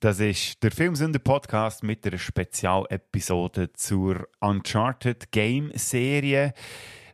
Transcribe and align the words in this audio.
Das 0.00 0.20
ist 0.20 0.62
der 0.62 0.72
Filmsünder 0.72 1.18
Podcast 1.18 1.82
mit 1.82 2.06
einer 2.06 2.18
Spezialepisode 2.18 3.72
zur 3.72 4.28
Uncharted 4.40 5.32
Game 5.32 5.72
Serie. 5.74 6.52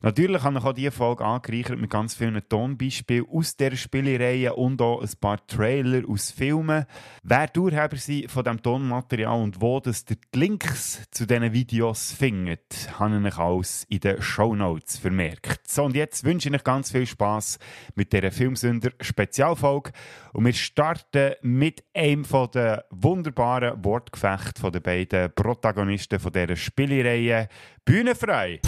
Natürlich 0.04 0.42
habe 0.42 0.58
ich 0.58 0.64
auch 0.64 0.72
diese 0.72 0.90
Folge 0.90 1.24
angereichert 1.24 1.78
mit 1.78 1.88
ganz 1.88 2.16
vielen 2.16 2.42
Tonbeispielen 2.48 3.24
aus 3.30 3.56
der 3.56 3.76
Spielereihe 3.76 4.52
und 4.52 4.82
auch 4.82 5.00
ein 5.00 5.10
paar 5.20 5.46
Trailer 5.46 6.02
aus 6.08 6.32
Filmen. 6.32 6.86
Wer 7.22 7.46
die 7.46 7.60
Urheber 7.60 7.96
sind 7.96 8.28
von 8.28 8.42
diesem 8.42 8.60
Tonmaterial 8.60 9.40
und 9.40 9.60
wo 9.60 9.78
das 9.78 10.04
die 10.04 10.16
Links 10.34 11.08
zu 11.12 11.24
diesen 11.24 11.52
Videos 11.52 12.10
findet, 12.10 12.90
habe 12.98 13.28
ich 13.28 13.38
alles 13.38 13.86
in 13.90 14.00
den 14.00 14.20
Show 14.20 14.56
Notes 14.56 14.98
vermerkt. 14.98 15.68
So, 15.68 15.84
und 15.84 15.94
jetzt 15.94 16.24
wünsche 16.24 16.48
ich 16.48 16.54
euch 16.56 16.64
ganz 16.64 16.90
viel 16.90 17.06
Spaß 17.06 17.60
mit 17.94 18.12
dieser 18.12 18.32
Filmsünder 18.32 18.90
Spezialfolge. 19.00 19.92
Und 20.32 20.46
wir 20.46 20.52
starten 20.52 21.34
mit 21.42 21.84
einem 21.94 22.24
den 22.24 22.78
wunderbaren 22.90 23.84
Wortgefechten 23.84 24.72
der 24.72 24.80
beiden 24.80 25.32
Protagonisten 25.32 26.18
dieser 26.32 26.56
Spielereihe. 26.56 27.48
Bühnenfrei! 27.84 28.60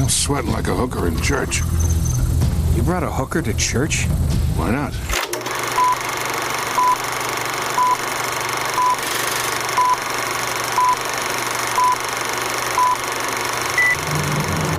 I'm 0.00 0.08
sweating 0.08 0.50
like 0.50 0.66
a 0.66 0.74
hooker 0.74 1.06
in 1.06 1.20
church. 1.20 1.60
You 2.74 2.82
brought 2.82 3.02
a 3.02 3.10
hooker 3.10 3.42
to 3.42 3.52
church? 3.52 4.06
Why 4.56 4.70
not? 4.70 4.94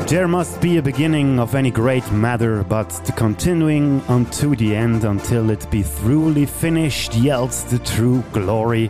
There 0.09 0.27
must 0.27 0.59
be 0.59 0.77
a 0.77 0.81
beginning 0.81 1.40
of 1.40 1.53
any 1.53 1.70
great 1.70 2.12
matter, 2.12 2.63
but 2.63 2.90
the 3.05 3.12
continuing 3.12 4.01
unto 4.07 4.55
the 4.55 4.76
end 4.76 5.03
until 5.03 5.51
it 5.51 5.70
be 5.70 5.84
truly 5.84 6.48
finished 6.48 7.13
yields 7.13 7.63
the 7.65 7.77
true 7.77 8.23
glory. 8.34 8.90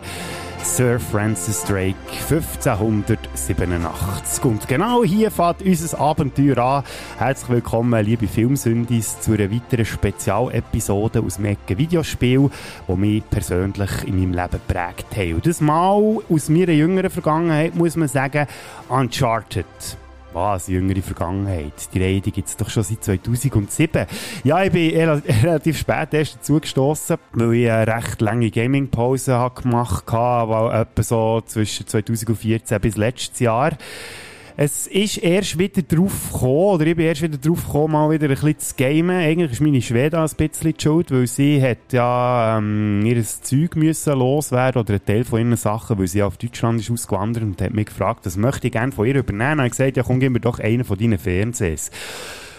Sir 0.64 1.00
Francis 1.00 1.64
Drake, 1.64 1.94
1587. 2.30 4.44
Und 4.44 4.68
genau 4.68 5.02
hier 5.04 5.30
fährt 5.30 5.62
unser 5.62 6.00
Abenteuer 6.00 6.58
an. 6.58 6.84
Herzlich 7.18 7.50
willkommen, 7.50 8.04
liebe 8.04 8.28
Filmsündis, 8.28 9.20
zu 9.20 9.32
einer 9.32 9.50
weiteren 9.50 9.84
Spezialepisode 9.84 11.20
aus 11.20 11.36
dem 11.36 11.44
Ecke 11.46 11.76
Videospiel, 11.76 12.48
die 12.88 12.96
mich 12.96 13.28
persönlich 13.28 13.90
in 14.06 14.18
meinem 14.18 14.32
Leben 14.32 14.60
geprägt 14.66 15.16
haben. 15.16 15.34
Und 15.34 15.46
das 15.46 15.60
Mal 15.60 16.18
aus 16.28 16.48
meiner 16.48 16.72
jüngeren 16.72 17.10
Vergangenheit 17.10 17.74
muss 17.74 17.96
man 17.96 18.08
sagen, 18.08 18.46
Uncharted. 18.88 19.66
Was, 20.32 20.68
jüngere 20.68 21.02
Vergangenheit. 21.02 21.72
Die 21.92 22.02
Reihe 22.02 22.20
gibt 22.20 22.48
es 22.48 22.56
doch 22.56 22.70
schon 22.70 22.82
seit 22.82 23.04
2007. 23.04 24.06
Ja, 24.44 24.62
ich 24.64 24.72
bin 24.72 24.96
relativ 25.42 25.78
spät 25.78 26.14
erst 26.14 26.36
dazugestossen, 26.36 27.18
weil 27.32 27.54
ich 27.54 27.70
eine 27.70 27.86
recht 27.86 28.20
lange 28.20 28.50
Gaming-Pause 28.50 29.50
gemacht 29.54 30.10
habe, 30.10 30.74
etwa 30.74 31.02
so 31.02 31.42
zwischen 31.44 31.86
2014 31.86 32.80
bis 32.80 32.96
letztes 32.96 33.40
Jahr. 33.40 33.72
Es 34.54 34.86
ist 34.86 35.16
erst 35.16 35.58
wieder 35.58 35.80
drauf 35.80 36.30
gekommen, 36.30 36.74
oder 36.74 36.86
ich 36.86 36.94
bin 36.94 37.06
erst 37.06 37.22
wieder 37.22 37.38
drauf 37.38 37.64
gekommen, 37.64 37.92
mal 37.92 38.10
wieder 38.10 38.26
ein 38.26 38.34
bisschen 38.34 38.58
zu 38.58 38.74
gamen. 38.76 39.16
Eigentlich 39.16 39.52
ist 39.52 39.62
meine 39.62 39.80
Schwede 39.80 40.20
ein 40.20 40.28
bisschen 40.36 40.74
schuld, 40.78 41.10
weil 41.10 41.26
sie 41.26 41.62
hat 41.62 41.90
ja 41.90 42.58
ähm, 42.58 43.02
ihr 43.06 43.22
Zeug 43.24 43.76
müssen 43.76 44.18
loswerden 44.18 44.82
oder 44.82 44.94
ein 44.94 45.04
Teil 45.06 45.24
von 45.24 45.40
ihren 45.40 45.56
Sachen, 45.56 45.98
weil 45.98 46.06
sie 46.06 46.22
auf 46.22 46.36
Deutschland 46.36 46.80
ist 46.80 46.90
ausgewandert 46.90 47.44
und 47.44 47.62
hat 47.62 47.72
mich 47.72 47.86
gefragt, 47.86 48.26
das 48.26 48.36
möchte 48.36 48.66
ich 48.66 48.74
gerne 48.74 48.92
von 48.92 49.06
ihr 49.06 49.16
übernehmen. 49.16 49.60
Und 49.60 49.66
ich 49.66 49.72
gesagt, 49.72 49.96
ja 49.96 50.02
komm, 50.02 50.20
gib 50.20 50.32
mir 50.32 50.40
doch 50.40 50.58
einen 50.58 50.84
von 50.84 50.98
deinen 50.98 51.18
Fernsehs. 51.18 51.90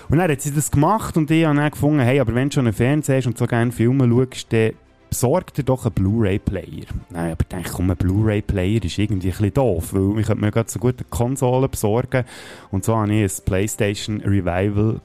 Und 0.10 0.18
dann 0.18 0.32
hat 0.32 0.42
sie 0.42 0.54
das 0.54 0.72
gemacht 0.72 1.16
und 1.16 1.30
ich 1.30 1.46
habe 1.46 1.56
dann 1.56 1.70
gefunden, 1.72 2.00
hey, 2.00 2.20
aber 2.20 2.34
wenn 2.34 2.50
du 2.50 2.56
schon 2.56 2.66
einen 2.66 2.74
Fernseher 2.74 3.18
hast 3.18 3.28
und 3.28 3.38
so 3.38 3.46
gerne 3.46 3.72
Filme 3.72 4.10
schaust, 4.10 4.52
dann 4.52 4.72
besorg 5.14 5.54
dir 5.54 5.64
doch 5.64 5.86
einen 5.86 5.94
Blu-ray-Player. 5.94 6.88
Nein, 7.12 7.34
aber 7.34 7.42
ich 7.42 7.48
denke, 7.48 7.70
komm, 7.72 7.92
ein 7.92 7.98
Blu-ray-Player 7.98 8.84
ist 8.84 8.98
irgendwie 8.98 9.28
ein 9.28 9.38
bisschen 9.38 9.54
doof, 9.54 9.94
weil 9.94 10.20
ich 10.20 10.26
könnte 10.26 10.42
mir 10.42 10.50
gerade 10.50 10.72
so 10.72 10.80
gut 10.80 10.96
eine 10.98 11.08
Konsole 11.12 11.70
besorgen 11.70 12.26
und 12.72 12.84
so 12.84 12.98
hatte 12.98 13.14
ich 13.14 13.32
ein 13.32 13.46
PlayStation 13.46 14.22
Revival. 14.22 15.02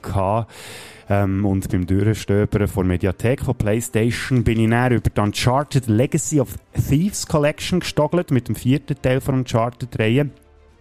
Ähm, 1.11 1.45
und 1.45 1.69
beim 1.69 1.85
Durchstöbern 1.85 2.67
von 2.67 2.87
Mediathek 2.87 3.41
von 3.41 3.55
PlayStation 3.55 4.43
bin 4.43 4.59
ich 4.59 4.67
näher 4.67 4.91
über 4.91 5.09
die 5.09 5.21
Uncharted 5.21 5.85
Legacy 5.87 6.39
of 6.39 6.55
Thieves 6.73 7.27
Collection 7.27 7.79
gestogelt 7.79 8.31
mit 8.31 8.47
dem 8.47 8.55
vierten 8.55 8.99
Teil 8.99 9.21
von 9.21 9.35
Uncharted-Reihe. 9.35 10.31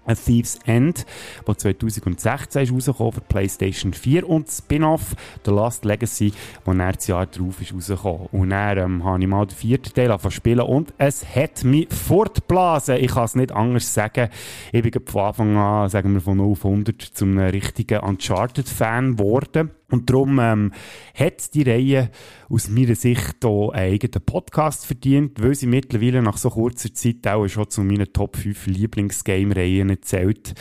A 0.09 0.15
Thief's 0.15 0.59
End, 0.65 1.07
wo 1.47 1.55
2016 1.55 2.63
ist 2.63 2.73
rausgekommen 2.73 3.13
für 3.13 3.21
PlayStation 3.21 3.93
4 3.93 4.29
und 4.29 4.49
Spin-off 4.49 5.15
The 5.45 5.51
Last 5.51 5.85
Legacy, 5.85 6.33
wo 6.65 6.73
das 6.73 7.07
Jahr 7.07 7.27
drauf 7.27 7.61
ist 7.61 7.75
rausgekommen. 7.75 8.29
Und 8.33 8.51
dann 8.51 8.79
ähm, 8.79 9.05
habe 9.05 9.21
ich 9.21 9.29
mal 9.29 9.47
den 9.47 9.57
vierten 9.57 9.93
Teil 9.93 10.11
angefangen 10.11 10.33
spielen 10.33 10.61
und 10.61 10.93
es 10.99 11.25
hat 11.35 11.65
mich 11.65 11.89
fortblasen. 11.93 12.97
Ich 12.97 13.13
kann 13.13 13.25
es 13.25 13.35
nicht 13.35 13.53
anders 13.53 13.93
sagen. 13.93 14.29
Ich 14.73 14.83
bin 14.83 14.93
von 15.05 15.23
Anfang 15.23 15.57
an, 15.57 15.89
sagen 15.89 16.15
wir 16.15 16.21
von 16.21 16.39
0 16.39 16.53
auf 16.53 16.65
100, 16.65 17.03
zum 17.03 17.39
richtigen 17.39 18.01
Uncharted-Fan 18.01 19.17
geworden. 19.17 19.71
Und 19.91 20.11
darum 20.11 20.39
ähm, 20.39 20.73
hat 21.15 21.55
die 21.55 21.63
Reihe 21.63 22.11
aus 22.51 22.69
meiner 22.69 22.95
Sicht 22.95 23.43
auch 23.45 23.71
einen 23.71 23.95
eigenen 23.95 24.23
Podcast 24.25 24.85
verdient, 24.85 25.43
weil 25.43 25.55
sie 25.55 25.67
mittlerweile 25.67 26.21
nach 26.21 26.37
so 26.37 26.51
kurzer 26.51 26.93
Zeit 26.93 27.27
auch 27.27 27.49
schon 27.49 27.71
zu 27.71 27.83
meinen 27.83 28.13
Top 28.13 28.37
5 28.37 28.67
Lieblingsgame-Reihen 28.67 29.97
zählt. 30.03 30.55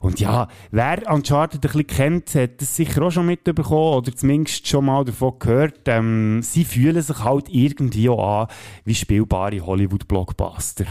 Und 0.00 0.18
ja, 0.18 0.48
wer 0.70 1.12
Uncharted 1.12 1.56
ein 1.56 1.60
bisschen 1.60 1.86
kennt, 1.86 2.34
hat 2.34 2.62
das 2.62 2.74
sicher 2.74 3.02
auch 3.02 3.10
schon 3.10 3.26
mitbekommen 3.26 3.98
oder 3.98 4.16
zumindest 4.16 4.66
schon 4.66 4.86
mal 4.86 5.04
davon 5.04 5.38
gehört. 5.38 5.82
Ähm, 5.86 6.40
sie 6.42 6.64
fühlen 6.64 7.02
sich 7.02 7.22
halt 7.22 7.50
irgendwie 7.50 8.08
auch 8.08 8.42
an 8.42 8.48
wie 8.86 8.94
spielbare 8.94 9.60
Hollywood-Blockbuster. 9.60 10.86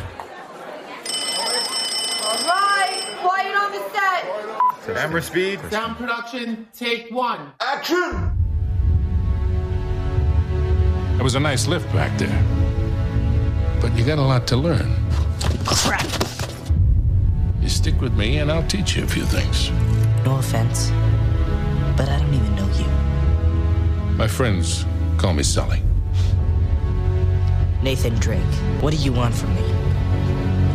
Camera 4.94 5.22
speed. 5.22 5.60
Sound 5.70 5.98
production, 5.98 6.68
take 6.74 7.12
one. 7.12 7.52
Action! 7.60 8.36
It 11.20 11.24
was 11.24 11.36
a 11.36 11.40
nice 11.40 11.68
lift 11.68 11.92
back 11.94 12.18
there. 12.18 12.44
But 13.82 13.96
you 13.98 14.06
got 14.06 14.18
a 14.18 14.22
lot 14.22 14.48
to 14.48 14.58
learn. 14.58 14.96
Crap. 15.66 16.08
You 17.62 17.70
stick 17.70 18.00
with 18.02 18.14
me 18.14 18.38
and 18.38 18.52
I'll 18.52 18.68
teach 18.68 18.96
you 18.96 19.04
a 19.04 19.08
few 19.08 19.26
things. 19.26 19.70
No 20.26 20.38
offense, 20.38 20.90
but 21.96 22.10
I 22.10 22.20
don't 22.20 22.34
even 22.34 22.56
know 22.56 22.68
you. 22.78 22.88
My 24.16 24.28
friends 24.28 24.86
call 25.18 25.34
me 25.34 25.44
Sully. 25.44 25.82
Nathan 27.82 28.16
Drake, 28.16 28.42
what 28.82 28.92
do 28.94 28.98
you 28.98 29.14
want 29.14 29.34
from 29.34 29.56
me? 29.56 29.64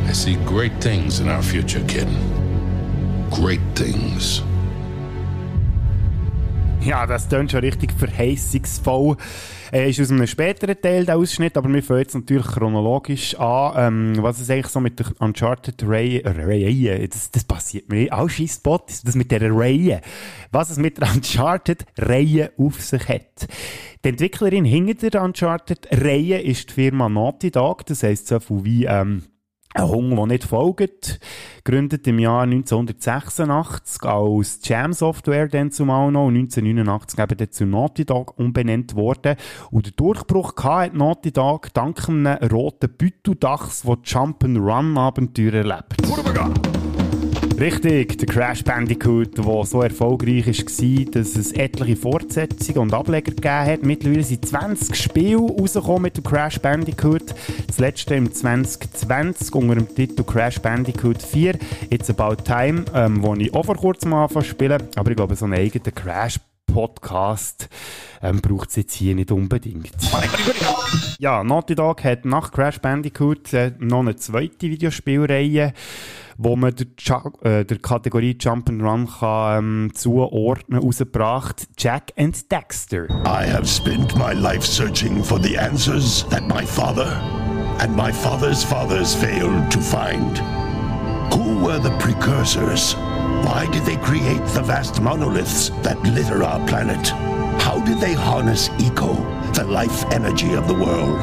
I 0.07 0.13
see 0.13 0.37
great 0.45 0.81
things 0.81 1.21
in 1.21 1.29
our 1.29 1.43
future, 1.43 1.85
kid. 1.87 2.09
Great 3.35 3.61
things. 3.75 4.45
Ja, 6.81 7.05
das 7.05 7.29
klingt 7.29 7.51
schon 7.51 7.61
richtig 7.61 7.93
verheißungsvoll. 7.93 9.17
Äh, 9.73 9.91
ist 9.91 10.01
aus 10.01 10.13
einem 10.13 10.27
späteren 10.29 10.81
Teil 10.81 11.05
der 11.05 11.17
Ausschnitt, 11.17 11.57
aber 11.57 11.69
wir 11.73 11.83
fangen 11.83 12.01
jetzt 12.01 12.15
natürlich 12.15 12.47
chronologisch 12.47 13.35
an. 13.35 13.73
Ähm, 13.77 14.23
was 14.23 14.39
ist 14.39 14.51
eigentlich 14.51 14.69
so 14.69 14.79
mit 14.79 15.01
der 15.01 15.07
Uncharted-Reihe, 15.19 16.23
Reihe, 16.25 17.09
das, 17.09 17.33
das 17.33 17.43
passiert 17.43 17.89
mir 17.89 18.13
auch 18.17 18.31
Spot, 18.31 18.85
das 19.03 19.15
mit 19.17 19.33
der 19.33 19.51
Reihe, 19.51 20.01
was 20.53 20.71
es 20.71 20.77
mit 20.77 20.99
der 20.99 21.11
Uncharted-Reihe 21.13 22.53
auf 22.57 22.81
sich 22.83 23.09
hat. 23.09 23.49
Die 24.05 24.11
Entwicklerin 24.11 24.65
hinter 24.65 25.11
der 25.11 25.23
Uncharted-Reihe 25.23 26.41
ist 26.41 26.71
die 26.71 26.75
Firma 26.75 27.09
Naughty 27.09 27.51
Dog, 27.51 27.85
das 27.87 28.05
heisst 28.05 28.29
so 28.29 28.39
viel 28.39 28.65
wie, 28.65 28.85
ähm, 28.85 29.25
ein 29.75 29.89
Hunger, 29.89 30.17
der 30.17 30.27
nicht 30.27 30.45
folgt. 30.45 31.21
Gegründet 31.65 32.07
im 32.07 32.19
Jahr 32.19 32.43
1986 32.43 34.03
als 34.05 34.61
Jam 34.63 34.93
Software 34.93 35.49
dann 35.49 35.71
zumal 35.71 36.11
noch 36.13 36.27
und 36.27 36.37
1989 36.37 37.19
eben 37.19 37.37
dann 37.37 37.51
zu 37.51 37.67
Naughty 37.67 38.05
Dog 38.05 38.39
umbenannt 38.39 38.95
worden. 38.95 39.37
Und 39.71 39.87
der 39.87 39.93
Durchbruch 39.93 40.55
hat 40.63 40.95
Naughty 40.95 41.33
Dog 41.33 41.75
dank 41.75 42.09
einem 42.09 42.27
roten 42.27 42.91
Bütudachs, 42.91 43.83
der 43.83 43.95
Jump'n'Run-Abenteuer 43.95 45.55
erlebt. 45.55 46.84
Richtig, 47.59 48.19
der 48.19 48.27
Crash 48.27 48.65
Bandicoot, 48.65 49.39
der 49.39 49.65
so 49.65 49.81
erfolgreich 49.81 50.47
war, 50.47 51.05
dass 51.13 51.37
es 51.37 51.53
etliche 51.53 51.97
Fortsetzungen 51.97 52.79
und 52.79 52.93
Ableger 52.93 53.31
gegeben 53.31 53.67
hat. 53.67 53.83
Mittlerweile 53.85 54.25
sind 54.25 54.45
20 54.45 54.97
Spiele 54.97 55.39
rausgekommen 55.39 56.03
mit 56.03 56.17
dem 56.17 56.25
Crash 56.25 56.59
Bandicoot. 56.59 57.33
Das 57.69 57.79
letzte 57.79 58.17
im 58.17 58.33
2020 58.33 59.55
unter 59.55 59.77
dem 59.77 59.95
Titel 59.95 60.25
Crash 60.25 60.61
Bandicoot 60.61 61.23
4. 61.23 61.57
It's 61.91 62.11
About 62.11 62.43
Time, 62.43 62.87
ähm, 62.93 63.23
wo 63.23 63.35
ich 63.35 63.55
auch 63.55 63.65
vor 63.65 63.77
kurzem 63.77 64.15
anfangen 64.15 64.45
spielen. 64.45 64.83
Aber 64.97 65.11
ich 65.11 65.17
glaube, 65.17 65.37
so 65.37 65.45
einen 65.45 65.55
eigenen 65.55 65.95
Crash 65.95 66.41
Podcast 66.75 67.69
ähm, 68.21 68.41
braucht 68.41 68.71
es 68.71 68.77
jetzt 68.77 68.95
hier 68.95 69.15
nicht 69.15 69.31
unbedingt. 69.31 69.93
Ja, 71.21 71.45
Naughty 71.45 71.77
Dog 71.77 72.03
hat 72.03 72.25
nach 72.25 72.51
Crash 72.51 72.81
Bandicoot 72.81 73.53
äh, 73.53 73.73
noch 73.79 74.01
eine 74.01 74.17
zweite 74.17 74.69
Videospielreihe 74.69 75.73
wo 76.37 76.57
man 76.57 76.75
der, 76.75 76.89
äh, 77.43 77.65
der 77.65 77.79
Kategorie 77.79 78.33
Jump'n'Run 78.33 79.07
kann 79.21 79.59
ähm, 79.59 79.91
zuordnen, 79.95 80.81
rausgebracht. 80.81 81.69
Jack 81.79 82.13
and 82.17 82.51
Dexter. 82.51 83.07
I 83.25 83.49
have 83.49 83.67
spent 83.67 84.17
my 84.17 84.33
life 84.33 84.67
searching 84.67 85.23
for 85.23 85.41
the 85.41 85.57
answers 85.57 86.27
that 86.31 86.43
my 86.49 86.67
father 86.67 87.21
and 87.79 87.95
my 87.95 88.13
father's 88.13 88.65
fathers 88.65 89.15
failed 89.15 89.71
to 89.71 89.81
find. 89.81 90.43
Who 91.35 91.59
were 91.59 91.81
the 91.81 91.91
precursors? 91.99 92.95
Why 93.45 93.67
did 93.73 93.83
they 93.83 93.97
create 93.97 94.45
the 94.55 94.63
vast 94.63 95.01
monoliths 95.03 95.71
that 95.83 96.01
litter 96.05 96.45
our 96.45 96.65
planet? 96.69 97.09
How 97.61 97.81
did 97.85 97.99
they 97.99 98.13
harness 98.15 98.71
eco, 98.79 99.15
the 99.53 99.65
life 99.65 100.05
energy 100.13 100.55
of 100.55 100.69
the 100.69 100.75
world? 100.75 101.19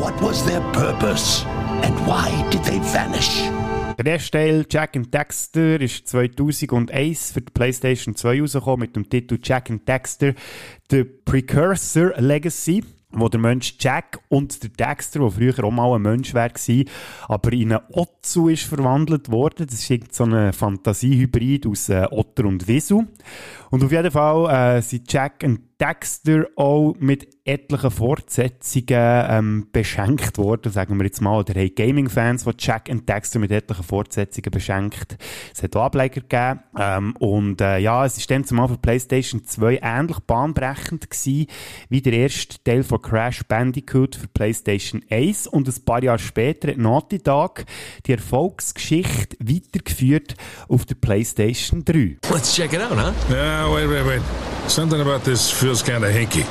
What 0.00 0.14
was 0.22 0.46
their 0.46 0.60
purpose? 0.72 1.44
And 1.82 1.94
why 2.06 2.30
did 2.50 2.62
they 2.62 2.78
vanish? 2.78 3.42
Der 3.98 4.06
erste 4.06 4.30
Teil, 4.30 4.64
Jack 4.70 4.94
and 4.94 5.12
Dexter, 5.12 5.80
ist 5.80 6.06
2001 6.06 7.32
für 7.32 7.40
die 7.40 7.52
PlayStation 7.52 8.14
2 8.14 8.42
rausgekommen 8.42 8.86
mit 8.86 8.94
dem 8.94 9.10
Titel 9.10 9.38
Jack 9.42 9.70
and 9.70 9.86
Dexter 9.88 10.34
The 10.88 11.02
Precursor 11.02 12.14
Legacy 12.16 12.84
wo 13.12 13.28
der 13.28 13.40
Mensch 13.40 13.74
Jack 13.78 14.20
und 14.28 14.62
der 14.62 14.70
Dexter, 14.70 15.20
der 15.20 15.30
früher 15.30 15.64
auch 15.64 15.70
mal 15.70 15.94
ein 15.94 16.02
Mensch 16.02 16.34
war, 16.34 16.50
aber 17.28 17.52
in 17.52 17.72
einen 17.72 17.82
Otzu 17.90 18.48
ist 18.48 18.64
verwandelt 18.64 19.30
worden. 19.30 19.66
Das 19.66 19.88
ist 19.88 20.14
so 20.14 20.24
eine 20.24 20.52
Fantasiehybrid 20.52 21.66
aus 21.66 21.88
äh, 21.88 22.06
Otter 22.10 22.44
und 22.44 22.66
Wisu. 22.66 23.04
Und 23.70 23.84
auf 23.84 23.92
jeden 23.92 24.10
Fall 24.10 24.78
äh, 24.78 24.82
sind 24.82 25.12
Jack 25.12 25.42
und 25.44 25.60
Dexter 25.82 26.46
auch 26.54 26.94
mit 27.00 27.26
etlichen 27.44 27.90
Fortsetzungen 27.90 28.84
ähm, 29.28 29.66
beschenkt 29.72 30.38
worden, 30.38 30.70
sagen 30.70 30.96
wir 30.96 31.04
jetzt 31.04 31.20
mal. 31.20 31.40
Oder 31.40 31.60
haben 31.60 31.74
Gaming-Fans, 31.74 32.44
die 32.44 32.52
Jack 32.56 32.88
und 32.88 33.08
Dexter 33.08 33.40
mit 33.40 33.50
etlichen 33.50 33.82
Fortsetzungen 33.82 34.52
beschenkt. 34.52 35.16
Es 35.52 35.60
hat 35.60 35.74
auch 35.74 35.86
Ableger 35.86 36.20
gegeben. 36.20 36.60
Ähm, 36.78 37.16
und 37.16 37.60
äh, 37.60 37.78
ja, 37.78 38.06
es 38.06 38.16
ist 38.16 38.30
dann 38.30 38.44
zumal 38.44 38.68
für 38.68 38.78
PlayStation 38.78 39.44
2 39.44 39.80
ähnlich 39.82 40.20
bahnbrechend 40.20 41.10
gewesen, 41.10 41.46
wie 41.88 42.00
der 42.00 42.12
erste 42.12 42.62
Teil 42.62 42.84
von 42.84 43.02
Crash 43.02 43.42
Bandicoot 43.48 44.14
für 44.14 44.28
PlayStation 44.28 45.02
1. 45.10 45.48
Und 45.48 45.66
ein 45.66 45.84
paar 45.84 46.04
Jahre 46.04 46.20
später 46.20 46.68
hat 46.68 46.78
Naughty 46.78 47.18
Dog 47.18 47.64
die 48.06 48.12
Erfolgsgeschichte 48.12 49.36
weitergeführt 49.40 50.36
auf 50.68 50.84
der 50.84 50.94
PlayStation 50.94 51.84
3. 51.84 52.18
Let's 52.30 52.54
check 52.54 52.72
it 52.72 52.80
out, 52.80 52.92
huh? 52.92 53.12
Yeah, 53.28 53.66
wait, 53.74 53.88
wait, 53.88 54.06
wait. 54.06 54.22
Something 54.68 55.00
about 55.00 55.24
this 55.24 55.50
feels 55.72 55.82
kind 55.82 56.04
of 56.04 56.12
hinky. 56.12 56.42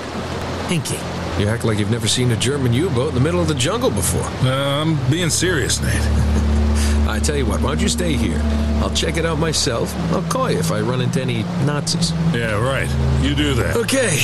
Hinky. 0.67 0.97
You 1.39 1.47
act 1.47 1.63
like 1.63 1.77
you've 1.77 1.91
never 1.91 2.07
seen 2.07 2.31
a 2.31 2.35
German 2.35 2.73
U-boat 2.73 3.09
in 3.09 3.13
the 3.13 3.21
middle 3.21 3.39
of 3.39 3.47
the 3.47 3.53
jungle 3.53 3.91
before. 3.91 4.25
Uh, 4.43 4.81
I'm 4.81 5.11
being 5.11 5.29
serious, 5.29 5.79
Nate. 5.79 5.93
I 7.07 7.19
tell 7.21 7.37
you 7.37 7.45
what, 7.45 7.61
why 7.61 7.69
don't 7.69 7.81
you 7.81 7.89
stay 7.89 8.13
here? 8.13 8.41
I'll 8.81 8.95
check 8.95 9.17
it 9.17 9.25
out 9.25 9.37
myself. 9.37 9.93
I'll 10.11 10.23
call 10.23 10.49
you 10.49 10.57
if 10.57 10.71
I 10.71 10.81
run 10.81 11.01
into 11.01 11.21
any 11.21 11.43
Nazis. 11.67 12.11
Yeah, 12.33 12.59
right. 12.59 12.89
You 13.21 13.35
do 13.35 13.53
that. 13.53 13.75
Okay. 13.75 14.17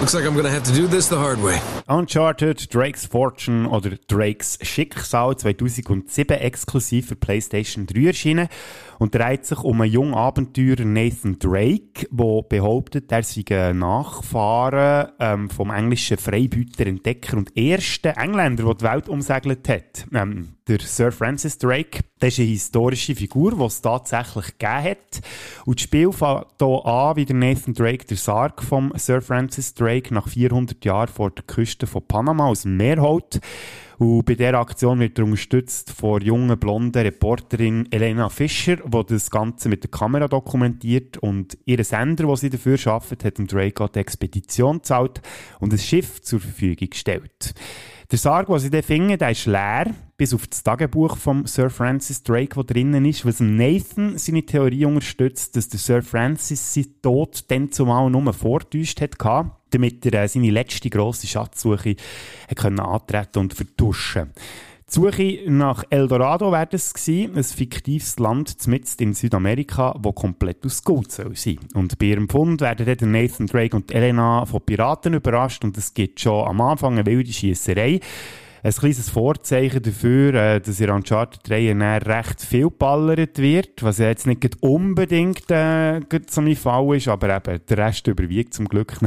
Looks 0.00 0.14
like 0.14 0.24
I'm 0.24 0.34
gonna 0.34 0.50
have 0.50 0.64
to 0.64 0.72
do 0.72 0.88
this 0.88 1.06
the 1.06 1.18
hard 1.18 1.40
way. 1.40 1.60
Uncharted, 1.88 2.68
Drake's 2.68 3.06
Fortune 3.06 3.68
oder 3.68 3.96
Drake's 4.08 4.58
Schicksal 4.60 5.36
2007 5.36 6.40
exklusiv 6.40 7.06
für 7.06 7.14
PlayStation 7.14 7.86
3 7.86 8.06
erschienen 8.08 8.48
und 9.02 9.16
dreht 9.16 9.44
sich 9.44 9.58
um 9.64 9.80
einen 9.80 9.90
jungen 9.90 10.14
Abenteurer 10.14 10.84
Nathan 10.84 11.36
Drake, 11.40 12.06
der 12.08 12.42
behauptet, 12.48 13.10
er 13.10 13.24
sei 13.24 13.42
ein 13.50 13.80
Nachfahre 13.80 15.14
ähm, 15.18 15.50
vom 15.50 15.70
englischen 15.70 16.18
Freibüter, 16.18 16.86
Entdecker 16.86 17.36
und 17.36 17.56
ersten 17.56 18.16
Engländer, 18.16 18.62
der 18.62 18.74
die 18.74 18.84
Welt 18.84 19.08
umsegelt 19.08 19.68
hat. 19.68 20.06
Ähm, 20.14 20.50
der 20.68 20.78
Sir 20.78 21.10
Francis 21.10 21.58
Drake. 21.58 22.00
Das 22.20 22.34
ist 22.34 22.38
eine 22.38 22.48
historische 22.50 23.16
Figur, 23.16 23.56
die 23.56 23.64
es 23.64 23.82
tatsächlich 23.82 24.56
gegeben 24.56 24.84
hat. 24.84 25.20
Und 25.64 25.80
das 25.80 25.82
Spiel 25.82 26.12
fängt 26.12 26.46
hier 26.60 26.86
an, 26.86 27.16
wie 27.16 27.24
der 27.24 27.34
Nathan 27.34 27.74
Drake 27.74 28.06
der 28.06 28.16
Sarg 28.16 28.62
vom 28.62 28.92
Sir 28.94 29.20
Francis 29.20 29.74
Drake 29.74 30.14
nach 30.14 30.28
400 30.28 30.84
Jahren 30.84 31.08
vor 31.08 31.30
der 31.30 31.44
Küste 31.44 31.88
von 31.88 32.06
Panama 32.06 32.46
aus 32.46 32.62
dem 32.62 32.76
Meer 32.76 33.00
holt. 33.00 33.40
Und 34.02 34.24
bei 34.24 34.34
dieser 34.34 34.58
Aktion 34.58 34.98
wird 34.98 35.16
er 35.16 35.24
unterstützt 35.24 35.92
von 35.92 36.20
jungen, 36.20 36.58
blonden 36.58 37.02
Reporterin 37.02 37.86
Elena 37.92 38.28
Fischer, 38.30 38.78
die 38.78 39.04
das 39.06 39.30
Ganze 39.30 39.68
mit 39.68 39.84
der 39.84 39.92
Kamera 39.92 40.26
dokumentiert 40.26 41.18
und 41.18 41.56
ihre 41.66 41.84
Sender, 41.84 42.26
die 42.26 42.36
sie 42.36 42.50
dafür 42.50 42.78
arbeitet, 42.86 43.24
hat 43.24 43.38
dem 43.38 43.46
Drake 43.46 43.88
die 43.94 44.00
Expedition 44.00 44.78
gezahlt 44.78 45.22
und 45.60 45.72
ein 45.72 45.78
Schiff 45.78 46.20
zur 46.20 46.40
Verfügung 46.40 46.90
gestellt. 46.90 47.54
Der 48.10 48.18
Sarg, 48.18 48.48
den 48.48 48.58
sie 48.58 48.82
finden, 48.82 49.18
der 49.18 49.30
ist 49.30 49.46
leer, 49.46 49.94
bis 50.16 50.34
auf 50.34 50.48
das 50.48 50.64
Tagebuch 50.64 51.16
von 51.16 51.46
Sir 51.46 51.70
Francis 51.70 52.24
Drake, 52.24 52.56
das 52.56 52.66
drinnen 52.66 53.04
ist, 53.04 53.24
was 53.24 53.38
Nathan 53.38 54.18
seine 54.18 54.44
Theorie 54.44 54.84
unterstützt, 54.84 55.54
dass 55.54 55.68
der 55.68 55.78
Sir 55.78 56.02
Francis 56.02 56.74
seinen 56.74 57.00
Tod 57.02 57.44
dann 57.52 57.70
zumal 57.70 58.10
nur 58.10 58.32
vortäuscht 58.32 59.00
hat, 59.00 59.16
damit 59.74 60.06
er 60.06 60.22
äh, 60.22 60.28
seine 60.28 60.50
letzte 60.50 60.90
grosse 60.90 61.26
Schatzsuche 61.26 61.96
hat 62.48 62.64
antreten 62.64 63.38
und 63.38 63.54
vertuschen 63.54 64.32
die 64.94 65.00
Suche 65.00 65.38
nach 65.46 65.84
Eldorado 65.88 66.52
wäre 66.52 66.68
es 66.72 66.92
gewesen, 66.92 67.34
ein 67.34 67.44
fiktives 67.44 68.18
Land 68.18 68.66
mitten 68.66 69.02
in 69.02 69.14
Südamerika, 69.14 69.98
das 69.98 70.14
komplett 70.14 70.66
aus 70.66 70.84
Gold 70.84 71.10
soll 71.10 71.34
sein. 71.34 71.60
Und 71.72 71.98
bei 71.98 72.06
ihrem 72.06 72.28
Fund 72.28 72.60
werden 72.60 72.84
dann 72.98 73.10
Nathan 73.10 73.46
Drake 73.46 73.74
und 73.74 73.90
Elena 73.90 74.44
von 74.44 74.60
Piraten 74.60 75.14
überrascht 75.14 75.64
und 75.64 75.78
es 75.78 75.94
gibt 75.94 76.20
schon 76.20 76.46
am 76.46 76.60
Anfang 76.60 76.92
eine 76.92 77.06
wilde 77.06 77.32
Schiesserei 77.32 78.00
ein 78.64 78.72
kleines 78.72 79.10
Vorzeichen 79.10 79.82
dafür, 79.82 80.34
äh, 80.34 80.60
dass 80.60 80.78
in 80.78 80.90
Uncharted 80.90 81.48
3 81.48 81.98
recht 81.98 82.42
viel 82.42 82.70
ballert 82.70 83.38
wird, 83.38 83.82
was 83.82 83.98
ja 83.98 84.06
jetzt 84.06 84.26
nicht 84.26 84.56
unbedingt 84.60 85.50
äh, 85.50 86.00
so 86.28 86.40
mein 86.42 86.54
Fall 86.54 86.96
ist, 86.96 87.08
aber 87.08 87.36
eben 87.36 87.60
der 87.68 87.78
Rest 87.78 88.06
überwiegt 88.06 88.54
zum 88.54 88.68
Glück 88.68 88.98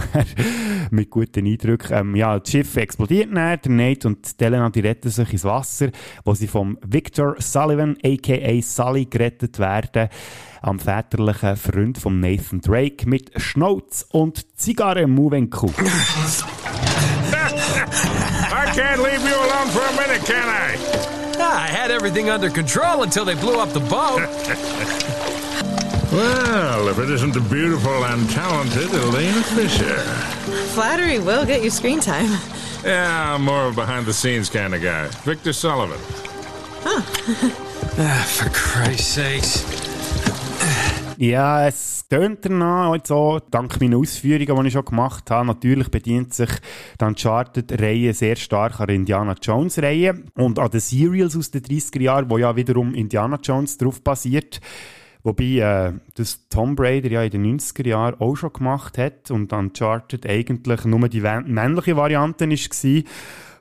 mit 0.91 1.09
guten 1.09 1.45
Eindrücken. 1.47 1.97
Ähm, 1.97 2.15
ja, 2.15 2.37
das 2.37 2.51
Schiff 2.51 2.75
explodiert 2.75 3.29
dann, 3.33 3.59
der 3.61 3.71
Nate 3.71 4.07
und 4.09 4.39
Delena 4.41 4.69
die 4.69 4.81
retten 4.81 5.09
sich 5.09 5.31
ins 5.31 5.45
Wasser, 5.45 5.89
wo 6.25 6.33
sie 6.33 6.47
vom 6.47 6.77
Victor 6.85 7.35
Sullivan, 7.39 7.97
a.k.a. 8.03 8.61
Sully, 8.61 9.05
gerettet 9.05 9.59
werden 9.59 10.09
am 10.61 10.79
väterlichen 10.79 11.55
Freund 11.55 11.97
von 11.97 12.19
Nathan 12.19 12.59
Drake 12.59 13.07
mit 13.07 13.31
Schnauz 13.39 14.05
und 14.11 14.57
Zigarre. 14.57 15.03
I 15.05 15.49
can't 18.75 19.01
leave 19.01 19.21
you 19.21 19.33
alone 19.33 19.69
for 19.69 19.79
a 19.79 19.91
minute, 19.95 20.25
can 20.25 20.49
I? 20.49 20.75
Ah, 21.37 21.63
I 21.63 21.67
had 21.67 21.91
everything 21.91 22.29
under 22.29 22.49
control 22.49 23.03
until 23.03 23.23
they 23.23 23.33
blew 23.35 23.57
up 23.57 23.69
the 23.69 23.79
boat. 23.79 24.19
well, 26.11 26.89
if 26.89 26.99
it 26.99 27.09
isn't 27.09 27.33
the 27.33 27.39
beautiful 27.49 28.03
and 28.03 28.29
talented 28.29 28.93
Elena 28.93 29.41
Fisher. 29.43 29.99
Flattery 30.73 31.19
will 31.19 31.45
get 31.45 31.63
you 31.63 31.69
screen 31.69 32.01
time. 32.01 32.37
Yeah, 32.83 33.33
I'm 33.33 33.43
more 33.43 33.67
of 33.67 33.73
a 33.73 33.75
behind 33.75 34.07
the 34.07 34.13
scenes 34.13 34.49
kind 34.49 34.75
of 34.75 34.81
guy. 34.81 35.07
Victor 35.23 35.53
Sullivan. 35.53 35.99
Huh. 36.83 37.01
ah, 37.97 38.25
for 38.37 38.49
Christ's 38.49 39.07
sakes. 39.07 39.74
Ja, 41.17 41.65
es 41.65 42.07
tönt 42.09 42.43
danach, 42.43 42.93
jetzt 42.93 43.11
auch, 43.11 43.39
dank 43.49 43.79
meiner 43.79 43.97
Ausführungen, 43.97 44.63
die 44.63 44.67
ich 44.67 44.73
schon 44.73 44.83
gemacht 44.83 45.31
habe. 45.31 45.47
Natürlich 45.47 45.89
bedient 45.89 46.33
sich 46.33 46.49
die 46.99 47.05
Uncharted-Reihe 47.05 48.13
sehr 48.13 48.35
stark 48.35 48.81
an 48.81 48.87
der 48.87 48.97
Indiana 48.97 49.35
Jones-Reihe 49.41 50.23
und 50.35 50.59
an 50.59 50.69
den 50.71 50.81
Serials 50.81 51.37
aus 51.37 51.51
den 51.51 51.61
30er 51.61 52.01
Jahren, 52.01 52.29
wo 52.29 52.37
ja 52.37 52.55
wiederum 52.55 52.93
Indiana 52.93 53.39
Jones 53.41 53.77
drauf 53.77 54.01
basiert. 54.01 54.59
Wobei 55.23 55.57
äh, 55.57 55.93
das 56.15 56.49
Tomb 56.49 56.79
Raider 56.79 57.09
ja 57.09 57.23
in 57.23 57.31
den 57.31 57.59
90er 57.59 57.87
Jahren 57.87 58.19
auch 58.19 58.35
schon 58.35 58.53
gemacht 58.53 58.97
hat 58.97 59.31
und 59.31 59.53
Uncharted 59.53 60.29
eigentlich 60.29 60.83
nur 60.85 61.07
die 61.07 61.21
männliche 61.21 61.95
Variante 61.95 62.47
war 62.47 63.03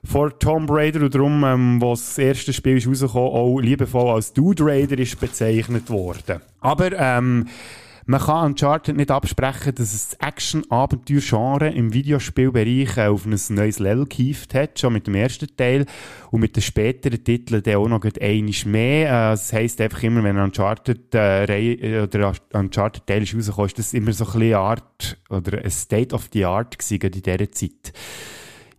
vor 0.05 0.37
Tomb 0.39 0.69
Raider 0.69 1.01
und 1.01 1.13
darum, 1.13 1.43
ähm, 1.43 1.81
wo 1.81 1.91
das 1.91 2.17
erste 2.17 2.53
Spiel 2.53 2.77
ist 2.77 3.03
auch 3.03 3.59
liebevoll 3.59 4.13
als 4.13 4.33
Dude 4.33 4.65
Raider 4.65 4.97
ist 4.97 5.19
bezeichnet 5.19 5.89
worden. 5.89 6.41
Aber 6.61 6.91
ähm, 6.97 7.47
man 8.07 8.21
kann 8.21 8.51
Uncharted 8.51 8.95
nicht 8.95 9.09
absprechen, 9.09 9.73
dass 9.73 9.91
es 9.91 10.09
das 10.09 10.19
Action-Abenteuer-Genre 10.19 11.69
im 11.69 11.91
Videospielbereich 11.91 12.97
äh, 12.97 13.07
auf 13.07 13.25
ein 13.25 13.35
neues 13.49 13.79
Level 13.79 14.05
gehievt 14.05 14.53
hat, 14.53 14.79
schon 14.79 14.93
mit 14.93 15.07
dem 15.07 15.15
ersten 15.15 15.47
Teil 15.57 15.87
und 16.29 16.41
mit 16.41 16.55
den 16.55 16.61
späteren 16.61 17.23
Titeln 17.23 17.63
dann 17.63 17.75
auch 17.77 17.87
noch 17.87 18.03
einiges 18.21 18.65
mehr. 18.65 19.07
Äh, 19.07 19.31
das 19.31 19.51
heisst 19.51 19.81
einfach 19.81 20.03
immer, 20.03 20.23
wenn 20.23 20.37
ein 20.37 20.43
Uncharted-Teil 20.43 21.49
äh, 21.49 22.01
oder 22.01 22.33
Uncharted-Teil 22.53 23.23
ist 23.23 23.35
rausgekommen, 23.35 23.67
ist 23.69 23.79
das 23.79 23.93
immer 23.95 24.13
so 24.13 24.25
ein 24.25 24.33
bisschen 24.33 24.53
Art 24.53 25.17
oder 25.29 25.63
ein 25.63 25.71
State 25.71 26.13
of 26.13 26.29
the 26.31 26.45
Art 26.45 26.77
gewesen 26.77 27.01
in 27.01 27.23
dieser 27.23 27.51
Zeit. 27.51 27.91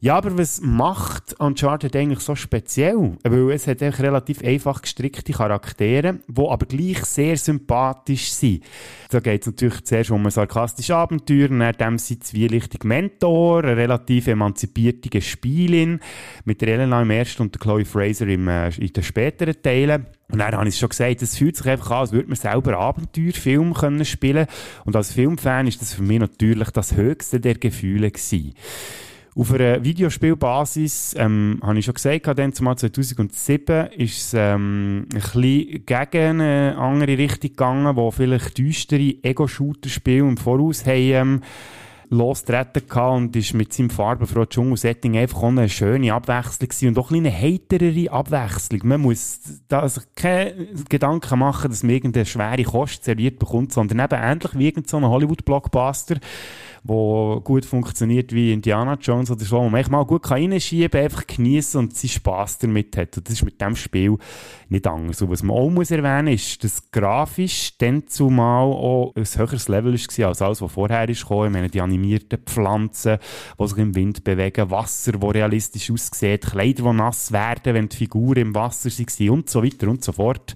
Ja, 0.01 0.17
aber 0.19 0.37
was 0.37 0.61
macht 0.61 1.41
Uncharted 1.41 1.97
eigentlich 1.97 2.21
so 2.21 2.35
speziell? 2.35 3.17
Weil 3.23 3.51
es 3.53 3.67
hat 3.67 3.83
eigentlich 3.83 4.01
relativ 4.01 4.45
einfach 4.45 4.83
gestrickte 4.83 5.33
Charaktere, 5.33 6.19
die 6.29 6.47
aber 6.47 6.67
gleich 6.67 7.03
sehr 7.07 7.39
sympathisch 7.39 8.31
sind. 8.31 8.63
Da 9.11 9.21
geht 9.21 9.41
es 9.41 9.47
natürlich 9.47 9.85
zuerst 9.85 10.11
um 10.11 10.27
ein 10.27 10.31
sarkastisches 10.31 10.95
Abenteuer, 10.95 11.49
dann 11.49 11.73
dem 11.73 11.99
sein 11.99 12.21
zwielichtiger 12.21 12.87
Mentor, 12.87 13.65
eine 13.65 13.77
relativ 13.77 14.27
emanzipierte 14.27 15.23
Spielin 15.23 16.01
mit 16.45 16.61
der 16.61 16.69
Elena 16.69 17.01
im 17.01 17.11
ersten 17.11 17.43
und 17.43 17.59
Chloe 17.59 17.87
Fraser 17.87 18.27
im, 18.27 18.49
äh, 18.49 18.69
in 18.77 18.93
den 18.93 19.03
späteren 19.03 19.63
Teilen. 19.63 20.07
Und 20.31 20.41
dann 20.41 20.55
habe 20.55 20.69
ich 20.69 20.77
schon 20.77 20.91
gesagt, 20.91 21.23
es 21.23 21.39
fühlt 21.39 21.57
sich 21.57 21.67
einfach 21.67 21.91
an, 21.93 21.99
als 21.99 22.13
würde 22.13 22.29
man 22.29 22.37
selber 22.37 22.77
Abenteuerfilm 22.77 23.73
können 23.73 24.05
spielen 24.05 24.47
Und 24.85 24.95
als 24.95 25.13
Filmfan 25.13 25.67
ist 25.67 25.81
das 25.81 25.95
für 25.95 26.03
mich 26.03 26.19
natürlich 26.19 26.71
das 26.71 26.97
höchste 26.97 27.41
der 27.41 27.55
Gefühle 27.55 28.11
gewesen. 28.11 28.55
Auf 29.39 29.53
einer 29.53 29.85
Videospielbasis, 29.85 31.15
ähm, 31.19 31.61
habe 31.63 31.79
ich 31.79 31.85
schon 31.85 31.93
gesagt, 31.93 32.39
dann 32.39 32.55
zumal 32.55 32.79
2007 32.79 33.89
ist 33.89 34.19
es 34.19 34.35
ähm, 34.35 35.07
ein 35.13 35.21
bisschen 35.21 35.85
gegen 35.85 36.41
eine 36.41 36.75
andere 36.79 37.19
Richtung 37.19 37.51
gegangen, 37.51 37.97
wo 37.97 38.11
vielleicht 38.11 38.57
düstere 38.57 39.17
Ego-Shooter-Spiele 39.23 40.21
im 40.27 40.39
Voraus 40.39 40.87
haben 40.87 41.13
ähm, 41.13 41.41
lostreten 42.09 42.83
und 42.99 43.37
ist 43.37 43.53
mit 43.53 43.75
seinem 43.75 43.91
farbenfrohen 43.91 44.49
Dschungel-Setting 44.49 45.19
einfach 45.19 45.43
auch 45.43 45.49
eine 45.49 45.69
schöne 45.69 46.15
Abwechslung 46.15 46.69
gewesen 46.69 46.89
und 46.89 46.99
auch 46.99 47.11
ein 47.11 47.17
eine 47.17 47.33
heiterere 47.33 48.11
Abwechslung. 48.11 48.81
Man 48.85 49.03
muss 49.03 49.41
da 49.69 49.81
also 49.81 50.01
keine 50.15 50.69
Gedanken 50.89 51.39
machen, 51.39 51.71
dass 51.71 51.83
man 51.83 51.95
irgendeine 51.95 52.25
schwere 52.25 52.63
Kost 52.63 53.05
serviert 53.05 53.39
bekommt, 53.39 53.73
sondern 53.73 54.01
eben 54.01 54.23
ähnlich 54.23 54.59
wie 54.59 54.67
irgendein 54.67 55.05
Hollywood-Blockbuster, 55.05 56.17
wo 56.87 57.41
gut 57.41 57.65
funktioniert 57.65 58.33
wie 58.33 58.53
Indiana 58.53 58.99
Jones 59.01 59.31
oder 59.31 59.45
so, 59.45 59.59
wo 59.59 59.69
man 59.69 59.85
mal 59.91 60.05
gut 60.05 60.31
reinschieben 60.31 60.91
kann, 60.91 61.03
einfach 61.03 61.27
genießen 61.27 61.81
und 61.81 61.97
seinen 61.97 62.11
Spass 62.11 62.59
damit 62.59 62.97
hat. 62.97 63.17
Und 63.17 63.27
das 63.27 63.35
ist 63.35 63.45
mit 63.45 63.61
dem 63.61 63.77
Spiel 63.77 64.17
nicht 64.69 64.87
anders. 64.87 65.23
Und 65.23 65.31
was 65.31 65.43
man 65.43 65.57
auch 65.57 65.71
muss 65.71 65.91
erwähnen 65.91 66.35
ist, 66.35 66.63
dass 66.65 66.91
grafisch 66.91 67.77
dann 67.79 68.07
zumal 68.07 68.65
auch 68.65 69.13
ein 69.15 69.25
höheres 69.25 69.69
Level 69.69 69.95
war 69.95 70.29
als 70.29 70.43
alles, 70.43 70.63
was 70.63 70.73
vorher 70.73 71.09
ist. 71.09 71.23
Ich 71.23 71.31
meine, 71.31 71.69
die 71.69 71.81
animierten 71.81 72.39
Pflanzen, 72.39 73.19
die 73.59 73.69
sich 73.69 73.79
im 73.79 73.95
Wind 73.95 74.25
bewegen, 74.25 74.71
Wasser, 74.71 75.13
das 75.13 75.35
realistisch 75.35 75.91
aussieht, 75.91 76.47
Kleider, 76.47 76.83
die 76.85 76.93
nass 76.97 77.33
werden, 77.33 77.75
wenn 77.75 77.89
die 77.89 77.97
Figuren 77.97 78.39
im 78.39 78.55
Wasser 78.55 78.91
waren 78.91 79.31
und 79.31 79.51
so 79.51 79.63
weiter 79.63 79.89
und 79.89 80.05
so 80.05 80.13
fort. 80.13 80.55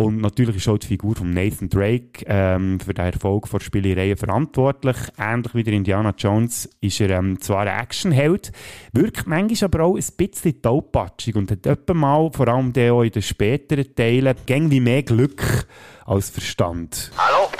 Und 0.00 0.22
natürlich 0.22 0.56
ist 0.56 0.66
auch 0.66 0.78
die 0.78 0.86
Figur 0.86 1.14
von 1.14 1.28
Nathan 1.28 1.68
Drake 1.68 2.24
ähm, 2.24 2.80
für 2.80 2.94
den 2.94 3.04
Erfolg 3.04 3.50
der 3.50 3.60
Spielereihe 3.60 4.16
verantwortlich. 4.16 4.96
Ähnlich 5.18 5.54
wie 5.54 5.62
der 5.62 5.74
Indiana 5.74 6.14
Jones 6.16 6.70
ist 6.80 7.02
er 7.02 7.10
ähm, 7.10 7.38
zwar 7.38 7.66
ein 7.66 7.80
Actionheld, 7.82 8.50
wirkt 8.94 9.26
manchmal 9.26 9.66
aber 9.66 9.84
auch 9.84 9.96
ein 9.96 10.06
bisschen 10.16 10.62
taubpatschig 10.62 11.36
und 11.36 11.50
hat 11.50 11.66
etwa 11.66 11.92
mal, 11.92 12.30
vor 12.32 12.48
allem 12.48 12.72
der 12.72 12.94
auch 12.94 13.02
in 13.02 13.10
den 13.10 13.20
späteren 13.20 13.94
Teilen, 13.94 14.34
gängig 14.46 14.80
mehr 14.80 15.02
Glück 15.02 15.66
als 16.06 16.30
Verstand. 16.30 17.10
Hallo? 17.18 17.50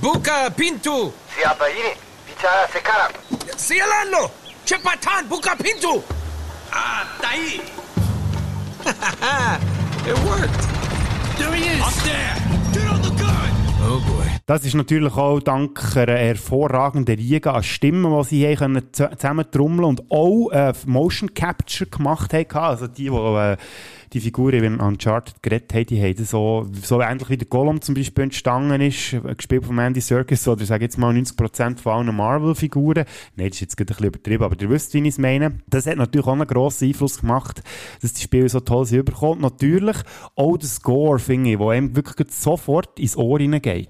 Buka 0.00 0.48
Pintu! 0.48 1.12
Si 1.36 1.44
appaini, 1.44 1.92
pizza 2.26 2.48
secara. 2.72 3.10
Si 3.58 3.74
alano! 3.78 4.30
C'è 4.64 4.80
patan, 4.80 5.28
Buka 5.28 5.54
Pintu! 5.54 6.02
Ah, 6.70 7.04
dai! 7.20 7.60
It 10.10 10.18
worked! 10.24 10.85
Das 14.46 14.64
ist 14.64 14.74
natürlich 14.74 15.16
auch 15.16 15.40
dank 15.40 15.96
einer 15.96 16.16
hervorragenden 16.16 17.16
Riege 17.16 17.52
an 17.52 17.64
Stimmen, 17.64 18.16
die 18.16 18.24
sie 18.28 18.46
hier 18.46 18.54
können 18.54 18.92
zusammen 18.92 19.44
trommeln 19.50 19.84
und 19.84 20.08
auch 20.08 20.50
äh, 20.50 20.72
Motion 20.86 21.34
Capture 21.34 21.90
gemacht 21.90 22.32
haben. 22.32 22.54
Also 22.54 22.86
die, 22.86 23.10
die 23.10 23.16
äh, 23.16 23.56
die 24.12 24.20
Figuren, 24.20 24.52
die 24.52 24.66
in 24.66 24.80
Uncharted 24.80 25.42
geredet 25.42 25.72
haben, 25.74 25.86
die 25.86 26.02
haben 26.02 26.24
so, 26.24 26.66
so 26.82 27.00
ähnlich 27.00 27.28
wie 27.30 27.36
der 27.36 27.48
Gollum 27.48 27.80
zum 27.80 27.94
Beispiel 27.94 28.24
entstanden 28.24 28.80
ist, 28.80 29.16
gespielt 29.36 29.64
von 29.64 29.78
Andy 29.78 30.00
Serkis 30.00 30.46
oder 30.48 30.64
sage 30.64 30.84
jetzt 30.84 30.98
mal 30.98 31.14
90% 31.14 31.78
von 31.78 31.92
allen 31.92 32.16
Marvel-Figuren. 32.16 33.04
Nein, 33.36 33.48
das 33.48 33.56
ist 33.56 33.60
jetzt 33.60 33.80
ein 33.80 33.86
bisschen 33.86 34.06
übertrieben, 34.06 34.44
aber 34.44 34.60
ihr 34.60 34.70
wisst, 34.70 34.94
wie 34.94 34.98
ich 34.98 35.08
es 35.08 35.18
meine. 35.18 35.58
Das 35.68 35.86
hat 35.86 35.96
natürlich 35.96 36.26
auch 36.26 36.32
einen 36.32 36.46
grossen 36.46 36.88
Einfluss 36.88 37.20
gemacht, 37.20 37.62
dass 38.02 38.12
die 38.12 38.22
Spiele 38.22 38.48
so 38.48 38.60
toll 38.60 38.86
sind 38.86 39.00
überkommen. 39.00 39.42
Natürlich 39.42 39.96
auch 40.34 40.56
der 40.56 40.68
Score, 40.68 41.18
finde 41.18 41.50
ich, 41.50 41.58
der 41.58 41.68
einem 41.68 41.96
wirklich 41.96 42.30
sofort 42.32 42.98
ins 42.98 43.16
Ohr 43.16 43.38
hineingeht. 43.38 43.88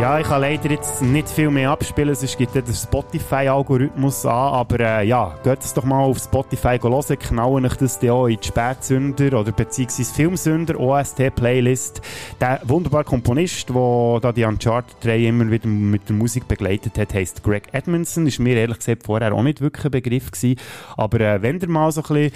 Ja, 0.00 0.18
ich 0.18 0.26
kann 0.26 0.40
leider 0.40 0.70
jetzt 0.70 1.02
nicht 1.02 1.28
viel 1.28 1.50
mehr 1.50 1.70
abspielen, 1.72 2.14
sonst 2.14 2.38
gibt 2.38 2.54
der 2.54 2.64
Spotify-Algorithmus 2.64 4.24
an, 4.24 4.54
aber 4.54 4.80
äh, 4.80 5.06
ja, 5.06 5.36
geht 5.44 5.60
es 5.60 5.74
doch 5.74 5.84
mal 5.84 6.04
auf 6.04 6.16
Spotify 6.16 6.78
hören, 6.80 7.18
knallen 7.18 7.66
euch 7.66 7.76
das 7.76 7.98
dann 7.98 8.08
auch 8.08 8.26
in 8.26 8.40
die 8.40 8.48
Spätsünder 8.48 9.38
oder 9.38 9.52
beziehungsweise 9.52 10.14
Filmsünder 10.14 10.80
OST-Playlist. 10.80 12.00
Der 12.40 12.62
wunderbare 12.64 13.04
Komponist, 13.04 13.68
der 13.68 14.20
da 14.22 14.32
die 14.32 14.44
Uncharted 14.44 14.96
3 15.04 15.26
immer 15.26 15.50
wieder 15.50 15.68
mit 15.68 16.08
der 16.08 16.16
Musik 16.16 16.48
begleitet 16.48 16.96
hat, 16.96 17.12
heisst 17.12 17.42
Greg 17.42 17.64
Edmondson, 17.72 18.26
ist 18.26 18.38
mir 18.38 18.56
ehrlich 18.56 18.78
gesagt 18.78 19.04
vorher 19.04 19.34
auch 19.34 19.42
nicht 19.42 19.60
wirklich 19.60 19.84
ein 19.84 19.90
Begriff 19.90 20.30
gewesen, 20.30 20.58
aber 20.96 21.20
äh, 21.20 21.42
wenn 21.42 21.58
der 21.58 21.68
mal 21.68 21.92
so 21.92 22.00
ein 22.00 22.08
bisschen 22.08 22.32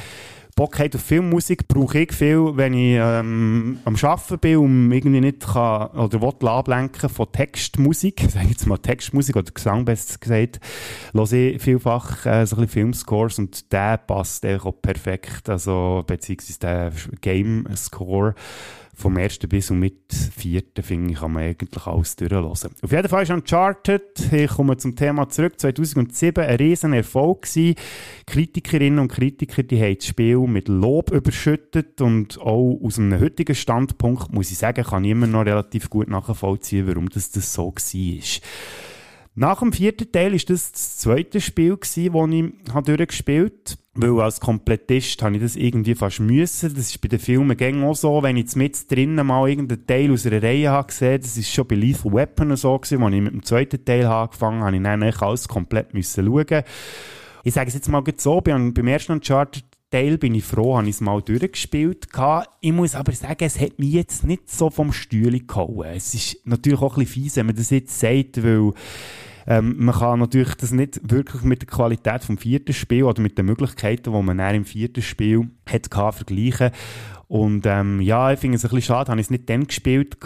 Bock 0.57 0.79
hat 0.79 0.95
auf 0.95 1.03
Filmmusik, 1.03 1.67
brauche 1.67 1.99
ich 1.99 2.13
viel, 2.13 2.57
wenn 2.57 2.75
ich 2.75 2.97
ähm, 3.01 3.81
am 3.85 3.97
Arbeiten 3.97 4.39
bin 4.39 4.59
und 4.59 4.93
irgendwie 4.93 5.21
nicht 5.21 5.41
kann 5.41 5.89
oder 5.89 6.21
will 6.23 6.49
ablenken 6.49 7.09
von 7.09 7.33
Textmusik, 7.33 8.21
sage 8.29 8.45
ich 8.45 8.51
jetzt 8.53 8.67
mal 8.67 8.79
Textmusik 8.79 9.35
oder 9.35 9.51
Gesang 9.51 9.85
besser 9.85 10.19
gesagt, 10.19 10.61
höre 11.13 11.33
ich 11.33 11.61
vielfach 11.61 12.25
äh, 12.27 12.47
so 12.47 12.55
ein 12.57 12.63
bisschen 12.63 12.69
Filmscores 12.69 13.39
und 13.41 13.73
der 13.73 13.97
passt 13.99 14.47
auch 14.47 14.81
perfekt, 14.81 15.49
also 15.49 16.05
beziehungsweise 16.07 16.59
der 16.61 16.93
Game-Score 17.21 18.35
vom 18.95 19.17
ersten 19.17 19.49
bis 19.49 19.67
zum 19.67 19.81
mit 19.81 20.13
vierten, 20.13 20.83
finde 20.83 21.13
ich, 21.13 21.19
kann 21.19 21.33
man 21.33 21.43
eigentlich 21.43 21.87
alles 21.87 22.17
durchhören. 22.17 22.47
Auf 22.47 22.93
jeden 22.93 23.09
Fall 23.09 23.23
ist 23.25 23.31
Uncharted, 23.31 24.33
ich 24.33 24.51
komme 24.51 24.77
zum 24.77 24.97
Thema 24.97 25.29
zurück, 25.29 25.59
2007 25.59 26.45
ein 26.45 26.57
riesen 26.57 26.93
Erfolg 26.93 27.43
gewesen. 27.43 27.75
Kritikerinnen 28.27 28.99
und 28.99 29.09
Kritiker, 29.09 29.63
die 29.63 29.81
haben 29.81 29.97
das 29.97 30.07
Spiel 30.07 30.39
mit 30.39 30.69
Lob 30.69 31.11
überschüttet 31.11 32.01
und 32.01 32.41
auch 32.41 32.79
aus 32.83 32.99
einem 32.99 33.21
heutigen 33.21 33.55
Standpunkt, 33.55 34.33
muss 34.33 34.51
ich 34.51 34.59
sagen, 34.59 34.85
kann 34.85 35.05
ich 35.05 35.11
immer 35.11 35.27
noch 35.27 35.45
relativ 35.45 35.91
gut 35.91 36.09
nachvollziehen, 36.09 36.87
warum 36.87 37.09
das, 37.09 37.31
das 37.31 37.53
so 37.53 37.67
war. 37.67 38.23
Nach 39.37 39.59
dem 39.59 39.73
vierten 39.73 40.13
Teil 40.13 40.33
war 40.33 40.39
das 40.39 40.73
das 40.73 40.99
zweite 40.99 41.41
Spiel, 41.41 41.77
das 41.77 41.97
ich 41.97 42.11
durchgespielt 42.11 43.71
habe. 43.71 43.81
Weil 43.97 44.21
als 44.21 44.41
Komplettist 44.41 45.23
habe 45.23 45.37
ich 45.37 45.43
das 45.43 45.57
irgendwie 45.57 45.97
fast 45.97 46.21
müssen. 46.21 46.75
Das 46.75 46.87
ist 46.87 47.01
bei 47.01 47.09
den 47.09 47.19
Filmen 47.19 47.83
auch 47.83 47.95
so. 47.95 48.23
Wenn 48.23 48.37
ich 48.37 48.55
mit 48.55 48.91
drinnen 48.91 49.27
mal 49.27 49.49
irgendeinen 49.49 49.87
Teil 49.87 50.13
aus 50.13 50.27
einer 50.27 50.43
Reihe 50.43 50.71
habe 50.71 50.87
gesehen, 50.87 51.21
das 51.21 51.37
ist 51.37 51.53
schon 51.53 51.67
bei 51.67 51.75
Lethal 51.75 52.13
Weapon 52.13 52.57
so 52.57 52.75
als 52.75 52.93
ich 52.93 52.99
mit 52.99 53.33
dem 53.33 53.43
zweiten 53.43 53.85
Teil 53.85 54.07
angefangen 54.07 54.61
habe, 54.63 54.67
habe 54.67 54.77
ich 54.77 54.83
dann 54.83 55.29
alles 55.29 55.49
komplett 55.49 55.95
müssen 55.95 56.25
schauen. 56.25 56.63
Ich 57.43 57.55
sage 57.55 57.69
es 57.69 57.75
jetzt 57.75 57.89
mal 57.89 58.03
so, 58.17 58.41
beim 58.41 58.87
ersten 58.87 59.13
Uncharted 59.13 59.65
Teil 59.95 60.19
bin 60.19 60.35
ich 60.35 60.43
froh, 60.43 60.77
habe 60.77 60.89
ich 60.89 60.97
es 60.97 61.01
mal 61.01 61.23
durchgespielt. 61.23 62.09
Ich 62.61 62.73
muss 62.73 62.97
aber 62.97 63.13
sagen, 63.13 63.45
es 63.45 63.61
hat 63.61 63.79
mich 63.79 63.93
jetzt 63.93 64.27
nicht 64.27 64.51
so 64.51 64.69
vom 64.69 64.93
Stühle 64.93 65.39
gehauen. 65.39 65.87
Es 65.95 66.15
ist 66.15 66.45
natürlich 66.45 66.81
auch 66.81 66.97
ein 66.97 67.05
bisschen 67.05 67.23
fies, 67.23 67.37
wenn 67.37 67.47
man 67.47 67.55
das 67.55 67.71
jetzt 67.71 68.01
sagt, 68.01 68.43
weil 68.43 68.73
ähm, 69.47 69.77
man 69.79 69.95
kann 69.95 70.19
natürlich 70.19 70.57
das 70.57 70.73
nicht 70.73 71.01
wirklich 71.09 71.43
mit 71.43 71.63
der 71.63 71.69
Qualität 71.69 72.25
vom 72.25 72.39
vierten 72.39 72.73
Spiel 72.73 73.05
oder 73.05 73.23
mit 73.23 73.39
den 73.39 73.47
Möglichkeiten, 73.47 74.13
die 74.13 74.23
man 74.23 74.41
im 74.41 74.65
vierten 74.65 75.01
Spiel 75.01 75.49
hat, 75.71 75.89
vergleichen. 75.93 76.73
Und 77.29 77.67
ähm, 77.67 78.01
ja, 78.01 78.33
ich 78.33 78.39
finde 78.39 78.57
es 78.57 78.65
ein 78.65 78.71
bisschen 78.71 78.83
schade, 78.83 79.11
habe 79.11 79.21
ich 79.21 79.27
es 79.27 79.31
nicht 79.31 79.49
dann 79.49 79.67
gespielt, 79.67 80.19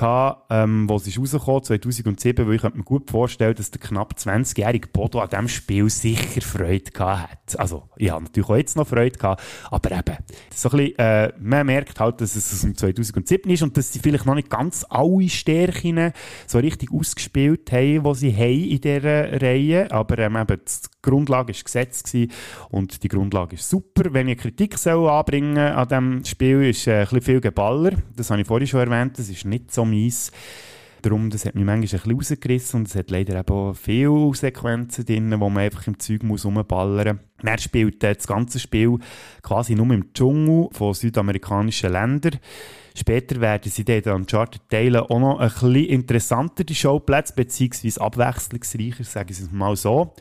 ähm, 0.51 0.89
wo 0.89 0.97
es 0.97 1.07
ist 1.07 1.19
rausgekommen, 1.19 1.65
2007, 1.65 2.47
weil 2.47 2.55
ich 2.55 2.63
mir 2.63 2.83
gut 2.83 3.11
vorstellen, 3.11 3.55
dass 3.55 3.71
der 3.71 3.81
knapp 3.81 4.15
20-jährige 4.19 4.89
Bodo 4.89 5.21
an 5.21 5.29
diesem 5.29 5.49
Spiel 5.49 5.89
sicher 5.91 6.41
Freude 6.41 6.91
gehabt 6.91 7.31
hat. 7.31 7.59
Also, 7.59 7.89
ich 7.97 8.11
habe 8.11 8.25
natürlich 8.25 8.49
auch 8.49 8.57
jetzt 8.57 8.77
noch 8.77 8.87
Freude 8.87 9.17
gehabt, 9.17 9.43
aber 9.71 9.93
eben, 9.93 10.17
so 10.55 10.71
ein 10.71 10.77
bisschen, 10.77 10.99
äh, 10.99 11.33
man 11.39 11.67
merkt 11.67 12.01
halt, 12.01 12.21
dass 12.21 12.35
es 12.35 12.65
um 12.65 12.77
2007 12.77 13.51
ist 13.51 13.63
und 13.63 13.77
dass 13.77 13.93
sie 13.93 14.01
vielleicht 14.01 14.27
noch 14.27 14.35
nicht 14.35 14.51
ganz 14.51 14.85
alle 14.89 15.29
Stärken 15.29 16.13
so 16.47 16.59
richtig 16.59 16.93
ausgespielt 16.93 17.71
haben, 17.73 18.03
die 18.03 18.15
sie 18.15 18.35
haben 18.35 18.65
in 18.65 18.81
dieser 18.81 19.41
Reihe, 19.41 19.91
aber 19.91 20.19
ähm, 20.19 20.37
eben, 20.37 20.59
die 20.59 20.89
Grundlage 21.03 21.53
ist 21.53 21.65
gesetzt 21.65 22.17
und 22.71 23.03
die 23.03 23.09
Grundlage 23.09 23.57
ist 23.57 23.69
super. 23.69 24.13
Wenn 24.13 24.29
ich 24.29 24.39
Kritik 24.39 24.77
soll 24.79 25.09
anbringen 25.09 25.59
an 25.59 25.89
diesem 25.89 26.25
Spiel, 26.25 26.65
ist 26.65 26.88
äh, 26.89 27.07
ein 27.11 27.21
viel 27.21 27.41
Geballer. 27.41 27.93
Das 28.17 28.31
habe 28.31 28.41
ich 28.41 28.47
vorhin 28.47 28.67
schon 28.67 28.81
erwähnt. 28.81 29.19
Das 29.19 29.29
ist 29.29 29.45
nicht 29.45 29.73
so 29.73 29.85
mies. 29.85 30.33
Darum, 31.03 31.31
das 31.31 31.45
hat 31.45 31.55
mich 31.55 31.65
manchmal 31.65 32.01
ein 32.01 32.17
bisschen 32.17 32.35
rausgerissen 32.37 32.81
und 32.81 32.89
es 32.89 32.97
hat 32.97 33.11
leider 33.11 33.45
auch 33.49 33.75
viele 33.75 34.35
Sequenzen 34.35 35.05
drin, 35.05 35.33
wo 35.39 35.49
man 35.49 35.63
einfach 35.63 35.87
im 35.87 35.99
Zeug 35.99 36.25
muss 36.25 36.45
rumballern 36.45 37.21
muss. 37.41 37.51
Er 37.51 37.59
spielt 37.59 38.03
äh, 38.03 38.15
das 38.15 38.27
ganze 38.27 38.59
Spiel 38.59 38.99
quasi 39.43 39.77
nur 39.77 39.91
im 39.93 40.13
Dschungel 40.13 40.69
von 40.73 40.95
südamerikanischen 40.95 41.93
Ländern. 41.93 42.39
Später 42.97 43.41
werden 43.41 43.71
sie 43.71 43.85
dann 43.85 44.03
an 44.07 44.21
Uncharted-Teilen 44.23 45.03
auch 45.03 45.21
noch 45.21 45.39
ein 45.39 45.49
bisschen 45.51 45.85
interessanter, 45.85 46.65
die 46.65 46.75
Showplätze, 46.75 47.33
beziehungsweise 47.37 48.01
abwechslungsreicher, 48.01 49.05
sagen 49.05 49.33
sie 49.33 49.45
es 49.45 49.53
mal 49.53 49.77
so. 49.77 50.15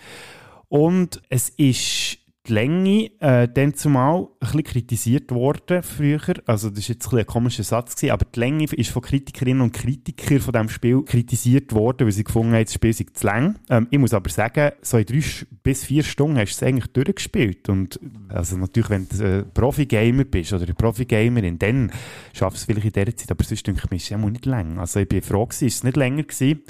Und 0.70 1.22
es 1.30 1.50
ist 1.50 2.20
die 2.48 2.54
Länge 2.54 3.12
äh, 3.20 3.48
dann 3.48 3.74
zumal 3.74 4.22
ein 4.22 4.28
bisschen 4.40 4.64
kritisiert 4.64 5.32
worden 5.32 5.84
früher. 5.84 6.20
Also 6.46 6.70
das 6.70 6.80
ist 6.80 6.88
jetzt 6.88 7.12
ein, 7.12 7.20
ein 7.20 7.26
komischer 7.26 7.64
Satz 7.64 7.96
gewesen, 7.96 8.12
aber 8.12 8.26
die 8.26 8.40
Länge 8.40 8.66
ist 8.66 8.90
von 8.90 9.02
Kritikerinnen 9.02 9.62
und 9.62 9.74
Kritikern 9.74 10.40
von 10.40 10.54
diesem 10.54 10.70
Spiel 10.70 11.04
kritisiert 11.04 11.74
worden, 11.74 12.06
weil 12.06 12.12
sie 12.12 12.24
gefunden 12.24 12.54
haben, 12.54 12.64
das 12.64 12.74
Spiel 12.74 12.94
sei 12.94 13.06
zu 13.14 13.26
lang. 13.26 13.60
Ähm, 13.70 13.88
ich 13.90 14.00
muss 14.00 14.14
aber 14.14 14.30
sagen, 14.30 14.72
so 14.82 14.98
in 14.98 15.06
drei 15.06 15.22
bis 15.64 15.86
vier 15.86 16.04
Stunden 16.04 16.38
hast 16.38 16.60
du 16.60 16.66
es 16.66 16.70
eigentlich 16.70 16.92
durchgespielt. 16.94 17.70
Und 17.70 18.00
also 18.30 18.58
natürlich, 18.58 18.90
wenn 18.90 19.08
du 19.10 19.24
ein 19.24 19.52
Profi-Gamer 19.54 20.24
bist 20.24 20.54
oder 20.54 20.64
eine 20.64 20.74
Profi-Gamerin, 20.74 21.60
dann 21.60 21.92
schaffst 22.34 22.58
du 22.58 22.60
es 22.60 22.66
vielleicht 22.66 22.98
in 22.98 23.06
dieser 23.06 23.18
Zeit, 23.18 23.32
aber 23.32 23.44
sonst 23.44 23.68
denke 23.68 23.82
ich 23.84 23.92
mir, 23.92 23.98
ist 23.98 24.04
es 24.04 24.10
ja 24.10 24.18
nicht 24.18 24.46
lang. 24.46 24.80
Also 24.80 25.00
ich 25.00 25.10
bin 25.10 25.22
froh 25.22 25.46
gewesen, 25.46 25.68
ist 25.68 25.76
es 25.76 25.84
nicht 25.84 25.98
länger 25.98 26.24
gewesen. 26.24 26.64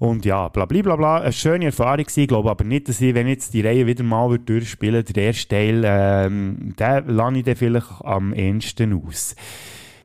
Und 0.00 0.24
ja, 0.24 0.48
bla 0.48 0.64
bla 0.64 0.80
bla 0.80 0.96
bla. 0.96 1.18
Eine 1.18 1.32
schöne 1.32 1.66
Erfahrung 1.66 1.98
gewesen. 1.98 2.20
Ich 2.20 2.28
glaube 2.28 2.50
aber 2.50 2.64
nicht, 2.64 2.88
dass 2.88 3.02
ich, 3.02 3.14
wenn 3.14 3.26
ich 3.26 3.34
jetzt 3.34 3.52
die 3.52 3.60
Reihe 3.60 3.86
wieder 3.86 4.02
mal 4.02 4.38
durchspielen 4.38 4.94
würde, 4.94 5.12
der 5.12 5.24
erste 5.24 5.48
Teil, 5.48 5.82
ähm, 5.84 6.74
den 6.78 7.08
lasse 7.08 7.36
ich 7.36 7.44
dann 7.44 7.56
vielleicht 7.56 7.86
am 8.02 8.32
ehesten 8.32 8.94
aus. 8.94 9.36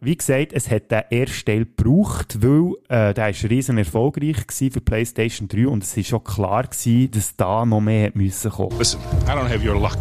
Wie 0.02 0.18
gesagt, 0.18 0.52
es 0.52 0.70
hat 0.70 0.92
den 0.92 1.04
ersten 1.10 1.46
Teil 1.46 1.66
gebraucht, 1.66 2.40
weil 2.42 2.74
äh, 2.90 3.14
der 3.14 3.30
ist 3.30 3.50
riesen 3.50 3.78
erfolgreich 3.78 4.36
für 4.50 4.82
PlayStation 4.82 5.48
3 5.48 5.66
und 5.66 5.82
es 5.82 5.96
war 5.96 6.04
schon 6.04 6.24
klar 6.26 6.64
gewesen, 6.64 7.12
dass 7.12 7.34
da 7.38 7.66
noch 7.66 7.80
mehr 7.80 8.12
müssen 8.16 8.52
kommen. 8.52 8.78
Listen, 8.78 9.00
I 9.26 9.30
don't 9.30 9.48
have 9.48 9.66
your 9.66 9.80
luck. 9.80 9.98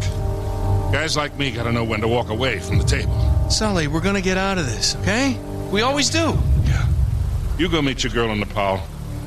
Guys 0.91 1.15
like 1.15 1.37
me 1.39 1.51
gotta 1.51 1.71
know 1.71 1.89
when 1.89 2.01
to 2.01 2.07
walk 2.09 2.29
away 2.29 2.59
from 2.59 2.79
the 2.79 2.85
table. 2.85 3.15
Sully, 3.49 3.87
we're 3.87 4.03
gonna 4.03 4.19
get 4.21 4.37
out 4.37 4.57
of 4.57 4.65
this, 4.65 4.97
okay? 5.01 5.37
We 5.71 5.83
always 5.83 6.09
do. 6.09 6.37
Yeah. 6.67 6.85
You 7.57 7.69
go 7.69 7.81
meet 7.81 8.03
your 8.03 8.11
girl 8.11 8.33
in 8.33 8.41
Nepal. 8.41 8.81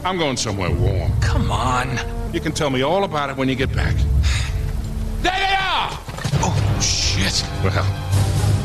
I'm 0.05 0.17
going 0.17 0.37
somewhere 0.37 0.71
warm. 0.71 1.13
Come 1.21 1.51
on. 1.51 1.99
You 2.33 2.41
can 2.41 2.53
tell 2.53 2.71
me 2.71 2.83
all 2.83 3.05
about 3.05 3.31
it 3.31 3.37
when 3.37 3.49
you 3.49 3.55
get 3.55 3.75
back. 3.75 3.95
There 5.23 5.33
they 5.33 5.55
are! 5.55 5.91
Oh, 6.41 6.79
shit. 6.81 7.45
Well, 7.65 7.85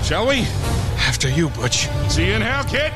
shall 0.04 0.28
we? 0.28 0.42
After 0.98 1.30
you, 1.30 1.50
Butch. 1.50 1.88
See 2.10 2.28
you 2.28 2.34
in 2.34 2.42
hell, 2.42 2.64
kid! 2.66 2.94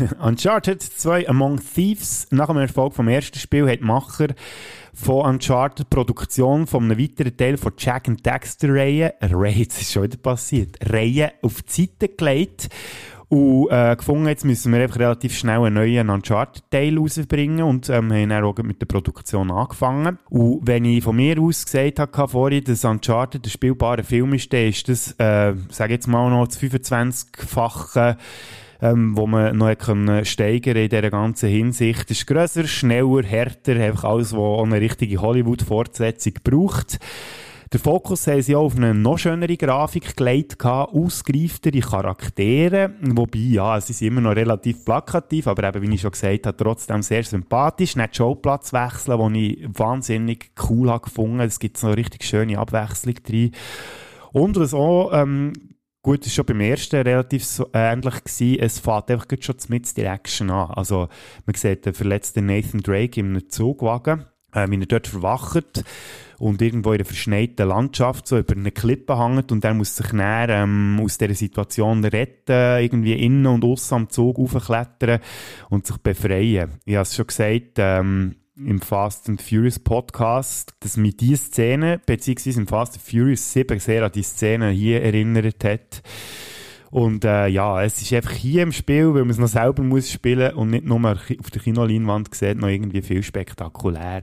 Uncharted 0.20 0.80
2 0.82 1.28
Among 1.28 1.58
Thieves, 1.58 2.26
nach 2.30 2.48
dem 2.48 2.56
Erfolg 2.56 2.94
vom 2.94 3.08
ersten 3.08 3.38
Spiel, 3.38 3.68
hat 3.70 3.80
Macher 3.80 4.28
von 4.94 5.26
Uncharted 5.26 5.90
Produktion 5.90 6.66
von 6.66 6.84
einem 6.84 6.98
weiteren 6.98 7.36
Teil 7.36 7.56
von 7.56 7.72
Jack 7.76 8.08
and 8.08 8.24
Dexter 8.24 8.74
Reihe, 8.74 9.14
Reihe, 9.20 9.52
jetzt 9.52 9.80
ist 9.80 9.92
schon 9.92 10.04
wieder 10.04 10.16
passiert, 10.16 10.76
Reihe 10.90 11.32
auf 11.42 11.62
die 11.62 11.82
Seite 11.82 12.08
gelegt 12.08 12.68
und 13.30 13.68
äh, 13.70 13.94
gefunden, 13.94 14.26
jetzt 14.26 14.44
müssen 14.44 14.72
wir 14.72 14.82
einfach 14.82 14.98
relativ 14.98 15.38
schnell 15.38 15.60
einen 15.60 15.76
neuen 15.76 16.10
Uncharted-Teil 16.10 16.98
rausbringen 16.98 17.62
und 17.62 17.88
ähm, 17.88 18.12
haben 18.12 18.28
dann 18.28 18.42
auch 18.42 18.56
mit 18.58 18.80
der 18.80 18.86
Produktion 18.86 19.52
angefangen. 19.52 20.18
Und 20.30 20.66
wenn 20.66 20.84
ich 20.84 21.04
von 21.04 21.14
mir 21.14 21.40
aus 21.40 21.64
gesagt 21.64 22.00
habe 22.00 22.28
vorhin, 22.28 22.64
dass 22.64 22.84
Uncharted 22.84 23.46
ein 23.46 23.50
spielbarer 23.50 24.02
Film 24.02 24.34
ist, 24.34 24.52
dann 24.52 24.66
ist 24.66 24.88
das, 24.88 25.12
äh, 25.18 25.54
sage 25.68 25.92
jetzt 25.92 26.08
mal 26.08 26.28
noch 26.28 26.48
das 26.48 26.60
25-fache 26.60 28.16
ähm, 28.82 29.16
wo 29.16 29.26
man 29.26 29.56
noch 29.56 29.76
können 29.76 30.24
steigern 30.24 30.76
in 30.76 30.88
dieser 30.88 31.10
ganzen 31.10 31.50
Hinsicht. 31.50 32.10
ist 32.10 32.26
grösser, 32.26 32.66
schneller, 32.66 33.22
härter, 33.22 33.76
einfach 33.76 34.04
alles, 34.04 34.32
was 34.32 34.62
eine 34.62 34.80
richtige 34.80 35.20
Hollywood-Fortsetzung 35.20 36.34
braucht. 36.42 36.98
Der 37.72 37.78
Fokus 37.78 38.26
haben 38.26 38.42
sie 38.42 38.56
auch 38.56 38.64
auf 38.64 38.76
eine 38.76 38.94
noch 38.94 39.16
schönere 39.16 39.56
Grafik 39.56 40.16
gelegt, 40.16 40.64
ausgereiftere 40.64 41.78
Charaktere, 41.78 42.94
wobei, 43.00 43.38
ja, 43.38 43.80
sie 43.80 43.92
sind 43.92 44.08
immer 44.08 44.22
noch 44.22 44.34
relativ 44.34 44.84
plakativ, 44.84 45.46
aber 45.46 45.68
eben, 45.68 45.82
wie 45.82 45.94
ich 45.94 46.00
schon 46.00 46.10
gesagt 46.10 46.46
habe, 46.46 46.56
trotzdem 46.56 47.02
sehr 47.02 47.22
sympathisch. 47.22 47.94
Nicht 47.94 48.16
Showplatz 48.16 48.72
wechseln, 48.72 49.20
den 49.20 49.34
ich 49.36 49.68
wahnsinnig 49.78 50.50
cool 50.68 50.90
habe 50.90 51.04
gefunden. 51.04 51.38
Es 51.38 51.60
gibt 51.60 51.78
so 51.78 51.86
eine 51.86 51.96
richtig 51.96 52.24
schöne 52.24 52.58
Abwechslung 52.58 53.14
drin. 53.22 53.52
Und 54.32 54.58
was 54.58 54.74
auch 54.74 55.12
ähm, 55.12 55.52
Gut, 56.02 56.24
es 56.24 56.28
war 56.28 56.46
schon 56.46 56.46
beim 56.46 56.60
ersten 56.62 56.96
relativ 56.96 57.44
so, 57.44 57.66
äh, 57.74 57.92
ähnlich. 57.92 58.24
Gewesen. 58.24 58.58
Es 58.58 58.78
fährt 58.78 59.10
einfach 59.10 59.26
schon 59.38 59.56
mit 59.68 59.94
Direction 59.94 60.50
an. 60.50 60.70
Also, 60.70 61.08
man 61.44 61.54
sieht 61.54 61.84
den 61.84 61.92
verletzten 61.92 62.46
Nathan 62.46 62.80
Drake 62.80 63.20
einem 63.20 63.50
Zugwagen, 63.50 64.24
äh, 64.54 64.68
wie 64.68 64.80
er 64.80 64.86
dort 64.86 65.06
verwacht 65.06 65.84
und 66.38 66.62
irgendwo 66.62 66.92
in 66.92 66.96
einer 66.96 67.04
verschneiten 67.04 67.68
Landschaft 67.68 68.26
so 68.26 68.38
über 68.38 68.56
eine 68.56 68.72
Klippe 68.72 69.18
hängt 69.18 69.52
und 69.52 69.64
er 69.64 69.74
muss 69.74 69.96
sich 69.96 70.12
näher 70.12 70.48
ähm, 70.48 71.00
aus 71.02 71.18
dieser 71.18 71.34
Situation 71.34 72.04
retten, 72.04 72.82
irgendwie 72.82 73.12
innen 73.12 73.46
und 73.46 73.64
außen 73.64 73.96
am 73.96 74.08
Zug 74.08 74.38
aufklettern 74.38 75.20
und 75.68 75.86
sich 75.86 75.98
befreien. 75.98 76.80
Ich 76.84 76.94
habe 76.94 77.02
es 77.02 77.14
schon 77.14 77.26
gesagt, 77.26 77.72
ähm, 77.76 78.36
im 78.56 78.80
Fast 78.80 79.28
and 79.28 79.40
Furious 79.40 79.78
Podcast, 79.78 80.74
dass 80.80 80.96
mich 80.96 81.16
diese 81.16 81.44
Szene, 81.44 82.00
beziehungsweise 82.04 82.60
im 82.60 82.66
Fast 82.66 82.94
and 82.94 83.02
Furious 83.02 83.52
7 83.52 83.78
sehr 83.78 84.04
an 84.04 84.12
die 84.12 84.22
Szene 84.22 84.70
hier 84.70 85.02
erinnert 85.02 85.64
hat. 85.64 86.02
Und 86.90 87.24
äh, 87.24 87.46
ja, 87.46 87.82
es 87.82 88.02
ist 88.02 88.12
einfach 88.12 88.32
hier 88.32 88.62
im 88.62 88.72
Spiel, 88.72 89.14
weil 89.14 89.22
man 89.22 89.30
es 89.30 89.38
noch 89.38 89.48
selber 89.48 89.82
muss 89.82 90.10
spielen 90.10 90.54
und 90.54 90.70
nicht 90.70 90.84
nur 90.84 91.12
auf 91.12 91.50
der 91.50 91.62
Kinoleinwand 91.62 92.34
sieht, 92.34 92.58
noch 92.58 92.68
irgendwie 92.68 93.02
viel 93.02 93.22
spektakulärer. 93.22 94.22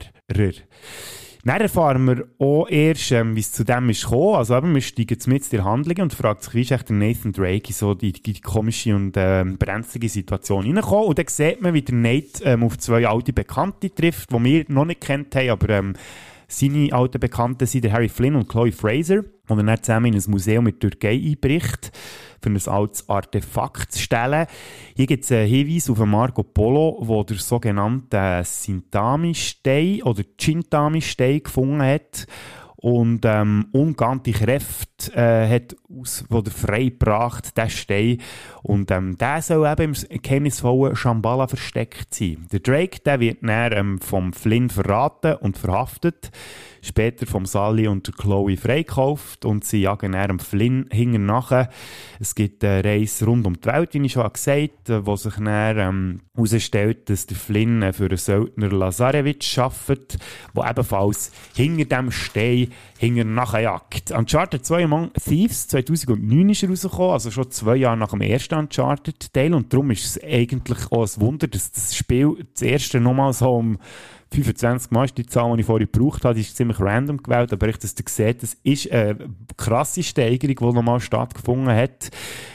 Dann 1.44 1.62
erfahren 1.62 2.04
wir 2.04 2.26
auch 2.38 2.68
erst, 2.68 3.12
ähm, 3.12 3.34
wie 3.34 3.40
es 3.40 3.52
zu 3.52 3.64
dem 3.64 3.88
ist 3.88 4.02
gekommen. 4.02 4.34
Also 4.34 4.56
eben, 4.56 4.74
wir 4.74 4.82
steigen 4.82 5.14
jetzt 5.14 5.26
mit 5.26 5.50
die 5.50 5.62
Handlung 5.62 5.96
und 6.02 6.12
fragt 6.12 6.42
sich, 6.42 6.54
wie 6.54 6.60
ist 6.60 6.72
echt 6.72 6.90
der 6.90 6.96
Nathan 6.96 7.32
Drake 7.32 7.68
in 7.68 7.74
so 7.74 7.94
die, 7.94 8.12
die, 8.12 8.34
die 8.34 8.40
komische 8.42 8.94
und 8.94 9.14
ähm, 9.16 9.56
brenzlige 9.56 10.10
Situation 10.10 10.64
reingekommen. 10.64 11.06
Und 11.06 11.18
dann 11.18 11.26
sieht 11.28 11.62
man, 11.62 11.72
wie 11.72 11.82
der 11.82 11.94
Nate 11.94 12.44
ähm, 12.44 12.64
auf 12.64 12.76
zwei 12.76 13.06
alte 13.06 13.32
Bekannte 13.32 13.94
trifft, 13.94 14.30
die 14.30 14.44
wir 14.44 14.64
noch 14.68 14.84
nicht 14.84 15.00
kennt 15.00 15.34
haben, 15.36 15.48
aber 15.48 15.68
ähm, 15.70 15.94
seine 16.48 16.92
alten 16.92 17.20
Bekannten 17.20 17.66
sind 17.66 17.84
der 17.84 17.92
Harry 17.92 18.08
Flynn 18.08 18.34
und 18.34 18.48
Chloe 18.48 18.72
Fraser. 18.72 19.22
Und 19.48 19.66
er 19.66 19.82
zusammen 19.82 20.12
in 20.12 20.20
ein 20.20 20.30
Museum 20.30 20.64
mit 20.64 20.80
Türkei 20.80 21.14
einbricht 21.14 21.90
für 22.40 22.50
ein 22.50 22.68
altes 22.68 23.08
Artefakt 23.08 23.92
zu 23.92 24.00
stellen. 24.00 24.46
Hier 24.94 25.06
gibt 25.06 25.24
es 25.24 25.32
einen 25.32 25.48
Hinweis 25.48 25.90
auf 25.90 25.98
Marco 25.98 26.42
Polo, 26.42 26.98
wo 27.00 27.24
der 27.24 27.38
sogenannte 27.38 28.42
Sintami-Stein 28.44 30.02
oder 30.02 30.22
Chintami-Stein 30.38 31.42
gefunden 31.42 31.82
hat 31.82 32.26
und 32.76 33.24
ähm, 33.24 33.66
ungeahnte 33.72 34.30
Kräfte 34.32 34.97
äh, 35.14 35.48
hat 35.48 35.76
aus, 35.88 36.24
wo 36.28 36.40
der 36.40 36.52
freigebracht, 36.52 37.56
der 37.56 37.68
Stein. 37.68 38.18
Und 38.62 38.90
ähm, 38.90 39.16
der 39.18 39.42
soll 39.42 39.70
eben 39.70 39.94
im 39.94 40.22
geheimnisvollen 40.22 40.96
Shambhala 40.96 41.46
versteckt 41.46 42.14
sein. 42.14 42.46
Der 42.52 42.60
Drake, 42.60 43.00
der 43.00 43.20
wird 43.20 43.38
dann 43.42 43.72
ähm, 43.72 44.00
vom 44.00 44.32
Flynn 44.32 44.70
verraten 44.70 45.36
und 45.36 45.58
verhaftet 45.58 46.30
später 46.82 47.26
vom 47.26 47.46
Sally 47.46 47.88
und 47.88 48.06
der 48.06 48.14
Chloe 48.14 48.56
freikauft 48.56 49.44
und 49.44 49.64
sie 49.64 49.82
jagen 49.82 50.12
dann 50.12 50.30
am 50.32 50.38
Flynn 50.38 50.86
hinten 50.90 51.26
nachher. 51.26 51.70
Es 52.20 52.34
gibt 52.34 52.64
eine 52.64 52.84
Reise 52.84 53.26
rund 53.26 53.46
um 53.46 53.60
die 53.60 53.68
Welt, 53.68 53.94
wie 53.94 54.04
ich 54.04 54.12
schon 54.12 54.32
gesagt 54.32 54.88
habe, 54.88 55.06
wo 55.06 55.16
sich 55.16 55.34
dann 55.34 55.78
ähm, 55.78 56.20
herausstellt, 56.34 57.10
dass 57.10 57.26
der 57.26 57.36
Flynn 57.36 57.82
äh, 57.82 57.92
für 57.92 58.08
den 58.08 58.18
Söldner 58.18 58.70
Lazarevich 58.70 59.58
arbeitet, 59.58 60.18
der 60.54 60.70
ebenfalls 60.70 61.32
hinter 61.54 61.84
dem 61.84 62.10
Stein 62.10 62.72
hinter 62.98 63.24
nachher 63.24 63.60
jagt. 63.60 64.10
Uncharted 64.10 64.66
2 64.66 64.84
Among 64.84 65.12
Thieves 65.14 65.68
2009 65.68 66.50
ist 66.50 66.62
er 66.64 66.68
rausgekommen, 66.68 67.12
also 67.12 67.30
schon 67.30 67.50
zwei 67.50 67.76
Jahre 67.76 67.96
nach 67.96 68.10
dem 68.10 68.20
ersten 68.20 68.56
Uncharted-Teil 68.56 69.54
und 69.54 69.72
darum 69.72 69.90
ist 69.92 70.04
es 70.04 70.22
eigentlich 70.22 70.90
auch 70.90 71.02
ein 71.02 71.20
Wunder, 71.20 71.46
dass 71.46 71.70
das 71.70 71.96
Spiel 71.96 72.44
das 72.52 72.62
erste 72.62 73.00
nochmal 73.00 73.32
so 73.32 73.54
um 73.54 73.78
25 74.30 74.90
Mal 74.90 75.06
ist 75.06 75.16
die 75.16 75.26
Zahl, 75.26 75.54
die 75.54 75.60
ich 75.60 75.66
vorhin 75.66 75.88
gebraucht 75.90 76.24
habe, 76.24 76.34
die 76.34 76.42
ist 76.42 76.56
ziemlich 76.56 76.78
random 76.80 77.22
gewählt, 77.22 77.52
aber 77.52 77.68
ich, 77.68 77.78
dass 77.78 77.94
ihr 77.98 78.04
seht, 78.06 78.42
das 78.42 78.56
ist 78.62 78.90
eine 78.90 79.30
krasse 79.56 80.02
Steigerung, 80.02 80.56
die 80.56 80.76
nochmal 80.76 81.00
stattgefunden 81.00 81.74
hat. 81.74 82.10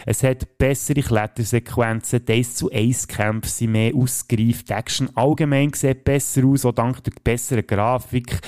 Es 0.05 0.23
hat 0.23 0.57
bessere 0.57 1.01
Klettersequenzen, 1.01 2.25
Days 2.25 2.55
zu 2.55 2.71
Ace 2.71 3.07
Kämpfe 3.07 3.49
sind 3.49 3.71
mehr 3.71 3.95
ausgereift, 3.95 4.69
Action 4.69 5.09
allgemein 5.15 5.73
sieht 5.73 6.03
besser 6.03 6.45
aus, 6.45 6.65
auch 6.65 6.73
dank 6.73 7.03
der 7.03 7.13
besseren 7.23 7.65
Grafik, 7.65 8.39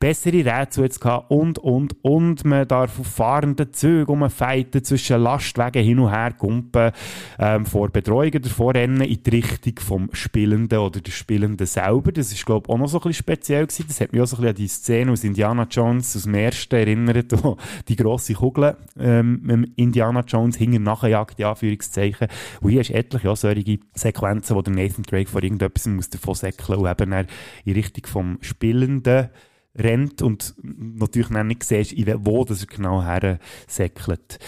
bessere 0.00 0.44
Rätsel 0.44 0.84
jetzt 0.84 1.00
gehabt 1.00 1.30
und, 1.30 1.58
und, 1.58 1.94
und, 2.02 2.44
man 2.46 2.66
darf 2.66 2.98
auf 2.98 3.06
fahrenden 3.06 3.72
Zügen 3.74 4.22
umfeiten, 4.22 4.82
zwischen 4.82 5.20
Lastwagen 5.20 5.84
hin 5.84 5.98
und 5.98 6.10
her 6.10 6.32
kumpen, 6.32 6.90
ähm, 7.38 7.66
vor 7.66 7.90
Betreuungen 7.90 8.40
davor 8.40 8.74
rennen 8.74 9.02
in 9.02 9.22
die 9.22 9.30
Richtung 9.30 9.74
vom 9.78 10.08
Spielenden 10.12 10.78
oder 10.78 11.00
der 11.00 11.12
Spielenden 11.12 11.66
selber, 11.66 12.12
das 12.12 12.32
ist, 12.32 12.46
glaube 12.46 12.70
auch 12.70 12.78
noch 12.78 12.88
so 12.88 12.96
ein 12.96 13.02
bisschen 13.02 13.24
speziell 13.24 13.66
gewesen. 13.66 13.84
Das 13.88 14.00
hat 14.00 14.12
mich 14.12 14.22
auch 14.22 14.26
so 14.26 14.36
ein 14.36 14.42
bisschen 14.42 14.48
an 14.48 14.54
die 14.56 14.68
Szene 14.68 15.12
aus 15.12 15.22
Indiana 15.22 15.66
Jones 15.70 16.16
aus 16.16 16.22
dem 16.22 16.34
ersten 16.34 16.74
erinnert, 16.74 17.32
wo 17.44 17.58
die 17.86 17.96
grosse 17.96 18.32
Kugel 18.32 18.76
ähm, 18.98 19.70
Indiana 19.76 20.24
Jones 20.26 20.56
hinten 20.56 20.82
nachjagt, 20.82 21.38
die 21.38 21.44
Anführungszeichen. 21.44 22.28
Und 22.62 22.70
hier 22.70 22.80
hast 22.80 22.88
du 22.88 22.94
etliche 22.94 23.30
auch 23.30 23.36
solche 23.36 23.78
Sequenzen, 23.94 24.56
wo 24.56 24.62
der 24.62 24.72
Nathan 24.72 25.02
Drake 25.02 25.28
vor 25.28 25.42
irgendetwas 25.42 25.86
muss 25.86 26.08
davon 26.08 26.34
säckeln 26.34 26.78
und 26.78 26.90
eben 26.90 27.26
in 27.66 27.74
Richtung 27.74 28.06
vom 28.06 28.38
Spielenden 28.40 29.28
rennt 29.76 30.22
und 30.22 30.54
natürlich 30.62 31.28
dann 31.28 31.46
nicht 31.46 31.64
siehst, 31.64 31.94
wo 32.24 32.44
das 32.44 32.62
er 32.62 32.66
genau 32.66 33.02
her 33.02 33.38
säckelt. 33.66 34.38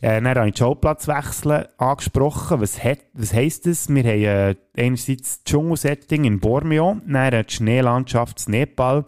Äh, 0.00 0.20
dann 0.20 0.28
habe 0.28 0.48
ich 0.48 0.54
den 0.54 0.58
Showplatzwechsel 0.58 1.68
angesprochen. 1.78 2.60
Was, 2.60 2.78
was 3.12 3.34
heisst 3.34 3.66
das? 3.66 3.88
Wir 3.88 4.02
haben 4.02 4.24
äh, 4.24 4.54
einerseits 4.76 5.22
das 5.22 5.44
Dschungelsetting 5.44 6.24
in 6.24 6.40
Borneo, 6.40 7.00
dann 7.06 7.44
die 7.44 7.54
Schneelandschaft 7.54 8.48
in 8.48 8.52
Nepal 8.52 9.04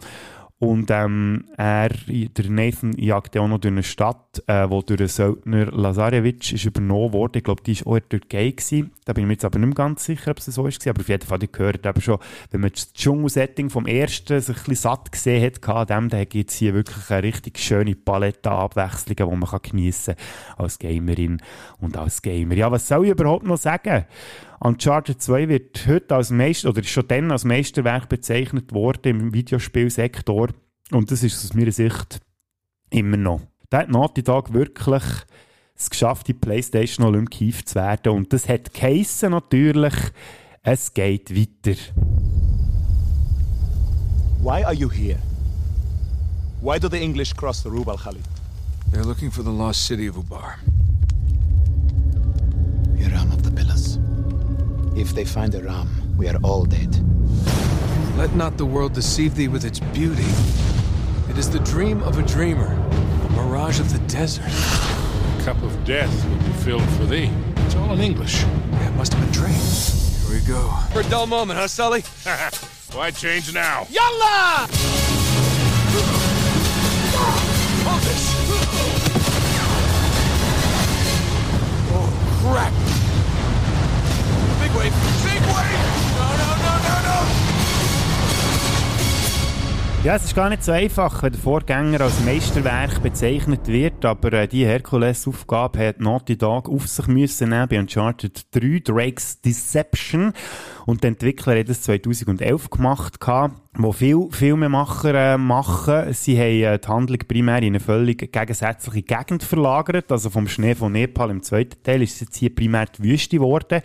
und 0.57 0.89
ähm, 0.89 1.45
er, 1.57 1.89
der 1.89 2.49
Nathan 2.49 2.93
jagt 2.97 3.35
ja 3.35 3.41
auch 3.41 3.47
noch 3.47 3.57
durch 3.57 3.73
eine 3.73 3.83
Stadt, 3.83 4.41
äh, 4.47 4.69
wo 4.69 4.81
durch 4.81 4.99
den 4.99 5.07
Söldner 5.09 5.65
Lazarevic 5.65 6.53
ist 6.53 6.63
übernommen 6.63 7.11
wurde. 7.11 7.39
Ich 7.39 7.43
glaube, 7.43 7.61
die 7.61 7.77
war 7.85 7.93
auch 7.93 7.99
der 7.99 8.07
Türkei. 8.07 8.51
Gewesen. 8.51 8.91
Da 9.03 9.11
bin 9.11 9.23
ich 9.23 9.27
mir 9.27 9.33
jetzt 9.33 9.43
aber 9.43 9.59
nicht 9.59 9.67
mehr 9.67 9.75
ganz 9.75 10.05
sicher, 10.05 10.31
ob 10.31 10.37
es 10.37 10.45
so 10.45 10.65
ist. 10.65 10.87
Aber 10.87 11.01
auf 11.01 11.09
jeden 11.09 11.27
Fall, 11.27 11.43
ich 11.43 11.51
gehört 11.51 11.85
eben 11.85 12.01
schon, 12.01 12.19
wenn 12.51 12.61
man 12.61 12.71
das 12.71 12.93
Dschungelsetting 12.93 13.69
vom 13.69 13.85
ersten 13.85 14.39
sich 14.39 14.55
ein 14.55 14.63
bisschen 14.63 14.75
satt 14.75 15.11
gesehen 15.11 15.43
hat, 15.43 15.89
dem, 15.89 16.07
dann 16.07 16.29
gibt 16.29 16.49
es 16.49 16.55
hier 16.55 16.73
wirklich 16.73 17.09
eine 17.09 17.23
richtig 17.23 17.59
schöne 17.59 17.95
Palette 17.95 18.49
an 18.49 18.59
Abwechslungen, 18.59 19.41
die 19.41 19.45
man 19.45 19.61
geniessen 19.61 20.15
kann 20.15 20.65
als 20.65 20.79
Gamerin 20.79 21.41
und 21.81 21.97
als 21.97 22.21
Gamer. 22.21 22.55
Ja, 22.55 22.71
was 22.71 22.87
soll 22.87 23.05
ich 23.05 23.11
überhaupt 23.11 23.45
noch 23.45 23.57
sagen? 23.57 24.05
Uncharted 24.59 25.21
2 25.21 25.49
wird 25.49 25.85
heute 25.87 26.15
als 26.15 26.29
Meister, 26.31 26.69
oder 26.69 26.81
ist 26.81 26.89
schon 26.89 27.07
dann 27.07 27.31
als 27.31 27.43
Meisterwerk 27.43 28.09
bezeichnet 28.09 28.73
worden 28.73 29.21
im 29.21 29.33
Videospielsektor. 29.33 30.49
Und 30.91 31.11
das 31.11 31.23
ist 31.23 31.43
aus 31.43 31.53
meiner 31.53 31.71
Sicht 31.71 32.21
immer 32.89 33.17
noch. 33.17 33.41
Da 33.69 33.79
hat 33.79 33.89
Naughty 33.89 34.23
Dog 34.23 34.53
wirklich 34.53 35.03
es 35.77 35.89
geschafft, 35.89 36.27
die 36.27 36.33
Playstation 36.33 37.05
Olympief 37.05 37.65
zu 37.65 37.75
werden. 37.75 38.13
Und 38.13 38.31
das 38.31 38.47
hat 38.47 38.73
geheissen 38.73 39.31
natürlich, 39.31 39.93
es 40.63 40.93
geht 40.93 41.35
weiter. 41.35 41.77
Why 44.41 44.63
are 44.63 44.73
you 44.73 44.89
here? 44.89 45.19
Why 46.61 46.79
do 46.79 46.87
the 46.87 47.01
English 47.01 47.35
cross 47.35 47.61
the 47.63 47.69
Rub 47.69 47.89
al 47.89 47.97
Khalid? 47.97 48.23
They're 48.91 49.05
looking 49.05 49.31
for 49.31 49.43
the 49.43 49.51
lost 49.51 49.85
city 49.85 50.07
of 50.09 50.15
Ubar. 50.15 50.55
Iram 52.97 53.31
of 53.31 53.43
the 53.43 53.51
Pillars. 53.51 53.99
If 54.95 55.13
they 55.13 55.25
find 55.25 55.53
a 55.53 55.61
ram, 55.61 55.89
we 56.17 56.29
are 56.29 56.37
all 56.41 56.63
dead. 56.63 56.95
Let 58.17 58.33
not 58.33 58.57
the 58.57 58.65
world 58.65 58.93
deceive 58.93 59.35
thee 59.35 59.49
with 59.49 59.65
its 59.65 59.81
beauty. 59.81 60.23
It 61.29 61.37
is 61.37 61.49
the 61.49 61.59
dream 61.59 62.01
of 62.03 62.17
a 62.17 62.21
dreamer, 62.21 62.67
a 62.67 63.29
mirage 63.31 63.81
of 63.81 63.91
the 63.91 63.99
desert. 64.07 64.45
The 64.45 65.43
cup 65.43 65.61
of 65.63 65.83
death 65.83 66.13
will 66.29 66.37
be 66.37 66.53
filled 66.63 66.89
for 66.91 67.05
thee. 67.05 67.29
It's 67.65 67.75
all 67.75 67.91
in 67.91 67.99
English. 67.99 68.43
Yeah, 68.43 68.87
it 68.87 68.95
must 68.95 69.13
have 69.13 69.21
been 69.21 69.33
dreams. 69.33 70.25
Here 70.29 70.39
we 70.39 70.45
go. 70.47 70.69
For 70.93 71.01
a 71.01 71.09
dull 71.09 71.27
moment, 71.27 71.59
huh, 71.59 71.67
Sully? 71.67 72.01
Why 72.93 73.11
change 73.11 73.53
now? 73.53 73.87
Yalla! 73.89 74.69
Hold 77.83 78.01
this! 78.01 78.31
Oh, 81.91 82.49
crap! 82.49 82.94
Ja, 90.05 90.17
es 90.17 90.25
ist 90.25 90.35
gar 90.35 90.49
nicht 90.49 90.63
so 90.63 90.71
einfach, 90.71 91.23
wenn 91.23 91.31
der 91.31 91.41
Vorgänger 91.41 91.99
als 92.01 92.23
Meisterwerk 92.23 93.01
bezeichnet 93.01 93.67
wird, 93.67 94.05
aber 94.05 94.33
äh, 94.33 94.47
die 94.47 94.63
Herkules-Aufgabe 94.63 95.79
hat 95.79 95.99
Naughty 95.99 96.37
Dog 96.37 96.69
auf 96.69 96.87
sich 96.87 97.07
müssen 97.07 97.49
nehmen 97.49 97.67
bei 97.67 97.79
Uncharted 97.79 98.45
3, 98.51 98.81
Drake's 98.83 99.41
Deception. 99.41 100.33
Und 100.85 101.03
die 101.03 101.07
Entwickler 101.07 101.55
haben 101.55 101.65
das 101.65 101.81
2011 101.81 102.69
gemacht, 102.69 103.17
wo 103.73 103.91
viele 103.93 104.27
Filmemacher 104.29 105.33
äh, 105.33 105.37
machen. 105.39 106.13
Sie 106.13 106.37
haben 106.37 106.75
äh, 106.75 106.77
die 106.77 106.87
Handlung 106.87 107.19
primär 107.27 107.63
in 107.63 107.69
eine 107.69 107.79
völlig 107.79 108.31
gegensätzliche 108.31 109.01
Gegend 109.01 109.41
verlagert. 109.41 110.11
Also 110.11 110.29
vom 110.29 110.47
Schnee 110.47 110.75
von 110.75 110.91
Nepal 110.91 111.31
im 111.31 111.41
zweiten 111.41 111.81
Teil 111.81 112.03
ist 112.03 112.13
es 112.13 112.19
jetzt 112.19 112.37
hier 112.37 112.53
primär 112.53 112.85
die 112.85 113.01
Wüste 113.05 113.37
geworden. 113.37 113.81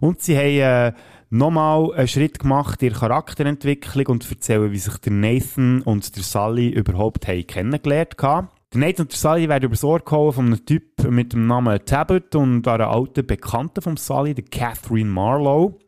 Und 0.00 0.22
sie 0.22 0.34
haben... 0.34 0.94
Äh, 0.94 1.11
nochmal 1.32 1.94
einen 1.94 2.08
Schritt 2.08 2.38
gemacht 2.38 2.82
in 2.82 2.90
der 2.90 2.98
Charakterentwicklung 2.98 4.06
und 4.06 4.30
erzählen, 4.30 4.70
wie 4.70 4.78
sich 4.78 4.98
der 4.98 5.12
Nathan 5.12 5.82
und 5.82 6.14
der 6.14 6.22
Sally 6.22 6.68
überhaupt 6.68 7.26
haben 7.26 7.46
kennengelernt 7.46 8.16
haben. 8.20 8.48
Der 8.72 8.80
Nathan 8.80 9.04
und 9.04 9.12
der 9.12 9.18
Sally 9.18 9.48
werden 9.48 9.64
übers 9.64 9.82
Ohr 9.82 10.00
geholt 10.00 10.34
von 10.34 10.46
einem 10.46 10.64
Typ 10.64 11.02
mit 11.08 11.32
dem 11.32 11.46
Namen 11.46 11.84
Tablet 11.84 12.34
und 12.34 12.68
einer 12.68 12.88
alten 12.88 13.26
Bekannten 13.26 13.80
von 13.80 13.96
Sally, 13.96 14.34
der 14.34 14.44
Catherine 14.44 15.10
Marlowe. 15.10 15.78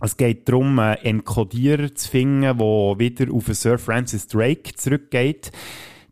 Es 0.00 0.16
geht 0.16 0.48
darum, 0.48 0.78
einen 0.78 1.02
Enkodierer 1.02 1.92
zu 1.94 2.08
finden, 2.08 2.42
der 2.42 2.58
wieder 2.58 3.32
auf 3.32 3.46
Sir 3.48 3.78
Francis 3.78 4.28
Drake 4.28 4.74
zurückgeht. 4.76 5.50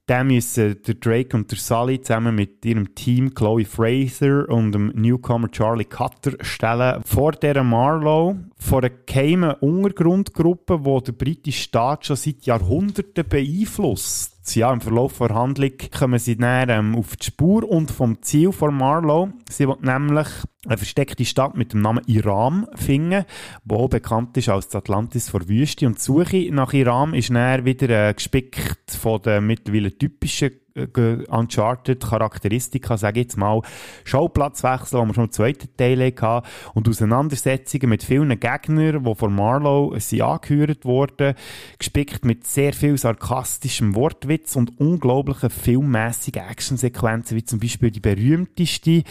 Dann 0.07 0.29
müssen 0.29 0.81
der 0.87 0.95
Drake 0.95 1.37
und 1.37 1.51
der 1.51 1.59
Sully 1.59 2.01
zusammen 2.01 2.37
mit 2.37 2.65
ihrem 2.65 2.95
Team 2.95 3.35
Chloe 3.35 3.65
Fraser 3.65 4.49
und 4.49 4.71
dem 4.71 4.93
Newcomer 4.95 5.51
Charlie 5.51 5.85
Cutter 5.85 6.37
stellen 6.43 7.03
vor 7.05 7.33
der 7.33 7.65
Marlowe, 7.65 8.39
vor 8.57 8.85
einer 8.85 8.91
geheimen 9.05 9.55
Untergrundgruppe, 9.55 10.79
die 10.79 11.05
der 11.07 11.13
britische 11.13 11.61
Staat 11.61 12.07
schon 12.07 12.15
seit 12.15 12.47
Jahrhunderten 12.47 13.29
beeinflusst. 13.29 14.36
Ja, 14.55 14.73
im 14.73 14.81
Verlauf 14.81 15.19
der 15.19 15.35
Handlung 15.35 15.73
kommen 15.97 16.19
sie 16.19 16.37
dann 16.37 16.69
ähm, 16.69 16.95
auf 16.95 17.17
die 17.17 17.27
Spur 17.27 17.69
und 17.69 17.91
vom 17.91 18.23
Ziel 18.23 18.53
von 18.53 18.75
Marlowe. 18.75 19.33
Sie 19.51 19.67
will 19.67 19.77
nämlich 19.81 20.29
eine 20.67 20.77
versteckte 20.77 21.25
Stadt 21.25 21.57
mit 21.57 21.73
dem 21.73 21.83
Namen 21.83 22.05
Iram 22.07 22.67
finden, 22.75 23.25
die 23.65 23.75
auch 23.75 23.89
bekannt 23.89 24.37
ist 24.37 24.49
als 24.49 24.75
Atlantis 24.75 25.29
vor 25.29 25.49
Wüste. 25.49 25.87
Und 25.87 25.99
die 25.99 26.03
Suche 26.03 26.49
nach 26.53 26.73
Iram 26.73 27.13
ist 27.13 27.31
dann 27.31 27.65
wieder 27.65 28.09
äh, 28.09 28.15
gespickt 28.15 28.91
von 28.91 29.21
den 29.21 29.47
mittlerweile 29.47 29.97
typischen 29.97 30.53
Uncharted-Charakteristika, 30.77 32.97
sage 32.97 33.21
ich 33.21 33.27
jetzt 33.27 33.37
mal, 33.37 33.63
Schauplatzwechsel, 34.05 35.01
die 35.01 35.07
wir 35.07 35.15
schon 35.15 35.25
im 35.25 35.33
zweiten 35.33 35.69
Teil 35.77 36.13
hatten, 36.21 36.47
und 36.75 36.89
Auseinandersetzungen 36.89 37.89
mit 37.89 38.03
vielen 38.03 38.39
Gegnern, 38.39 39.05
die 39.05 39.15
von 39.15 39.35
Marlowe 39.35 39.99
sind 40.01 40.23
angehört 40.23 40.85
wurden, 40.85 41.35
gespickt 41.79 42.25
mit 42.25 42.47
sehr 42.47 42.73
viel 42.73 42.99
sarkastischem 42.99 43.95
Wortwitz 43.95 44.57
und 44.57 44.79
unglaublichen 44.79 45.51
filmmässigen 45.51 46.49
Actionsequenzen, 46.49 47.37
wie 47.37 47.45
zum 47.45 47.61
Beispiel 47.61 47.91
die 47.91 48.01
berühmteste, 48.01 49.03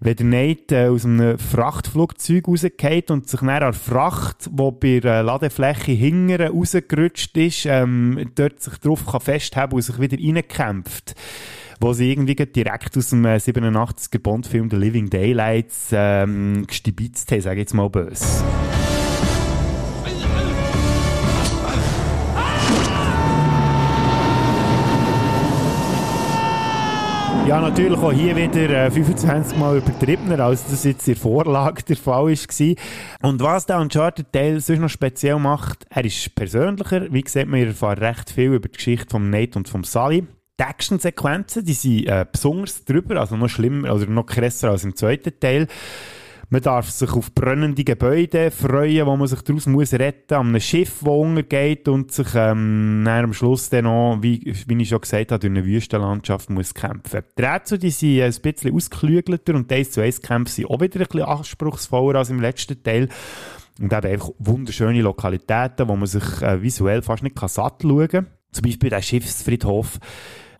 wenn 0.00 0.16
der 0.16 0.26
Nate 0.26 0.76
äh, 0.76 0.88
aus 0.88 1.04
einem 1.04 1.38
Frachtflugzeug 1.38 2.48
rausgeht 2.48 3.10
und 3.10 3.28
sich 3.28 3.40
dann 3.40 3.62
an 3.62 3.74
Fracht, 3.74 4.48
die 4.50 4.70
bei 4.80 5.00
der 5.00 5.22
Ladefläche 5.22 5.92
hinten 5.92 6.40
rausgerutscht 6.40 7.36
ist, 7.36 7.66
ähm, 7.66 8.30
dort 8.34 8.60
sich 8.60 8.78
drauf 8.78 9.04
kann 9.06 9.20
festhalten 9.20 9.74
und 9.74 9.82
sich 9.82 10.00
wieder 10.00 10.18
reinkämpft 10.18 11.14
wo 11.82 11.94
sie 11.94 12.12
irgendwie 12.12 12.34
direkt 12.34 12.94
aus 12.98 13.08
dem 13.08 13.24
87er 13.24 14.16
äh, 14.16 14.18
Bond-Film 14.18 14.68
The 14.68 14.76
Living 14.76 15.08
Daylights 15.08 15.88
ähm, 15.92 16.66
gestibitzt 16.66 17.32
haben, 17.32 17.40
sage 17.40 17.56
ich 17.56 17.60
jetzt 17.60 17.72
mal 17.72 17.88
böse. 17.88 18.44
Ja, 27.50 27.60
natürlich 27.60 27.98
auch 27.98 28.12
hier 28.12 28.36
wieder 28.36 28.86
äh, 28.86 28.90
25 28.92 29.58
Mal 29.58 29.78
übertriebener, 29.78 30.38
als 30.38 30.64
das 30.70 30.84
jetzt 30.84 31.08
in 31.08 31.14
der 31.14 31.20
Vorlage 31.20 31.82
der 31.82 31.96
Fall 31.96 32.32
war. 32.32 33.28
Und 33.28 33.42
was 33.42 33.66
der 33.66 33.80
Uncharted-Teil 33.80 34.60
sonst 34.60 34.78
noch 34.78 34.88
speziell 34.88 35.36
macht, 35.36 35.84
er 35.90 36.04
ist 36.04 36.32
persönlicher. 36.36 37.12
Wie 37.12 37.22
gesagt, 37.22 37.50
wir 37.50 37.66
erfahren 37.66 37.98
recht 37.98 38.30
viel 38.30 38.52
über 38.52 38.68
die 38.68 38.76
Geschichte 38.76 39.10
von 39.10 39.30
Nate 39.30 39.58
und 39.58 39.68
von 39.68 39.82
Sally. 39.82 40.28
Die 40.60 40.62
Action-Sequenzen, 40.62 41.64
die 41.64 41.72
sind 41.72 42.06
äh, 42.06 42.24
besonders 42.30 42.84
drüber, 42.84 43.18
also 43.18 43.36
noch 43.36 43.48
schlimmer, 43.48 43.92
oder 43.96 44.06
noch 44.06 44.26
krasser 44.26 44.70
als 44.70 44.84
im 44.84 44.94
zweiten 44.94 45.32
Teil. 45.40 45.66
Man 46.52 46.62
darf 46.62 46.90
sich 46.90 47.12
auf 47.12 47.32
brennende 47.32 47.84
Gebäude 47.84 48.50
freuen, 48.50 49.06
wo 49.06 49.16
man 49.16 49.28
sich 49.28 49.40
daraus 49.42 49.66
muss 49.66 49.92
retten, 49.92 50.34
an 50.34 50.48
einem 50.48 50.60
Schiff, 50.60 50.98
das 50.98 51.08
untergeht 51.08 51.86
und 51.86 52.10
sich 52.10 52.26
ähm, 52.34 53.06
am 53.06 53.32
Schluss 53.32 53.68
dann 53.68 53.84
noch, 53.84 54.18
wie, 54.20 54.52
wie 54.66 54.82
ich 54.82 54.88
schon 54.88 55.00
gesagt 55.00 55.30
habe, 55.30 55.38
durch 55.38 55.50
eine 55.50 55.64
Wüstenlandschaft 55.64 56.50
muss 56.50 56.74
kämpfen. 56.74 57.22
Die 57.38 57.42
Rätsel, 57.42 57.78
die 57.78 57.90
sind 57.90 58.20
ein 58.20 58.34
bisschen 58.42 58.74
ausgeklügelter 58.74 59.54
und 59.54 59.70
die 59.70 59.76
1 59.76 59.92
zu 59.92 60.00
1 60.00 60.22
Kämpfe 60.22 60.52
sind 60.52 60.68
auch 60.68 60.80
wieder 60.80 60.98
ein 60.98 61.06
bisschen 61.06 61.22
anspruchsvoller 61.22 62.18
als 62.18 62.30
im 62.30 62.40
letzten 62.40 62.82
Teil. 62.82 63.08
Und 63.80 63.92
eben 63.92 64.12
einfach 64.12 64.30
wunderschöne 64.40 65.02
Lokalitäten, 65.02 65.86
wo 65.86 65.94
man 65.94 66.08
sich 66.08 66.42
äh, 66.42 66.60
visuell 66.60 67.02
fast 67.02 67.22
nicht 67.22 67.38
satt 67.38 67.80
schauen 67.80 68.08
kann. 68.08 68.26
Zum 68.50 68.64
Beispiel 68.64 68.90
der 68.90 69.02
Schiffsfriedhof 69.02 70.00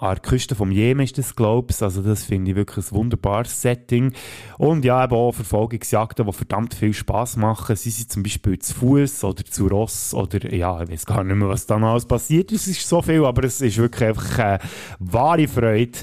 an 0.00 0.14
der 0.14 0.22
Küste 0.22 0.54
vom 0.54 0.72
Jemen 0.72 1.04
ist 1.04 1.18
das, 1.18 1.36
glaube 1.36 1.68
ich. 1.70 1.82
Also 1.82 2.02
das 2.02 2.24
finde 2.24 2.52
ich 2.52 2.56
wirklich 2.56 2.90
ein 2.90 2.96
wunderbares 2.96 3.60
Setting. 3.60 4.12
Und 4.56 4.84
ja, 4.84 5.04
eben 5.04 5.14
auch 5.14 5.32
Verfolgungsjagden, 5.32 6.26
die 6.26 6.32
verdammt 6.32 6.74
viel 6.74 6.94
Spaß 6.94 7.36
machen. 7.36 7.76
Sie 7.76 7.90
sind 7.90 8.10
zum 8.10 8.22
Beispiel 8.22 8.58
zu 8.58 8.74
Fuß 8.74 9.24
oder 9.24 9.44
zu 9.44 9.66
Ross 9.66 10.14
oder 10.14 10.52
ja, 10.54 10.82
ich 10.82 10.90
weiß 10.90 11.04
gar 11.04 11.22
nicht 11.22 11.36
mehr, 11.36 11.48
was 11.48 11.66
da 11.66 11.78
noch 11.78 11.90
alles 11.90 12.06
passiert. 12.06 12.50
Es 12.50 12.66
ist 12.66 12.88
so 12.88 13.02
viel, 13.02 13.24
aber 13.24 13.44
es 13.44 13.60
ist 13.60 13.76
wirklich 13.76 14.08
einfach 14.08 14.38
eine 14.38 14.58
wahre 14.98 15.46
Freude 15.46 15.98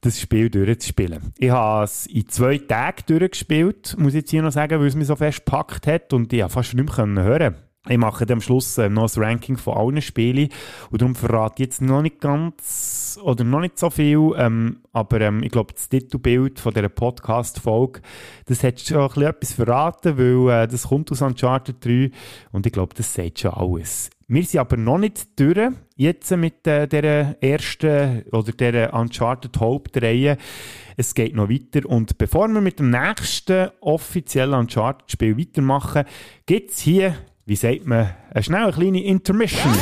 das 0.00 0.20
Spiel 0.20 0.50
durchzuspielen. 0.50 1.32
Ich 1.38 1.50
habe 1.50 1.84
es 1.84 2.06
in 2.06 2.28
zwei 2.28 2.58
Tagen 2.58 3.02
durchgespielt, 3.06 3.96
muss 3.98 4.14
ich 4.14 4.20
jetzt 4.20 4.30
hier 4.30 4.42
noch 4.42 4.52
sagen, 4.52 4.78
weil 4.80 4.86
es 4.86 4.94
mich 4.94 5.06
so 5.06 5.16
fest 5.16 5.44
gepackt 5.44 5.86
hat 5.86 6.12
und 6.12 6.32
ich 6.32 6.44
fast 6.50 6.74
nicht 6.74 6.98
mehr 6.98 7.24
hören 7.24 7.56
ich 7.88 7.98
mache 7.98 8.26
am 8.30 8.40
Schluss 8.40 8.78
äh, 8.78 8.88
noch 8.88 9.14
ein 9.14 9.22
Ranking 9.22 9.56
von 9.58 9.76
allen 9.76 10.00
Spielen 10.00 10.48
und 10.90 11.02
darum 11.02 11.14
verrate 11.14 11.62
ich 11.62 11.66
jetzt 11.66 11.82
noch 11.82 12.00
nicht 12.00 12.20
ganz 12.20 13.18
oder 13.22 13.44
noch 13.44 13.60
nicht 13.60 13.78
so 13.78 13.90
viel, 13.90 14.32
ähm, 14.36 14.78
aber 14.92 15.20
ähm, 15.20 15.42
ich 15.42 15.50
glaube, 15.50 15.74
das 15.74 15.88
Titelbild 15.88 16.60
von 16.60 16.72
dieser 16.72 16.88
Podcast-Folge, 16.88 18.00
das 18.46 18.64
hat 18.64 18.80
schon 18.80 19.02
ein 19.02 19.08
bisschen 19.08 19.22
etwas 19.22 19.52
verraten, 19.52 20.18
weil 20.18 20.64
äh, 20.64 20.66
das 20.66 20.88
kommt 20.88 21.12
aus 21.12 21.20
Uncharted 21.20 21.84
3 21.84 22.10
und 22.52 22.66
ich 22.66 22.72
glaube, 22.72 22.94
das 22.94 23.12
sagt 23.12 23.40
schon 23.40 23.52
alles. 23.52 24.10
Wir 24.26 24.42
sind 24.42 24.60
aber 24.60 24.78
noch 24.78 24.96
nicht 24.96 25.38
durch, 25.38 25.70
jetzt 25.96 26.34
mit 26.34 26.66
äh, 26.66 26.88
der 26.88 27.36
ersten 27.42 28.22
oder 28.32 28.52
der 28.52 28.94
Uncharted 28.94 29.60
Hauptreihe. 29.60 30.38
Es 30.96 31.14
geht 31.14 31.34
noch 31.34 31.50
weiter 31.50 31.86
und 31.86 32.16
bevor 32.16 32.48
wir 32.48 32.62
mit 32.62 32.78
dem 32.78 32.88
nächsten 32.88 33.68
offiziellen 33.82 34.60
Uncharted-Spiel 34.60 35.36
weitermachen, 35.36 36.04
gibt 36.46 36.70
es 36.70 36.80
hier 36.80 37.16
wie 37.46 37.56
sagt 37.56 37.86
man, 37.86 38.14
eine 38.32 38.42
schnelle 38.42 38.72
kleine 38.72 39.02
Intermission. 39.02 39.76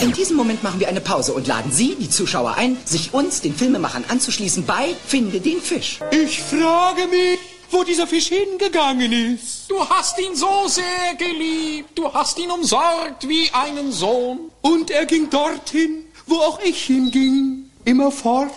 In 0.00 0.12
diesem 0.12 0.36
Moment 0.36 0.62
machen 0.62 0.80
wir 0.80 0.88
eine 0.88 1.00
Pause 1.00 1.32
und 1.32 1.46
laden 1.46 1.70
Sie, 1.70 1.94
die 1.94 2.08
Zuschauer, 2.10 2.56
ein, 2.56 2.76
sich 2.84 3.14
uns, 3.14 3.40
den 3.40 3.54
Filmemachern, 3.54 4.04
anzuschließen 4.08 4.64
bei 4.64 4.94
Finde 5.06 5.40
den 5.40 5.60
Fisch. 5.60 6.00
Ich 6.10 6.40
frage 6.40 7.06
mich, 7.06 7.38
wo 7.70 7.84
dieser 7.84 8.06
Fisch 8.06 8.28
hingegangen 8.28 9.12
ist. 9.12 9.70
Du 9.70 9.78
hast 9.88 10.18
ihn 10.18 10.34
so 10.34 10.66
sehr 10.66 11.14
geliebt. 11.18 11.90
Du 11.96 12.12
hast 12.12 12.38
ihn 12.38 12.50
umsorgt 12.50 13.28
wie 13.28 13.48
einen 13.52 13.92
Sohn. 13.92 14.50
Und 14.60 14.90
er 14.90 15.06
ging 15.06 15.30
dorthin, 15.30 16.06
wo 16.26 16.36
auch 16.36 16.60
ich 16.62 16.82
hinging. 16.84 17.70
Immer 17.84 18.10
fort. 18.10 18.50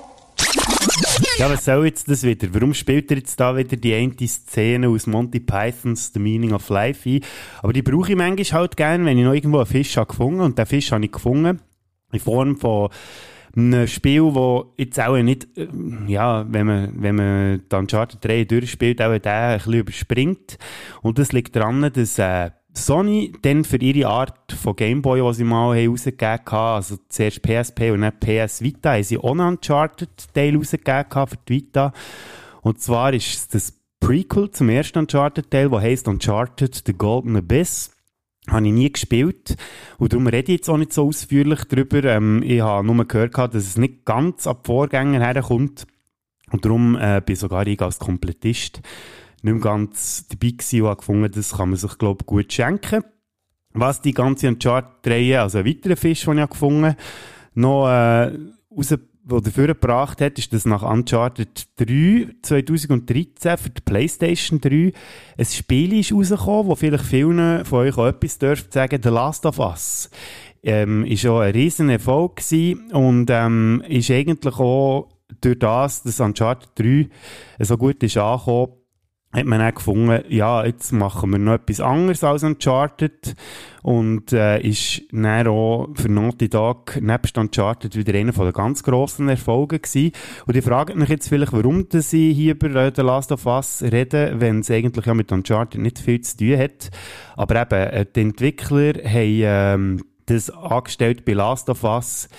Ja, 1.38 1.50
was 1.50 1.66
soll 1.66 1.86
jetzt 1.86 2.10
das 2.10 2.24
wieder? 2.24 2.48
Warum 2.54 2.74
spielt 2.74 3.12
er 3.12 3.18
jetzt 3.18 3.38
da 3.42 3.58
wieder 3.58 3.76
die 3.76 3.94
eine 3.94 4.16
Szene 4.26 4.88
aus 4.88 5.06
Monty 5.06 5.42
Pythons 5.42 6.12
The 6.14 6.20
Meaning 6.20 6.54
of 6.54 6.70
Life 6.70 7.10
ein? 7.10 7.20
Aber 7.62 7.74
die 7.74 7.82
brauche 7.82 8.12
ich 8.12 8.18
manchmal 8.18 8.62
halt 8.62 8.78
gerne, 8.78 9.04
wenn 9.04 9.18
ich 9.18 9.26
noch 9.26 9.34
irgendwo 9.34 9.58
einen 9.58 9.66
Fisch 9.66 9.98
habe 9.98 10.08
gefunden 10.08 10.40
und 10.40 10.58
den 10.58 10.66
Fisch 10.66 10.94
habe 10.94 11.04
ich 11.04 11.12
gefunden 11.12 11.60
in 12.14 12.20
Form 12.22 12.56
von 12.56 12.90
einem 13.54 13.86
Spiel, 13.86 14.22
wo 14.22 14.74
jetzt 14.78 14.98
auch 14.98 15.18
nicht, 15.18 15.48
äh, 15.58 15.68
ja, 16.08 16.46
wenn 16.50 16.68
man, 16.68 16.94
wenn 17.02 17.16
man 17.16 17.64
dann 17.68 17.82
Uncharted 17.82 18.24
3 18.24 18.46
durchspielt, 18.46 19.02
auch 19.02 19.18
der 19.18 19.34
ein 19.34 19.58
bisschen 19.58 19.74
überspringt. 19.74 20.58
Und 21.02 21.20
das 21.20 21.34
liegt 21.34 21.54
daran, 21.58 21.92
dass 21.92 22.18
äh, 22.18 22.52
Sony 22.78 23.32
dann 23.42 23.64
für 23.64 23.78
ihre 23.78 24.10
Art 24.10 24.52
von 24.52 24.76
Gameboy, 24.76 25.22
die 25.22 25.38
sie 25.38 25.44
mal 25.44 25.88
rausgegeben 25.88 26.40
haben, 26.52 26.76
also 26.76 26.98
zuerst 27.10 27.42
PSP 27.42 27.92
und 27.92 28.02
dann 28.02 28.20
PS 28.20 28.62
Vita, 28.62 28.94
haben 28.94 29.04
sie 29.04 29.18
auch 29.18 29.32
Uncharted-Teil 29.32 30.56
rausgegeben 30.56 31.28
für 31.28 31.38
die 31.48 31.54
Vita. 31.54 31.94
Und 32.62 32.82
zwar 32.82 33.14
ist 33.14 33.54
das 33.56 33.74
Prequel 34.00 34.52
zum 34.52 34.70
ersten 34.70 35.00
Uncharted-Teil, 35.00 35.70
der 35.70 35.82
heisst 35.82 36.08
Uncharted 36.08 36.84
The 36.86 36.94
Golden 36.94 37.38
Abyss. 37.38 37.92
Habe 38.48 38.68
ich 38.68 38.74
nie 38.74 38.92
gespielt. 38.92 39.56
Und 39.98 40.14
darum 40.14 40.28
rede 40.28 40.52
ich 40.52 40.60
jetzt 40.60 40.70
auch 40.70 40.78
nicht 40.78 40.94
so 40.94 41.08
ausführlich 41.08 41.64
darüber. 41.64 42.04
Ähm, 42.04 42.44
ich 42.44 42.62
habe 42.62 42.86
nur 42.86 43.06
gehört, 43.06 43.36
dass 43.36 43.56
es 43.56 43.78
nicht 43.78 44.06
ganz 44.06 44.46
ab 44.46 44.68
Vorgänger 44.68 45.20
herkommt. 45.22 45.88
Und 46.52 46.66
darum 46.66 46.96
äh, 46.96 47.22
bin 47.26 47.36
sogar 47.36 47.66
ich 47.66 47.82
als 47.82 47.98
Komplettist 47.98 48.82
nicht 49.46 49.54
mehr 49.54 49.62
ganz 49.62 50.28
dabei 50.28 50.50
gewesen 50.50 50.82
und 50.82 50.88
habe 50.88 50.98
gefunden, 50.98 51.32
das 51.34 51.54
kann 51.54 51.70
man 51.70 51.78
sich, 51.78 51.98
glaube 51.98 52.20
ich, 52.22 52.26
gut 52.26 52.52
schenken. 52.52 53.04
Was 53.74 54.02
die 54.02 54.14
ganze 54.14 54.48
Uncharted-Reihe, 54.48 55.42
also 55.42 55.60
ein 55.60 55.66
weiterer 55.66 55.96
Fisch, 55.96 56.26
den 56.26 56.38
ich 56.38 56.50
gefunden 56.50 56.96
noch 57.54 57.88
äh, 57.88 58.32
raus, 58.72 58.96
wo 59.28 59.40
dafür 59.40 59.68
gebracht 59.68 60.22
hat, 60.22 60.38
ist, 60.38 60.54
dass 60.54 60.66
nach 60.66 60.84
Uncharted 60.84 61.68
3 61.78 62.36
2013 62.42 63.58
für 63.58 63.70
die 63.70 63.82
Playstation 63.82 64.62
3 64.62 64.94
ein 65.38 65.46
Spiel 65.46 66.00
ist 66.00 66.12
rausgekommen, 66.12 66.68
wo 66.68 66.76
vielleicht 66.76 67.06
vielen 67.06 67.66
von 67.66 67.80
euch 67.80 67.98
auch 67.98 68.08
etwas 68.08 68.38
dürft 68.38 68.74
sagen, 68.74 69.02
The 69.02 69.10
Last 69.10 69.46
of 69.46 69.60
Us. 69.60 70.10
Ähm, 70.64 71.06
ist 71.06 71.26
auch 71.26 71.40
ein 71.40 71.54
riesen 71.54 71.90
Erfolg 71.90 72.38
gewesen 72.38 72.92
und 72.92 73.30
ähm, 73.30 73.84
ist 73.88 74.10
eigentlich 74.12 74.56
auch 74.56 75.10
durch 75.42 75.60
das, 75.60 76.04
dass 76.04 76.20
Uncharted 76.20 76.70
3 76.76 77.10
so 77.60 77.78
gut 77.78 78.02
ist 78.04 78.18
angekommen, 78.18 78.74
hat 79.36 79.46
man 79.46 79.60
dann 79.60 79.76
gefunden, 79.76 80.24
ja, 80.30 80.66
jetzt 80.66 80.94
machen 80.94 81.32
wir 81.32 81.40
noch 81.40 81.54
etwas 81.54 81.82
anderes 81.82 82.24
als 82.24 82.44
Uncharted 82.44 83.36
und 83.84 84.32
äh, 84.34 84.60
ist 84.62 85.04
dann 85.12 85.48
auch 85.48 85.90
für 85.94 86.10
Naughty 86.10 86.50
Dog 86.50 87.00
nebst 87.02 87.38
Uncharted 87.38 87.96
wieder 87.96 88.18
einer 88.18 88.32
den 88.32 88.54
ganz 88.54 88.82
grossen 88.82 89.30
Erfolgen 89.30 89.82
gewesen. 89.82 90.12
Und 90.48 90.56
ich 90.56 90.64
frage 90.64 90.96
mich 90.96 91.10
jetzt 91.10 91.28
vielleicht, 91.28 91.54
warum 91.54 91.88
dass 91.90 92.14
ich 92.14 92.36
hier 92.36 92.54
über 92.54 92.74
äh, 92.76 92.92
The 92.96 93.02
Last 93.02 93.32
of 93.32 93.46
Us 93.46 93.84
rede, 93.84 94.36
wenn 94.38 94.60
es 94.60 94.72
eigentlich 94.72 95.06
ja 95.06 95.14
mit 95.14 95.32
Uncharted 95.32 95.82
nicht 95.82 96.00
viel 96.00 96.22
zu 96.22 96.38
tun 96.38 96.58
hat. 96.58 96.90
Aber 97.36 97.62
eben, 97.62 97.94
äh, 97.94 98.06
die 98.16 98.22
Entwickler 98.22 98.94
haben 99.04 99.42
ähm, 99.44 100.04
das 100.28 100.50
angestellt 100.50 101.26
bei 101.26 101.34
Last 101.34 101.70
of 101.70 101.84
Us 101.84 102.30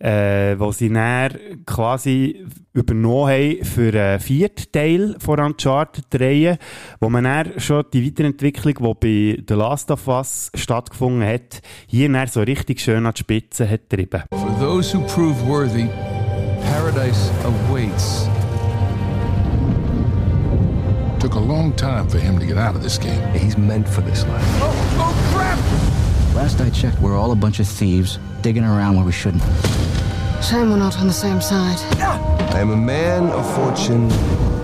äh, 0.00 0.58
wo 0.58 0.72
sie 0.72 0.92
dann 0.92 1.64
quasi 1.66 2.46
übernommen 2.72 3.28
haben 3.28 3.64
für 3.64 3.92
einen 3.92 4.20
vierten 4.20 4.70
Teil 4.72 5.16
von 5.18 5.40
Uncharted-Reihe, 5.40 6.58
wo 7.00 7.08
man 7.08 7.24
dann 7.24 7.58
schon 7.58 7.84
die 7.92 8.06
Weiterentwicklung, 8.06 8.96
die 9.02 9.34
bei 9.36 9.44
The 9.46 9.54
Last 9.54 9.90
of 9.90 10.06
Us 10.08 10.50
stattgefunden 10.54 11.26
hat, 11.26 11.60
hier 11.86 12.10
dann 12.12 12.28
so 12.28 12.40
richtig 12.40 12.80
schön 12.80 13.06
an 13.06 13.14
die 13.14 13.20
Spitze 13.20 13.68
hat 13.68 13.90
getrieben. 13.90 14.22
For 14.30 14.58
those 14.60 14.96
who 14.96 15.02
prove 15.06 15.36
worthy, 15.46 15.88
paradise 16.62 17.30
awaits. 17.44 18.28
Took 21.18 21.34
a 21.34 21.40
long 21.40 21.74
time 21.74 22.08
for 22.08 22.18
him 22.18 22.38
to 22.38 22.46
get 22.46 22.56
out 22.56 22.76
of 22.76 22.82
this 22.82 22.96
game. 22.96 23.20
He's 23.34 23.58
meant 23.58 23.88
for 23.88 24.02
this 24.02 24.24
life. 24.28 24.44
Oh, 24.60 24.72
oh 24.98 25.34
crap! 25.34 25.58
Last 26.36 26.60
I 26.60 26.70
checked, 26.70 27.00
we're 27.00 27.16
all 27.18 27.32
a 27.32 27.34
bunch 27.34 27.58
of 27.58 27.66
thieves 27.66 28.20
digging 28.48 28.64
around 28.64 28.96
where 28.96 29.04
we 29.04 29.12
shouldn't. 29.12 29.42
Shame 30.42 30.70
we're 30.70 30.78
not 30.78 30.98
on 30.98 31.06
the 31.06 31.12
same 31.12 31.38
side. 31.38 31.78
I 32.54 32.60
am 32.60 32.70
a 32.70 32.76
man 32.76 33.24
of 33.24 33.44
fortune, 33.54 34.10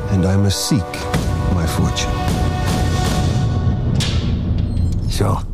and 0.08 0.24
I 0.24 0.38
must 0.38 0.70
seek 0.70 0.90
my 1.52 1.66
fortune. 1.66 2.10
So, 5.10 5.26
are 5.26 5.42
you 5.42 5.53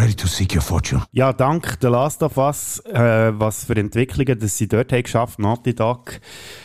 ready 0.00 0.14
to 0.14 0.26
seek 0.26 0.54
your 0.54 0.62
fortune? 0.62 1.02
Ja, 1.12 1.32
dank 1.32 1.76
The 1.80 1.88
Last 1.88 2.22
of 2.22 2.38
Us, 2.38 2.78
äh, 2.86 3.32
was 3.38 3.64
für 3.64 3.76
Entwicklungen, 3.76 4.38
dass 4.38 4.56
sie 4.56 4.66
dort 4.66 4.92
haben 4.92 5.02
geschafft, 5.02 5.38
Naughty 5.38 5.74
Dog, 5.74 6.20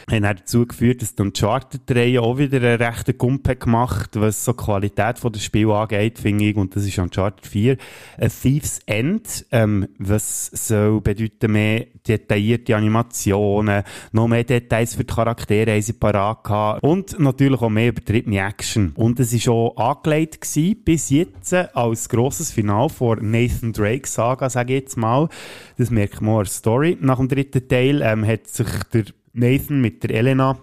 haben 0.09 0.23
dazu 0.23 0.65
geführt, 0.65 1.01
dass 1.01 1.15
die 1.15 1.21
Uncharted-Reihe 1.21 2.21
auch 2.21 2.37
wieder 2.37 2.57
einen 2.57 2.81
rechten 2.81 3.17
Gump 3.17 3.59
gemacht, 3.59 4.11
was 4.13 4.45
so 4.45 4.53
die 4.53 4.63
Qualität 4.63 5.23
des 5.23 5.43
Spiel 5.43 5.69
angeht, 5.71 6.19
finde 6.19 6.45
ich, 6.45 6.55
und 6.55 6.75
das 6.75 6.85
ist 6.85 6.97
Uncharted 6.97 7.45
4. 7.45 7.77
A 8.19 8.27
Thief's 8.27 8.79
End, 8.85 9.45
ähm, 9.51 9.87
was 9.97 10.47
soll 10.53 11.01
bedeuten 11.01 11.51
mehr 11.51 11.87
detaillierte 12.07 12.75
Animationen, 12.75 13.83
noch 14.11 14.27
mehr 14.27 14.43
Details 14.43 14.95
für 14.95 15.03
die 15.03 15.13
Charaktere 15.13 15.71
haben 15.71 15.81
sie 15.81 15.93
parat 15.93 16.43
gehabt 16.43 16.83
und 16.83 17.19
natürlich 17.19 17.61
auch 17.61 17.69
mehr 17.69 17.89
übertriebene 17.89 18.39
Action. 18.39 18.93
Und 18.95 19.19
es 19.19 19.33
ist 19.33 19.49
auch 19.49 19.75
angelegt 19.75 20.41
gewesen, 20.41 20.83
bis 20.83 21.09
jetzt 21.09 21.53
als 21.53 22.07
grosses 22.07 22.51
Final 22.51 22.89
vor 22.89 23.17
Nathan 23.31 23.73
Drake 23.73 24.07
Saga, 24.07 24.49
sage 24.49 24.73
ich 24.73 24.81
jetzt 24.81 24.97
mal. 24.97 25.29
Das 25.77 25.91
merkt 25.91 26.21
man 26.21 26.39
als 26.39 26.57
Story. 26.57 26.97
Nach 26.99 27.17
dem 27.17 27.27
dritten 27.27 27.67
Teil 27.67 28.01
ähm, 28.01 28.25
hat 28.25 28.47
sich 28.47 28.67
der 28.93 29.05
Nathan 29.33 29.81
mit 29.81 30.03
der 30.03 30.11
Elena 30.11 30.57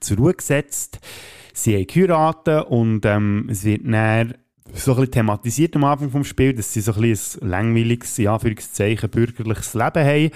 zur 0.00 0.18
Ruhe 0.18 0.34
gesetzt. 0.34 1.00
Sie 1.52 1.76
haben 1.76 1.86
geheiratet 1.86 2.66
und 2.66 3.06
ähm, 3.06 3.48
es 3.50 3.64
wird 3.64 3.84
näher 3.84 4.34
so 4.72 4.92
ein 4.92 4.96
bisschen 4.96 5.12
thematisiert 5.12 5.76
am 5.76 5.84
Anfang 5.84 6.10
vom 6.10 6.24
Spiel, 6.24 6.52
dass 6.52 6.72
sie 6.72 6.80
so 6.80 6.94
ein 6.94 7.00
bisschen 7.02 7.48
langweiliges, 7.48 8.18
in 8.18 8.28
Anführungszeichen, 8.28 9.10
bürgerliches 9.10 9.74
Leben 9.74 10.04
haben. 10.04 10.30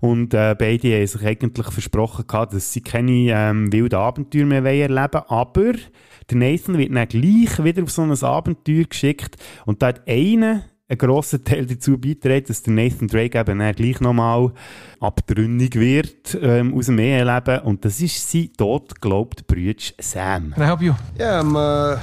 Und 0.00 0.34
äh, 0.34 0.56
beide 0.58 0.96
haben 0.96 1.06
sich 1.06 1.24
eigentlich 1.24 1.66
versprochen 1.66 2.26
gehabt, 2.26 2.54
dass 2.54 2.72
sie 2.72 2.80
keine 2.80 3.30
ähm, 3.30 3.72
wilden 3.72 3.96
Abenteuer 3.96 4.46
mehr 4.46 4.64
erleben 4.64 4.94
wollen. 4.94 5.24
Aber 5.28 5.72
der 6.30 6.36
Nathan 6.36 6.78
wird 6.78 6.94
dann 6.94 7.08
gleich 7.08 7.62
wieder 7.62 7.82
auf 7.82 7.90
so 7.90 8.02
ein 8.02 8.22
Abenteuer 8.22 8.84
geschickt 8.84 9.36
und 9.66 9.82
da 9.82 9.88
hat 9.88 10.08
einer 10.08 10.64
einen 11.00 11.10
grossen 11.10 11.44
Teil 11.44 11.66
dazu 11.66 11.98
beiträgt, 11.98 12.50
dass 12.50 12.62
der 12.62 12.72
Nathan 12.72 13.08
Drake 13.08 13.38
eben 13.38 13.58
dann 13.58 13.74
gleich 13.74 14.00
nochmal 14.00 14.52
abtrünnig 15.00 15.74
wird 15.74 16.36
ähm, 16.40 16.74
aus 16.74 16.86
dem 16.86 16.98
Eheleben. 16.98 17.60
Und 17.60 17.84
das 17.84 18.00
ist 18.00 18.30
sein 18.30 18.50
tot 18.56 18.94
geglaubt 19.00 19.46
Bruder 19.46 19.74
Sam. 19.98 20.52
Can 20.52 20.62
I 20.62 20.66
help 20.66 20.80
you? 20.80 20.94
Yeah, 21.18 21.40
I'm 21.40 21.56
uh, 21.56 21.98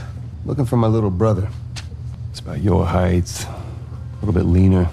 looking 0.46 0.66
for 0.66 0.78
my 0.78 0.88
little 0.88 1.12
brother. 1.12 1.48
It's 2.32 2.40
about 2.40 2.60
your 2.64 2.86
height, 2.86 3.48
a 4.22 4.26
little 4.26 4.34
bit 4.34 4.46
leaner, 4.46 4.90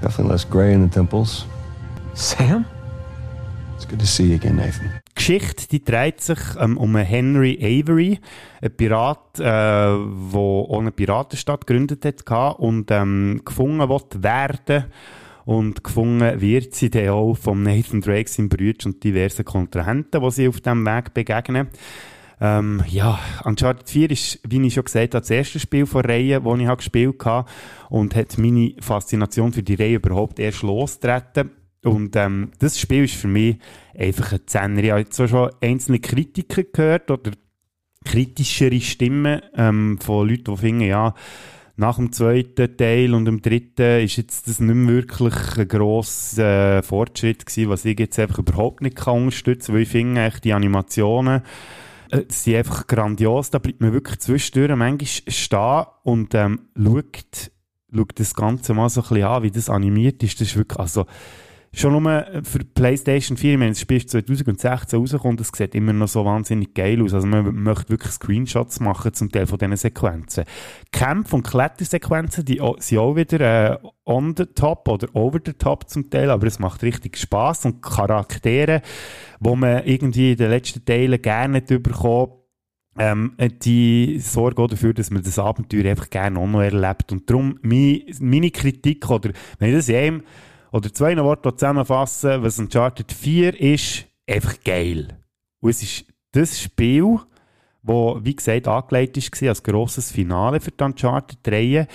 definitely 0.00 0.32
less 0.32 0.44
gray 0.44 0.72
in 0.72 0.82
the 0.82 0.94
temples. 0.94 1.44
Sam? 2.14 2.64
It's 3.74 3.84
good 3.84 3.98
to 3.98 4.06
see 4.06 4.26
you 4.26 4.36
again, 4.36 4.56
Nathan. 4.56 5.03
Geschichte 5.14 5.68
die 5.70 5.84
dreht 5.84 6.20
sich 6.20 6.38
ähm, 6.58 6.76
um 6.76 6.96
Henry 6.96 7.58
Avery, 7.60 8.18
einen 8.60 8.76
Pirat, 8.76 9.38
äh, 9.38 9.42
der 9.42 10.40
auch 10.40 10.78
eine 10.80 10.90
Piratenstadt 10.90 11.66
gegründet 11.66 12.04
hat 12.04 12.58
und 12.58 12.90
ähm, 12.90 13.42
gefunden 13.44 13.88
wird 13.88 14.22
werden 14.22 14.86
und 15.44 15.84
gefunden 15.84 16.40
wird 16.40 16.74
sie 16.74 16.90
dann 16.90 17.10
auch 17.10 17.34
vom 17.34 17.62
Nathan 17.62 18.00
Drake, 18.00 18.28
seinem 18.28 18.48
Bruder 18.48 18.86
und 18.86 19.04
diversen 19.04 19.44
Kontrahenten, 19.44 20.22
die 20.22 20.30
sie 20.30 20.48
auf 20.48 20.60
diesem 20.60 20.86
Weg 20.86 21.14
begegnen. 21.14 21.68
Ähm, 22.40 22.82
ja, 22.88 23.18
Uncharted 23.44 23.88
4 23.88 24.10
ist, 24.10 24.40
wie 24.48 24.60
ich 24.66 24.74
schon 24.74 24.84
gesagt 24.84 25.14
habe, 25.14 25.22
das 25.22 25.30
erste 25.30 25.60
Spiel 25.60 25.86
von 25.86 26.04
Reihe, 26.04 26.40
das 26.40 26.58
ich 26.58 26.76
gespielt 26.76 27.24
habe 27.24 27.48
und 27.90 28.16
hat 28.16 28.38
meine 28.38 28.74
Faszination 28.80 29.52
für 29.52 29.62
die 29.62 29.74
Reihe 29.74 29.96
überhaupt 29.96 30.38
erst 30.40 30.62
losgetreten. 30.62 31.50
Und 31.84 32.16
ähm, 32.16 32.50
das 32.58 32.78
Spiel 32.80 33.04
ist 33.04 33.14
für 33.14 33.28
mich 33.28 33.58
einfach 33.98 34.32
ein 34.32 34.40
Zehner. 34.46 34.82
Ich 34.82 34.90
habe 34.90 35.00
jetzt 35.00 35.16
schon 35.16 35.50
einzelne 35.60 36.00
Kritiker 36.00 36.62
gehört 36.64 37.10
oder 37.10 37.32
kritischere 38.04 38.80
Stimmen 38.80 39.40
ähm, 39.56 39.98
von 40.00 40.28
Leuten, 40.28 40.54
die 40.54 40.56
finden, 40.56 40.82
ja, 40.82 41.14
nach 41.76 41.96
dem 41.96 42.12
zweiten 42.12 42.76
Teil 42.76 43.14
und 43.14 43.24
dem 43.24 43.42
dritten 43.42 44.04
ist 44.04 44.16
jetzt 44.16 44.46
das 44.46 44.60
nicht 44.60 44.74
mehr 44.74 44.94
wirklich 44.94 45.34
ein 45.58 45.66
grosser 45.66 46.78
äh, 46.78 46.82
Fortschritt 46.82 47.46
gewesen, 47.46 47.68
was 47.68 47.84
ich 47.84 47.98
jetzt 47.98 48.18
einfach 48.18 48.38
überhaupt 48.38 48.82
nicht 48.82 48.96
kann 48.96 49.24
unterstützen, 49.24 49.74
weil 49.74 49.82
ich 49.82 49.88
finde, 49.88 50.22
echt 50.22 50.44
die 50.44 50.52
Animationen 50.52 51.42
äh, 52.10 52.22
sind 52.28 52.56
einfach 52.56 52.86
grandios, 52.86 53.50
da 53.50 53.58
bleibt 53.58 53.80
man 53.80 53.92
wirklich 53.92 54.20
zwischendurch 54.20 54.76
manchmal 54.76 55.32
stehen 55.32 55.84
und 56.04 56.34
ähm, 56.34 56.68
schaut, 56.76 57.50
schaut 57.92 58.20
das 58.20 58.34
Ganze 58.34 58.74
mal 58.74 58.88
so 58.88 59.00
ein 59.00 59.08
bisschen 59.08 59.24
an, 59.24 59.42
wie 59.42 59.50
das 59.50 59.68
animiert 59.68 60.22
ist, 60.22 60.40
das 60.40 60.48
ist 60.48 60.56
wirklich, 60.56 60.78
also 60.78 61.06
schon 61.80 62.02
nur 62.02 62.26
für 62.42 62.60
PlayStation 62.60 63.36
4, 63.36 63.60
wenn 63.60 63.68
das 63.68 63.80
Spiel 63.80 64.04
2016 64.04 64.98
rauskommt, 64.98 65.40
es 65.40 65.50
sieht 65.54 65.74
immer 65.74 65.92
noch 65.92 66.08
so 66.08 66.24
wahnsinnig 66.24 66.74
geil 66.74 67.02
aus. 67.02 67.14
Also 67.14 67.26
man 67.26 67.54
möchte 67.54 67.90
wirklich 67.90 68.12
Screenshots 68.12 68.80
machen 68.80 69.14
zum 69.14 69.30
Teil 69.30 69.46
von 69.46 69.58
diesen 69.58 69.76
Sequenzen. 69.76 70.44
Kämpfe 70.92 71.36
und 71.36 71.42
Klettersequenzen, 71.42 72.44
die 72.44 72.60
sind 72.78 72.98
auch 72.98 73.16
wieder 73.16 73.72
äh, 73.72 73.78
on 74.04 74.34
the 74.36 74.46
top 74.46 74.88
oder 74.88 75.08
over 75.14 75.40
the 75.44 75.52
top 75.52 75.88
zum 75.88 76.10
Teil, 76.10 76.30
aber 76.30 76.46
es 76.46 76.58
macht 76.58 76.82
richtig 76.82 77.16
Spaß 77.16 77.66
und 77.66 77.82
Charaktere, 77.82 78.82
wo 79.40 79.56
man 79.56 79.84
irgendwie 79.84 80.32
in 80.32 80.38
den 80.38 80.50
letzten 80.50 80.84
Teilen 80.84 81.20
gerne 81.20 81.60
nicht 81.60 81.82
bekommen 81.82 82.32
ähm, 82.96 83.32
die 83.62 84.20
sorgen 84.20 84.62
auch 84.62 84.68
dafür, 84.68 84.94
dass 84.94 85.10
man 85.10 85.22
das 85.22 85.38
Abenteuer 85.38 85.90
einfach 85.90 86.10
gerne 86.10 86.38
auch 86.38 86.46
noch 86.46 86.62
erlebt. 86.62 87.10
Und 87.12 87.28
darum 87.28 87.58
meine 87.62 88.50
Kritik, 88.50 89.10
oder 89.10 89.30
wenn 89.58 89.70
ich 89.70 89.76
das 89.76 89.88
in 89.88 89.96
einem 89.96 90.22
oder 90.74 90.92
zwei 90.92 91.16
Worten 91.18 91.56
zusammenfasse, 91.56 92.42
was 92.42 92.58
Uncharted 92.58 93.12
4 93.12 93.60
ist, 93.60 94.06
einfach 94.26 94.56
geil. 94.64 95.16
Und 95.60 95.70
es 95.70 95.84
ist 95.84 96.04
das 96.32 96.60
Spiel, 96.60 97.20
wo 97.84 98.18
wie 98.20 98.34
gesagt 98.34 98.66
angelegt 98.66 99.16
war 99.16 99.48
als 99.50 99.62
grosses 99.62 100.10
Finale 100.10 100.58
für 100.58 100.72
die 100.72 100.82
Uncharted-Reihe. 100.82 101.86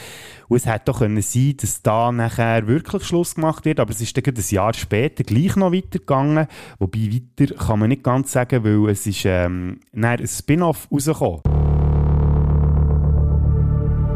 Und 0.48 0.58
es 0.58 0.66
hätte 0.66 0.86
doch 0.86 1.00
können 1.00 1.22
sein 1.22 1.58
dass 1.58 1.82
da 1.82 2.14
nachher 2.14 2.68
wirklich 2.68 3.04
Schluss 3.04 3.36
gemacht 3.36 3.66
wird, 3.66 3.82
aber 3.82 3.92
es 3.92 4.00
ist 4.00 4.16
dann 4.16 4.34
ein 4.34 4.44
Jahr 4.50 4.74
später 4.74 5.26
gleich 5.26 5.58
noch 5.58 5.74
weitergegangen. 5.74 6.48
Wobei 6.78 7.12
weiter 7.12 7.54
kann 7.56 7.80
man 7.80 7.90
nicht 7.90 8.04
ganz 8.04 8.32
sagen, 8.32 8.64
weil 8.64 8.92
es 8.92 9.06
ist 9.06 9.26
ähm, 9.26 9.82
ein 9.94 10.26
Spin-off 10.26 10.88
rausgekommen. 10.90 11.42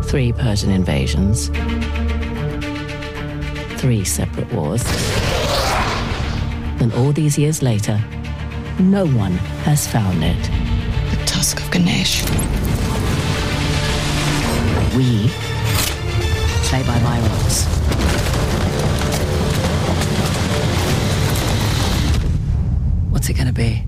Three 0.07 0.31
Persian 0.31 0.73
invasions. 0.73 1.51
Three 3.83 4.05
separate 4.05 4.49
wars. 4.53 4.81
And 6.79 6.93
all 6.93 7.11
these 7.11 7.37
years 7.37 7.61
later, 7.61 7.99
no 8.79 9.05
one 9.05 9.33
has 9.67 9.85
found 9.85 10.23
it. 10.23 10.41
The 11.11 11.25
tusk 11.25 11.59
of 11.59 11.69
Ganesh. 11.69 12.23
We 14.95 15.27
play 16.69 16.81
by 16.87 16.97
my 17.01 17.19
rules. 17.27 17.65
What's 23.11 23.27
it 23.27 23.33
gonna 23.33 23.51
be? 23.51 23.83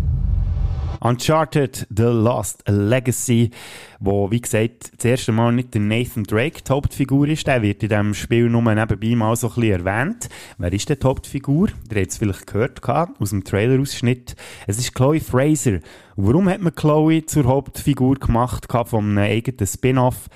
Uncharted 1.06 1.86
The 1.96 2.06
Lost 2.06 2.64
Legacy, 2.68 3.52
wo, 4.00 4.32
wie 4.32 4.42
gesagt, 4.42 4.92
das 4.98 5.06
erste 5.06 5.32
Mal 5.32 5.52
nicht 5.52 5.76
der 5.76 5.82
Nathan 5.82 6.24
Drake 6.24 6.64
die 6.64 6.72
Hauptfigur 6.72 7.28
ist. 7.28 7.46
Der 7.46 7.62
wird 7.62 7.84
in 7.84 7.90
diesem 7.90 8.16
Spiel 8.16 8.50
nur 8.50 8.64
nebenbei 8.64 9.16
mal 9.16 9.36
so 9.36 9.50
ein 9.50 9.54
bisschen 9.54 9.86
erwähnt. 9.86 10.30
Wer 10.58 10.74
ist 10.74 10.90
denn 10.90 10.98
die 11.00 11.06
Hauptfigur? 11.06 11.68
Der 11.92 12.02
hat 12.02 12.10
es 12.10 12.18
vielleicht 12.18 12.48
gehört 12.48 12.82
aus 13.20 13.30
dem 13.30 13.44
Trailer-Ausschnitt. 13.44 14.36
Es 14.66 14.80
ist 14.80 14.96
Chloe 14.96 15.20
Fraser. 15.20 15.78
Warum 16.16 16.50
hat 16.50 16.62
man 16.62 16.74
Chloe 16.74 17.24
zur 17.24 17.44
Hauptfigur 17.44 18.16
gemacht 18.16 18.66
von 18.68 19.06
einem 19.06 19.18
eigenen 19.20 19.68
Spin-off? 19.68 20.28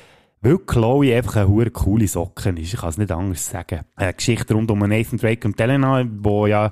Weil 0.42 0.60
Chloe 0.60 1.16
einfach 1.16 1.38
eine 1.38 1.48
hure 1.48 1.72
coole 1.72 2.08
Socken 2.08 2.58
ist. 2.58 2.76
Ich 2.76 2.80
kann 2.80 2.90
es 2.90 3.00
nicht 3.00 3.12
anders 3.12 3.50
sagen. 3.50 3.86
Eine 3.96 4.14
Geschichte 4.14 4.54
rund 4.54 4.70
um 4.70 4.78
Nathan 4.78 5.18
Drake 5.18 5.48
und 5.48 5.60
Elena, 5.60 6.06
wo 6.22 6.46
ja 6.46 6.72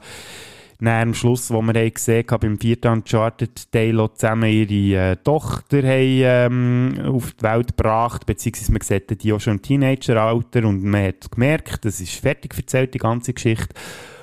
dann 0.79 1.09
am 1.09 1.13
Schluss, 1.13 1.51
wo 1.51 1.61
wir 1.61 1.73
haben 1.73 1.93
gesehen 1.93 2.25
haben, 2.29 2.39
beim 2.39 2.59
vierten 2.59 2.91
Uncharted-Teil 2.91 4.09
zusammen 4.13 4.51
ihre 4.51 5.11
äh, 5.11 5.15
Tochter 5.17 5.77
haben, 5.77 6.21
ähm, 6.21 6.99
auf 7.05 7.33
die 7.33 7.43
Welt 7.43 7.75
gebracht, 7.75 8.25
beziehungsweise 8.25 8.71
man 8.71 8.81
sieht 8.81 9.23
die 9.23 9.33
auch 9.33 9.39
schon 9.39 9.53
im 9.53 9.61
Teenageralter 9.61 10.65
und 10.65 10.83
man 10.83 11.05
hat 11.05 11.31
gemerkt, 11.31 11.85
das 11.85 11.99
ist 11.99 12.13
fertig 12.13 12.55
erzählt, 12.55 12.93
die 12.93 12.99
ganze 12.99 13.33
Geschichte. 13.33 13.73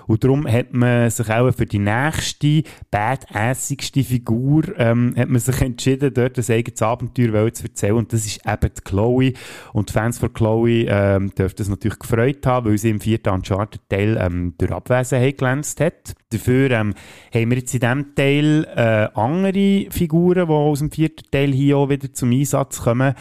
Und 0.07 0.23
darum 0.25 0.47
hat 0.47 0.73
man 0.73 1.11
sich 1.11 1.31
auch 1.31 1.51
für 1.53 1.67
die 1.67 1.79
nächste, 1.79 2.63
badassigste 2.91 4.05
Figur, 4.05 4.79
ähm, 4.79 5.15
hat 5.17 5.29
man 5.29 5.41
sich 5.41 5.61
entschieden, 5.61 6.13
dort 6.13 6.39
ein 6.39 6.55
eigenes 6.55 6.83
Abenteuer 6.83 7.53
zu 7.53 7.65
erzählen. 7.65 7.95
Und 7.95 8.13
das 8.13 8.27
ist 8.27 8.47
eben 8.47 8.71
die 8.77 8.83
Chloe. 8.83 9.33
Und 9.73 9.89
die 9.89 9.93
Fans 9.93 10.19
von 10.19 10.33
Chloe 10.33 10.87
ähm, 10.89 11.35
dürften 11.35 11.63
es 11.63 11.69
natürlich 11.69 11.99
gefreut 11.99 12.47
haben, 12.47 12.71
weil 12.71 12.79
sie 12.79 12.91
im 12.91 13.01
vierten 13.01 13.31
Uncharted-Teil 13.31 14.19
ähm, 14.21 14.55
durch 14.59 14.73
Abwesenheit 14.73 15.39
glänzt 15.39 15.81
hat. 15.81 16.15
Dafür 16.35 16.71
ähm, 16.73 16.95
haben 17.33 17.51
wir 17.51 17.59
jetzt 17.59 17.75
in 17.75 17.81
diesem 17.81 18.15
Teil 18.15 18.65
äh, 18.75 19.09
andere 19.19 19.87
Figuren, 19.91 20.47
die 20.47 20.53
aus 20.53 20.81
dem 20.81 20.91
vierten 20.91 21.31
Teil 21.31 21.53
hier 21.53 21.79
auch 21.79 21.89
wieder 21.89 22.13
zum 22.13 22.33
Einsatz 22.33 22.83
kommen. 22.83 23.15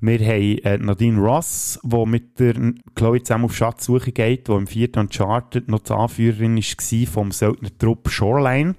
Wir 0.00 0.18
haben 0.20 0.58
äh, 0.58 0.78
Nadine 0.78 1.20
Ross, 1.20 1.78
die 1.82 2.06
mit 2.06 2.38
der 2.38 2.54
Chloe 2.94 3.22
zusammen 3.22 3.46
auf 3.46 3.56
Schatzsuche 3.56 4.12
geht, 4.12 4.48
die 4.48 4.52
im 4.52 4.66
vierten 4.66 5.00
Uncharted 5.00 5.68
noch 5.68 5.80
die 5.80 5.92
Anführerin 5.92 6.56
war 6.56 7.06
vom 7.12 7.32
Söldner-Trupp 7.32 8.08
Shoreline 8.08 8.76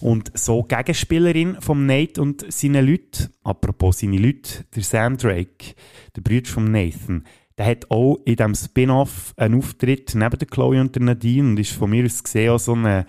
und 0.00 0.36
so 0.36 0.62
Gegenspielerin 0.62 1.56
von 1.60 1.86
Nate 1.86 2.20
und 2.20 2.44
seinen 2.52 2.86
Leuten. 2.86 3.32
Apropos 3.44 4.00
seine 4.00 4.18
Leute, 4.18 4.64
der 4.74 4.82
Sam 4.82 5.16
Drake, 5.16 5.74
der 6.16 6.22
Bruder 6.22 6.48
von 6.48 6.70
Nathan, 6.70 7.24
der 7.58 7.66
hat 7.66 7.90
auch 7.90 8.18
in 8.24 8.36
diesem 8.36 8.54
Spin-off 8.54 9.34
einen 9.36 9.58
Auftritt 9.58 10.14
neben 10.14 10.38
der 10.38 10.48
Chloe 10.48 10.80
und 10.80 10.94
der 10.94 11.02
Nadine 11.02 11.50
und 11.50 11.60
ist 11.60 11.72
von 11.72 11.90
mir 11.90 12.04
aus 12.04 12.22
gesehen 12.22 12.50
auch 12.50 12.58
so 12.58 12.74
eine 12.74 13.04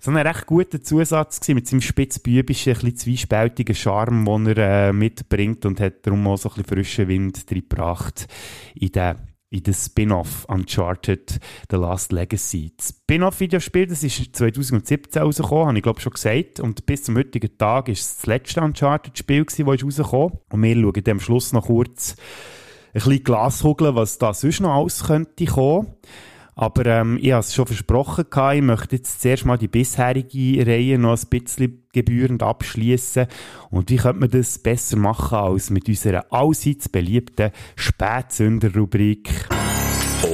so 0.00 0.10
ein 0.10 0.16
recht 0.16 0.46
guter 0.46 0.82
Zusatz 0.82 1.38
gewesen, 1.38 1.54
mit 1.54 1.68
seinem 1.68 1.80
spitzbübischen, 1.80 2.72
ein 2.72 2.74
bisschen 2.74 2.96
zwiespältigen 2.96 3.76
Charme, 3.76 4.24
den 4.24 4.56
er 4.58 4.88
äh, 4.88 4.92
mitbringt 4.92 5.64
und 5.64 5.78
hat 5.78 6.04
darum 6.04 6.26
auch 6.26 6.38
so 6.38 6.48
ein 6.48 6.54
bisschen 6.54 6.68
frischen 6.68 7.08
Wind 7.08 7.44
reingebracht 7.48 8.26
in 8.74 8.90
den 8.90 9.16
in 9.50 9.62
den 9.62 9.74
Spin-off 9.74 10.46
Uncharted 10.46 11.38
The 11.70 11.76
Last 11.76 12.10
Legacy. 12.10 12.72
Das 12.74 12.88
Spin-off-Videospiel, 12.88 13.86
das 13.86 14.02
ist 14.02 14.34
2017 14.34 15.22
rausgekommen, 15.22 15.66
habe 15.66 15.76
ich 15.76 15.82
glaube 15.82 16.00
schon 16.00 16.14
gesagt. 16.14 16.58
Und 16.58 16.86
bis 16.86 17.02
zum 17.02 17.18
heutigen 17.18 17.56
Tag 17.58 17.90
ist 17.90 18.00
es 18.00 18.16
das 18.16 18.26
letzte 18.26 18.62
Uncharted-Spiel, 18.62 19.44
das 19.44 19.60
rausgekommen 19.60 20.38
Und 20.50 20.62
wir 20.62 20.74
schauen 20.74 21.10
am 21.10 21.20
Schluss 21.20 21.52
noch 21.52 21.66
kurz 21.66 22.16
ein 22.16 22.61
bisschen 22.92 23.24
Glashugeln, 23.24 23.94
was 23.94 24.18
da 24.18 24.34
sonst 24.34 24.60
noch 24.60 24.74
alles 24.74 25.04
könnte 25.04 25.46
kommen. 25.46 25.88
Aber 26.54 26.84
ähm, 26.84 27.18
ich 27.20 27.32
habe 27.32 27.40
es 27.40 27.54
schon 27.54 27.66
versprochen, 27.66 28.26
gehabt, 28.28 28.56
ich 28.56 28.62
möchte 28.62 28.96
jetzt 28.96 29.22
zuerst 29.22 29.46
mal 29.46 29.56
die 29.56 29.68
bisherige 29.68 30.66
Reihe 30.66 30.98
noch 30.98 31.18
ein 31.18 31.28
bisschen 31.30 31.84
gebührend 31.92 32.42
abschließen. 32.42 33.26
Und 33.70 33.88
wie 33.90 33.96
könnte 33.96 34.20
man 34.20 34.30
das 34.30 34.58
besser 34.58 34.98
machen 34.98 35.38
als 35.38 35.70
mit 35.70 35.88
unserer 35.88 36.26
allseits 36.30 36.90
beliebten 36.90 37.52
Spätsünder-Rubrik? 37.76 39.48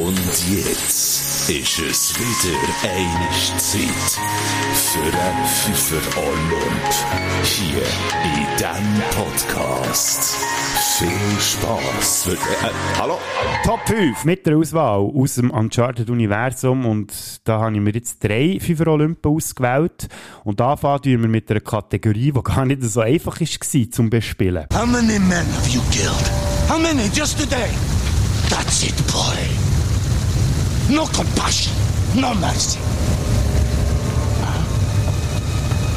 Und 0.08 0.16
jetzt 0.48 1.50
ist 1.50 1.78
es 1.80 2.14
wieder 2.18 2.58
eine 2.82 3.28
Zeit 3.58 4.18
für 4.72 5.04
den 5.04 5.46
Pfeffer 5.46 6.18
Olymp 6.18 7.44
hier 7.44 7.82
in 8.24 8.56
diesem 8.56 9.02
Podcast. 9.10 10.34
Viel 10.96 11.38
Spaß. 11.38 12.28
Äh, 12.28 12.32
äh, 12.32 12.36
hallo? 12.98 13.18
Top 13.62 13.80
5 13.84 14.24
mit 14.24 14.46
der 14.46 14.56
Auswahl 14.56 15.10
aus 15.14 15.34
dem 15.34 15.50
Uncharted-Universum. 15.50 16.86
Und 16.86 17.12
da 17.44 17.60
habe 17.60 17.74
ich 17.74 17.82
mir 17.82 17.92
jetzt 17.92 18.24
drei 18.24 18.58
Fünfer 18.58 18.86
Olympen 18.86 19.30
ausgewählt. 19.30 20.08
Und 20.42 20.62
anfangen 20.62 21.04
wir 21.04 21.18
mit 21.18 21.50
einer 21.50 21.60
Kategorie, 21.60 22.32
die 22.32 22.42
gar 22.42 22.64
nicht 22.64 22.82
so 22.82 23.02
einfach 23.02 23.38
war 23.38 23.90
zum 23.90 24.08
Bespielen. 24.08 24.64
How 24.72 24.86
many 24.86 25.18
men 25.18 25.44
have 25.54 25.68
you 25.68 25.82
killed? 25.90 26.30
How 26.66 26.78
many 26.78 27.10
just 27.14 27.38
today? 27.38 27.68
That's 28.48 28.84
it, 28.84 28.96
boy. 29.12 29.67
No 30.90 31.04
compassion, 31.04 31.74
no 32.14 32.34
mercy. 32.36 32.78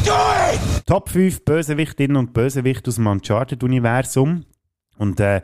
Do 0.03 0.11
it! 0.11 0.85
Top 0.85 1.07
5 1.07 1.45
Bösewichtinnen 1.45 2.17
und 2.17 2.33
Bösewichte 2.33 2.89
aus 2.89 2.95
dem 2.95 3.07
Uncharted-Universum. 3.07 4.43
Und 4.97 5.19
äh, 5.21 5.41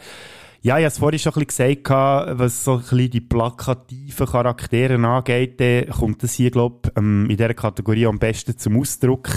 ja, 0.61 0.77
ich 0.77 0.83
habe 0.83 0.87
es 0.87 0.97
vorhin 0.97 1.19
schon 1.19 1.33
ein 1.33 1.45
bisschen 1.45 1.81
gesagt, 1.81 2.39
was 2.39 2.65
so 2.65 2.73
ein 2.73 2.79
bisschen 2.79 3.09
die 3.09 3.21
plakativen 3.21 4.27
Charaktere 4.27 4.95
angeht, 4.95 5.91
kommt 5.91 6.23
das 6.23 6.33
hier, 6.33 6.51
glaube 6.51 6.79
ich, 6.83 6.97
ähm, 6.97 7.29
in 7.29 7.37
dieser 7.37 7.53
Kategorie 7.53 8.05
am 8.05 8.19
besten 8.19 8.57
zum 8.57 8.77
Ausdruck. 8.77 9.29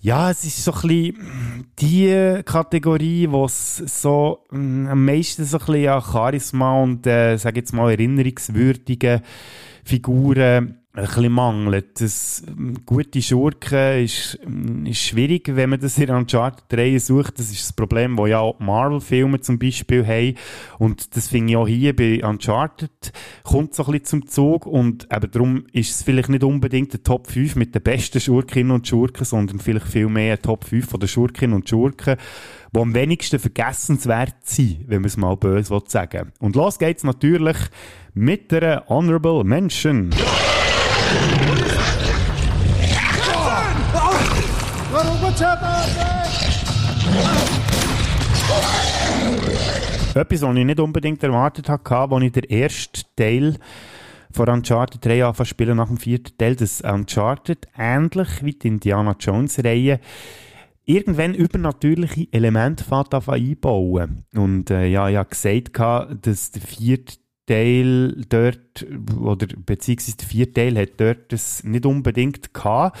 Ja, 0.00 0.30
es 0.30 0.44
ist 0.44 0.62
so 0.62 0.72
ein 0.72 0.80
bisschen 0.80 1.66
die 1.80 2.42
Kategorie, 2.44 3.26
es 3.46 3.78
so 3.78 4.44
ähm, 4.52 4.86
am 4.88 5.04
meisten 5.04 5.44
so 5.44 5.58
ein 5.58 5.66
bisschen 5.66 5.88
an 5.88 6.02
Charisma 6.02 6.82
und, 6.82 7.06
äh, 7.06 7.36
sag 7.36 7.56
jetzt 7.56 7.72
mal, 7.72 7.90
erinnerungswürdige 7.90 9.22
Figuren 9.84 10.77
ein 10.98 11.06
bisschen 11.06 11.32
mangelt. 11.32 12.00
Das, 12.00 12.42
ähm, 12.46 12.74
gute 12.84 13.22
Schurken 13.22 14.04
ist, 14.04 14.38
ähm, 14.44 14.84
ist 14.86 15.00
schwierig, 15.00 15.54
wenn 15.54 15.70
man 15.70 15.80
das 15.80 15.96
in 15.98 16.10
Uncharted-Reihe 16.10 16.98
sucht. 16.98 17.38
Das 17.38 17.50
ist 17.50 17.62
das 17.62 17.72
Problem, 17.72 18.16
das 18.16 18.28
ja 18.28 18.52
Marvel-Filme 18.58 19.40
zum 19.40 19.58
Beispiel 19.58 20.06
haben. 20.06 20.34
Und 20.78 21.16
das 21.16 21.28
finde 21.28 21.52
ich 21.52 21.56
auch 21.56 21.68
hier 21.68 21.94
bei 21.94 22.24
Uncharted 22.24 22.90
kommt 23.44 23.74
so 23.74 23.84
ein 23.84 23.92
bisschen 23.92 24.04
zum 24.06 24.26
Zug. 24.26 24.66
Und 24.66 25.08
eben 25.12 25.30
darum 25.30 25.64
ist 25.72 25.90
es 25.90 26.02
vielleicht 26.02 26.30
nicht 26.30 26.44
unbedingt 26.44 26.92
der 26.92 27.02
Top 27.02 27.28
5 27.28 27.56
mit 27.56 27.74
den 27.74 27.82
besten 27.82 28.20
Schurkinnen 28.20 28.72
und 28.72 28.88
Schurken, 28.88 29.24
sondern 29.24 29.60
vielleicht 29.60 29.86
viel 29.86 30.08
mehr 30.08 30.34
ein 30.34 30.42
Top 30.42 30.64
5 30.64 30.88
von 30.88 31.00
den 31.00 31.08
Schurkinnen 31.08 31.54
und 31.54 31.68
Schurken, 31.68 32.16
die 32.74 32.80
am 32.80 32.94
wenigsten 32.94 33.38
vergessenswert 33.38 34.36
sind, 34.42 34.88
wenn 34.88 35.02
man 35.02 35.06
es 35.06 35.16
mal 35.16 35.36
böse 35.36 35.78
sagen 35.86 36.26
will. 36.26 36.32
Und 36.40 36.56
los 36.56 36.78
geht's 36.78 37.04
natürlich 37.04 37.56
mit 38.14 38.50
der 38.50 38.84
Honorable 38.88 39.44
Mention. 39.44 40.10
Etwas, 50.14 50.42
was 50.42 50.56
ich 50.56 50.64
nicht 50.64 50.80
unbedingt 50.80 51.22
erwartet 51.22 51.68
hatte, 51.68 51.94
als 51.94 52.24
ich 52.24 52.32
den 52.32 52.44
ersten 52.44 53.02
Teil 53.14 53.56
von 54.32 54.48
Uncharted 54.48 55.04
3 55.04 55.24
anfangen 55.24 55.46
spielen 55.46 55.76
nach 55.76 55.88
dem 55.88 55.96
vierten 55.96 56.36
Teil, 56.36 56.56
dass 56.56 56.80
Uncharted 56.80 57.68
ähnlich 57.76 58.42
wie 58.42 58.52
die 58.52 58.68
Indiana 58.68 59.14
Jones 59.18 59.62
Reihe 59.62 60.00
irgendwann 60.84 61.34
übernatürliche 61.34 62.28
Elemente 62.32 62.82
fährt 62.82 63.14
einbauen. 63.14 64.24
Und 64.34 64.70
äh, 64.70 64.86
ja, 64.86 65.08
ich 65.08 65.16
habe 65.16 65.28
gesagt, 65.28 66.26
dass 66.26 66.50
der 66.50 66.62
vierte 66.62 67.18
Teil 67.48 68.24
dort, 68.28 68.86
oder 69.20 69.46
beziehungsweise 69.66 70.16
der 70.18 70.28
vierte 70.28 70.52
Teil 70.54 70.78
hat 70.78 70.92
dort 70.98 71.32
das 71.32 71.64
nicht 71.64 71.86
unbedingt 71.86 72.54
gehabt. 72.54 72.98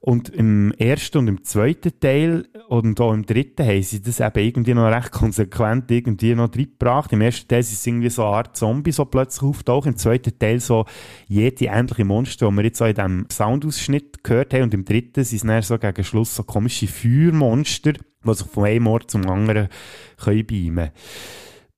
Und 0.00 0.28
im 0.28 0.72
ersten 0.78 1.18
und 1.18 1.28
im 1.28 1.44
zweiten 1.44 1.98
Teil 1.98 2.46
und 2.68 3.00
auch 3.00 3.12
im 3.12 3.26
dritten 3.26 3.66
haben 3.66 3.82
sie 3.82 4.00
das 4.00 4.20
eben 4.20 4.38
irgendwie 4.38 4.74
noch 4.74 4.90
recht 4.90 5.10
konsequent 5.10 5.90
irgendwie 5.90 6.34
noch 6.36 6.54
reingebracht. 6.54 7.12
Im 7.12 7.20
ersten 7.20 7.48
Teil 7.48 7.64
sind 7.64 7.74
es 7.74 7.86
irgendwie 7.86 8.08
so 8.08 8.24
eine 8.24 8.36
Art 8.36 8.56
Zombie 8.56 8.92
so 8.92 9.04
plötzlich 9.04 9.42
auftaucht. 9.42 9.88
Im 9.88 9.96
zweiten 9.96 10.38
Teil 10.38 10.60
so 10.60 10.84
jede 11.26 11.64
ähnliche 11.64 12.04
Monster, 12.04 12.48
die 12.48 12.56
wir 12.56 12.64
jetzt 12.64 12.80
auch 12.80 12.86
in 12.86 12.94
diesem 12.94 13.26
Soundausschnitt 13.30 14.22
gehört 14.22 14.54
haben. 14.54 14.62
Und 14.62 14.74
im 14.74 14.84
dritten 14.84 15.24
sind 15.24 15.38
es 15.38 15.46
dann 15.46 15.62
so 15.62 15.78
gegen 15.78 16.04
Schluss 16.04 16.36
so 16.36 16.44
komische 16.44 16.86
Feuermonster, 16.86 17.94
die 17.94 18.34
sich 18.34 18.46
von 18.46 18.64
einem 18.66 18.86
Ort 18.86 19.10
zum 19.10 19.28
anderen 19.28 19.68
können 20.16 20.46
beamen 20.46 20.76
können. 20.76 20.90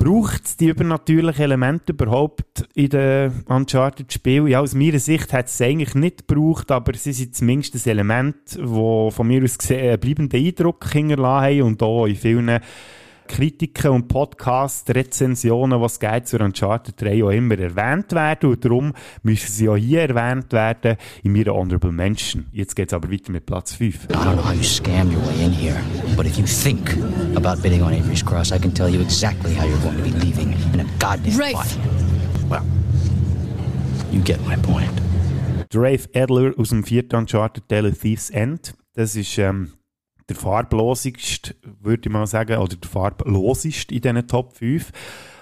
Braucht 0.02 0.46
es 0.46 0.56
die 0.56 0.68
übernatürlichen 0.68 1.42
Elemente 1.44 1.92
überhaupt 1.92 2.66
in 2.74 2.88
den 2.88 3.44
Uncharted-Spielen? 3.44 4.46
Ja, 4.46 4.60
aus 4.60 4.74
meiner 4.74 4.98
Sicht 4.98 5.30
hat 5.34 5.48
es 5.48 5.60
eigentlich 5.60 5.94
nicht 5.94 6.26
gebraucht, 6.26 6.70
aber 6.70 6.94
sie 6.94 7.12
sind 7.12 7.36
zumindest 7.36 7.74
ein 7.74 7.90
Element, 7.90 8.36
das 8.46 8.64
von 8.64 9.26
mir 9.26 9.44
aus 9.44 9.58
gesehen 9.58 9.90
einen 9.90 10.00
bleibenden 10.00 10.42
Eindruck 10.42 10.90
hinterlassen 10.90 11.44
haben 11.44 11.62
und 11.64 11.82
auch 11.82 12.06
in 12.06 12.16
vielen 12.16 12.60
Kritiken 13.30 13.92
und 13.92 14.08
Podcast-Rezensionen, 14.08 15.80
was 15.80 16.00
geht 16.00 16.26
zur 16.26 16.40
Uncharted 16.40 17.00
3 17.00 17.22
auch 17.22 17.30
immer 17.30 17.56
erwähnt 17.56 18.10
werden 18.10 18.50
und 18.50 18.64
darum 18.64 18.92
müssen 19.22 19.52
sie 19.52 19.68
auch 19.68 19.76
hier 19.76 20.00
erwähnt 20.00 20.52
werden 20.52 20.96
in 21.22 21.32
meiner 21.32 21.54
Honorable 21.54 21.92
Mention. 21.92 22.46
Jetzt 22.50 22.74
geht 22.74 22.88
es 22.88 22.92
aber 22.92 23.10
weiter 23.10 23.30
mit 23.30 23.46
Platz 23.46 23.72
5. 23.74 24.06
I 24.06 24.14
don't 24.14 24.34
know 24.34 24.44
how 24.44 24.52
you 24.52 24.64
scam 24.64 25.14
your 25.14 25.24
way 25.24 25.44
in 25.44 25.52
here, 25.52 25.80
but 26.16 26.26
if 26.26 26.38
you 26.38 26.44
think 26.44 26.96
about 27.36 27.62
bidding 27.62 27.82
on 27.82 27.92
Avery's 27.92 28.24
Cross, 28.24 28.50
I 28.50 28.58
can 28.58 28.74
tell 28.74 28.88
you 28.88 29.00
exactly 29.00 29.54
how 29.54 29.64
you're 29.64 29.78
going 29.78 29.96
to 29.96 30.02
be 30.02 30.10
leaving 30.26 30.52
in 30.74 30.80
a 30.80 30.84
goddamn 30.98 31.38
Rafe. 31.38 31.52
body. 31.52 32.48
Well, 32.48 32.64
you 34.10 34.20
get 34.22 34.44
my 34.44 34.56
point. 34.56 34.90
Rafe 35.72 36.08
Adler 36.16 36.52
aus 36.58 36.70
dem 36.70 36.82
vierten 36.82 37.14
Uncharted-Teil 37.14 37.92
Thieves 37.92 38.30
End. 38.30 38.74
Das 38.94 39.14
ist 39.14 39.38
ähm, 39.38 39.70
der 40.30 40.36
farblosigste, 40.36 41.54
würde 41.80 42.08
ich 42.08 42.12
mal 42.12 42.26
sagen, 42.26 42.58
oder 42.58 42.76
der 42.76 42.88
farbloseste 42.88 43.94
in 43.94 44.00
diesen 44.00 44.28
Top 44.28 44.56
5. 44.56 44.90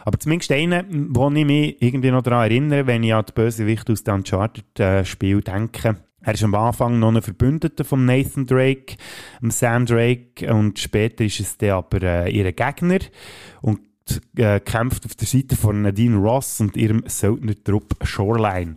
Aber 0.04 0.18
zumindest 0.18 0.50
einer, 0.52 0.84
wo 0.88 1.30
ich 1.30 1.44
mich 1.44 1.82
irgendwie 1.82 2.10
noch 2.10 2.22
daran 2.22 2.50
erinnere, 2.50 2.86
wenn 2.86 3.02
ich 3.02 3.12
an 3.12 3.26
die 3.28 3.32
Bösewichte 3.32 3.92
aus 3.92 4.04
dem 4.04 4.14
Uncharted-Spiel 4.16 5.42
denke. 5.42 5.96
Er 6.22 6.34
ist 6.34 6.42
am 6.42 6.54
Anfang 6.54 6.98
noch 6.98 7.14
ein 7.14 7.22
Verbündeter 7.22 7.84
von 7.84 8.04
Nathan 8.04 8.46
Drake, 8.46 8.96
Sam 9.48 9.86
Drake, 9.86 10.52
und 10.52 10.78
später 10.78 11.24
ist 11.24 11.40
es 11.40 11.58
dann 11.58 11.70
aber 11.70 12.02
äh, 12.02 12.30
ihr 12.30 12.50
Gegner 12.52 12.98
und 13.60 13.80
äh, 14.36 14.60
kämpft 14.60 15.04
auf 15.06 15.14
der 15.14 15.26
Seite 15.26 15.56
von 15.56 15.82
Nadine 15.82 16.16
Ross 16.16 16.60
und 16.60 16.76
ihrem 16.76 17.02
Söldnertrupp 17.06 17.94
Shoreline. 18.02 18.76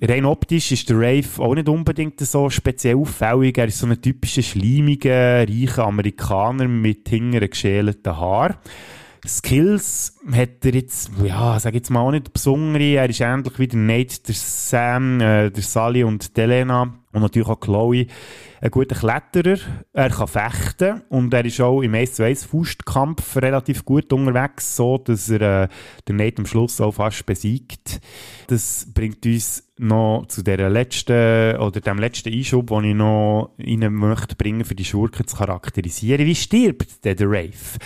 Rein 0.00 0.24
optisch 0.24 0.72
ist 0.72 0.88
der 0.90 0.98
Rafe 0.98 1.42
auch 1.42 1.54
nicht 1.54 1.68
unbedingt 1.68 2.20
so 2.20 2.48
speziell 2.50 2.96
auffällig. 2.96 3.58
Er 3.58 3.66
ist 3.66 3.78
so 3.78 3.86
ein 3.86 4.00
typischer 4.00 4.42
schleimiger, 4.42 5.48
reicher 5.48 5.86
Amerikaner 5.86 6.68
mit 6.68 7.08
hingeren 7.08 7.50
geschälten 7.50 8.16
Haaren. 8.16 8.56
Skills 9.26 10.16
hat 10.30 10.64
er 10.64 10.74
jetzt, 10.74 11.10
ja, 11.22 11.58
sag 11.58 11.74
jetzt 11.74 11.90
mal 11.90 12.00
auch 12.00 12.12
nicht 12.12 12.32
besondere. 12.32 12.84
Er 12.84 13.10
ist 13.10 13.20
ähnlich 13.20 13.58
wie 13.58 13.68
der 13.68 13.78
Nate, 13.78 14.22
der 14.26 14.34
Sam, 14.34 15.20
äh, 15.20 15.50
der 15.50 15.62
Sally 15.62 16.04
und 16.04 16.36
die 16.36 16.40
Elena 16.40 16.97
und 17.12 17.22
natürlich 17.22 17.48
auch 17.48 17.60
Chloe 17.60 18.06
ein 18.60 18.70
guter 18.70 18.96
Kletterer. 18.96 19.58
Er 19.92 20.10
kann 20.10 20.26
fechten 20.26 21.02
und 21.08 21.32
er 21.32 21.44
ist 21.44 21.60
auch 21.60 21.82
im 21.82 21.94
1 21.94 22.14
zu 22.14 22.24
1 22.24 22.44
Faustkampf 22.44 23.36
relativ 23.36 23.84
gut 23.84 24.12
unterwegs, 24.12 24.76
so 24.76 24.98
dass 24.98 25.28
er 25.30 25.64
äh, 25.64 25.68
den 26.08 26.16
Nate 26.16 26.38
am 26.38 26.46
Schluss 26.46 26.80
auch 26.80 26.92
fast 26.92 27.24
besiegt. 27.24 28.00
Das 28.48 28.86
bringt 28.92 29.24
uns 29.24 29.64
noch 29.78 30.26
zu 30.28 30.42
der 30.42 30.68
letzten, 30.68 31.56
oder 31.56 31.80
dem 31.80 31.98
letzten 31.98 32.32
Einschub, 32.32 32.68
den 32.68 32.84
ich 32.84 32.94
noch 32.94 33.52
rein 33.58 33.92
möchte 33.92 34.36
bringen, 34.36 34.64
für 34.64 34.74
die 34.74 34.84
Schurken 34.84 35.26
zu 35.26 35.36
charakterisieren. 35.36 36.26
Wie 36.26 36.34
stirbt 36.34 37.04
der, 37.04 37.16
Rafe? 37.20 37.78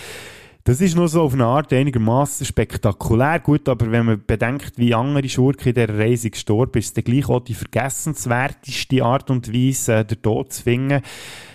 Das 0.65 0.81
ist 0.81 0.95
nur 0.95 1.09
so 1.09 1.23
auf 1.23 1.35
eine 1.35 1.45
Art 1.45 1.73
einigermaßen 1.73 2.47
spektakulär. 2.47 3.41
Gut, 3.41 3.69
aber 3.69 3.91
wenn 3.91 4.07
man 4.07 4.23
bedenkt, 4.25 4.79
wie 4.79 4.95
andere 4.95 5.29
Schurken 5.29 5.69
in 5.69 5.75
dieser 5.75 5.99
Reise 5.99 6.31
gestorben 6.31 6.79
ist, 6.79 6.97
ist 6.97 6.99
es 6.99 7.05
gleich 7.05 7.29
auch 7.29 7.41
die 7.41 7.55
vergessenswerteste 7.55 9.03
Art 9.03 9.29
und 9.31 9.53
Weise, 9.53 9.95
äh, 9.95 10.05
den 10.05 10.23
Tod 10.23 10.53
zu 10.53 10.63
finden. 10.63 11.03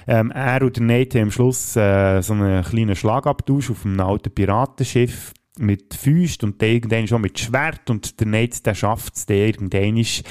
Ähm, 0.08 0.32
er 0.32 0.62
und 0.62 0.76
der 0.76 0.84
Nate 0.84 1.20
haben 1.20 1.28
am 1.28 1.32
Schluss 1.32 1.78
äh, 1.78 2.22
so 2.22 2.34
einen 2.34 2.66
kleinen 2.66 2.98
Schlagabtausch 2.98 3.72
auf 3.72 3.86
einem 3.86 4.02
alten 4.02 4.34
Piratenschiff 4.34 5.32
mit 5.58 5.94
Füßt 5.94 6.44
und 6.44 6.62
der 6.62 6.70
irgendwann 6.70 7.08
schon 7.08 7.22
mit 7.22 7.40
Schwert 7.40 7.90
und 7.90 8.20
der 8.20 8.28
Nate, 8.28 8.62
der 8.62 8.76
schafft 8.76 9.16
es, 9.16 9.26
der 9.26 9.48
irgendwann 9.48 9.98
ist 9.98 10.24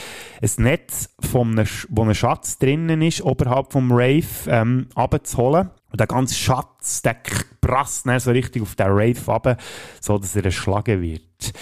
ein 0.42 0.64
Netz, 0.64 1.08
von 1.20 1.58
einem, 1.58 1.68
wo 1.88 2.04
ein 2.04 2.14
Schatz 2.14 2.58
drinnen 2.58 3.00
ist, 3.02 3.22
oberhalb 3.22 3.72
vom 3.72 3.90
Rave, 3.90 4.26
ähm, 4.48 4.88
abzuholen. 4.94 5.70
Und 5.96 6.00
der 6.00 6.08
ganze 6.08 6.34
Schatz, 6.34 7.00
der 7.00 7.16
prasst 7.62 8.04
so 8.18 8.30
richtig 8.30 8.60
auf 8.60 8.74
den 8.74 8.88
Rave 8.88 9.16
runter, 9.26 9.56
so 9.98 10.18
dass 10.18 10.36
er 10.36 10.44
erschlagen 10.44 11.00
wird. 11.00 11.54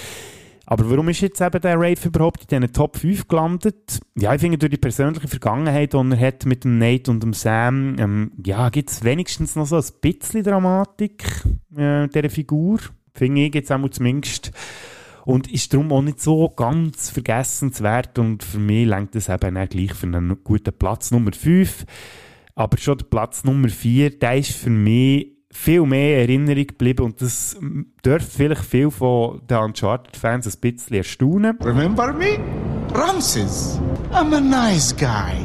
Aber 0.67 0.91
warum 0.91 1.09
ist 1.09 1.21
jetzt 1.21 1.41
eben 1.41 1.61
der 1.61 1.77
Rave 1.77 2.05
überhaupt 2.05 2.41
in 2.43 2.49
diesen 2.49 2.73
Top 2.73 2.97
5 2.97 3.29
gelandet? 3.29 4.01
Ja, 4.17 4.35
ich 4.35 4.41
finde, 4.41 4.59
durch 4.59 4.73
die 4.73 4.77
persönliche 4.77 5.29
Vergangenheit, 5.29 5.93
die 5.93 5.97
er 5.97 6.19
hat 6.19 6.47
mit 6.47 6.65
dem 6.65 6.79
Nate 6.79 7.13
und 7.13 7.23
dem 7.23 7.33
Sam, 7.33 7.95
ähm, 8.01 8.33
ja, 8.45 8.71
gibt 8.71 8.91
es 8.91 9.05
wenigstens 9.05 9.55
noch 9.55 9.67
so 9.67 9.77
ein 9.77 9.85
bisschen 10.01 10.43
Dramatik 10.43 11.23
äh, 11.77 12.09
dieser 12.09 12.31
Figur. 12.31 12.81
Finde 13.15 13.43
ich 13.43 13.55
jetzt 13.55 13.71
auch 13.71 13.89
zumindest. 13.89 14.51
Und 15.25 15.49
ist 15.49 15.73
darum 15.73 15.93
auch 15.93 16.03
nicht 16.03 16.21
so 16.21 16.49
ganz 16.49 17.09
vergessenswert 17.09 18.19
und 18.19 18.43
für 18.43 18.59
mich 18.59 18.89
lenkt 18.89 19.15
das 19.15 19.29
eben 19.29 19.57
auch 19.57 19.69
gleich 19.69 19.95
für 19.95 20.09
einen 20.09 20.43
guten 20.43 20.77
Platz 20.77 21.13
Nummer 21.13 21.31
5. 21.31 21.87
Aber 22.57 22.79
schon 22.79 22.99
der 22.99 23.07
Platz 23.07 23.45
Nummer 23.45 23.69
4, 23.69 24.19
der 24.19 24.37
ist 24.39 24.53
für 24.53 24.71
mich 24.71 25.33
viel 25.51 25.83
mehr 25.83 26.21
Erinnerung 26.21 26.67
geblieben 26.67 27.05
und 27.05 27.21
das 27.21 27.57
dürfte 28.05 28.31
vielleicht 28.31 28.65
viel 28.65 28.91
von 28.91 29.41
den 29.49 29.57
Uncharted-Fans 29.59 30.47
ein 30.47 30.61
bisschen 30.61 30.97
erstaunen. 30.97 31.59
Remember 31.61 32.13
me? 32.13 32.39
Ramses. 32.93 33.81
I'm 34.13 34.35
a 34.35 34.41
nice 34.41 34.93
guy. 34.93 35.45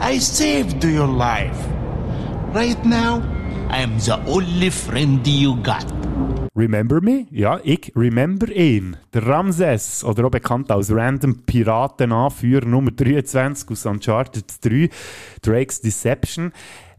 I 0.00 0.18
saved 0.18 0.84
your 0.84 1.08
life. 1.08 1.58
Right 2.54 2.82
now, 2.84 3.22
I'm 3.70 3.98
the 3.98 4.18
only 4.26 4.70
friend 4.70 5.26
you 5.26 5.56
got. 5.56 5.84
Remember 6.54 7.00
me? 7.02 7.26
Ja, 7.30 7.60
ich 7.62 7.92
remember 7.94 8.50
ihn. 8.50 8.96
Der 9.12 9.26
Ramses, 9.26 10.02
oder 10.04 10.24
auch 10.24 10.30
bekannt 10.30 10.70
als 10.70 10.90
Random 10.90 11.42
Piratenanführer 11.44 12.64
Nummer 12.64 12.92
23 12.92 13.68
aus 13.70 13.84
Uncharted 13.84 14.64
3, 14.64 14.88
Drake's 15.42 15.80
Deception. 15.80 16.52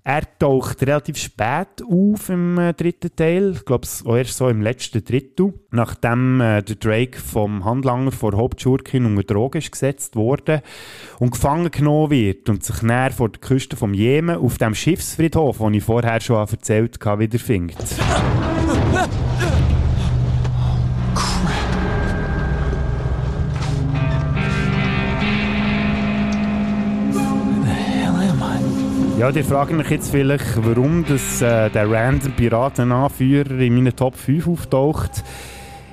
Er 0.10 0.22
taucht 0.40 0.82
relativ 0.84 1.18
spät 1.18 1.84
auf 1.86 2.30
im 2.30 2.58
äh, 2.58 2.74
dritten 2.74 3.14
Teil. 3.14 3.52
Ich 3.52 3.66
glaube, 3.66 3.86
auch 4.06 4.16
erst 4.16 4.38
so 4.38 4.48
im 4.48 4.62
letzten 4.62 5.04
Drittel. 5.04 5.54
Nachdem 5.72 6.40
äh, 6.40 6.64
der 6.64 6.78
Drake 6.78 7.20
vom 7.20 7.66
Handlanger 7.66 8.14
vor 8.14 8.32
Hauptschurkin 8.32 9.06
unter 9.06 9.24
Drogen 9.24 9.62
gesetzt 9.70 10.16
wurde 10.16 10.64
und 11.20 11.32
gefangen 11.32 11.72
genommen 11.72 12.12
wird 12.12 12.48
und 12.48 12.64
sich 12.64 12.82
näher 12.84 13.12
vor 13.12 13.28
der 13.28 13.42
Küste 13.42 13.76
vom 13.76 13.94
Jemen 13.94 14.38
auf 14.38 14.58
dem 14.58 14.76
Schiffsfriedhof, 14.76 15.58
den 15.58 15.74
ich 15.74 15.84
vorher 15.84 16.22
schon 16.22 16.38
erzählt 16.38 16.98
habe, 17.04 17.24
wiederfindet. 17.24 17.78
Ja, 29.18 29.32
die 29.32 29.42
fragen 29.42 29.78
mich 29.78 29.90
jetzt 29.90 30.12
vielleicht, 30.12 30.64
warum 30.64 31.04
das, 31.04 31.42
äh, 31.42 31.72
der 31.72 31.90
random 31.90 32.34
Piratenanführer 32.34 33.58
in 33.58 33.74
meinen 33.74 33.96
Top 33.96 34.16
5 34.16 34.48
auftaucht. 34.48 35.24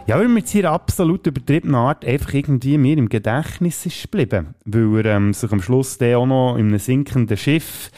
Ja, 0.07 0.19
weil 0.19 0.29
mit 0.29 0.47
seiner 0.47 0.73
absolut 0.73 1.27
übertriebenen 1.27 1.75
Art 1.75 2.05
einfach 2.05 2.35
irgendwie 2.35 2.77
mir 2.77 2.99
im 2.99 3.09
Gedächtnis 3.09 3.87
ist 3.87 4.03
geblieben. 4.03 4.55
Weil 4.67 5.07
er 5.07 5.17
ähm, 5.17 5.33
sich 5.33 5.51
am 5.51 5.63
Schluss 5.63 5.97
dann 5.97 6.17
auch 6.17 6.27
noch 6.27 6.57
in 6.59 6.69
einem 6.69 6.79
sinkenden 6.79 7.39
Schiff 7.39 7.91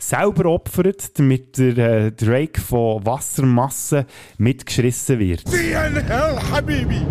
selber 0.00 0.46
opfert, 0.46 1.16
damit 1.16 1.58
der 1.58 2.06
äh, 2.06 2.10
Drake 2.10 2.60
von 2.60 3.06
Wassermassen 3.06 4.04
mitgeschrissen 4.38 5.20
wird. 5.20 5.44
Wie 5.52 5.76
ein 5.76 5.94
Hell, 5.94 6.40
Habibi! 6.50 7.06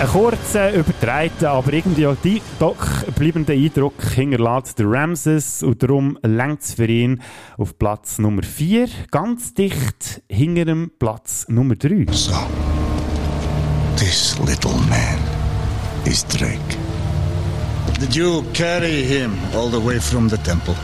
Ein 0.00 0.06
kurzer, 0.06 0.72
übertreiter, 0.74 1.50
aber 1.50 1.72
irgendwie 1.72 2.06
auch 2.06 2.16
die 2.22 2.40
doch 2.60 3.02
bleibender 3.16 3.52
Eindruck 3.52 4.00
hinterlässt 4.14 4.78
der 4.78 4.86
Ramses 4.88 5.64
und 5.64 5.82
darum 5.82 6.16
längt 6.22 6.60
es 6.60 6.74
für 6.74 6.86
ihn 6.86 7.20
auf 7.56 7.76
Platz 7.80 8.18
Nummer 8.18 8.44
4, 8.44 8.88
ganz 9.10 9.54
dicht 9.54 10.22
hinter 10.28 10.66
dem 10.66 10.92
Platz 11.00 11.46
Nummer 11.48 11.74
3. 11.74 12.06
So, 12.12 12.32
this 13.96 14.38
little 14.38 14.78
man 14.88 15.18
is 16.04 16.24
Drake. 16.26 16.78
Did 17.98 18.14
you 18.14 18.44
carry 18.54 19.02
him 19.02 19.36
all 19.52 19.68
the 19.68 19.84
way 19.84 19.98
from 19.98 20.28
the 20.28 20.38
temple? 20.38 20.76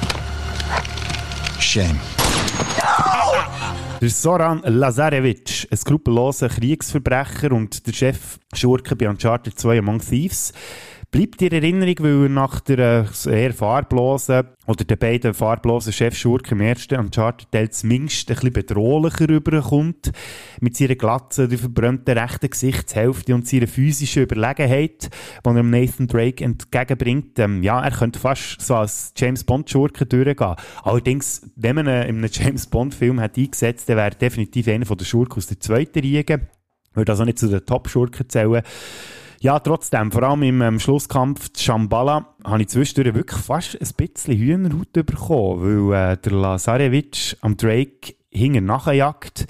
Shame. 1.60 2.00
Der 4.00 4.10
Soran 4.10 4.62
Lazarevic, 4.64 5.68
ein 5.70 5.76
skrupelloser 5.76 6.48
Kriegsverbrecher 6.48 7.52
und 7.52 7.86
der 7.86 7.92
Chef 7.92 8.38
Schurke 8.52 8.96
bei 8.96 9.08
Uncharted 9.08 9.58
2 9.58 9.78
Among 9.78 10.00
Thieves, 10.00 10.52
bleibt 11.14 11.42
in 11.42 11.52
Erinnerung, 11.52 11.94
weil 12.00 12.22
er 12.24 12.28
nach 12.28 12.58
der 12.58 13.06
äh, 13.26 13.42
eher 13.44 13.52
farblosen 13.52 14.48
oder 14.66 14.84
den 14.84 14.98
beiden 14.98 15.32
farblosen 15.32 15.92
Chefschurken 15.92 16.58
im 16.58 16.66
ersten 16.66 16.98
Uncharted-Teil 16.98 17.70
zumindest 17.70 18.28
ein 18.28 18.34
bisschen 18.34 18.52
bedrohlicher 18.52 19.28
rüberkommt. 19.28 20.10
Mit 20.60 20.76
seiner 20.76 20.96
glatzen, 20.96 21.56
verbrannten 21.56 22.18
rechten 22.18 22.50
Gesichtshälfte 22.50 23.32
und 23.32 23.46
seiner 23.46 23.68
physischen 23.68 24.24
Überlegenheit, 24.24 25.08
die 25.46 25.48
er 25.48 25.62
Nathan 25.62 26.08
Drake 26.08 26.44
entgegenbringt. 26.44 27.38
Ähm, 27.38 27.62
ja, 27.62 27.80
er 27.80 27.92
könnte 27.92 28.18
fast 28.18 28.60
so 28.60 28.74
als 28.74 29.12
James 29.16 29.44
Bond-Schurke 29.44 30.06
durchgehen. 30.06 30.56
Allerdings, 30.82 31.48
wenn 31.54 31.76
man 31.76 31.86
ihn 31.86 31.92
in 31.92 32.16
einem 32.16 32.30
James 32.32 32.66
Bond-Film 32.66 33.20
hat 33.20 33.38
eingesetzt, 33.38 33.88
dann 33.88 33.98
wäre 33.98 34.16
definitiv 34.16 34.66
einer 34.66 34.84
der 34.84 35.04
Schurken 35.04 35.36
aus 35.36 35.46
der 35.46 35.60
zweiten 35.60 36.00
Riege. 36.00 36.48
Würde 36.92 37.12
also 37.12 37.24
nicht 37.24 37.38
zu 37.38 37.46
den 37.46 37.64
Top-Schurken 37.64 38.28
zählen. 38.28 38.62
Ja, 39.44 39.58
trotzdem, 39.58 40.10
vor 40.10 40.22
allem 40.22 40.42
im 40.42 40.62
ähm, 40.62 40.80
Schlusskampf 40.80 41.50
Shambhala 41.58 42.34
habe 42.44 42.62
ich 42.62 42.68
zwischendurch 42.68 43.14
wirklich 43.14 43.42
fast 43.42 43.78
ein 43.78 43.88
bisschen 43.94 44.38
Hühnerhaut 44.38 44.94
bekommen, 44.94 45.90
weil 45.90 46.12
äh, 46.12 46.16
der 46.16 46.32
Lazarevic 46.32 47.36
am 47.42 47.54
Drake 47.58 48.14
hinter 48.30 48.62
nachjagt, 48.62 49.46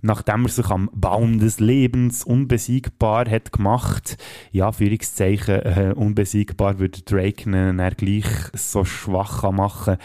nachdem 0.00 0.46
er 0.46 0.48
sich 0.48 0.70
am 0.70 0.88
Baum 0.94 1.38
des 1.38 1.60
Lebens 1.60 2.24
unbesiegbar 2.24 3.28
hat 3.28 3.52
gemacht. 3.52 4.16
Ja, 4.52 4.72
Führungszeichen 4.72 5.54
äh, 5.54 5.92
unbesiegbar 5.94 6.78
würde 6.78 7.02
Drake 7.02 7.44
ihn 7.44 7.76
dann 7.76 7.90
gleich 7.94 8.24
so 8.54 8.86
schwach 8.86 9.42
machen, 9.52 9.98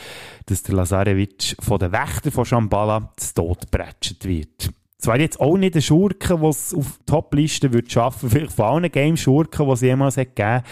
dass 0.47 0.63
der 0.63 0.75
Lazarevic 0.75 1.55
von 1.61 1.79
den 1.79 1.93
Wächtern 1.93 2.33
von 2.33 2.43
Shambhala 2.43 3.13
zu 3.15 3.33
Tod 3.35 3.65
wird. 4.25 4.73
Zwar 5.01 5.19
jetzt 5.19 5.41
auch 5.41 5.57
nicht 5.57 5.75
ein 5.75 5.81
Schurke, 5.81 6.37
der 6.37 6.49
es 6.49 6.73
auf 6.73 6.99
Top-Listen 7.05 7.73
würde 7.73 7.89
schaffen, 7.89 8.29
vielleicht 8.31 8.53
von 8.53 8.65
allen 8.65 8.91
Game-Schurken, 8.91 9.65
die 9.65 9.71
es 9.73 9.81
jemals 9.81 10.17
hat 10.17 10.35
gegeben 10.35 10.63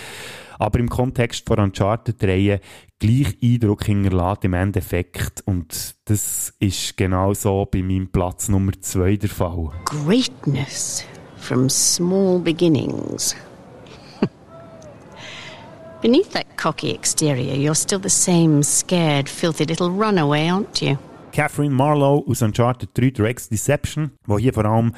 aber 0.60 0.80
im 0.80 0.90
Kontext 0.90 1.48
von 1.48 1.60
Uncharted 1.60 2.22
3 2.22 2.60
gleich 3.00 3.38
Eindruck 3.42 3.86
hinterlässt 3.86 4.44
im 4.44 4.54
Endeffekt. 4.54 5.42
Und 5.46 5.96
das 6.06 6.54
ist 6.60 6.98
genau 6.98 7.34
so 7.34 7.66
bei 7.66 7.82
meinem 7.82 8.12
Platz 8.12 8.50
Nummer 8.50 8.74
2 8.80 9.16
der 9.16 9.30
Fall. 9.30 9.70
Greatness 9.86 11.06
from 11.38 11.70
small 11.70 12.40
beginnings. 12.40 13.36
Beneath 16.02 16.32
that 16.34 16.58
cocky 16.58 16.92
exterior, 16.92 17.56
you're 17.56 17.74
still 17.74 18.02
the 18.02 18.10
same 18.10 18.62
scared, 18.62 19.30
filthy 19.30 19.64
little 19.64 19.90
runaway, 19.90 20.50
aren't 20.50 20.82
you? 20.82 20.98
Catherine 21.32 21.74
Marlowe 21.74 22.24
aus 22.28 22.42
Uncharted 22.42 22.90
3 22.94 23.12
Drake's 23.12 23.50
Deception, 23.50 24.12
wo 24.26 24.38
hier 24.38 24.54
vor 24.54 24.66
allem 24.66 24.94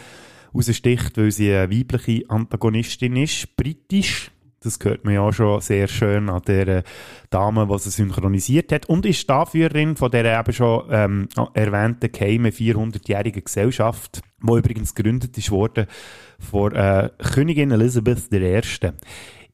raussticht, 0.53 1.17
weil 1.17 1.31
sie 1.31 1.53
eine 1.53 1.71
weibliche 1.71 2.23
Antagonistin 2.29 3.15
ist, 3.15 3.55
britisch. 3.55 4.31
Das 4.63 4.77
hört 4.83 5.05
man 5.05 5.15
ja 5.15 5.21
auch 5.21 5.31
schon 5.31 5.59
sehr 5.59 5.87
schön 5.87 6.29
an 6.29 6.43
der 6.45 6.83
Dame, 7.31 7.67
die 7.67 7.79
sie 7.79 7.89
synchronisiert 7.89 8.71
hat. 8.71 8.87
Und 8.87 9.07
ist 9.07 9.27
Anführerin 9.29 9.95
von 9.95 10.11
der 10.11 10.39
eben 10.39 10.53
schon 10.53 10.83
ähm, 10.91 11.29
erwähnten 11.55 12.11
geheimen 12.11 12.51
400-jährigen 12.51 13.43
Gesellschaft, 13.43 14.21
die 14.39 14.53
übrigens 14.53 14.93
gegründet 14.93 15.49
worden 15.49 15.87
von 16.39 16.75
äh, 16.75 17.09
Königin 17.33 17.71
Elizabeth 17.71 18.31
I. 18.31 18.61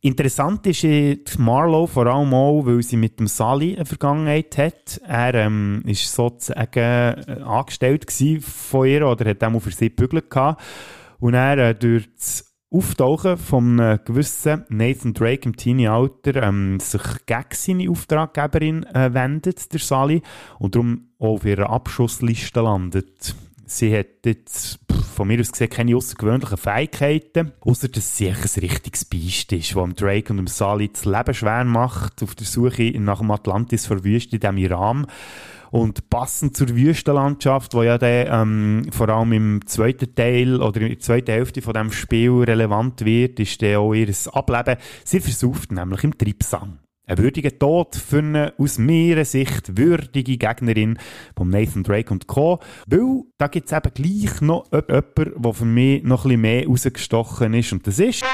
Interessant 0.01 0.65
ist 0.67 1.39
Marlowe 1.39 1.87
vor 1.87 2.05
allem 2.05 2.33
auch, 2.33 2.65
weil 2.65 2.83
sie 2.83 2.97
mit 2.97 3.19
dem 3.19 3.27
Sally 3.27 3.75
eine 3.75 3.85
Vergangenheit 3.85 4.57
hat. 4.57 5.01
Er 5.07 5.33
ähm, 5.33 5.83
sozusagen 5.87 6.79
äh, 6.79 7.41
angestellt 7.43 8.05
von 8.41 8.87
ihr 8.87 9.07
oder 9.07 9.29
hat 9.29 9.43
auch 9.43 9.59
für 9.59 9.71
sie 9.71 9.89
gebügelt 9.89 10.29
gehabt. 10.29 10.61
Und 11.19 11.33
er 11.33 11.57
äh, 11.57 11.75
durch 11.75 12.07
das 12.15 12.47
Auftauchen 12.69 13.37
von 13.37 13.79
einem 13.79 13.99
gewissen 14.03 14.65
Nathan 14.69 15.13
Drake 15.13 15.45
im 15.45 15.55
Teenie-Alter 15.55 16.43
ähm, 16.43 16.79
sich 16.79 17.01
gegen 17.25 17.47
seine 17.53 17.89
Auftraggeberin 17.89 18.83
äh, 18.83 19.13
wendet, 19.13 19.71
der 19.73 19.79
Sally, 19.79 20.21
und 20.59 20.75
darum 20.75 21.07
auch 21.17 21.35
auf 21.35 21.45
ihrer 21.45 21.69
Abschussliste 21.69 22.61
landet. 22.61 23.35
Sie 23.65 23.97
hat 23.97 24.25
jetzt 24.25 24.86
von 25.17 25.27
mir 25.27 25.39
aus 25.39 25.51
gesehen 25.51 25.69
keine 25.69 25.95
außergewöhnlichen 25.95 26.57
Fähigkeiten, 26.57 27.51
außer 27.61 27.87
dass 27.87 28.15
sie 28.15 28.29
ein 28.29 28.35
richtiges 28.35 29.03
Biest 29.03 29.51
ist, 29.51 29.75
das 29.75 29.95
Drake 29.95 30.31
und 30.31 30.37
dem 30.37 30.47
Sally 30.47 30.89
das 30.93 31.05
Leben 31.05 31.33
schwer 31.33 31.65
macht 31.65 32.21
auf 32.21 32.35
der 32.35 32.45
Suche 32.45 32.93
nach 32.99 33.19
dem 33.19 33.31
Atlantis 33.31 33.87
vor 33.87 34.03
Wüste, 34.03 34.37
dem 34.37 34.57
Iran. 34.57 35.07
Und 35.71 36.09
passend 36.09 36.55
zur 36.55 36.69
Wüstenlandschaft, 36.69 37.73
wo 37.73 37.83
ja 37.83 37.97
der, 37.97 38.29
ähm, 38.29 38.87
vor 38.91 39.09
allem 39.09 39.33
im 39.33 39.65
zweiten 39.65 40.13
Teil 40.15 40.61
oder 40.61 40.81
in 40.81 40.89
der 40.89 40.99
zweiten 40.99 41.31
Hälfte 41.31 41.61
von 41.61 41.73
dem 41.73 41.91
Spiel 41.91 42.43
relevant 42.43 43.03
wird, 43.03 43.39
ist 43.39 43.61
der 43.61 43.79
auch 43.79 43.93
ihr 43.93 44.13
Ableben. 44.31 44.77
Sie 45.03 45.19
versucht 45.19 45.71
nämlich 45.71 46.03
im 46.03 46.17
Triebsang. 46.17 46.77
Ein 47.09 47.19
würdiger 47.19 47.57
Tod 47.57 47.95
für 47.95 48.17
eine 48.17 48.53
aus 48.57 48.77
meiner 48.77 49.23
Sicht 49.23 49.77
würdige 49.77 50.35
Gegnerin 50.35 50.99
von 51.37 51.49
Nathan 51.49 51.83
Drake 51.83 52.11
und 52.11 52.27
Co. 52.27 52.59
Weil 52.85 53.23
da 53.37 53.47
gibt 53.47 53.71
es 53.71 53.77
eben 53.77 53.93
gleich 53.93 54.41
noch 54.41 54.65
jemanden, 54.73 55.41
der 55.41 55.53
für 55.53 55.63
mich 55.63 56.03
noch 56.03 56.25
ein 56.25 56.29
bisschen 56.31 56.41
mehr 56.41 56.67
rausgestochen 56.67 57.53
ist. 57.53 57.71
Und 57.71 57.87
das 57.87 57.99
ist... 57.99 58.25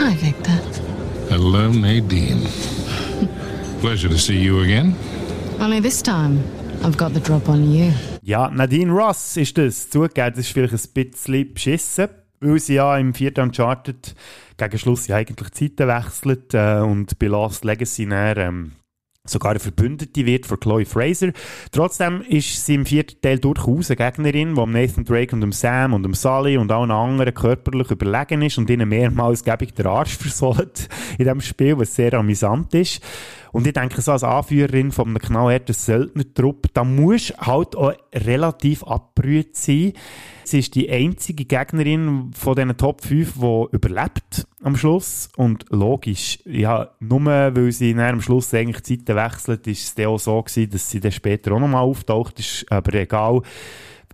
Hi, 0.00 0.16
Victor. 0.20 0.60
Hello, 1.28 1.68
Nadine. 1.68 2.42
Pleasure 3.80 4.12
to 4.12 4.18
see 4.18 4.42
you 4.42 4.60
again. 4.62 4.96
Only 5.60 5.80
this 5.80 6.02
time, 6.02 6.40
I've 6.84 6.96
got 6.96 7.14
the 7.14 7.20
drop 7.20 7.48
on 7.48 7.72
you. 7.72 7.92
Ja, 8.22 8.50
Nadine 8.50 8.90
Ross 8.90 9.36
ist 9.36 9.56
das. 9.56 9.88
Zugegeben, 9.88 10.30
das 10.30 10.46
ist 10.46 10.52
vielleicht 10.52 10.74
ein 10.74 11.10
bisschen 11.10 11.54
beschissen, 11.54 12.08
weil 12.40 12.58
sie 12.58 12.74
ja 12.74 12.98
im 12.98 13.14
vierten 13.14 13.42
Uncharted 13.42 14.16
gegen 14.56 14.78
Schluss 14.78 15.06
ja 15.06 15.16
eigentlich 15.16 15.52
Zeiten 15.52 15.86
wechselt 15.86 16.54
äh, 16.54 16.80
und 16.80 17.16
bei 17.20 17.26
Lost 17.26 17.64
Legacy 17.64 18.06
näher, 18.06 18.36
ähm, 18.36 18.72
sogar 19.24 19.52
eine 19.52 19.60
Verbündete 19.60 20.26
wird 20.26 20.46
von 20.46 20.58
Chloe 20.58 20.84
Fraser. 20.84 21.32
Trotzdem 21.70 22.22
ist 22.22 22.66
sie 22.66 22.74
im 22.74 22.84
vierten 22.84 23.20
Teil 23.20 23.38
durchaus 23.38 23.90
eine 23.90 23.96
Gegnerin, 23.96 24.54
die 24.54 24.66
Nathan 24.66 25.04
Drake 25.04 25.34
und 25.34 25.40
dem 25.40 25.52
Sam 25.52 25.94
und 25.94 26.02
dem 26.02 26.14
Sally 26.14 26.56
und 26.56 26.72
allen 26.72 26.90
anderen 26.90 27.32
körperlich 27.32 27.90
überlegen 27.92 28.42
ist 28.42 28.58
und 28.58 28.68
ihnen 28.68 28.88
mehrmals 28.88 29.44
gäbig 29.44 29.74
der 29.74 29.86
Arsch 29.86 30.16
versohlt 30.18 30.88
in 31.18 31.24
diesem 31.24 31.40
Spiel, 31.40 31.78
was 31.78 31.94
sehr 31.94 32.14
amüsant 32.14 32.74
ist. 32.74 33.00
Und 33.52 33.66
ich 33.66 33.74
denke, 33.74 34.00
so 34.00 34.12
als 34.12 34.24
Anführerin 34.24 34.90
von 34.90 35.08
einem 35.08 35.18
knallharten 35.18 35.74
Söldnertrupp, 35.74 36.68
da 36.72 36.84
muss 36.84 37.32
halt 37.38 37.76
auch 37.76 37.92
relativ 38.14 38.82
abgerührt 38.82 39.54
sein. 39.56 39.92
Sie 40.44 40.58
ist 40.58 40.74
die 40.74 40.90
einzige 40.90 41.44
Gegnerin 41.44 42.32
von 42.34 42.56
diesen 42.56 42.76
Top 42.76 43.02
5, 43.02 43.34
die 43.34 43.66
überlebt 43.76 44.46
am 44.62 44.76
Schluss. 44.76 45.28
Und 45.36 45.66
logisch, 45.70 46.38
ja, 46.44 46.90
nur 47.00 47.24
weil 47.24 47.72
sie 47.72 47.94
am 47.94 48.20
Schluss 48.20 48.54
eigentlich 48.54 48.82
Zeiten 48.82 49.16
wechselt, 49.16 49.66
ist 49.66 49.84
es 49.84 49.94
dann 49.94 50.06
auch 50.06 50.18
so 50.18 50.42
gewesen, 50.42 50.70
dass 50.70 50.90
sie 50.90 51.00
dann 51.00 51.12
später 51.12 51.52
auch 51.52 51.60
nochmal 51.60 51.82
auftaucht. 51.82 52.38
Ist 52.38 52.66
aber 52.70 52.94
egal. 52.94 53.42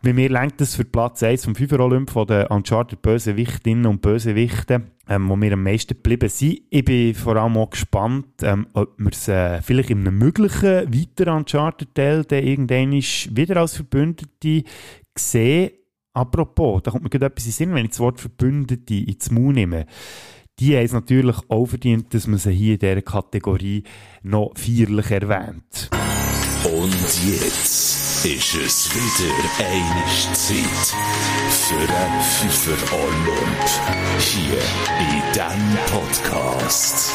Bei 0.03 0.13
mir 0.13 0.29
lenkt 0.29 0.61
es 0.61 0.77
für 0.77 0.85
Platz 0.85 1.23
1 1.23 1.45
vom 1.45 1.55
5 1.55 1.73
Olymp 1.73 2.11
von 2.11 2.27
den 2.27 2.47
Uncharted 2.47 3.03
Bösewichtinnen 3.03 3.87
und 3.87 4.01
Bösewichten, 4.01 4.91
ähm, 5.09 5.29
wo 5.29 5.35
mir 5.35 5.53
am 5.55 5.63
meisten 5.65 5.95
geblieben 5.95 6.29
sind. 6.29 6.61
Ich 6.71 6.85
bin 6.85 7.15
vor 7.15 7.37
allem 7.37 7.57
auch 7.57 7.71
gespannt, 7.71 8.27
ähm, 8.43 8.69
ob 8.75 8.95
wir 8.97 9.11
es 9.11 9.27
äh, 9.27 9.61
vielleicht 9.61 9.91
in 9.91 10.01
einem 10.01 10.19
möglichen 10.19 10.95
weiteren 10.95 11.39
Uncharted-Teil 11.39 12.27
irgendwann 12.31 12.93
wieder 12.93 13.57
als 13.57 13.77
Verbündete 13.77 14.63
sehen. 15.17 15.71
Apropos, 16.13 16.83
da 16.83 16.91
kommt 16.91 17.05
mir 17.05 17.11
gerade 17.11 17.27
etwas 17.27 17.45
in 17.45 17.51
den 17.51 17.55
Sinn, 17.55 17.75
wenn 17.75 17.85
ich 17.85 17.91
das 17.91 18.01
Wort 18.01 18.21
Verbündete 18.21 18.95
ins 18.95 19.31
Mund 19.31 19.55
nehme. 19.55 19.87
Die 20.61 20.75
haben 20.75 20.85
es 20.85 20.93
natürlich 20.93 21.37
auch 21.49 21.67
verdient, 21.67 22.13
dass 22.15 22.27
man 22.27 22.39
sie 22.39 22.51
hier 22.51 22.73
in 22.73 22.81
dieser 22.81 23.03
Kategorie 23.03 23.85
noch 24.25 24.55
feierlich 24.57 25.09
erwähnt. 25.13 25.89
Und 26.65 26.93
jetzt 27.25 28.25
ist 28.25 28.55
es 28.57 28.91
wieder 28.93 29.33
eine 29.65 30.05
Zeit 30.35 30.97
für 31.49 31.79
einen 31.79 32.23
Pfeifer 32.23 32.97
Olymp. 32.97 33.69
Hier 34.19 34.59
in 34.99 35.33
diesem 35.33 35.79
Podcast. 35.93 37.13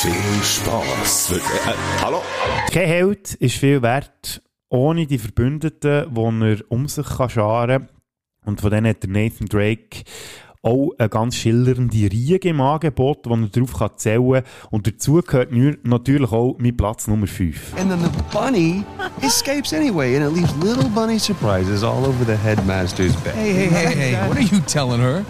Viel 0.00 0.44
Spass. 0.44 1.32
Äh, 1.32 1.40
hallo? 2.02 2.22
Kein 2.70 2.86
Held 2.86 3.34
ist 3.34 3.56
viel 3.56 3.82
wert, 3.82 4.40
ohne 4.68 5.08
die 5.08 5.18
Verbündeten, 5.18 6.14
die 6.14 6.44
er 6.44 6.70
um 6.70 6.86
sich 6.86 7.08
kann 7.08 7.30
scharen 7.30 7.80
kann. 7.80 7.96
Und 8.44 8.60
von 8.60 8.70
denen 8.70 8.86
hat 8.86 9.02
der 9.02 9.10
Nathan 9.10 9.48
Drake 9.48 10.04
auch 10.66 10.90
eine 10.98 11.08
ganz 11.08 11.36
schillernde 11.36 12.10
Riege 12.10 12.48
im 12.48 12.60
Angebot, 12.60 13.24
die 13.24 13.30
er 13.30 13.48
darauf 13.48 13.72
kann 13.78 13.90
zählen 13.96 14.32
kann. 14.32 14.42
Und 14.70 14.86
dazu 14.86 15.22
gehört 15.26 15.50
natürlich 15.84 16.32
auch 16.32 16.56
mein 16.58 16.76
Platz 16.76 17.06
Nummer 17.06 17.26
5. 17.26 17.74
And 17.78 17.88
then 17.88 18.00
the 18.00 18.10
bunny 18.32 18.84
escapes 19.22 19.72
anyway, 19.72 20.16
and 20.16 20.26
it 20.26 20.32
leaves 20.32 20.54
little 20.62 20.90
bunny 20.90 21.18
surprises 21.18 21.82
all 21.82 22.04
over 22.04 22.24
the 22.24 22.36
headmaster's 22.36 23.14
bed. 23.16 23.34
Hey, 23.34 23.52
hey, 23.52 23.68
hey, 23.68 23.94
hey, 23.94 24.28
what 24.28 24.36
are 24.36 24.42
you 24.42 24.60
telling 24.66 25.00
her? 25.00 25.24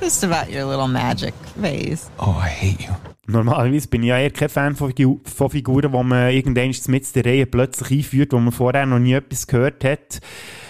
Just 0.00 0.22
about 0.22 0.50
your 0.50 0.64
little 0.66 0.88
magic 0.88 1.34
vase. 1.56 2.08
Oh, 2.18 2.38
I 2.40 2.48
hate 2.48 2.80
you. 2.80 3.15
Normalerweise 3.26 3.88
bin 3.88 4.02
ich 4.02 4.08
ja 4.08 4.18
eher 4.18 4.30
kein 4.30 4.48
Fan 4.48 4.76
von, 4.76 4.92
Figuren, 4.92 5.92
wo 5.92 6.02
man 6.02 6.30
irgendwann 6.30 6.74
mit 6.88 7.16
der 7.16 7.24
Reihe 7.24 7.46
plötzlich 7.46 7.98
einführt, 7.98 8.32
wo 8.32 8.38
man 8.38 8.52
vorher 8.52 8.86
noch 8.86 8.98
nie 8.98 9.14
etwas 9.14 9.46
gehört 9.46 9.84
hat 9.84 10.20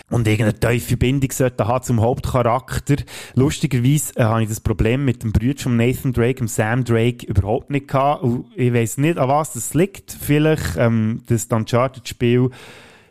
und 0.09 0.29
irgendeine 0.29 0.59
tiefe 0.59 0.97
Bindung 0.97 1.31
sollte 1.33 1.67
haben 1.67 1.83
zum 1.83 2.01
Hauptcharakter. 2.01 2.97
Lustigerweise 3.35 4.17
äh, 4.17 4.23
habe 4.23 4.43
ich 4.43 4.49
das 4.49 4.61
Problem 4.61 5.05
mit 5.05 5.23
dem 5.23 5.33
Bruder 5.33 5.61
von 5.61 5.77
Nathan 5.77 6.13
Drake, 6.13 6.37
dem 6.37 6.49
Sam 6.49 6.85
Drake, 6.85 7.27
überhaupt 7.27 7.71
nicht 7.71 7.89
gehabt. 7.89 8.23
Und 8.23 8.47
ich 8.55 8.73
weiß 8.73 8.99
nicht, 8.99 9.19
an 9.19 9.29
was 9.29 9.55
das 9.55 9.75
liegt. 9.75 10.13
Vielleicht 10.13 10.77
ähm, 10.77 11.23
das 11.27 11.47
Uncharted-Spiel 11.47 12.51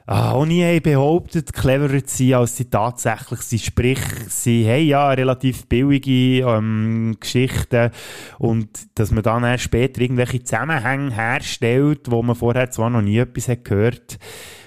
ah, 0.05 0.31
auch 0.31 0.45
nie 0.45 0.79
behauptet, 0.79 1.53
cleverer 1.53 2.03
zu 2.05 2.17
sein, 2.17 2.33
als 2.35 2.57
sie 2.57 2.65
tatsächlich 2.65 3.41
sind. 3.41 3.61
Sprich, 3.61 3.99
sie 4.29 4.67
haben 4.69 4.87
ja 4.87 5.09
relativ 5.09 5.67
billige 5.67 6.47
ähm, 6.47 7.17
Geschichten 7.19 7.91
und 8.37 8.69
dass 8.95 9.11
man 9.11 9.23
dann 9.23 9.57
später 9.57 10.01
irgendwelche 10.01 10.43
Zusammenhänge 10.43 11.11
herstellt, 11.11 12.11
wo 12.11 12.21
man 12.21 12.35
vorher 12.35 12.71
zwar 12.71 12.89
noch 12.89 13.01
nie 13.01 13.17
etwas 13.17 13.47
hat 13.47 13.65
gehört 13.65 14.19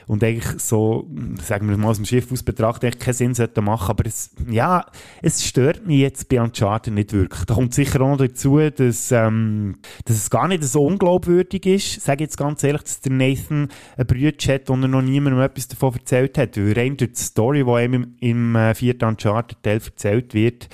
und 0.09 0.25
eigentlich 0.25 0.61
so, 0.61 1.07
sagen 1.41 1.69
wir 1.69 1.77
mal 1.77 1.89
aus 1.89 1.97
dem 1.97 2.07
Schiff 2.07 2.33
aus 2.33 2.43
betrachtet, 2.43 2.99
keinen 2.99 3.15
Sinn 3.15 3.35
sollte 3.35 3.61
machen, 3.61 3.91
aber 3.91 4.07
es, 4.07 4.31
ja, 4.51 4.87
es 5.23 5.47
stört 5.47 5.87
mich 5.87 6.01
jetzt 6.01 6.29
bei 6.31 6.41
Uncharted 6.41 6.95
nicht 6.95 7.13
wirklich. 7.13 7.45
Da 7.45 7.55
kommt 7.55 7.75
sicher 7.75 8.01
auch 8.01 8.09
noch 8.09 8.17
dazu, 8.17 8.59
dass, 8.59 9.13
ähm, 9.13 9.77
dass 10.07 10.17
es 10.17 10.31
gar 10.31 10.49
nicht 10.49 10.65
so 10.65 10.85
unglaubwürdig 10.85 11.67
ist, 11.67 12.01
sage 12.01 12.25
jetzt 12.25 12.39
ganz 12.39 12.65
ehrlich, 12.65 12.83
dass 12.83 13.01
der 13.03 13.13
Nathan 13.13 13.69
ein 13.99 14.07
Brütsch 14.07 14.49
hat 14.49 14.71
und 14.71 14.83
er 14.83 14.89
noch 14.89 15.03
niemandem 15.03 15.43
etwas 15.43 15.69
davon 15.69 15.95
erzählt 15.95 16.39
hat, 16.39 16.57
weil 16.57 16.73
rein 16.73 16.97
durch 16.97 17.13
die 17.13 17.23
Story, 17.23 17.65
die 17.65 17.85
ihm 17.85 17.95
im, 17.95 18.15
im 18.21 18.57
äh, 18.57 18.75
vierten 18.75 19.05
Uncharted-Teil 19.05 19.81
erzählt 19.85 20.33
wird, 20.33 20.69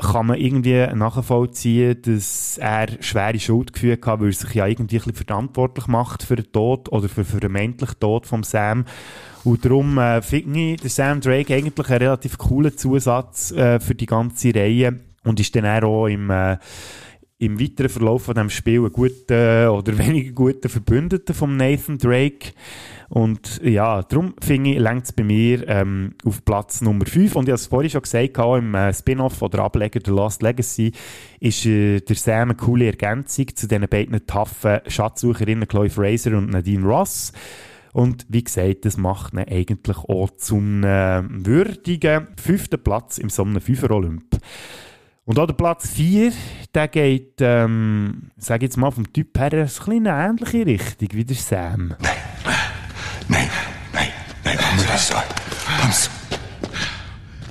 kann 0.00 0.26
man 0.26 0.38
irgendwie 0.38 0.86
nachvollziehen, 0.94 2.00
dass 2.02 2.58
er 2.58 2.88
schwere 3.00 3.38
Schuldgefühle 3.38 3.98
hat, 4.04 4.20
weil 4.20 4.28
er 4.28 4.32
sich 4.32 4.54
ja 4.54 4.66
irgendwie 4.66 4.96
ein 4.96 5.04
bisschen 5.04 5.26
verantwortlich 5.26 5.86
macht 5.86 6.22
für 6.22 6.36
den 6.36 6.50
Tod 6.52 6.90
oder 6.90 7.08
für, 7.08 7.24
für 7.24 7.40
den 7.40 7.52
männlichen 7.52 8.00
Tod 8.00 8.26
von 8.26 8.42
Sam. 8.42 8.84
Und 9.44 9.64
darum 9.64 9.98
äh, 9.98 10.22
finde 10.22 10.58
ich 10.58 10.80
der 10.80 10.90
Sam 10.90 11.20
Drake 11.20 11.54
eigentlich 11.54 11.78
einen 11.78 12.00
relativ 12.00 12.38
coolen 12.38 12.76
Zusatz 12.76 13.52
äh, 13.52 13.80
für 13.80 13.94
die 13.94 14.06
ganze 14.06 14.54
Reihe 14.54 15.00
und 15.24 15.40
ist 15.40 15.54
dann 15.54 15.84
auch 15.84 16.06
im 16.06 16.30
äh, 16.30 16.56
im 17.40 17.58
weiteren 17.58 17.88
Verlauf 17.88 18.24
von 18.24 18.34
dem 18.34 18.50
Spiel 18.50 18.84
ein 18.84 18.92
guter 18.92 19.72
oder 19.72 19.96
weniger 19.98 20.32
guter 20.32 20.68
Verbündeter 20.68 21.34
von 21.34 21.56
Nathan 21.56 21.98
Drake. 21.98 22.52
Und 23.08 23.60
ja, 23.64 24.02
darum 24.02 24.34
finde 24.40 24.70
ich, 24.70 24.78
längt 24.78 25.06
es 25.06 25.12
bei 25.12 25.24
mir 25.24 25.66
ähm, 25.66 26.14
auf 26.24 26.44
Platz 26.44 26.80
Nummer 26.82 27.06
5. 27.06 27.34
Und 27.34 27.44
ich 27.44 27.52
habe 27.52 27.54
es 27.54 27.66
vorhin 27.66 27.90
schon 27.90 28.02
gesagt, 28.02 28.38
auch 28.38 28.56
im 28.56 28.74
äh, 28.74 28.92
Spin-off 28.92 29.40
oder 29.42 29.64
Ableger 29.64 30.00
The 30.04 30.12
Last 30.12 30.42
Legacy 30.42 30.92
ist 31.40 31.64
äh, 31.66 32.00
der 32.00 32.14
Sam 32.14 32.50
eine 32.50 32.54
coole 32.54 32.86
Ergänzung 32.86 33.48
zu 33.56 33.66
diesen 33.66 33.88
beiden 33.88 34.24
taffen 34.26 34.80
Schatzsucherinnen 34.86 35.66
Chloe 35.66 35.90
Fraser 35.90 36.36
und 36.36 36.50
Nadine 36.50 36.86
Ross. 36.86 37.32
Und 37.92 38.26
wie 38.28 38.44
gesagt, 38.44 38.84
das 38.84 38.96
macht 38.96 39.32
ihn 39.32 39.40
eigentlich 39.40 39.96
auch 39.96 40.30
zum 40.36 40.84
äh, 40.84 41.22
würdigen 41.26 42.28
fünften 42.40 42.80
Platz 42.80 43.18
im 43.18 43.30
Sommer 43.30 43.60
Fünfer 43.60 43.90
Olymp. 43.90 44.36
Und 45.24 45.38
auch 45.38 45.46
der 45.46 45.54
Platz 45.54 45.88
4, 45.90 46.32
der 46.74 46.88
geht, 46.88 47.34
ähm, 47.40 48.30
sage 48.36 48.66
jetzt 48.66 48.76
mal 48.76 48.90
vom 48.90 49.12
Typ 49.12 49.38
her, 49.38 49.52
ein 49.52 50.06
eine 50.06 50.28
ähnliche 50.28 50.66
Richtung 50.66 51.08
wie 51.12 51.24
der 51.24 51.36
Sam. 51.36 51.94
Nein, 52.00 52.16
nein, 53.28 53.48
nein, 53.92 54.08
nein, 54.44 54.58
I'm 54.58 54.82
really 54.82 54.98
sorry. 54.98 55.24
I'm 55.82 55.92
so 55.92 56.10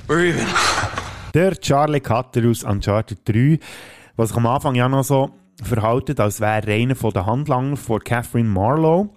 We're 0.07 0.25
even. 0.25 0.47
Der 1.35 1.55
Charlie 1.59 1.99
Cutter 1.99 2.49
aus 2.49 2.63
Uncharted 2.63 3.19
3, 3.29 3.59
was 4.15 4.29
sich 4.29 4.37
am 4.37 4.47
Anfang 4.47 4.73
ja 4.73 4.89
noch 4.89 5.03
so 5.03 5.29
verhalten, 5.61 6.19
als 6.19 6.41
wäre 6.41 6.65
er 6.71 6.75
einer 6.75 6.95
von 6.95 7.11
den 7.11 7.27
Handlangern 7.27 7.77
von 7.77 7.99
Catherine 7.99 8.49
Marlowe, 8.49 9.09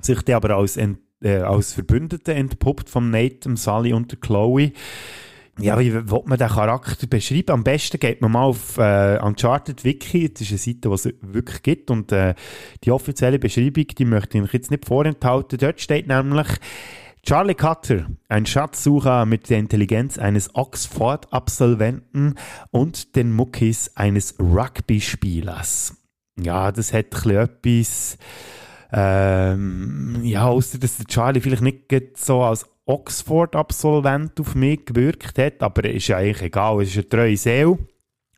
sich 0.00 0.22
der 0.22 0.36
aber 0.36 0.56
als, 0.56 0.76
äh, 0.76 0.94
als 1.38 1.72
Verbündete 1.72 2.34
entpuppt 2.34 2.88
von 2.88 3.10
Nate, 3.10 3.56
Sally 3.56 3.92
und 3.92 4.12
der 4.12 4.20
Chloe. 4.20 4.70
Ja, 5.58 5.78
wie 5.78 5.92
will 5.92 6.22
man 6.26 6.38
den 6.38 6.48
Charakter 6.48 7.06
beschreiben? 7.06 7.52
Am 7.52 7.64
besten 7.64 7.98
geht 7.98 8.20
man 8.20 8.32
mal 8.32 8.44
auf 8.44 8.76
äh, 8.76 9.18
Uncharted 9.22 9.84
Wiki, 9.84 10.30
das 10.30 10.42
ist 10.42 10.50
eine 10.50 10.58
Seite, 10.58 10.88
die 10.88 10.94
es 10.94 11.14
wirklich 11.22 11.62
gibt 11.62 11.90
und 11.90 12.12
äh, 12.12 12.34
die 12.84 12.90
offizielle 12.90 13.38
Beschreibung, 13.38 13.86
die 13.86 14.04
möchte 14.04 14.36
ich 14.36 14.52
jetzt 14.52 14.70
nicht 14.70 14.84
vorenthalten. 14.84 15.58
Dort 15.58 15.80
steht 15.80 16.08
nämlich 16.08 16.46
Charlie 17.22 17.54
Cutter, 17.54 18.06
ein 18.28 18.44
Schatzsucher 18.44 19.24
mit 19.24 19.48
der 19.48 19.58
Intelligenz 19.58 20.18
eines 20.18 20.54
Oxford-Absolventen 20.54 22.34
und 22.70 23.16
den 23.16 23.32
Muckis 23.32 23.90
eines 23.96 24.38
Rugby-Spielers. 24.38 25.96
Ja, 26.38 26.70
das 26.70 26.92
hat 26.92 27.26
etwas, 27.26 28.18
ähm, 28.92 30.20
ja, 30.22 30.46
außer 30.46 30.78
dass 30.78 30.98
der 30.98 31.06
Charlie 31.06 31.40
vielleicht 31.40 31.62
nicht 31.62 32.18
so 32.18 32.42
als 32.42 32.68
Oxford-Absolvent 32.86 34.40
auf 34.40 34.54
mich 34.54 34.84
gewirkt 34.86 35.38
hat, 35.38 35.62
aber 35.62 35.84
ist 35.84 36.08
ja 36.08 36.18
eigentlich 36.18 36.42
egal, 36.42 36.80
es 36.82 36.90
ist 36.90 36.98
eine 36.98 37.08
treue 37.08 37.36
Seele, 37.36 37.78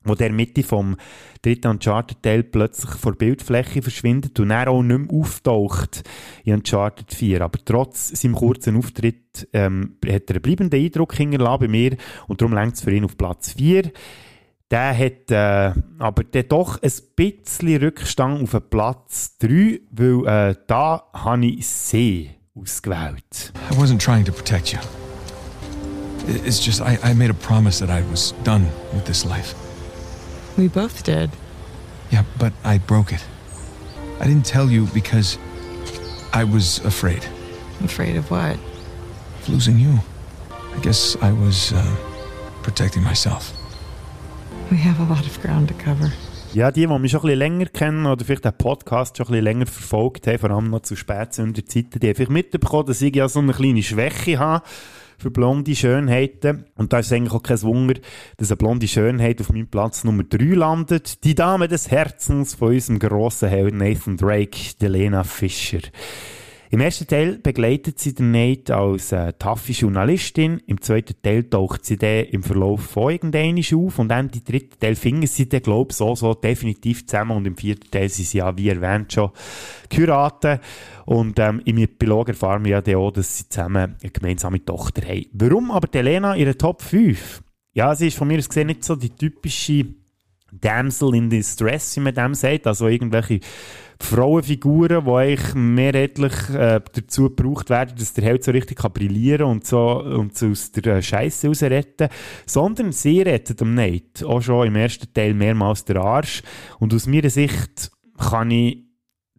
wo 0.04 0.14
der 0.14 0.32
Mitte 0.32 0.62
vom 0.62 0.96
dritten 1.42 1.68
Uncharted-Teil 1.68 2.44
plötzlich 2.44 2.92
vor 2.92 3.12
Bildfläche 3.12 3.82
verschwindet 3.82 4.40
und 4.40 4.50
er 4.50 4.68
auch 4.68 4.82
nicht 4.82 4.98
mehr 4.98 5.20
auftaucht 5.20 6.02
in 6.44 6.54
Uncharted 6.54 7.12
4. 7.12 7.42
Aber 7.42 7.58
trotz 7.62 8.08
seinem 8.08 8.34
kurzen 8.34 8.76
Auftritt 8.76 9.48
ähm, 9.52 9.98
hat 10.06 10.30
er 10.30 10.36
einen 10.36 10.42
bleibenden 10.42 10.82
Eindruck 10.82 11.14
hinterlassen 11.14 11.60
bei 11.60 11.68
mir 11.68 11.96
und 12.26 12.40
darum 12.40 12.54
längt 12.54 12.74
es 12.74 12.80
für 12.80 12.92
ihn 12.92 13.04
auf 13.04 13.16
Platz 13.18 13.52
4. 13.52 13.92
Der 14.70 14.98
hat 14.98 15.30
äh, 15.30 15.80
aber 15.98 16.24
der 16.24 16.42
doch 16.42 16.82
ein 16.82 16.92
bisschen 17.16 17.76
Rückstand 17.76 18.42
auf 18.42 18.70
Platz 18.70 19.36
3, 19.38 19.80
weil 19.90 20.26
äh, 20.26 20.54
da 20.66 21.04
habe 21.12 21.46
ich 21.46 21.66
See 21.66 22.37
ausgewählt. 22.60 23.52
I 23.70 23.78
wasn't 23.78 24.00
trying 24.00 24.24
to 24.24 24.32
protect 24.32 24.72
you. 24.72 24.80
It's 26.26 26.58
just 26.58 26.80
I, 26.80 26.98
I 27.02 27.14
made 27.14 27.30
a 27.30 27.34
promise 27.34 27.78
that 27.78 27.90
I 27.90 28.02
was 28.10 28.32
done 28.44 28.66
with 28.92 29.06
this 29.06 29.24
life. 29.24 29.54
We 30.56 30.68
both 30.68 31.04
did. 31.04 31.30
Yeah, 32.10 32.24
but 32.38 32.52
I 32.64 32.78
broke 32.78 33.12
it. 33.12 33.24
I 34.20 34.26
didn't 34.26 34.44
tell 34.44 34.68
you 34.68 34.86
because 34.86 35.38
I 36.32 36.44
was 36.44 36.84
afraid. 36.84 37.24
Afraid 37.84 38.16
of 38.16 38.30
what? 38.30 38.56
Of 39.40 39.48
losing 39.48 39.78
you. 39.78 39.98
I 40.50 40.80
guess 40.80 41.16
I 41.22 41.32
was 41.32 41.72
uh, 41.72 41.96
protecting 42.62 43.02
myself. 43.02 43.52
We 44.70 44.76
have 44.78 45.00
a 45.00 45.04
lot 45.04 45.26
of 45.26 45.40
ground 45.40 45.68
to 45.68 45.74
cover. 45.74 46.12
Ja, 46.54 46.70
die, 46.70 46.86
die 46.86 46.86
mich 46.86 47.12
schon 47.12 47.20
ein 47.20 47.26
bisschen 47.26 47.38
länger 47.38 47.66
kennen 47.66 48.06
oder 48.06 48.24
vielleicht 48.24 48.44
den 48.44 48.54
Podcast 48.54 49.16
schon 49.16 49.26
ein 49.26 49.32
bisschen 49.32 49.44
länger 49.44 49.66
verfolgt 49.66 50.26
haben, 50.26 50.38
vor 50.38 50.50
allem 50.50 50.70
noch 50.70 50.80
zu 50.80 50.96
Spätsünderzeiten, 50.96 52.00
die 52.00 52.08
haben 52.08 52.14
vielleicht 52.14 52.30
mitbekommen, 52.30 52.86
dass 52.86 53.02
ich 53.02 53.14
ja 53.14 53.28
so 53.28 53.40
eine 53.40 53.52
kleine 53.52 53.82
Schwäche 53.82 54.38
habe 54.38 54.64
für 55.18 55.30
blonde 55.30 55.74
Schönheiten. 55.76 56.64
Und 56.76 56.92
da 56.92 57.00
ist 57.00 57.06
es 57.06 57.12
eigentlich 57.12 57.34
auch 57.34 57.42
kein 57.42 57.60
Wunder, 57.62 57.94
dass 58.38 58.50
eine 58.50 58.56
blonde 58.56 58.88
Schönheit 58.88 59.40
auf 59.40 59.50
meinem 59.50 59.66
Platz 59.66 60.04
Nummer 60.04 60.24
3 60.24 60.54
landet. 60.54 61.22
Die 61.24 61.34
Dame 61.34 61.68
des 61.68 61.90
Herzens 61.90 62.54
von 62.54 62.72
unserem 62.72 62.98
grossen 62.98 63.50
Held 63.50 63.74
Nathan 63.74 64.16
Drake, 64.16 64.58
Delena 64.80 65.24
Fischer. 65.24 65.80
Im 66.70 66.80
ersten 66.80 67.06
Teil 67.06 67.38
begleitet 67.38 67.98
sie 67.98 68.14
den 68.14 68.30
Nate 68.30 68.76
als 68.76 69.12
äh, 69.12 69.32
taffe 69.32 69.72
Journalistin. 69.72 70.60
Im 70.66 70.80
zweiten 70.82 71.14
Teil 71.22 71.44
taucht 71.44 71.86
sie 71.86 71.96
dann 71.96 72.26
im 72.26 72.42
Verlauf 72.42 72.82
von 72.82 73.10
irgendeinem 73.10 73.64
auf. 73.72 73.98
Und 73.98 74.08
dann 74.08 74.28
im 74.28 74.44
dritten 74.44 74.78
Teil 74.78 74.94
finden 74.94 75.26
sie 75.26 75.48
dann, 75.48 75.62
glaube 75.62 75.92
ich, 75.92 75.96
so, 75.96 76.14
so 76.14 76.34
definitiv 76.34 77.06
zusammen. 77.06 77.38
Und 77.38 77.46
im 77.46 77.56
vierten 77.56 77.90
Teil 77.90 78.10
sind 78.10 78.26
sie 78.26 78.38
ja, 78.38 78.54
wie 78.58 78.68
erwähnt, 78.68 79.14
schon 79.14 79.30
geheiratet. 79.88 80.60
Und 81.06 81.38
ähm, 81.38 81.62
im 81.64 81.78
Epilog 81.78 82.28
erfahren 82.28 82.64
wir 82.64 82.72
ja 82.72 82.80
dann 82.82 82.96
auch, 82.96 83.12
dass 83.12 83.38
sie 83.38 83.48
zusammen 83.48 83.96
eine 84.02 84.10
gemeinsame 84.10 84.62
Tochter 84.62 85.08
haben. 85.08 85.24
Warum 85.32 85.70
aber 85.70 85.88
Helena 85.90 86.36
ihre 86.36 86.58
Top 86.58 86.82
5? 86.82 87.42
Ja, 87.72 87.94
sie 87.94 88.08
ist 88.08 88.18
von 88.18 88.28
mir 88.28 88.38
aus 88.38 88.48
gesehen 88.48 88.66
nicht 88.66 88.84
so 88.84 88.94
die 88.94 89.10
typische 89.10 89.86
Damsel 90.52 91.14
in 91.14 91.30
Distress, 91.30 91.96
wie 91.96 92.00
man 92.00 92.14
dem 92.14 92.34
sagt. 92.34 92.66
Also 92.66 92.88
irgendwelche 92.88 93.40
Frauenfiguren, 94.00 95.04
die 95.04 95.10
eigentlich 95.10 95.54
mehrheitlich 95.54 96.32
äh, 96.50 96.80
dazu 96.92 97.24
gebraucht 97.24 97.68
werden, 97.68 97.96
dass 97.98 98.12
der 98.12 98.24
Held 98.24 98.44
so 98.44 98.52
richtig 98.52 98.78
kann 98.78 98.92
brillieren 98.92 99.46
und 99.46 99.66
so 99.66 100.00
und 100.00 100.36
so 100.36 100.48
aus 100.48 100.70
der 100.72 100.96
äh, 100.96 101.02
Scheiße 101.02 101.48
rausretten, 101.48 102.08
sondern 102.46 102.92
sie 102.92 103.22
rettet 103.22 103.60
am 103.60 103.74
Nate 103.74 104.26
auch 104.26 104.40
schon 104.40 104.68
im 104.68 104.76
ersten 104.76 105.12
Teil 105.12 105.34
mehrmals 105.34 105.84
der 105.84 105.96
Arsch 105.96 106.42
und 106.78 106.94
aus 106.94 107.06
meiner 107.06 107.30
Sicht 107.30 107.90
kann 108.16 108.50
ich 108.50 108.84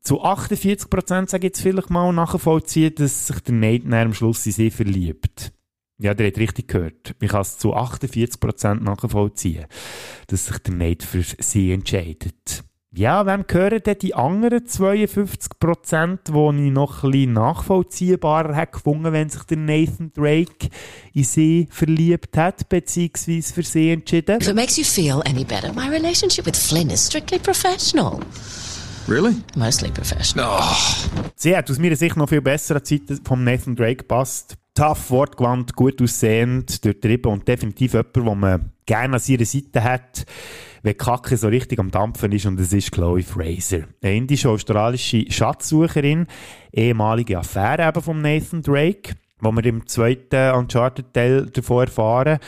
zu 0.01 0.23
48% 0.23 1.29
sage 1.29 1.37
ich 1.37 1.43
jetzt 1.43 1.61
vielleicht 1.61 1.89
mal 1.89 2.11
nachvollziehen, 2.11 2.95
dass 2.95 3.27
sich 3.27 3.39
der 3.41 3.55
Nate 3.55 3.95
am 3.97 4.13
Schluss 4.13 4.45
in 4.45 4.51
sie 4.51 4.71
verliebt. 4.71 5.51
Ja, 6.01 6.13
der 6.13 6.27
hat 6.27 6.37
richtig 6.37 6.69
gehört. 6.69 7.13
Ich 7.19 7.29
kann 7.29 7.41
es 7.41 7.57
zu 7.57 7.75
48% 7.75 8.81
nachvollziehen, 8.81 9.65
dass 10.27 10.45
sich 10.45 10.57
der 10.59 10.73
Nate 10.73 11.05
für 11.05 11.23
sie 11.39 11.73
entscheidet. 11.73 12.63
Ja, 12.91 13.25
wem 13.27 13.45
gehören 13.45 13.83
denn 13.85 13.97
die 13.99 14.15
anderen 14.15 14.65
52%, 14.65 16.17
die 16.25 16.65
ich 16.65 16.71
noch 16.71 17.03
ein 17.03 17.11
bisschen 17.11 17.33
nachvollziehbarer 17.33 18.55
hätte 18.55 18.71
gefunden, 18.71 19.13
wenn 19.13 19.29
sich 19.29 19.43
der 19.43 19.57
Nathan 19.57 20.11
Drake 20.11 20.69
in 21.13 21.23
sie 21.23 21.67
verliebt 21.69 22.35
hat, 22.35 22.67
beziehungsweise 22.67 23.53
für 23.53 23.63
sie 23.63 23.91
entschieden? 23.91 24.41
If 24.41 24.47
it 24.47 24.55
makes 24.55 24.77
you 24.77 24.83
feel 24.83 25.21
any 25.25 25.43
better, 25.43 25.71
my 25.73 25.87
relationship 25.89 26.47
with 26.47 26.57
Flynn 26.57 26.89
is 26.89 27.05
strictly 27.05 27.37
professional. 27.37 28.19
Really? 29.07 29.35
Mostly 29.55 29.91
professional. 29.91 30.59
Sie 31.35 31.55
hat 31.55 31.69
aus 31.69 31.77
meiner 31.77 31.95
Sicht 31.95 32.15
noch 32.15 32.29
viel 32.29 32.41
bessere 32.41 32.81
Zeit 32.81 33.01
vom 33.23 33.43
Nathan 33.43 33.75
Drake 33.75 33.97
gepasst. 33.97 34.57
Tough, 34.79 35.11
wortgewandt, 35.11 35.75
gut 35.75 36.01
aussehend, 36.01 36.85
durchtrieben 36.85 37.29
und 37.29 37.45
definitiv 37.45 37.95
jemand, 37.95 38.15
den 38.15 38.39
man 38.39 38.71
gerne 38.85 39.15
an 39.15 39.19
seiner 39.19 39.43
Seite 39.43 39.83
hat, 39.83 40.25
wenn 40.83 40.93
die 40.93 40.97
Kacke 40.97 41.35
so 41.35 41.49
richtig 41.49 41.79
am 41.79 41.91
Dampfen 41.91 42.31
ist 42.31 42.45
und 42.45 42.57
es 42.61 42.71
ist 42.71 42.93
Chloe 42.93 43.21
Fraser. 43.21 43.79
Eine 44.01 44.15
indische-australische 44.15 45.29
Schatzsucherin, 45.29 46.27
ehemalige 46.71 47.39
Affäre 47.39 47.89
eben 47.89 48.01
von 48.01 48.21
Nathan 48.21 48.61
Drake 48.61 49.15
wo 49.41 49.51
wir 49.53 49.65
im 49.65 49.87
zweiten 49.87 50.53
Uncharted-Teil 50.53 51.45
davon 51.47 51.85
erfahren. 51.85 52.39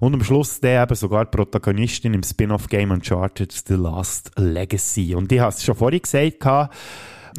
Und 0.00 0.14
am 0.14 0.24
Schluss 0.24 0.60
der 0.60 0.82
eben 0.82 0.94
sogar 0.94 1.26
Protagonistin 1.26 2.14
im 2.14 2.22
Spin-off-Game 2.22 2.90
Uncharted 2.90 3.52
The 3.52 3.74
Last 3.74 4.30
Legacy. 4.36 5.14
Und 5.14 5.30
ich 5.30 5.40
habe 5.40 5.50
es 5.50 5.62
schon 5.62 5.74
vorhin 5.74 6.00
gesagt, 6.00 6.70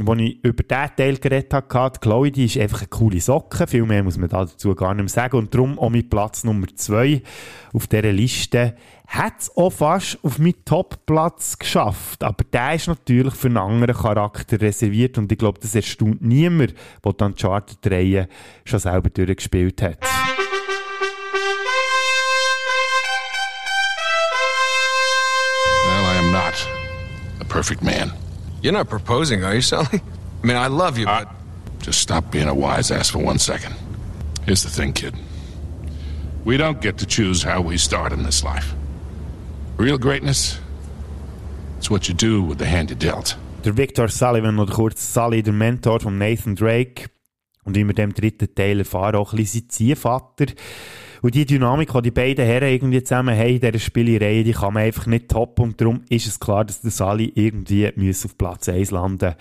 als 0.07 0.21
ich 0.21 0.43
über 0.43 0.63
diesen 0.63 0.95
Teil 0.95 1.17
geredet 1.17 1.53
habe, 1.53 1.99
Chloe, 1.99 2.31
die 2.31 2.45
ist 2.45 2.57
einfach 2.57 2.79
eine 2.79 2.87
coole 2.87 3.19
Socke. 3.19 3.67
Viel 3.67 3.85
mehr 3.85 4.03
muss 4.03 4.17
man 4.17 4.29
dazu 4.29 4.73
gar 4.75 4.93
nicht 4.93 5.03
mehr 5.03 5.09
sagen. 5.09 5.37
Und 5.37 5.53
darum 5.53 5.77
auch 5.77 5.89
mit 5.89 6.09
Platz 6.09 6.43
Nummer 6.43 6.67
zwei 6.75 7.21
auf 7.73 7.87
dieser 7.87 8.11
Liste 8.11 8.75
hat 9.07 9.33
es 9.39 9.57
auch 9.57 9.71
fast 9.71 10.19
auf 10.23 10.37
meinen 10.37 10.63
Top-Platz 10.65 11.57
geschafft. 11.57 12.23
Aber 12.23 12.43
der 12.43 12.75
ist 12.75 12.87
natürlich 12.87 13.33
für 13.33 13.47
einen 13.47 13.57
anderen 13.57 13.95
Charakter 13.95 14.61
reserviert 14.61 15.17
und 15.17 15.31
ich 15.31 15.37
glaube, 15.37 15.59
das 15.59 15.75
erstaunt 15.75 16.21
niemand, 16.21 16.75
der 17.03 17.13
dann 17.13 17.35
Charter-Reihe 17.35 18.29
schon 18.65 18.79
selber 18.79 19.09
durchgespielt 19.09 19.81
hat. 19.81 19.97
Well, 25.85 26.03
I 26.03 26.17
am 26.19 26.31
not 26.31 26.67
a 27.39 27.43
perfect 27.43 27.83
man. 27.83 28.18
You're 28.61 28.73
not 28.73 28.89
proposing, 28.89 29.43
are 29.43 29.55
you, 29.55 29.61
Sally? 29.61 30.01
I 30.43 30.47
mean, 30.47 30.57
I 30.57 30.67
love 30.67 30.97
you, 30.97 31.05
but. 31.05 31.27
Uh, 31.27 31.33
just 31.81 32.01
stop 32.01 32.29
being 32.29 32.49
a 32.49 32.53
wise 32.53 32.91
ass 32.91 33.09
for 33.09 33.19
one 33.19 33.39
second. 33.39 33.73
Here's 34.45 34.63
the 34.63 34.69
thing, 34.69 34.93
kid. 34.93 35.15
We 36.43 36.57
don't 36.57 36.81
get 36.81 36.97
to 36.97 37.05
choose 37.05 37.41
how 37.41 37.61
we 37.61 37.77
start 37.77 38.11
in 38.11 38.23
this 38.23 38.43
life. 38.43 38.75
Real 39.77 39.97
greatness, 39.97 40.59
it's 41.77 41.89
what 41.89 42.09
you 42.09 42.13
do 42.13 42.43
with 42.43 42.57
the 42.57 42.65
hand 42.65 42.89
you're 42.89 42.99
dealt. 42.99 43.37
Der 43.63 43.77
Victor 43.77 44.09
Sullivan, 44.09 44.59
oder 44.59 44.73
kurz 44.73 45.13
Sully, 45.13 45.41
der 45.41 45.53
Mentor 45.53 45.99
von 46.01 46.17
Nathan 46.17 46.55
Drake, 46.55 47.09
und 47.63 47.75
wie 47.75 47.85
wir 47.85 47.93
dem 47.93 48.13
dritten 48.13 48.53
Teil 48.55 48.79
erfahren, 48.79 49.15
auch 49.15 49.33
ein 49.33 49.37
bisschen 49.37 49.61
sein 49.61 49.69
Ziehvater. 49.69 50.47
Und 51.21 51.35
die 51.35 51.45
Dynamik, 51.45 51.91
die 51.91 52.01
die 52.03 52.11
beiden 52.11 52.45
Herren 52.45 52.69
irgendwie 52.69 53.03
zusammen 53.03 53.37
haben 53.37 53.49
in 53.49 53.59
dieser 53.59 53.79
Spielerei, 53.79 54.43
die 54.43 54.53
kann 54.53 54.73
man 54.73 54.83
einfach 54.83 55.05
nicht 55.05 55.29
toppen. 55.29 55.65
Und 55.65 55.81
darum 55.81 56.01
ist 56.09 56.27
es 56.27 56.39
klar, 56.39 56.63
dass 56.65 56.81
der 56.81 56.91
Sally 56.91 57.31
irgendwie 57.35 57.91
muss 57.95 58.25
auf 58.25 58.37
Platz 58.37 58.69
1 58.69 58.91
landen 58.91 59.35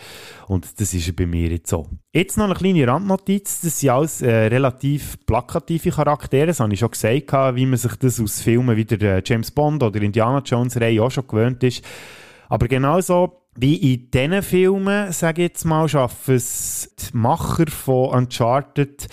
Und 0.49 0.81
das 0.81 0.93
ist 0.95 1.14
bei 1.14 1.26
mir 1.26 1.51
jetzt 1.51 1.70
so. 1.70 1.89
Jetzt 2.12 2.37
noch 2.37 2.47
eine 2.47 2.55
kleine 2.55 2.87
Randnotiz. 2.87 3.61
Das 3.61 3.81
sind 3.81 3.91
alles 3.91 4.22
äh, 4.22 4.47
relativ 4.47 5.18
plakative 5.26 5.91
Charaktere. 5.91 6.47
Das 6.47 6.61
habe 6.61 6.72
ich 6.72 6.81
schon 6.81 6.91
gesagt, 6.91 7.33
wie 7.57 7.66
man 7.66 7.79
sich 7.79 7.95
das 7.97 8.20
aus 8.20 8.41
Filmen 8.41 8.76
wie 8.76 8.85
der 8.85 9.18
äh, 9.18 9.22
James 9.24 9.51
Bond 9.51 9.83
oder 9.83 10.03
Indiana 10.03 10.43
Jones 10.45 10.81
Reihe 10.81 11.03
auch 11.03 11.11
schon 11.11 11.26
gewöhnt 11.26 11.62
ist. 11.62 11.85
Aber 12.49 12.66
genauso 12.66 13.43
wie 13.57 13.95
in 13.95 14.11
diesen 14.11 14.43
Filmen, 14.43 15.12
sage 15.12 15.43
ich 15.43 15.49
jetzt 15.49 15.64
mal, 15.64 15.89
schaffen 15.89 16.37
es 16.37 16.95
die 16.97 17.16
Macher 17.16 17.66
von 17.68 18.11
Uncharted, 18.11 19.09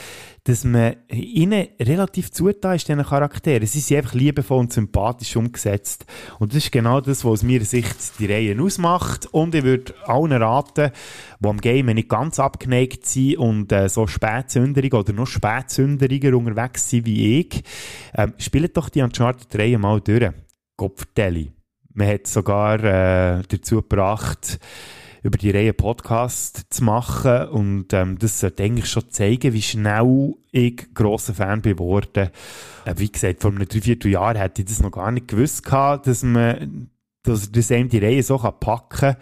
dass 0.45 0.63
man 0.63 0.95
ihnen 1.09 1.69
relativ 1.81 2.31
zutan 2.31 2.75
ist, 2.75 2.87
diesen 2.87 3.03
Charakteren. 3.03 3.65
Sie 3.65 3.79
sind 3.79 3.97
einfach 3.97 4.13
liebevoll 4.13 4.59
und 4.59 4.71
sympathisch 4.71 5.35
umgesetzt. 5.35 6.05
Und 6.37 6.51
das 6.51 6.65
ist 6.65 6.71
genau 6.71 7.01
das, 7.01 7.25
was 7.25 7.31
aus 7.31 7.43
meiner 7.43 7.65
Sicht 7.65 8.19
die 8.19 8.27
Reihe 8.27 8.61
ausmacht. 8.61 9.25
Und 9.31 9.55
ich 9.55 9.63
würde 9.63 9.95
allen 10.05 10.31
raten, 10.31 10.91
die 11.39 11.47
am 11.47 11.59
Game 11.59 11.87
nicht 11.87 12.09
ganz 12.09 12.39
abgeneigt 12.39 13.07
sind 13.07 13.37
und 13.37 13.71
äh, 13.71 13.89
so 13.89 14.05
spätsünderiger 14.05 14.99
oder 14.99 15.13
noch 15.13 15.25
spätsünderiger 15.25 16.37
unterwegs 16.37 16.91
sind 16.91 17.07
wie 17.07 17.39
ich, 17.39 17.63
äh, 18.13 18.27
spielt 18.37 18.77
doch 18.77 18.89
die 18.89 19.01
Uncharted-Reihe 19.01 19.79
mal 19.79 19.99
durch. 19.99 20.29
Kopfvertelli. 20.77 21.51
Man 21.93 22.07
hat 22.07 22.27
sogar 22.27 22.83
äh, 22.83 23.41
dazu 23.47 23.77
gebracht, 23.77 24.59
über 25.25 25.39
die 25.39 25.49
Reihe 25.49 25.73
Podcast 25.73 26.67
zu 26.69 26.83
machen 26.83 27.47
und 27.47 27.93
ähm, 27.93 28.19
das 28.19 28.39
sollte 28.39 28.61
eigentlich 28.61 28.85
schon 28.85 29.09
zeigen, 29.09 29.53
wie 29.53 29.61
schnell 29.63 30.35
ich 30.51 30.93
grosser 30.93 31.33
Fan 31.33 31.63
geworden 31.63 32.29
äh, 32.85 32.93
Wie 32.97 33.11
gesagt, 33.11 33.41
vor 33.41 33.49
einem 33.49 33.67
Dreivierteljahr 33.67 34.37
hätte 34.37 34.61
ich 34.61 34.67
das 34.67 34.83
noch 34.83 34.91
gar 34.91 35.11
nicht 35.11 35.27
gewusst 35.27 35.65
gehabt, 35.65 36.05
dass 36.05 36.21
man 36.21 36.89
dass, 37.23 37.51
dass 37.51 37.71
einem 37.71 37.89
die 37.89 37.97
Reihe 37.97 38.21
so 38.21 38.37
packen 38.37 38.87
kann. 38.89 39.15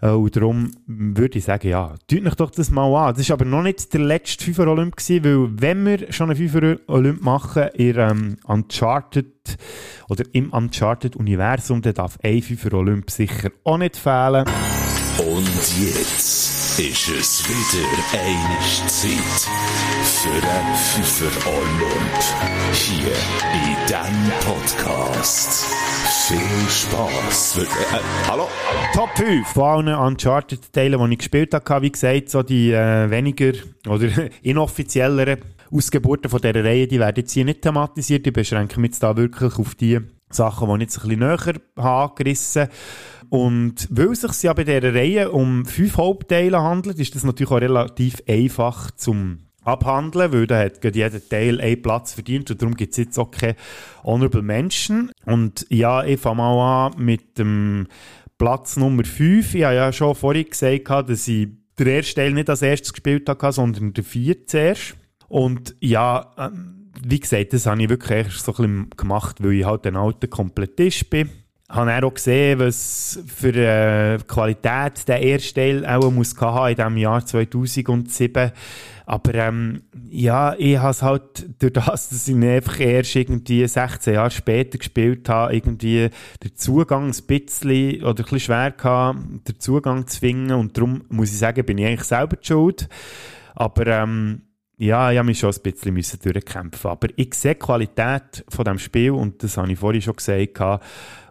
Äh, 0.00 0.08
und 0.08 0.34
darum 0.34 0.70
würde 0.86 1.36
ich 1.36 1.44
sagen, 1.44 1.68
ja, 1.68 1.94
tut 2.08 2.26
euch 2.26 2.34
doch 2.36 2.50
das 2.50 2.70
mal 2.70 2.94
an. 2.94 3.14
Das 3.14 3.28
war 3.28 3.34
aber 3.34 3.44
noch 3.44 3.62
nicht 3.62 3.92
der 3.92 4.00
letzte 4.00 4.42
FIFA 4.42 4.68
Olymp 4.68 4.96
weil 4.96 5.60
wenn 5.60 5.84
wir 5.84 6.12
schon 6.14 6.30
einen 6.30 6.48
FIFA 6.48 6.76
Olymp 6.86 7.22
machen, 7.22 7.64
in 7.74 7.98
ähm, 7.98 8.36
Uncharted 8.44 9.58
oder 10.08 10.24
im 10.32 10.50
Uncharted-Universum, 10.50 11.82
dann 11.82 11.92
darf 11.92 12.18
ein 12.22 12.40
FIFA 12.40 12.74
Olymp 12.74 13.10
sicher 13.10 13.50
auch 13.64 13.76
nicht 13.76 13.98
fehlen. 13.98 14.46
Und 15.18 15.48
jetzt 15.80 16.78
ist 16.78 17.08
es 17.08 17.48
wieder 17.48 17.88
eine 18.12 18.86
Zeit 18.86 19.48
für 20.04 20.28
einen 20.28 20.76
Pfeifer 20.76 21.48
Olymp. 21.48 22.22
Hier 22.74 23.12
in 23.54 23.86
diesem 23.86 24.30
Podcast. 24.44 25.64
Viel 26.28 26.68
Spass. 26.68 27.56
Äh, 27.56 27.66
hallo? 28.28 28.46
Top 28.92 29.08
5 29.16 29.48
von 29.48 29.88
allen 29.88 29.98
Uncharted-Teilen, 29.98 31.00
die 31.08 31.14
ich 31.14 31.18
gespielt 31.20 31.54
habe. 31.54 31.80
Wie 31.80 31.92
gesagt, 31.92 32.28
so 32.28 32.42
die 32.42 32.72
äh, 32.72 33.08
weniger 33.08 33.52
oder 33.88 34.08
inoffizielleren 34.42 35.38
Ausgeburten 35.72 36.28
von 36.28 36.42
dieser 36.42 36.62
Reihe, 36.62 36.86
die 36.86 37.00
werden 37.00 37.16
jetzt 37.16 37.32
hier 37.32 37.46
nicht 37.46 37.62
thematisiert. 37.62 38.26
Ich 38.26 38.34
beschränke 38.34 38.78
mich 38.78 38.90
jetzt 38.90 39.02
da 39.02 39.16
wirklich 39.16 39.58
auf 39.58 39.74
die 39.76 39.98
Sachen, 40.28 40.68
die 40.68 40.74
ich 40.74 40.80
jetzt 40.82 41.02
ein 41.02 41.08
bisschen 41.08 41.20
näher 41.20 41.38
habe 41.78 42.10
angerissen 42.10 42.68
Und 43.30 43.88
weil 43.90 44.12
es 44.12 44.20
sich 44.20 44.42
ja 44.42 44.52
bei 44.52 44.64
dieser 44.64 44.94
Reihe 44.94 45.30
um 45.30 45.64
fünf 45.64 45.96
Hauptteile 45.96 46.62
handelt, 46.62 46.98
ist 46.98 47.14
das 47.14 47.24
natürlich 47.24 47.50
auch 47.50 47.60
relativ 47.60 48.22
einfach 48.28 48.90
zum 48.92 49.46
abhandeln, 49.66 50.32
weil 50.32 50.46
da 50.46 50.60
hat 50.60 50.84
jeder 50.84 51.28
Teil 51.28 51.60
einen 51.60 51.82
Platz 51.82 52.14
verdient 52.14 52.50
und 52.50 52.62
darum 52.62 52.76
gibt 52.76 52.92
es 52.92 52.98
jetzt 52.98 53.18
auch 53.18 53.30
keine 53.30 53.56
Honorable 54.04 54.42
Menschen. 54.42 55.10
Und 55.24 55.66
ja, 55.68 56.04
ich 56.04 56.20
fange 56.20 56.36
mal 56.36 56.86
an 56.86 57.04
mit 57.04 57.36
dem 57.38 57.88
Platz 58.38 58.76
Nummer 58.76 59.04
5. 59.04 59.54
Ich 59.54 59.64
habe 59.64 59.74
ja 59.74 59.92
schon 59.92 60.14
vorhin 60.14 60.48
gesagt, 60.48 61.10
dass 61.10 61.26
ich 61.26 61.48
den 61.78 61.86
ersten 61.86 62.14
Teil 62.14 62.32
nicht 62.32 62.48
als 62.48 62.62
erstes 62.62 62.92
gespielt 62.92 63.28
habe, 63.28 63.52
sondern 63.52 63.92
den 63.92 64.04
vierten 64.04 64.46
zuerst. 64.46 64.96
Und 65.28 65.74
ja, 65.80 66.32
ähm, 66.38 66.92
wie 67.04 67.20
gesagt, 67.20 67.52
das 67.52 67.66
habe 67.66 67.82
ich 67.82 67.88
wirklich 67.88 68.32
so 68.32 68.52
ein 68.52 68.56
bisschen 68.56 68.90
gemacht, 68.96 69.42
weil 69.42 69.52
ich 69.52 69.64
halt 69.64 69.86
ein 69.86 69.96
alter 69.96 70.28
Komplettist 70.28 71.10
bin. 71.10 71.28
Habe 71.68 72.06
auch 72.06 72.14
gesehen, 72.14 72.60
was 72.60 73.18
für 73.26 73.52
äh, 73.52 74.18
Qualität 74.28 75.08
der 75.08 75.20
erste 75.20 75.54
Teil 75.54 75.84
auch 75.84 76.12
muss 76.12 76.36
haben 76.40 76.70
in 76.70 76.76
diesem 76.76 76.96
Jahr 76.96 77.26
2007. 77.26 78.52
Aber 79.04 79.34
ähm, 79.34 79.82
ja, 80.08 80.54
ich 80.58 80.78
habe 80.78 80.90
es 80.90 81.02
halt 81.02 81.46
durch 81.60 81.72
das, 81.72 82.08
dass 82.08 82.28
ich 82.28 82.36
einfach 82.36 82.78
erst 82.78 83.16
irgendwie 83.16 83.66
16 83.66 84.14
Jahre 84.14 84.30
später 84.30 84.78
gespielt 84.78 85.28
habe, 85.28 85.56
irgendwie 85.56 86.10
den 86.42 86.56
Zugang 86.56 87.06
ein 87.06 87.26
bisschen 87.26 88.02
oder 88.02 88.10
ein 88.10 88.14
bisschen 88.14 88.40
schwer 88.40 88.70
gehabt, 88.70 89.18
den 89.48 89.58
Zugang 89.58 90.06
zu 90.06 90.20
finden. 90.20 90.52
Und 90.52 90.76
darum 90.76 91.04
muss 91.08 91.32
ich 91.32 91.38
sagen, 91.38 91.64
bin 91.64 91.78
ich 91.78 91.86
eigentlich 91.86 92.04
selber 92.04 92.36
die 92.36 92.46
schuld. 92.46 92.88
Aber 93.54 93.86
ähm, 93.88 94.42
ja, 94.76 95.10
ich 95.10 95.18
habe 95.18 95.26
mich 95.26 95.38
schon 95.38 95.52
ein 95.52 95.62
bisschen 95.62 95.94
müssen 95.94 96.20
durchkämpfen 96.20 96.90
Aber 96.90 97.08
ich 97.16 97.34
sehe 97.34 97.54
die 97.54 97.60
Qualität 97.60 98.44
von 98.48 98.64
dem 98.64 98.78
Spiel 98.78 99.12
und 99.12 99.42
das 99.42 99.56
habe 99.56 99.72
ich 99.72 99.78
vorhin 99.78 100.02
schon 100.02 100.16
gesagt. 100.16 100.80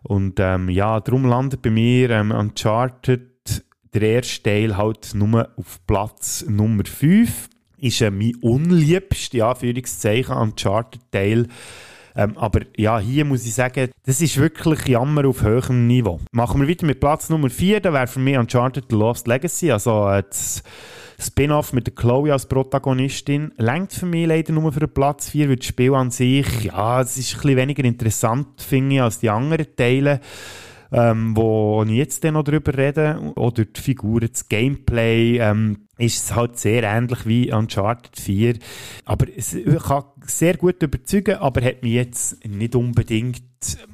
Und 0.08 0.40
ähm, 0.40 0.70
ja, 0.70 1.00
darum 1.00 1.26
landet 1.26 1.64
bei 1.64 1.72
mir 1.72 2.12
ähm, 2.12 2.32
Uncharted 2.32 3.66
der 3.94 4.02
erste 4.04 4.44
Teil 4.44 4.78
halt 4.78 5.14
nur 5.16 5.50
auf 5.58 5.80
Platz 5.88 6.46
Nummer 6.48 6.86
5. 6.86 7.50
Ist 7.78 8.02
äh, 8.02 8.12
mein 8.12 8.36
unliebster, 8.42 9.38
ja, 9.38 9.52
Anführungszeichen, 9.52 10.36
Uncharted-Teil 10.36 11.48
Ähm, 12.16 12.38
aber 12.38 12.62
ja, 12.78 12.98
hier 13.00 13.26
muss 13.26 13.46
ich 13.46 13.54
sagen, 13.54 13.90
das 14.06 14.22
ist 14.22 14.38
wirklich 14.38 14.88
Jammer 14.88 15.26
auf 15.26 15.44
höherem 15.44 15.88
Niveau. 15.88 16.20
Machen 16.32 16.62
wir 16.62 16.70
weiter 16.70 16.86
mit 16.86 17.00
Platz 17.00 17.30
Nummer 17.30 17.50
4, 17.50 17.82
da 17.82 17.92
wäre 17.92 18.08
für 18.08 18.20
mich 18.20 18.38
Uncharted 18.38 18.86
The 18.90 18.96
Lost 18.96 19.28
Legacy, 19.28 19.72
also 19.72 20.08
äh, 20.08 20.24
das 20.24 20.64
Spin-off 21.20 21.74
mit 21.74 21.88
der 21.88 21.96
Chloe 21.96 22.32
als 22.32 22.46
Protagonistin. 22.46 23.54
Längt 23.58 23.94
für 23.94 24.06
mich 24.06 24.28
leider 24.28 24.54
nur 24.54 24.72
für 24.72 24.82
den 24.82 24.94
Platz 24.94 25.30
4, 25.30 25.50
weil 25.50 25.56
das 25.58 25.66
Spiel 25.66 25.94
an 25.94 26.12
sich, 26.12 26.66
ja, 26.66 27.02
es 27.02 27.18
ist 27.18 27.36
ein 27.36 27.42
bisschen 27.42 27.58
weniger 27.58 27.84
interessant, 27.84 28.48
finde 28.62 28.96
ich, 28.96 29.02
als 29.02 29.20
die 29.20 29.30
anderen 29.30 29.68
Teile 29.76 30.20
ähm, 30.96 31.36
wo 31.36 31.84
ich 31.84 31.92
jetzt 31.92 32.24
noch 32.24 32.44
drüber 32.44 32.78
rede, 32.78 33.20
oder 33.36 33.66
die 33.66 33.82
Figuren, 33.82 34.30
das 34.32 34.48
Gameplay, 34.48 35.40
ähm, 35.40 35.88
ist 35.98 36.24
es 36.24 36.36
halt 36.36 36.58
sehr 36.58 36.84
ähnlich 36.84 37.26
wie 37.26 37.52
Uncharted 37.52 38.18
4. 38.18 38.60
Aber 39.04 39.26
es 39.36 39.58
kann 39.86 40.06
sehr 40.26 40.56
gut 40.56 40.82
überzeugen, 40.82 41.36
aber 41.36 41.62
hat 41.66 41.84
mich 41.84 41.94
jetzt 41.94 42.46
nicht 42.48 42.76
unbedingt, 42.76 43.44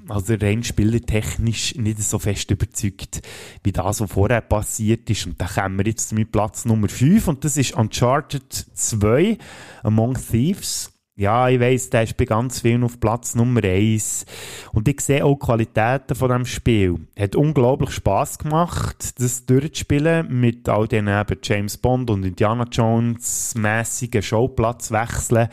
also 0.09 0.35
rein 0.35 0.63
spielertechnisch, 0.63 1.73
nicht 1.75 2.03
so 2.03 2.19
fest 2.19 2.51
überzeugt, 2.51 3.21
wie 3.63 3.71
das, 3.71 3.99
was 3.99 4.11
vorher 4.11 4.41
passiert 4.41 5.09
ist. 5.09 5.25
Und 5.25 5.41
da 5.41 5.47
kommen 5.47 5.79
wir 5.79 5.85
jetzt 5.85 6.13
mit 6.13 6.31
Platz 6.31 6.65
Nummer 6.65 6.87
5 6.87 7.27
und 7.27 7.43
das 7.43 7.57
ist 7.57 7.73
Uncharted 7.75 8.53
2, 8.53 9.39
Among 9.81 10.13
Thieves. 10.13 10.91
Ja, 11.17 11.49
ich 11.49 11.59
weiss, 11.59 11.89
der 11.89 12.03
ist 12.03 12.15
bei 12.15 12.23
ganz 12.23 12.61
vielen 12.61 12.85
auf 12.85 13.01
Platz 13.01 13.35
Nummer 13.35 13.61
1. 13.65 14.25
Und 14.71 14.87
ich 14.87 15.01
sehe 15.01 15.25
auch 15.25 15.37
die 15.37 15.45
Qualitäten 15.45 16.15
von 16.15 16.29
diesem 16.29 16.45
Spiel. 16.45 16.95
Hat 17.19 17.35
unglaublich 17.35 17.91
Spass 17.91 18.39
gemacht, 18.39 19.19
das 19.19 19.45
durchzuspielen 19.45 20.39
mit 20.39 20.69
all 20.69 20.87
den 20.87 21.09
eben 21.09 21.37
James 21.43 21.77
Bond 21.77 22.09
und 22.09 22.23
Indiana 22.23 22.65
Jones 22.71 23.53
mässigen 23.57 24.21
Showplatzwechseln. 24.21 25.49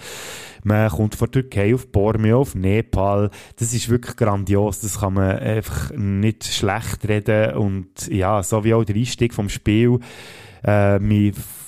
Man 0.62 0.90
kommt 0.90 1.16
von 1.16 1.30
Türkei 1.30 1.74
auf 1.74 1.90
Borneo, 1.90 2.42
auf 2.42 2.54
Nepal. 2.54 3.30
Das 3.56 3.74
ist 3.74 3.88
wirklich 3.88 4.14
grandios. 4.14 4.78
Das 4.78 5.00
kann 5.00 5.14
man 5.14 5.40
einfach 5.40 5.90
nicht 5.90 6.44
schlecht 6.44 7.08
reden. 7.08 7.56
Und 7.56 8.06
ja, 8.06 8.44
so 8.44 8.62
wie 8.62 8.74
auch 8.74 8.84
der 8.84 8.94
Einstieg 8.94 9.34
vom 9.34 9.48
Spiel 9.48 9.98
äh, 10.64 11.00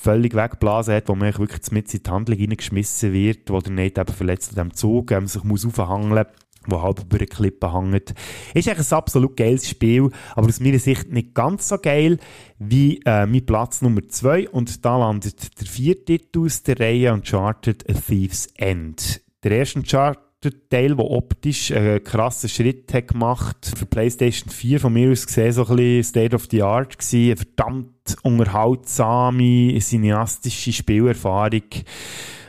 völlig 0.00 0.34
weggeblasen 0.34 0.94
hat, 0.94 1.08
wo 1.08 1.14
man 1.14 1.36
wirklich 1.36 1.70
mit 1.72 1.92
in 1.92 2.02
die 2.02 2.10
Handlung 2.10 2.38
reingeschmissen 2.38 3.12
wird, 3.12 3.50
wo 3.50 3.60
der 3.60 3.72
Nate 3.72 4.00
eben 4.00 4.14
verletzt 4.14 4.58
an 4.58 4.68
dem 4.68 4.74
Zug 4.74 5.10
ähm, 5.10 5.26
sich 5.26 5.44
muss 5.44 5.66
aufhangeln 5.66 6.26
wo 6.66 6.82
halb 6.82 7.00
über 7.00 7.16
eine 7.16 7.26
Klippe 7.26 7.72
hängt. 7.72 8.14
Ist 8.52 8.68
eigentlich 8.68 8.92
ein 8.92 8.96
absolut 8.96 9.34
geiles 9.36 9.66
Spiel, 9.66 10.10
aber 10.34 10.46
aus 10.46 10.60
meiner 10.60 10.78
Sicht 10.78 11.10
nicht 11.10 11.34
ganz 11.34 11.68
so 11.68 11.78
geil 11.78 12.18
wie 12.58 13.00
äh, 13.06 13.24
mein 13.24 13.46
Platz 13.46 13.80
Nummer 13.80 14.06
2 14.06 14.50
und 14.50 14.84
da 14.84 14.98
landet 14.98 15.58
der 15.58 15.66
vierte 15.66 16.04
Titel 16.04 16.44
aus 16.44 16.62
der 16.62 16.78
Reihe 16.78 17.14
Uncharted 17.14 17.88
A 17.88 17.94
Thief's 17.94 18.46
End. 18.56 19.22
Der 19.42 19.52
erste 19.52 19.78
Uncharted 19.78 20.29
Teil, 20.70 20.96
der 20.96 21.04
optisch 21.04 21.70
einen 21.70 22.02
krassen 22.02 22.48
Schritt 22.48 22.94
hat 22.94 23.08
gemacht 23.08 23.72
Für 23.76 23.84
PlayStation 23.84 24.48
4 24.50 24.80
von 24.80 24.92
mir 24.94 25.10
aus 25.10 25.26
gesehen 25.26 25.52
so 25.52 25.66
ein 25.66 25.76
bisschen 25.76 26.04
State 26.04 26.34
of 26.34 26.48
the 26.50 26.62
Art 26.62 26.98
gewesen. 26.98 27.26
Eine 27.26 27.36
verdammt 27.36 28.16
unterhaltsame, 28.22 29.78
cineastische 29.78 30.72
Spielerfahrung 30.72 31.62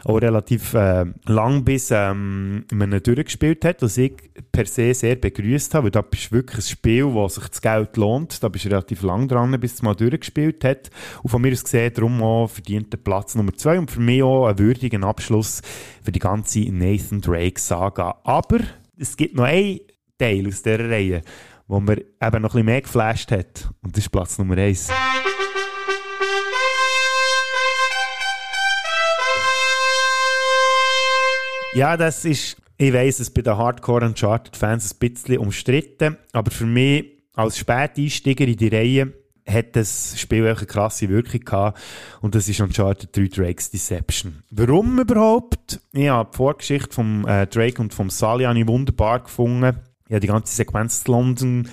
auch 0.05 0.21
relativ 0.21 0.73
äh, 0.73 1.05
lang 1.25 1.63
bis 1.63 1.91
ähm, 1.91 2.65
man 2.71 2.91
ihn 2.91 3.03
durchgespielt 3.03 3.63
hat, 3.65 3.81
was 3.81 3.97
ich 3.97 4.13
per 4.51 4.65
se 4.65 4.93
sehr 4.93 5.15
begrüßt 5.15 5.73
habe, 5.75 5.85
weil 5.85 5.91
da 5.91 6.03
ist 6.11 6.31
wirklich 6.31 6.57
ein 6.57 6.69
Spiel, 6.69 7.05
wo 7.05 7.27
sich 7.27 7.47
das 7.47 7.61
Geld 7.61 7.97
lohnt. 7.97 8.41
Da 8.43 8.49
bist 8.49 8.65
du 8.65 8.69
relativ 8.69 9.03
lang 9.03 9.27
dran, 9.27 9.59
bis 9.59 9.75
es 9.75 9.81
mal 9.81 9.95
durchgespielt 9.95 10.63
hat. 10.63 10.89
Und 11.23 11.29
von 11.29 11.41
mir 11.41 11.51
aus 11.51 11.63
gesehen, 11.63 11.93
darum 11.93 12.21
auch 12.23 12.47
verdient 12.47 12.91
der 12.91 12.97
Platz 12.97 13.35
Nummer 13.35 13.53
zwei 13.53 13.77
und 13.77 13.91
für 13.91 14.01
mich 14.01 14.23
auch 14.23 14.47
ein 14.47 14.59
würdigen 14.59 15.03
Abschluss 15.03 15.61
für 16.03 16.11
die 16.11 16.19
ganze 16.19 16.59
Nathan 16.71 17.21
Drake-Saga. 17.21 18.21
Aber 18.23 18.59
es 18.97 19.17
gibt 19.17 19.35
noch 19.35 19.43
einen 19.43 19.79
Teil 20.17 20.47
aus 20.47 20.61
dieser 20.61 20.89
Reihe, 20.89 21.21
wo 21.67 21.79
mir 21.79 21.97
eben 21.97 22.05
noch 22.21 22.33
ein 22.33 22.41
bisschen 22.41 22.65
mehr 22.65 22.81
geflasht 22.81 23.31
hat. 23.31 23.69
Und 23.81 23.95
das 23.95 24.05
ist 24.05 24.11
Platz 24.11 24.37
Nummer 24.37 24.57
eins. 24.57 24.89
Ja, 31.73 31.95
das 31.95 32.25
ist, 32.25 32.57
ich 32.77 32.91
weiss, 32.91 33.21
es 33.21 33.29
bei 33.29 33.41
den 33.41 33.55
Hardcore 33.55 34.05
Uncharted-Fans 34.05 34.93
ein 34.93 34.99
bisschen 34.99 35.37
umstritten, 35.37 36.17
aber 36.33 36.51
für 36.51 36.65
mich 36.65 37.05
als 37.33 37.57
Späteinsteiger 37.57 38.45
in 38.45 38.57
die 38.57 38.67
Reihe 38.67 39.13
hat 39.47 39.77
das 39.77 40.19
Spiel 40.19 40.45
eine 40.45 40.55
krasse 40.55 41.07
Wirkung 41.07 41.39
gehabt 41.39 41.79
und 42.19 42.35
das 42.35 42.49
ist 42.49 42.59
Uncharted 42.59 43.15
3 43.15 43.27
Drake's 43.27 43.71
Deception. 43.71 44.43
Warum 44.49 44.99
überhaupt? 44.99 45.79
Ich 45.93 46.09
habe 46.09 46.29
die 46.29 46.37
Vorgeschichte 46.37 46.93
von 46.93 47.25
äh, 47.25 47.47
Drake 47.47 47.81
und 47.81 47.93
vom 47.93 48.09
Sully 48.09 48.67
wunderbar 48.67 49.21
gefunden. 49.21 49.77
Ich 50.07 50.13
habe 50.13 50.19
die 50.19 50.27
ganze 50.27 50.53
Sequenz 50.53 51.03
in 51.05 51.13
London 51.13 51.69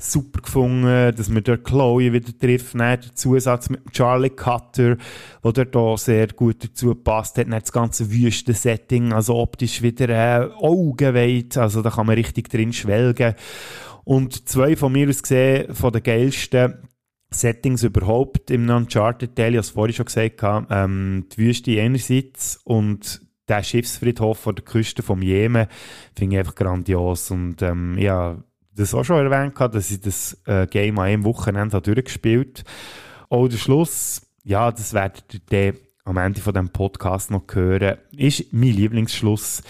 super 0.00 0.40
gefunden, 0.40 1.14
dass 1.14 1.28
man 1.28 1.44
dort 1.44 1.64
Chloe 1.64 2.12
wieder 2.12 2.36
trifft, 2.38 2.74
dann 2.74 3.00
der 3.00 3.14
Zusatz 3.14 3.68
mit 3.68 3.92
Charlie 3.92 4.30
Cutter, 4.30 4.96
der 5.44 5.52
dort 5.52 5.76
auch 5.76 5.98
sehr 5.98 6.28
gut 6.28 6.64
dazu 6.64 6.94
passt, 6.94 7.36
hat 7.38 7.50
dann 7.50 7.60
das 7.60 7.72
ganze 7.72 8.10
Wüstensetting, 8.10 9.12
also 9.12 9.36
optisch 9.36 9.82
wieder 9.82 10.08
äh, 10.08 10.48
Augenweit, 10.54 11.56
also 11.56 11.82
da 11.82 11.90
kann 11.90 12.06
man 12.06 12.16
richtig 12.16 12.48
drin 12.48 12.72
schwelgen. 12.72 13.34
Und 14.04 14.48
zwei 14.48 14.74
von 14.74 14.92
mir 14.92 15.08
aus 15.08 15.22
gesehen, 15.22 15.74
von 15.74 15.92
den 15.92 16.02
geilsten 16.02 16.88
Settings 17.30 17.82
überhaupt 17.84 18.50
im 18.50 18.68
Uncharted-Teil, 18.68 19.52
ich 19.52 19.58
habe 19.58 19.66
vorhin 19.66 19.94
schon 19.94 20.06
gesagt, 20.06 20.42
ähm, 20.70 21.26
die 21.32 21.38
Wüste 21.38 21.80
einerseits 21.80 22.58
und 22.64 23.20
der 23.48 23.62
Schiffsfriedhof 23.62 24.38
vor 24.38 24.54
der 24.54 24.64
Küste 24.64 25.02
vom 25.02 25.22
Jemen 25.22 25.66
finde 26.16 26.36
ich 26.36 26.38
einfach 26.38 26.54
grandios 26.54 27.30
und 27.30 27.62
ähm, 27.62 27.98
ja, 27.98 28.42
das 28.74 28.94
auch 28.94 29.04
schon 29.04 29.24
erwähnt, 29.24 29.54
dass 29.58 29.90
ich 29.90 30.00
das 30.00 30.40
äh, 30.46 30.66
Game 30.66 30.98
an 30.98 31.06
einem 31.06 31.24
Wochenende 31.24 31.80
durchgespielt 31.80 32.64
habe. 33.28 33.42
Auch 33.42 33.48
der 33.48 33.58
Schluss, 33.58 34.22
ja, 34.44 34.70
das 34.70 34.92
werdet 34.92 35.40
ihr 35.50 35.74
am 36.04 36.16
Ende 36.16 36.40
von 36.40 36.54
diesem 36.54 36.70
Podcast 36.70 37.30
noch 37.30 37.44
hören, 37.52 37.98
ist 38.16 38.52
mein 38.52 38.74
Lieblingsschluss 38.74 39.62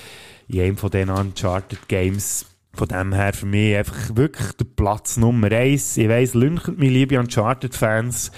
in 0.48 0.60
einem 0.60 0.76
von 0.76 0.90
diesen 0.90 1.10
Uncharted 1.10 1.88
Games. 1.88 2.46
Von 2.72 2.86
dem 2.86 3.12
her 3.12 3.32
für 3.32 3.46
mich 3.46 3.76
einfach 3.76 4.14
wirklich 4.14 4.52
der 4.52 4.64
Platz 4.64 5.16
Nummer 5.16 5.50
eins. 5.50 5.96
Ich 5.96 6.08
weiss, 6.08 6.34
lünchert 6.34 6.78
mich 6.78 6.90
liebe 6.90 7.18
Uncharted-Fans. 7.18 8.30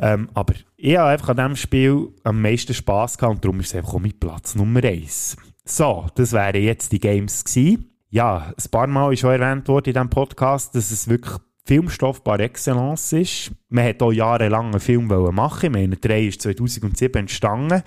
Ähm, 0.00 0.28
aber 0.34 0.54
ich 0.76 0.96
habe 0.96 1.10
einfach 1.10 1.28
an 1.28 1.36
diesem 1.36 1.56
Spiel 1.56 2.08
am 2.24 2.42
meisten 2.42 2.74
Spass 2.74 3.16
gehabt 3.16 3.36
und 3.36 3.44
darum 3.44 3.60
ist 3.60 3.68
es 3.68 3.74
einfach 3.76 3.94
auch 3.94 4.00
mein 4.00 4.18
Platz 4.18 4.56
Nummer 4.56 4.82
eins. 4.82 5.36
So, 5.64 6.08
das 6.16 6.32
wären 6.32 6.60
jetzt 6.60 6.90
die 6.90 6.98
Games 6.98 7.44
gewesen 7.44 7.91
ja, 8.12 8.52
ein 8.56 8.70
paar 8.70 8.86
Mal 8.86 9.12
ist 9.12 9.20
schon 9.20 9.40
erwähnt 9.40 9.66
worden 9.68 9.86
in 9.86 9.94
diesem 9.94 10.10
Podcast, 10.10 10.74
dass 10.74 10.90
es 10.90 11.08
wirklich 11.08 11.34
Filmstoff 11.64 12.22
par 12.22 12.40
excellence 12.40 13.12
ist. 13.14 13.52
Man 13.70 13.86
hat 13.86 14.02
auch 14.02 14.12
jahrelang 14.12 14.66
einen 14.66 14.80
Film 14.80 15.06
machen 15.06 15.66
Ich 15.66 15.72
meine, 15.72 15.96
der 15.96 16.10
3 16.10 16.24
ist 16.26 16.42
2007 16.42 17.20
entstanden. 17.20 17.82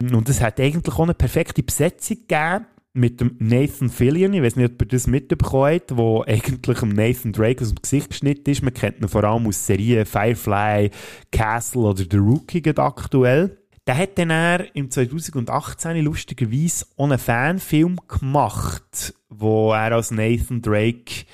Und 0.00 0.28
es 0.28 0.40
hat 0.40 0.58
eigentlich 0.58 0.94
auch 0.94 1.04
eine 1.04 1.14
perfekte 1.14 1.62
Besetzung 1.62 2.16
gegeben 2.16 2.66
mit 2.92 3.20
dem 3.20 3.36
Nathan 3.38 3.88
Fillion. 3.88 4.34
Ich 4.34 4.42
weiß 4.42 4.56
nicht, 4.56 4.72
ob 4.72 4.82
ihr 4.82 4.88
das 4.88 5.06
mitbekommen 5.06 5.74
habt, 5.74 5.96
wo 5.96 6.24
eigentlich 6.26 6.80
dem 6.80 6.88
Nathan 6.88 7.32
Drake 7.32 7.62
aus 7.62 7.68
dem 7.68 7.82
Gesicht 7.82 8.10
geschnitten 8.10 8.50
ist. 8.50 8.62
Man 8.62 8.74
kennt 8.74 9.00
ihn 9.00 9.08
vor 9.08 9.22
allem 9.22 9.46
aus 9.46 9.64
Serien 9.64 10.04
Firefly, 10.04 10.90
Castle 11.30 11.82
oder 11.82 12.02
The 12.10 12.16
Rookie 12.16 12.62
aktuell. 12.76 13.58
Der 13.86 13.96
hat 13.96 14.18
dann 14.18 14.30
er 14.30 14.74
im 14.74 14.90
2018 14.90 16.04
lustigerweise 16.04 16.86
auch 16.96 17.04
einen 17.04 17.18
Fanfilm 17.18 18.00
gemacht, 18.08 19.14
wo 19.38 19.72
er 19.72 19.92
als 19.92 20.10
Nathan 20.10 20.60
Drake 20.62 21.24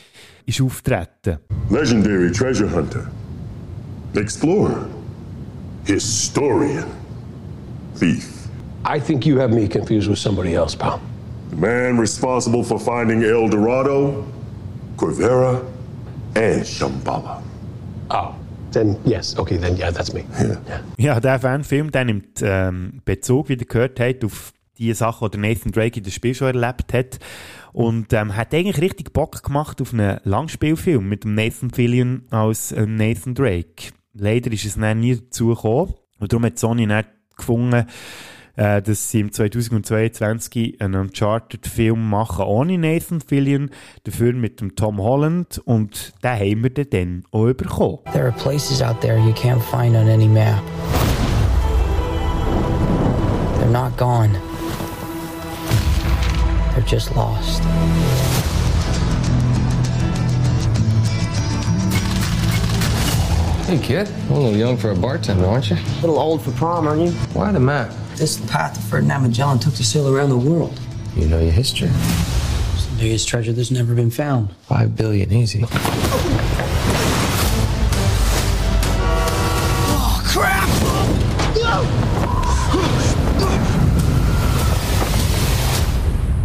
ist 0.47 0.61
auftreten. 0.61 1.39
Legendary 1.71 2.31
treasure 2.33 2.71
hunter, 2.71 3.11
explorer, 4.15 4.87
historian, 5.85 6.87
thief. 7.99 8.27
I 8.85 9.01
think 9.01 9.27
you 9.27 9.39
have 9.39 9.53
me 9.53 9.69
confused 9.69 10.09
with 10.09 10.19
somebody 10.19 10.55
else, 10.55 10.77
pal. 10.77 11.01
The 11.51 11.57
man 11.57 11.99
responsible 11.99 12.63
for 12.63 12.79
finding 12.79 13.23
El 13.23 13.49
Dorado, 13.49 14.25
Corvera, 14.97 15.61
and 16.35 16.65
Shambhala. 16.65 17.43
Oh. 18.11 18.35
Then 18.71 18.99
yes, 19.05 19.35
okay, 19.39 19.57
then 19.57 19.77
yeah, 19.77 19.91
that's 19.91 20.13
me. 20.13 20.25
Yeah. 20.39 20.59
Ja, 20.99 21.21
der 21.21 21.39
Fanfilm, 21.39 21.91
der 21.91 22.05
nimmt 22.05 22.43
ähm, 22.43 23.01
Bezug, 23.05 23.49
wie 23.49 23.55
ihr 23.55 23.65
gehört 23.65 23.99
habt, 23.99 24.25
auf 24.25 24.53
die 24.77 24.93
Sachen, 24.93 25.31
die 25.31 25.39
Nathan 25.39 25.73
Drake 25.73 25.99
in 25.99 26.05
dem 26.05 26.13
Spiel 26.13 26.35
schon 26.35 26.49
erlebt 26.49 26.93
hat. 26.93 27.19
Und 27.79 28.13
ähm, 28.13 28.35
hat 28.35 28.53
eigentlich 28.53 28.81
richtig 28.81 29.13
Bock 29.13 29.41
gemacht 29.41 29.81
auf 29.81 29.93
einen 29.93 30.19
Langspielfilm 30.25 31.09
mit 31.09 31.25
Nathan 31.25 31.71
Fillion 31.71 32.25
als 32.29 32.73
äh, 32.73 32.85
Nathan 32.85 33.37
Drake. 33.37 33.93
Leider 34.15 34.51
ist 34.51 34.65
es 34.65 34.75
dann 34.75 34.99
nie 34.99 35.15
dazu 35.15 35.51
gekommen. 35.51 35.95
Und 36.19 36.33
darum 36.33 36.45
hat 36.45 36.59
Sony 36.59 36.89
dann 36.89 37.05
gefunden, 37.37 37.87
äh, 38.57 38.83
dass 38.83 39.13
sie 39.13 39.21
im 39.21 39.31
2022 39.31 40.81
einen 40.81 41.03
Uncharted-Film 41.03 42.11
machen 42.11 42.47
ohne 42.47 42.79
Nathan 42.79 43.21
Fillion, 43.21 43.71
dafür 44.03 44.33
mit 44.33 44.61
dem 44.61 44.75
Tom 44.75 45.01
Holland 45.01 45.59
und 45.65 46.15
den 46.25 46.31
haben 46.33 46.65
wir 46.65 46.85
dann 46.85 47.23
auch 47.31 47.53
bekommen. 47.53 47.99
There 48.13 48.25
are 48.25 48.33
places 48.33 48.83
out 48.83 49.01
there 49.01 49.21
you 49.21 49.33
can't 49.35 49.61
find 49.61 49.95
on 49.95 50.09
any 50.09 50.27
map. 50.27 50.61
They're 53.61 53.71
not 53.71 53.97
gone. 53.97 54.31
They're 56.79 56.87
just 56.87 57.17
lost. 57.17 57.61
Hey, 63.65 63.81
kid. 63.83 64.09
A 64.09 64.33
little 64.33 64.57
young 64.57 64.77
for 64.77 64.93
a 64.93 64.95
bartender, 64.95 65.45
aren't 65.45 65.71
you? 65.71 65.77
A 65.77 66.01
little 66.03 66.21
old 66.21 66.41
for 66.41 66.53
prom, 66.53 66.87
aren't 66.87 67.03
you? 67.03 67.11
Why 67.35 67.51
the 67.51 67.59
map? 67.59 67.93
This 68.15 68.37
is 68.37 68.43
the 68.43 68.47
path 68.47 68.75
that 68.75 68.81
Ferdinand 68.83 69.23
Magellan 69.23 69.59
took 69.59 69.75
to 69.75 69.85
sail 69.85 70.07
around 70.07 70.29
the 70.29 70.37
world. 70.37 70.79
You 71.17 71.27
know 71.27 71.41
your 71.41 71.51
history. 71.51 71.89
It's 71.91 72.87
the 72.87 72.97
biggest 72.97 73.27
treasure 73.27 73.53
that's 73.53 73.73
never 73.73 73.97
been 73.97 74.13
found. 74.13 74.55
Five 74.69 74.95
billion, 74.95 75.33
easy. 75.33 75.65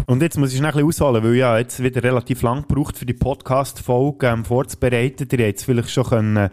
Und 0.06 0.22
jetzt 0.22 0.38
muss 0.38 0.52
ich 0.52 0.58
schnell 0.58 0.72
ein 0.72 0.86
bisschen 0.86 1.08
ausholen, 1.08 1.24
weil 1.24 1.36
ja 1.36 1.58
jetzt 1.58 1.82
wieder 1.82 2.04
relativ 2.04 2.42
lang 2.42 2.66
gebraucht 2.68 2.98
für 2.98 3.06
die 3.06 3.14
Podcast-Folge 3.14 4.28
ähm, 4.28 4.44
vorzubereiten. 4.46 5.28
Ihr 5.32 5.56
es 5.56 5.64
vielleicht 5.64 5.92
schon 5.92 6.06
können, 6.06 6.36
äh, 6.36 6.50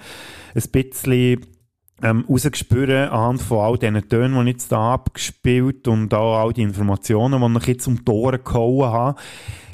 ein 0.54 0.70
bisschen 0.70 1.40
ähm, 2.02 2.24
rausgespürt 2.28 3.10
anhand 3.10 3.42
von 3.42 3.58
all 3.58 3.78
diesen 3.78 4.08
Tönen, 4.08 4.34
die 4.34 4.50
ich 4.50 4.54
jetzt 4.56 4.72
da 4.72 4.94
abgespielt 4.94 5.88
und 5.88 6.14
auch 6.14 6.38
all 6.38 6.52
die 6.52 6.62
Informationen, 6.62 7.40
die 7.40 7.58
ich 7.58 7.66
jetzt 7.66 7.86
um 7.88 8.04
die 8.04 8.10
Ohren 8.10 8.44
gehauen 8.44 8.86
habe. 8.86 9.20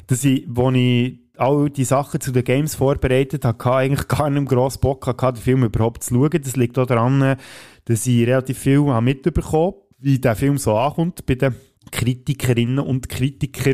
Dass 0.07 0.23
ich, 0.23 0.45
wo 0.47 0.71
ich 0.71 1.19
all 1.37 1.69
die 1.69 1.83
Sachen 1.83 2.19
zu 2.19 2.31
den 2.31 2.43
Games 2.43 2.73
vorbereitet 2.73 3.45
habe, 3.45 3.63
hatte 3.63 3.75
eigentlich 3.75 4.07
gar 4.07 4.29
nicht 4.29 4.49
gross 4.49 4.79
Bock 4.79 5.05
hatte, 5.05 5.33
den 5.33 5.43
Film 5.43 5.63
überhaupt 5.63 6.03
zu 6.03 6.15
schauen. 6.15 6.41
Das 6.43 6.55
liegt 6.55 6.79
auch 6.79 6.87
daran, 6.87 7.37
dass 7.85 8.07
ich 8.07 8.25
relativ 8.25 8.57
viel 8.57 8.81
mitbekommen 9.01 9.53
habe, 9.53 9.77
wie 9.99 10.17
der 10.17 10.35
Film 10.35 10.57
so 10.57 10.75
ankommt 10.75 11.25
bei 11.27 11.35
den 11.35 11.55
Kritikerinnen 11.91 12.79
und 12.79 13.09
Kritiker. 13.09 13.73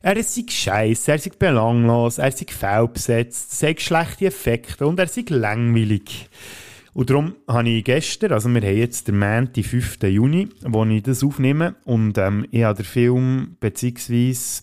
Er 0.00 0.16
ist 0.16 0.50
scheiße, 0.50 1.10
er 1.10 1.16
ist 1.16 1.38
belanglos, 1.38 2.18
er 2.18 2.28
ist 2.28 2.50
fehlbesetzt, 2.50 3.62
er 3.62 3.70
hat 3.70 3.80
schlechte 3.80 4.26
Effekte 4.26 4.86
und 4.86 4.98
er 4.98 5.06
ist 5.06 5.30
langweilig. 5.30 6.28
Und 6.94 7.10
darum 7.10 7.34
habe 7.46 7.68
ich 7.68 7.84
gestern, 7.84 8.32
also 8.32 8.48
wir 8.48 8.60
haben 8.60 8.76
jetzt 8.76 9.08
den 9.08 9.18
Montag, 9.18 9.64
5. 9.64 10.02
Juni, 10.04 10.48
wo 10.64 10.84
ich 10.84 11.02
das 11.02 11.22
aufnehme 11.22 11.76
und 11.84 12.18
ähm, 12.18 12.46
ich 12.50 12.64
habe 12.64 12.82
den 12.82 12.84
Film 12.84 13.56
beziehungsweise 13.60 14.62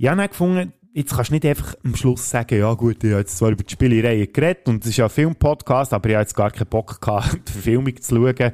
ich 0.00 0.08
habe 0.08 0.28
gefunden, 0.28 0.72
jetzt 0.92 1.14
kannst 1.14 1.30
du 1.30 1.34
nicht 1.34 1.46
einfach 1.46 1.74
am 1.84 1.94
Schluss 1.94 2.28
sagen, 2.28 2.58
ja 2.58 2.72
gut, 2.74 3.02
ich 3.04 3.10
habe 3.10 3.20
jetzt 3.20 3.38
zwar 3.38 3.50
über 3.50 3.62
die 3.62 3.72
Spielereihe 3.72 4.26
geredet 4.26 4.68
und 4.68 4.82
es 4.84 4.90
ist 4.90 4.96
ja 4.96 5.04
ein 5.04 5.10
Filmpodcast, 5.10 5.92
aber 5.92 6.08
ich 6.08 6.14
habe 6.14 6.22
jetzt 6.22 6.34
gar 6.34 6.50
keinen 6.50 6.68
Bock 6.68 7.00
gehabt, 7.00 7.38
die 7.48 7.52
Verfilmung 7.52 8.00
zu 8.00 8.16
schauen. 8.16 8.52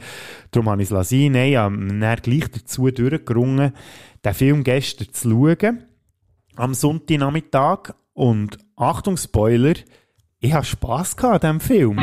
Darum 0.50 0.70
habe 0.70 0.82
ich 0.82 0.88
es 0.88 0.92
lassen. 0.92 1.32
Nein, 1.32 1.50
ich 1.50 1.56
habe 1.56 1.76
dann 1.76 2.16
gleich 2.16 2.50
dazu 2.50 2.90
durchgerungen, 2.90 3.72
den 4.24 4.34
Film 4.34 4.64
gestern 4.64 5.12
zu 5.12 5.30
schauen, 5.30 5.84
am 6.56 6.74
Sonntagnachmittag. 6.74 7.94
Und 8.12 8.58
Achtung, 8.76 9.16
Spoiler, 9.16 9.74
ich 10.38 10.52
habe 10.52 10.64
Spass 10.64 11.16
gehabt 11.16 11.44
an 11.44 11.58
diesem 11.58 11.68
Film. 11.68 11.98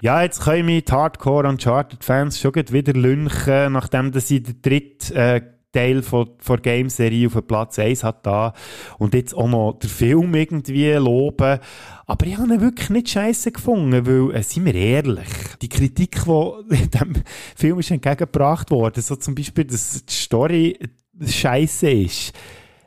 Ja, 0.00 0.22
jetzt 0.22 0.40
können 0.42 0.66
mich 0.66 0.84
die 0.84 0.92
Hardcore 0.92 1.48
Uncharted-Fans 1.48 2.40
schon 2.40 2.54
wieder 2.54 2.92
lünchen, 2.92 3.72
nachdem 3.72 4.12
sie 4.20 4.42
den 4.42 4.62
dritten 4.62 5.16
äh, 5.16 5.42
Teil 5.72 6.02
von, 6.02 6.30
von 6.38 6.56
der 6.62 6.74
Game-Serie 6.74 7.26
auf 7.26 7.46
Platz 7.46 7.78
1 7.78 8.04
hat 8.04 8.24
da 8.26 8.54
und 8.98 9.14
jetzt 9.14 9.34
auch 9.34 9.48
noch 9.48 9.78
den 9.78 9.90
Film 9.90 10.34
irgendwie 10.34 10.92
loben. 10.92 11.58
Aber 12.06 12.26
ich 12.26 12.38
habe 12.38 12.54
ihn 12.54 12.60
wirklich 12.60 12.90
nicht 12.90 13.10
scheiße 13.10 13.52
gefunden, 13.52 14.06
weil, 14.06 14.34
äh, 14.34 14.42
seien 14.42 14.64
wir 14.64 14.74
ehrlich, 14.74 15.28
die 15.60 15.68
Kritik, 15.68 16.24
die 16.24 16.88
diesem 16.88 17.12
Film 17.54 17.78
ist 17.80 17.90
entgegengebracht 17.90 18.70
wurde, 18.70 19.02
so 19.02 19.16
zum 19.16 19.34
Beispiel, 19.34 19.64
dass 19.64 20.04
die 20.04 20.12
Story 20.12 20.78
scheiße 21.24 21.90
ist, 21.90 22.32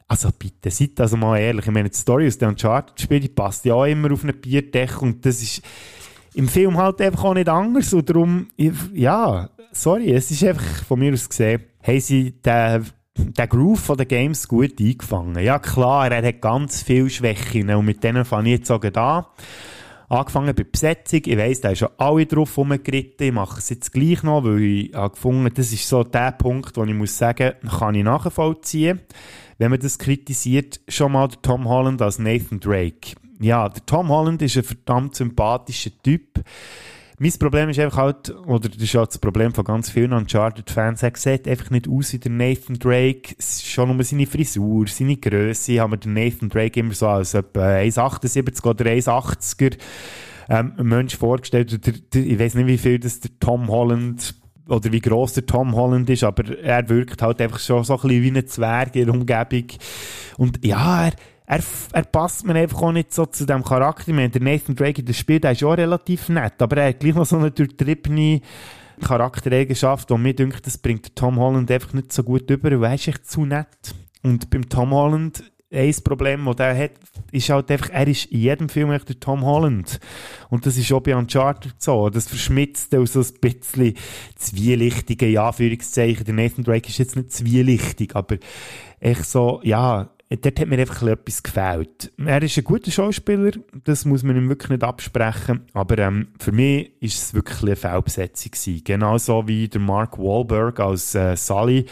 also 0.07 0.29
bitte, 0.37 0.69
seid 0.69 0.99
also 0.99 1.15
mal 1.15 1.37
ehrlich. 1.39 1.65
Ich 1.65 1.71
meine, 1.71 1.89
die 1.89 1.97
Story 1.97 2.27
aus 2.27 2.37
dem 2.37 2.49
Uncharted-Spiel 2.49 3.29
passt 3.29 3.63
ja 3.63 3.75
auch 3.75 3.85
immer 3.85 4.11
auf 4.11 4.23
eine 4.23 4.33
Bierdecke 4.33 4.99
und 4.99 5.25
das 5.25 5.41
ist 5.41 5.61
im 6.33 6.49
Film 6.49 6.77
halt 6.77 6.99
einfach 7.01 7.23
auch 7.23 7.33
nicht 7.33 7.47
anders 7.47 7.93
und 7.93 8.09
darum, 8.09 8.47
ja, 8.93 9.49
sorry, 9.71 10.11
es 10.11 10.31
ist 10.31 10.43
einfach 10.43 10.83
von 10.85 10.99
mir 10.99 11.13
aus 11.13 11.29
gesehen, 11.29 11.63
haben 11.83 11.99
sie 11.99 12.31
den, 12.41 12.85
den 13.17 13.49
Groove 13.49 13.79
von 13.79 13.97
den 13.97 14.07
Games 14.07 14.47
gut 14.47 14.79
eingefangen. 14.79 15.43
Ja 15.43 15.59
klar, 15.59 16.11
er 16.11 16.25
hat 16.25 16.41
ganz 16.41 16.83
viele 16.83 17.09
Schwächen 17.09 17.69
und 17.69 17.85
mit 17.85 18.03
denen 18.03 18.25
fange 18.25 18.53
ich 18.53 18.59
jetzt 18.59 18.71
auch 18.71 18.83
an. 18.83 19.25
Angefangen 20.09 20.53
bei 20.53 20.65
Besetzung, 20.65 21.21
ich 21.25 21.37
weiss, 21.37 21.61
da 21.61 21.69
ist 21.69 21.79
schon 21.79 21.89
alle 21.97 22.25
drauf 22.25 22.57
rumgeritten, 22.57 23.27
ich 23.27 23.33
mache 23.33 23.59
es 23.59 23.69
jetzt 23.69 23.93
gleich 23.93 24.23
noch, 24.23 24.43
weil 24.43 24.61
ich 24.61 24.93
habe 24.93 25.13
gefunden, 25.13 25.53
das 25.53 25.71
ist 25.71 25.87
so 25.87 26.03
der 26.03 26.33
Punkt, 26.33 26.75
wo 26.75 26.83
ich 26.83 26.93
muss 26.93 27.17
sagen, 27.17 27.53
kann 27.79 27.95
ich 27.95 28.03
nachvollziehen, 28.03 28.99
wenn 29.57 29.71
man 29.71 29.79
das 29.79 29.97
kritisiert, 29.97 30.81
schon 30.89 31.13
mal 31.13 31.29
der 31.29 31.41
Tom 31.41 31.65
Holland 31.69 32.01
als 32.01 32.19
Nathan 32.19 32.59
Drake 32.59 33.15
ja, 33.41 33.67
der 33.67 33.85
Tom 33.85 34.09
Holland 34.09 34.41
ist 34.41 34.57
ein 34.57 34.63
verdammt 34.63 35.15
sympathischer 35.15 35.91
Typ. 36.03 36.43
Mein 37.23 37.33
Problem 37.33 37.69
ist 37.69 37.77
einfach 37.77 37.97
halt, 37.97 38.35
oder 38.47 38.67
das 38.67 38.81
ist 38.81 38.95
auch 38.95 39.05
das 39.05 39.19
Problem 39.19 39.53
von 39.53 39.63
ganz 39.63 39.91
vielen 39.91 40.11
Uncharted-Fans, 40.11 41.03
er 41.03 41.11
sieht 41.15 41.47
einfach 41.47 41.69
nicht 41.69 41.87
aus 41.87 42.13
wie 42.13 42.17
der 42.17 42.31
Nathan 42.31 42.79
Drake. 42.79 43.35
Schon 43.39 43.95
nur 43.95 44.03
seine 44.03 44.25
Frisur, 44.25 44.87
seine 44.87 45.17
Größe, 45.17 45.79
haben 45.79 45.91
wir 45.91 45.97
den 45.97 46.13
Nathan 46.15 46.49
Drake 46.49 46.79
immer 46.79 46.95
so 46.95 47.07
als 47.07 47.35
etwa 47.35 47.75
1,78 47.75 48.65
oder 48.65 48.85
1,80er 48.85 49.77
ähm, 50.49 50.73
Mensch 50.81 51.15
vorgestellt. 51.15 51.85
Der, 51.85 51.93
der, 51.93 52.25
ich 52.25 52.39
weiß 52.39 52.55
nicht, 52.55 52.65
wie 52.65 52.79
viel 52.79 52.97
das 52.97 53.19
der 53.19 53.29
Tom 53.39 53.67
Holland 53.67 54.33
oder 54.67 54.91
wie 54.91 54.99
groß 54.99 55.33
der 55.33 55.45
Tom 55.45 55.75
Holland 55.75 56.09
ist, 56.09 56.23
aber 56.23 56.57
er 56.57 56.89
wirkt 56.89 57.21
halt 57.21 57.39
einfach 57.39 57.59
schon 57.59 57.83
so 57.83 57.99
ein 57.99 58.01
bisschen 58.01 58.23
wie 58.23 58.39
ein 58.39 58.47
Zwerg 58.47 58.95
in 58.95 59.05
der 59.05 59.13
Umgebung. 59.13 59.67
Und 60.37 60.65
ja, 60.65 61.05
er, 61.05 61.13
er, 61.51 61.61
er 61.91 62.03
passt 62.03 62.45
mir 62.45 62.55
einfach 62.55 62.81
auch 62.81 62.93
nicht 62.93 63.13
so 63.13 63.25
zu 63.25 63.45
dem 63.45 63.61
Charakter. 63.61 64.07
Ich 64.07 64.15
meine, 64.15 64.29
der 64.29 64.41
Nathan 64.41 64.73
Drake 64.73 65.01
in 65.01 65.05
dem 65.05 65.13
Spiel, 65.13 65.41
der 65.41 65.51
ist 65.51 65.63
auch 65.65 65.73
relativ 65.73 66.29
nett, 66.29 66.53
aber 66.59 66.77
er 66.77 66.89
hat 66.89 67.01
gleich 67.01 67.13
noch 67.13 67.25
so 67.25 67.37
eine 67.37 67.51
durchtriebene 67.51 68.39
Charaktereigenschaft, 69.01 70.09
und 70.11 70.21
mir 70.21 70.33
denkt, 70.33 70.65
das 70.65 70.77
bringt 70.77 71.13
Tom 71.13 71.37
Holland 71.37 71.69
einfach 71.69 71.91
nicht 71.91 72.13
so 72.13 72.23
gut 72.23 72.49
über, 72.49 72.71
weil 72.79 72.91
er 72.91 72.95
ist 72.95 73.07
echt 73.09 73.29
zu 73.29 73.45
nett. 73.45 73.67
Und 74.23 74.49
beim 74.49 74.69
Tom 74.69 74.91
Holland, 74.91 75.43
ein 75.73 75.93
Problem, 76.05 76.45
das 76.45 76.59
er 76.59 76.77
hat, 76.77 76.91
ist 77.33 77.49
halt 77.49 77.69
einfach, 77.69 77.89
er 77.89 78.07
ist 78.07 78.25
in 78.27 78.39
jedem 78.39 78.69
Film 78.69 78.91
echt 78.91 79.09
der 79.09 79.19
Tom 79.19 79.43
Holland. 79.43 79.99
Und 80.49 80.65
das 80.65 80.77
ist 80.77 80.91
auch 80.93 81.01
bei 81.01 81.15
Uncharted 81.17 81.73
so. 81.79 82.09
Das 82.09 82.29
verschmitzt 82.29 82.95
auch 82.95 83.05
so 83.05 83.19
ein 83.19 83.39
bisschen 83.41 83.95
zwielichtige, 84.37 85.27
ja, 85.27 85.47
Anführungszeichen. 85.47 86.23
Der 86.23 86.33
Nathan 86.33 86.63
Drake 86.63 86.87
ist 86.87 86.97
jetzt 86.97 87.17
nicht 87.17 87.33
zwielichtig, 87.33 88.15
aber 88.15 88.37
echt 89.01 89.25
so, 89.25 89.59
ja, 89.63 90.11
dort 90.37 90.59
hat 90.59 90.67
mir 90.67 90.79
einfach 90.79 91.03
etwas 91.03 91.43
gefällt. 91.43 92.11
Er 92.17 92.41
ist 92.41 92.57
ein 92.57 92.63
guter 92.63 92.89
Schauspieler, 92.89 93.51
das 93.83 94.05
muss 94.05 94.23
man 94.23 94.37
ihm 94.37 94.47
wirklich 94.47 94.69
nicht 94.69 94.83
absprechen, 94.83 95.65
aber 95.73 95.97
ähm, 95.97 96.29
für 96.39 96.51
mich 96.53 96.91
ist 97.01 97.21
es 97.21 97.33
wirklich 97.33 97.61
eine 97.63 97.75
Fehlbesetzung. 97.75 98.51
Genauso 98.83 99.47
wie 99.47 99.67
der 99.67 99.81
Mark 99.81 100.17
Wahlberg 100.17 100.79
als 100.79 101.15
äh, 101.15 101.35
Sully, 101.35 101.85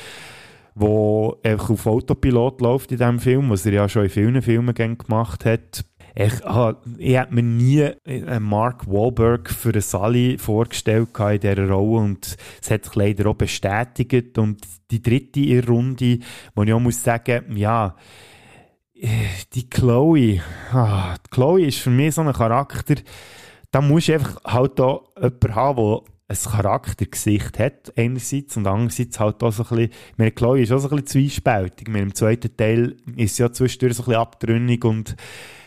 wo 0.74 1.38
einfach 1.44 1.70
auf 1.72 1.86
Autopilot 1.86 2.62
läuft 2.62 2.92
in 2.92 2.98
diesem 2.98 3.20
Film, 3.20 3.50
was 3.50 3.66
er 3.66 3.74
ja 3.74 3.90
schon 3.90 4.04
in 4.04 4.10
vielen 4.10 4.42
Filmen 4.42 4.74
gemacht 4.74 5.44
hat. 5.44 5.84
Ich, 6.16 6.46
ah, 6.46 6.76
ich 6.98 7.18
habe 7.18 7.36
mir 7.36 7.44
nie 7.44 7.80
äh, 8.06 8.40
Mark 8.40 8.88
Wahlberg 8.88 9.50
für 9.50 9.70
einen 9.70 9.82
Sully 9.82 10.38
vorgestellt 10.38 11.10
in 11.18 11.40
dieser 11.40 11.70
Rolle 11.70 12.04
und 12.04 12.38
es 12.62 12.72
hat 12.72 12.86
sich 12.86 12.96
leider 12.96 13.30
auch 13.30 13.36
bestätigt 13.36 14.38
und 14.38 14.62
die 14.92 15.02
dritte 15.02 15.42
der 15.42 15.68
Runde, 15.68 16.20
wo 16.56 16.64
ich 16.64 16.74
auch 16.74 16.80
muss 16.80 17.04
sagen, 17.04 17.56
ja, 17.56 17.96
die 19.54 19.70
Chloe, 19.70 20.41
ah, 20.72 21.16
die 21.26 21.30
Chloe 21.30 21.66
ist 21.68 21.80
für 21.80 21.89
mich 21.89 22.16
so 22.16 22.22
ein 22.22 22.34
Charakter, 22.34 22.95
da 23.72 23.82
muss 23.82 24.08
du 24.08 24.14
einfach 24.14 24.43
halt 24.43 24.80
auch 24.82 25.10
jemanden 25.16 25.56
haben, 25.56 25.78
der 25.78 26.02
ein 26.28 26.52
Charaktergesicht 26.52 27.58
hat, 27.58 27.93
einerseits, 27.95 28.56
und 28.58 28.68
andererseits 28.68 29.20
halt 29.20 29.41
auch 29.41 29.52
so 29.52 29.64
ein 29.64 29.70
bisschen, 29.70 29.91
meine, 30.18 30.32
Chloe 30.32 30.62
ist 30.62 30.72
auch 30.72 30.80
so 30.80 30.89
ein 30.89 30.97
bisschen 30.97 31.08
zwiespältig. 31.08 31.88
Meine, 31.88 32.04
Im 32.04 32.14
zweiten 32.14 32.56
Teil 32.56 32.97
ist 33.16 33.36
sie 33.36 33.43
ja 33.43 33.52
zwischendurch 33.52 33.95
so 33.95 34.04
ein 34.04 34.06
bisschen 34.06 34.22
abtrünnig 34.22 34.86
und 34.86 35.16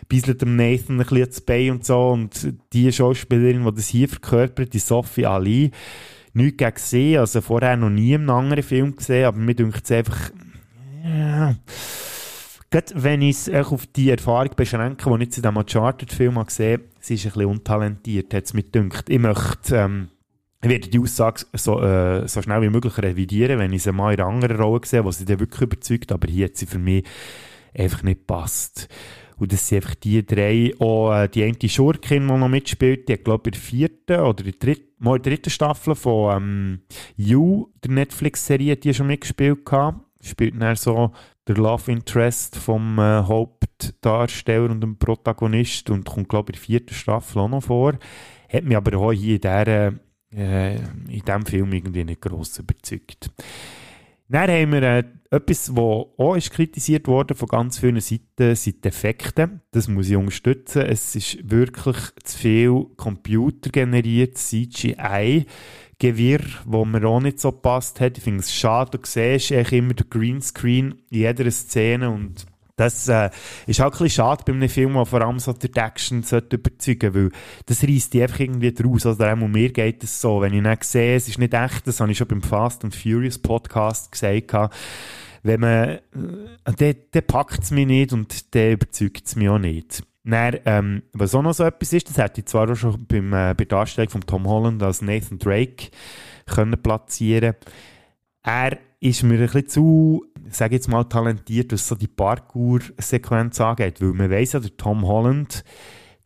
bisselt 0.08 0.42
dem 0.42 0.56
Nathan 0.56 0.96
ein 0.96 1.06
bisschen 1.06 1.24
ins 1.24 1.40
Bein 1.40 1.70
und 1.70 1.84
so, 1.84 2.10
und 2.10 2.54
die 2.72 2.92
Schauspielerin, 2.92 3.64
die 3.64 3.74
das 3.74 3.88
hier 3.88 4.08
verkörpert, 4.08 4.72
die 4.72 4.78
Sophie 4.78 5.26
Ali, 5.26 5.70
nichts 6.34 6.58
gegen 6.58 6.76
sie, 6.76 7.18
also 7.18 7.40
vorher 7.40 7.76
noch 7.76 7.90
nie 7.90 8.12
in 8.12 8.22
einem 8.22 8.30
anderen 8.30 8.62
Film 8.62 8.94
gesehen, 8.94 9.24
aber 9.24 9.38
mir 9.38 9.54
denkt 9.54 9.80
es 9.84 9.90
einfach, 9.90 10.30
ja, 11.04 11.56
Gerade 12.72 12.94
wenn 12.94 13.20
ich 13.20 13.46
es 13.48 13.66
auf 13.70 13.86
die 13.86 14.08
Erfahrung 14.08 14.52
beschränke, 14.56 15.04
die 15.04 15.14
ich 15.14 15.20
jetzt 15.20 15.36
in 15.36 15.42
diesem 15.42 15.56
Uncharted-Film 15.58 16.42
gesehen 16.42 16.72
habe, 16.72 16.84
sie 17.00 17.14
ist 17.14 17.26
ein 17.26 17.32
bisschen 17.32 17.50
untalentiert, 17.50 18.32
hat 18.32 18.44
es 18.44 18.54
mir 18.54 18.62
gedacht. 18.62 19.10
Ich 19.10 19.18
möchte, 19.18 19.76
ähm, 19.76 20.08
ich 20.62 20.70
werde 20.70 20.88
die 20.88 20.98
Aussage 20.98 21.44
so, 21.52 21.82
äh, 21.82 22.26
so 22.26 22.40
schnell 22.40 22.62
wie 22.62 22.70
möglich 22.70 22.96
revidieren, 22.96 23.58
wenn 23.58 23.74
ich 23.74 23.82
sie 23.82 23.92
mal 23.92 24.14
in 24.14 24.20
einer 24.20 24.30
anderen 24.30 24.56
Rolle 24.56 24.80
sehe, 24.86 25.04
wo 25.04 25.10
sie 25.10 25.26
dann 25.26 25.38
wirklich 25.38 25.60
überzeugt, 25.60 26.12
aber 26.12 26.26
hier 26.28 26.46
hat 26.46 26.56
sie 26.56 26.64
für 26.64 26.78
mich 26.78 27.04
einfach 27.76 28.02
nicht 28.04 28.26
passt. 28.26 28.88
Und 29.36 29.52
das 29.52 29.68
sind 29.68 29.82
einfach 29.82 29.94
die 29.96 30.24
drei, 30.24 30.72
auch 30.78 31.12
äh, 31.12 31.28
die 31.28 31.44
eine 31.44 31.68
Schurkin, 31.68 32.26
die 32.26 32.32
noch 32.32 32.48
mitspielt, 32.48 33.06
die 33.06 33.12
hat, 33.12 33.24
glaube 33.24 33.50
ich, 33.50 33.54
in 33.54 33.60
der 33.60 33.60
vierten 33.60 34.20
oder 34.20 34.44
in 34.46 34.52
der 34.52 34.58
dritten, 34.58 35.04
mal 35.04 35.16
in 35.16 35.22
der 35.22 35.32
dritten 35.32 35.50
Staffel 35.50 35.94
von 35.94 36.36
ähm, 36.36 36.80
You, 37.16 37.66
der 37.84 37.90
Netflix-Serie, 37.90 38.76
die 38.76 38.94
schon 38.94 39.08
mitgespielt 39.08 39.66
gehabt. 39.66 40.00
Spielt 40.24 40.62
dann 40.62 40.76
so 40.76 41.10
der 41.48 41.56
Love 41.56 41.90
Interest 41.90 42.56
vom 42.56 42.98
äh, 42.98 43.22
Hauptdarsteller 43.22 44.70
und 44.70 44.80
dem 44.80 44.96
Protagonist 44.98 45.90
und 45.90 46.04
kommt, 46.04 46.28
glaube 46.28 46.52
ich, 46.52 46.56
in 46.56 46.60
der 46.60 46.66
vierten 46.66 46.94
Staffel 46.94 47.40
auch 47.40 47.48
noch 47.48 47.64
vor. 47.64 47.98
Hat 48.48 48.64
mich 48.64 48.76
aber 48.76 48.96
auch 48.98 49.12
hier 49.12 49.36
in, 49.36 49.40
der, 49.40 49.94
äh, 50.32 50.76
in 50.76 51.22
diesem 51.26 51.46
Film 51.46 51.72
irgendwie 51.72 52.04
nicht 52.04 52.20
gross 52.20 52.58
überzeugt. 52.58 53.30
Dann 54.28 54.50
haben 54.50 54.72
wir 54.72 54.82
äh, 54.82 55.04
etwas, 55.30 55.66
das 55.66 55.76
auch 55.76 56.36
ist 56.36 56.52
kritisiert 56.52 57.06
wurde 57.06 57.34
von 57.34 57.48
ganz 57.48 57.78
vielen 57.78 58.00
Seiten, 58.00 58.54
sind 58.54 58.84
Defekte. 58.84 59.60
Das 59.72 59.88
muss 59.88 60.08
ich 60.08 60.16
unterstützen. 60.16 60.82
Es 60.82 61.14
ist 61.14 61.50
wirklich 61.50 61.96
zu 62.24 62.38
viel 62.38 62.86
computergeneriert 62.96 64.38
CGI. 64.38 65.44
Gewirr, 66.02 66.40
wo 66.64 66.84
mir 66.84 67.04
auch 67.06 67.20
nicht 67.20 67.38
so 67.38 67.52
passt 67.52 68.00
hat. 68.00 68.18
Ich 68.18 68.24
finde 68.24 68.40
es 68.40 68.52
schade, 68.52 68.98
du 68.98 69.06
siehst 69.06 69.52
eigentlich 69.52 69.72
immer 69.72 69.94
den 69.94 70.10
Greenscreen 70.10 70.96
in 71.10 71.18
jeder 71.18 71.48
Szene 71.48 72.10
und 72.10 72.44
das 72.74 73.06
äh, 73.06 73.30
ist 73.68 73.80
auch 73.80 73.84
ein 73.84 73.90
bisschen 73.92 74.10
schade 74.10 74.42
bei 74.44 74.52
einem 74.52 74.68
Film, 74.68 74.94
der 74.94 75.06
vor 75.06 75.20
allem 75.20 75.38
so 75.38 75.52
die 75.52 75.70
Action 75.72 76.24
sollte 76.24 76.56
überzeugen 76.56 77.14
weil 77.14 77.30
das 77.66 77.84
reißt 77.84 78.12
die 78.14 78.22
einfach 78.22 78.40
irgendwie 78.40 78.72
draus. 78.72 79.06
Also 79.06 79.22
auch 79.22 79.36
mir 79.36 79.72
geht 79.72 80.02
es 80.02 80.20
so. 80.20 80.40
Wenn 80.40 80.54
ich 80.54 80.62
dann 80.64 80.78
sehe, 80.80 81.14
es 81.14 81.28
ist 81.28 81.38
nicht 81.38 81.54
echt, 81.54 81.86
das 81.86 82.00
habe 82.00 82.10
ich 82.10 82.18
schon 82.18 82.26
beim 82.26 82.42
Fast 82.42 82.82
and 82.82 82.96
Furious 82.96 83.38
Podcast 83.38 84.10
gesagt, 84.10 84.72
wenn 85.44 85.60
man, 85.60 85.88
äh, 85.88 86.00
dann, 86.64 86.94
dann 87.12 87.26
packt 87.28 87.62
es 87.62 87.70
mich 87.70 87.86
nicht 87.86 88.12
und 88.12 88.54
dann 88.56 88.72
überzeugt 88.72 89.26
es 89.26 89.36
mich 89.36 89.48
auch 89.48 89.58
nicht. 89.58 90.02
Dann, 90.24 90.58
ähm, 90.66 91.02
was 91.12 91.34
auch 91.34 91.42
noch 91.42 91.52
so 91.52 91.64
etwas 91.64 91.92
ist, 91.92 92.08
das 92.08 92.18
hätte 92.18 92.40
ich 92.40 92.46
zwar 92.46 92.70
auch 92.70 92.76
schon 92.76 93.06
beim, 93.06 93.32
äh, 93.32 93.54
bei 93.56 93.64
der 93.64 93.66
Darstellung 93.66 94.10
von 94.10 94.20
Tom 94.20 94.46
Holland 94.46 94.82
als 94.82 95.02
Nathan 95.02 95.38
Drake 95.38 95.90
können 96.46 96.80
platzieren. 96.80 97.54
Er 98.44 98.78
ist 99.00 99.24
mir 99.24 99.34
ein 99.34 99.40
bisschen 99.40 99.68
zu, 99.68 100.24
sage 100.48 100.76
jetzt 100.76 100.88
mal, 100.88 101.04
talentiert, 101.04 101.72
was 101.72 101.88
so 101.88 101.96
die 101.96 102.06
Parkour-Sequenz 102.06 103.60
angeht, 103.60 104.00
weil 104.00 104.12
man 104.12 104.30
weiss 104.30 104.52
ja, 104.52 104.60
der 104.60 104.76
Tom 104.76 105.06
Holland, 105.06 105.64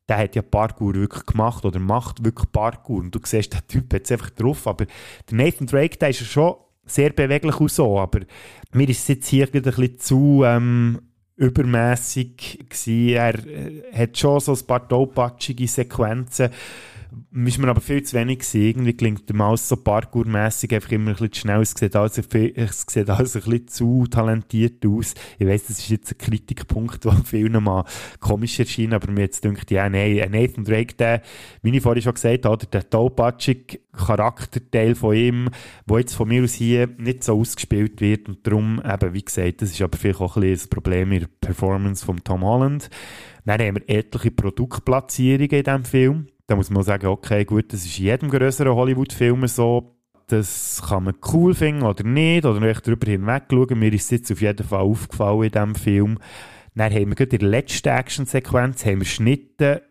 der 0.08 0.18
hat 0.18 0.36
ja 0.36 0.42
Parkour 0.42 0.94
wirklich 0.94 1.24
gemacht 1.24 1.64
oder 1.64 1.78
macht 1.78 2.22
wirklich 2.22 2.52
Parkour. 2.52 2.98
Und 2.98 3.14
du 3.14 3.20
siehst, 3.22 3.54
der 3.54 3.66
Typ 3.66 3.92
hat 3.94 4.04
es 4.04 4.12
einfach 4.12 4.30
drauf, 4.30 4.66
aber 4.66 4.84
der 5.30 5.36
Nathan 5.36 5.66
Drake, 5.66 5.96
der 5.96 6.10
ist 6.10 6.20
ja 6.20 6.26
schon 6.26 6.54
sehr 6.84 7.10
beweglich 7.10 7.58
und 7.58 7.70
so, 7.70 7.98
aber 7.98 8.20
mir 8.72 8.88
ist 8.88 9.00
es 9.00 9.08
jetzt 9.08 9.26
hier 9.26 9.48
ein 9.52 9.62
bisschen 9.62 9.98
zu 9.98 10.42
ähm, 10.44 11.00
übermäßig 11.36 12.64
gewesen. 12.68 13.08
Er 13.08 13.34
äh, 13.46 13.82
hat 13.92 14.18
schon 14.18 14.40
so 14.40 14.52
ein 14.52 14.66
paar 14.66 14.88
tollpatschige 14.88 15.68
Sequenzen, 15.68 16.50
ist 17.32 17.58
mir 17.58 17.68
aber 17.68 17.80
viel 17.80 18.02
zu 18.02 18.16
wenig 18.16 18.40
gewesen. 18.40 18.62
Irgendwie 18.62 18.92
klingt 18.92 19.28
der 19.28 19.36
Maus 19.36 19.68
so 19.68 19.76
parkourmässig 19.76 20.74
einfach 20.74 20.90
immer 20.92 21.10
ein 21.10 21.12
bisschen 21.12 21.32
zu 21.32 21.40
schnell. 21.40 21.60
Es 21.62 21.70
sieht 21.70 21.96
also, 21.96 22.22
viel, 22.22 22.52
es 22.56 22.84
sieht 22.88 23.08
also 23.10 23.38
ein 23.38 23.44
bisschen 23.44 23.68
zu 23.68 24.06
talentiert 24.06 24.84
aus. 24.86 25.14
Ich 25.38 25.46
weiss, 25.46 25.66
das 25.66 25.78
ist 25.78 25.88
jetzt 25.88 26.12
ein 26.12 26.18
Kritikpunkt, 26.18 27.04
der 27.04 27.12
vielen 27.24 27.62
mal 27.62 27.84
komisch 28.20 28.58
erscheint, 28.58 28.94
aber 28.94 29.10
mir 29.10 29.22
jetzt 29.22 29.44
denkt, 29.44 29.70
ja, 29.70 29.88
nein, 29.88 30.16
Nathan 30.30 30.64
Drake, 30.64 30.94
der, 30.94 31.22
wie 31.62 31.76
ich 31.76 31.82
vorhin 31.82 32.02
schon 32.02 32.14
gesagt 32.14 32.44
habe, 32.44 32.66
der 32.66 32.88
tollpatschige 32.88 33.80
Charakterteil 33.92 34.94
von 34.94 35.14
ihm, 35.14 35.48
der 35.88 35.98
jetzt 35.98 36.14
von 36.14 36.28
mir 36.28 36.42
aus 36.42 36.54
hier 36.54 36.88
nicht 36.98 37.24
so 37.24 37.38
ausgespielt 37.38 38.00
wird 38.00 38.28
und 38.28 38.46
darum, 38.46 38.80
eben, 38.84 39.14
wie 39.14 39.24
gesagt, 39.24 39.62
das 39.62 39.70
ist 39.70 39.82
aber 39.82 39.96
vielleicht 39.96 40.20
auch 40.20 40.36
ein 40.36 40.42
bisschen 40.42 40.56
das 40.56 40.68
Problem 40.68 41.12
in 41.12 41.20
der 41.20 41.28
Performance 41.40 42.04
von 42.04 42.22
Tom 42.22 42.44
Holland. 42.44 42.90
Dann 43.44 43.60
haben 43.60 43.76
wir 43.76 43.88
etliche 43.88 44.32
Produktplatzierungen 44.32 45.50
in 45.50 45.62
diesem 45.62 45.84
Film 45.84 46.26
da 46.46 46.56
muss 46.56 46.70
man 46.70 46.82
sagen, 46.82 47.06
okay, 47.06 47.44
gut, 47.44 47.72
das 47.72 47.84
ist 47.84 47.98
in 47.98 48.06
jedem 48.06 48.30
größeren 48.30 48.74
Hollywood-Film 48.74 49.46
so. 49.46 49.92
Das 50.28 50.82
kann 50.88 51.04
man 51.04 51.14
cool 51.32 51.54
finden 51.54 51.84
oder 51.84 52.02
nicht, 52.02 52.44
oder 52.44 52.60
echt 52.62 52.86
darüber 52.86 53.08
hinweg 53.10 53.44
schauen. 53.50 53.78
Mir 53.78 53.92
ist 53.92 54.04
es 54.04 54.10
jetzt 54.10 54.32
auf 54.32 54.40
jeden 54.40 54.66
Fall 54.66 54.80
aufgefallen 54.80 55.44
in 55.44 55.52
diesem 55.52 55.74
Film. 55.74 56.18
Dann 56.74 56.92
haben 56.92 57.08
wir 57.08 57.14
gerade 57.14 57.36
in 57.36 57.40
der 57.40 57.48
letzten 57.48 57.88
Action-Sequenz 57.88 58.84
Schnitte, 59.04 59.82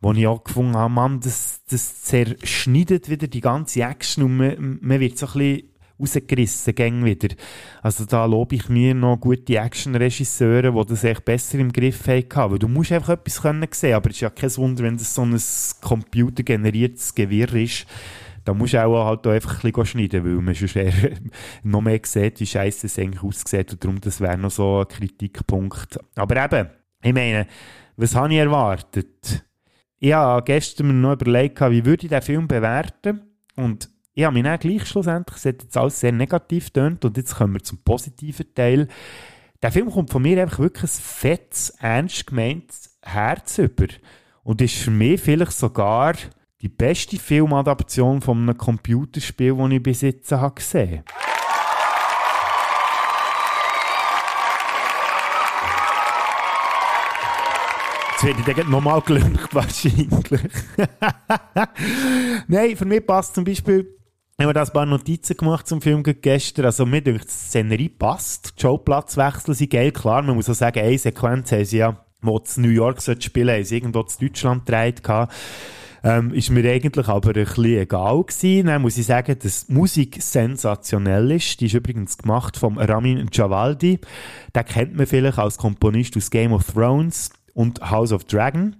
wo 0.00 0.12
ich 0.12 0.26
auch 0.26 0.42
gefunden 0.42 0.76
habe, 0.76 0.92
Mann, 0.92 1.20
das, 1.20 1.62
das 1.70 2.02
zerschneidet 2.02 3.08
wieder 3.08 3.28
die 3.28 3.40
ganze 3.40 3.82
Action 3.82 4.24
und 4.24 4.36
man, 4.36 4.78
man 4.80 5.00
wird 5.00 5.18
so 5.18 5.26
ein 5.26 5.32
bisschen 5.34 5.71
rausgerissen, 6.02 6.74
gäng 6.74 7.04
wieder. 7.04 7.34
Also 7.82 8.04
da 8.04 8.24
lobe 8.24 8.56
ich 8.56 8.68
mir 8.68 8.94
noch 8.94 9.16
gute 9.16 9.56
Action-Regisseure, 9.56 10.72
die 10.72 10.90
das 10.90 11.04
echt 11.04 11.24
besser 11.24 11.58
im 11.58 11.72
Griff 11.72 12.06
hatten. 12.06 12.50
Weil 12.50 12.58
du 12.58 12.68
musst 12.68 12.92
einfach 12.92 13.14
etwas 13.14 13.40
können 13.40 13.66
sehen, 13.70 13.94
aber 13.94 14.10
es 14.10 14.16
ist 14.16 14.20
ja 14.20 14.30
kein 14.30 14.56
Wunder, 14.56 14.82
wenn 14.84 14.96
das 14.96 15.14
so 15.14 15.22
ein 15.22 15.40
computergeneriertes 15.80 17.14
Gewirr 17.14 17.54
ist, 17.54 17.86
da 18.44 18.54
musst 18.54 18.74
du 18.74 18.84
auch 18.84 19.06
halt 19.06 19.26
einfach 19.26 19.62
ein 19.62 19.72
bisschen 19.72 19.86
schneiden, 19.86 20.24
weil 20.24 20.42
man 20.42 20.54
schon 20.54 20.68
noch 21.62 21.80
mehr 21.80 22.00
sieht, 22.02 22.40
wie 22.40 22.46
scheiße 22.46 22.86
es 22.86 22.98
eigentlich 22.98 23.22
aussieht 23.22 23.72
und 23.72 23.84
darum, 23.84 24.00
das 24.00 24.20
wäre 24.20 24.36
noch 24.36 24.50
so 24.50 24.80
ein 24.80 24.88
Kritikpunkt. 24.88 25.98
Aber 26.16 26.44
eben, 26.44 26.70
ich 27.02 27.12
meine, 27.12 27.46
was 27.96 28.14
habe 28.14 28.32
ich 28.32 28.40
erwartet? 28.40 29.44
Ich 29.98 30.12
habe 30.12 30.42
gestern 30.44 30.88
mir 30.88 30.94
noch 30.94 31.12
überlegt, 31.12 31.60
wie 31.60 31.84
würde 31.84 32.04
ich 32.04 32.10
den 32.10 32.22
Film 32.22 32.48
bewerten 32.48 33.22
und 33.54 33.88
ich 34.14 34.24
habe 34.24 34.34
mich 34.34 34.44
dann 34.44 34.58
gleich 34.58 34.86
schlussendlich, 34.86 35.38
es 35.38 35.46
hat 35.46 35.62
jetzt 35.62 35.76
alles 35.76 36.00
sehr 36.00 36.12
negativ 36.12 36.70
tönt 36.70 37.04
und 37.04 37.16
jetzt 37.16 37.34
kommen 37.34 37.54
wir 37.54 37.62
zum 37.62 37.78
positiven 37.78 38.54
Teil. 38.54 38.88
Der 39.62 39.72
Film 39.72 39.90
kommt 39.90 40.10
von 40.10 40.22
mir 40.22 40.42
einfach 40.42 40.58
wirklich 40.58 40.90
ein 40.90 41.02
fettes, 41.02 41.70
ernst 41.78 42.26
gemeintes 42.26 42.98
Herz 43.00 43.58
über 43.58 43.86
und 44.42 44.60
ist 44.60 44.76
für 44.76 44.90
mich 44.90 45.20
vielleicht 45.20 45.52
sogar 45.52 46.14
die 46.60 46.68
beste 46.68 47.16
Filmadaption 47.16 48.20
von 48.20 48.42
einem 48.42 48.58
Computerspiel, 48.58 49.56
das 49.56 49.70
ich 49.70 49.82
bis 49.82 50.00
jetzt 50.02 50.32
habe 50.32 50.54
gesehen 50.54 50.98
habe. 50.98 51.32
Jetzt 58.22 58.46
werde 58.46 58.60
ich 58.60 58.68
nochmal 58.68 59.00
gelüncht, 59.00 59.48
wahrscheinlich. 59.52 60.40
Nein, 62.46 62.76
für 62.76 62.84
mich 62.84 63.04
passt 63.04 63.34
zum 63.34 63.42
Beispiel 63.42 64.01
ich 64.42 64.46
habe 64.46 64.54
da 64.54 64.62
ein 64.64 64.72
paar 64.72 64.86
Notizen 64.86 65.36
gemacht 65.36 65.68
zum 65.68 65.80
Film 65.80 66.02
gestern. 66.02 66.64
Also, 66.64 66.84
mir 66.84 67.00
denkt, 67.00 67.24
die 67.24 67.30
Szenerie 67.30 67.88
passt. 67.88 68.54
Die 68.56 68.62
Showplatzwechsel 68.62 69.54
sind 69.54 69.70
geil. 69.70 69.92
Klar, 69.92 70.22
man 70.22 70.34
muss 70.34 70.50
auch 70.50 70.54
sagen, 70.54 70.80
eine 70.80 70.98
Sequenz 70.98 71.52
haben 71.52 71.64
sie 71.64 71.78
ja, 71.78 72.04
wo 72.20 72.40
es 72.44 72.56
New 72.56 72.68
York 72.68 73.00
spielen 73.00 73.54
haben 73.54 73.64
sie 73.64 73.76
irgendwo 73.76 74.02
zu 74.02 74.18
Deutschland 74.18 74.66
gedreht 74.66 75.02
ähm, 76.04 76.34
ist 76.34 76.50
mir 76.50 76.68
eigentlich 76.68 77.06
aber 77.06 77.28
ein 77.28 77.44
bisschen 77.44 77.64
egal 77.64 78.24
gewesen. 78.24 78.66
Dann 78.66 78.82
muss 78.82 78.98
ich 78.98 79.06
sagen, 79.06 79.36
dass 79.38 79.66
die 79.66 79.72
Musik 79.72 80.20
sensationell 80.20 81.30
ist. 81.30 81.60
Die 81.60 81.66
ist 81.66 81.74
übrigens 81.74 82.18
gemacht 82.18 82.56
vom 82.56 82.78
Ramin 82.78 83.26
Djawaldi. 83.26 84.00
Den 84.54 84.64
kennt 84.64 84.96
man 84.96 85.06
vielleicht 85.06 85.38
als 85.38 85.58
Komponist 85.58 86.16
aus 86.16 86.30
Game 86.30 86.52
of 86.52 86.64
Thrones 86.72 87.30
und 87.54 87.80
House 87.88 88.12
of 88.12 88.24
Dragon. 88.24 88.76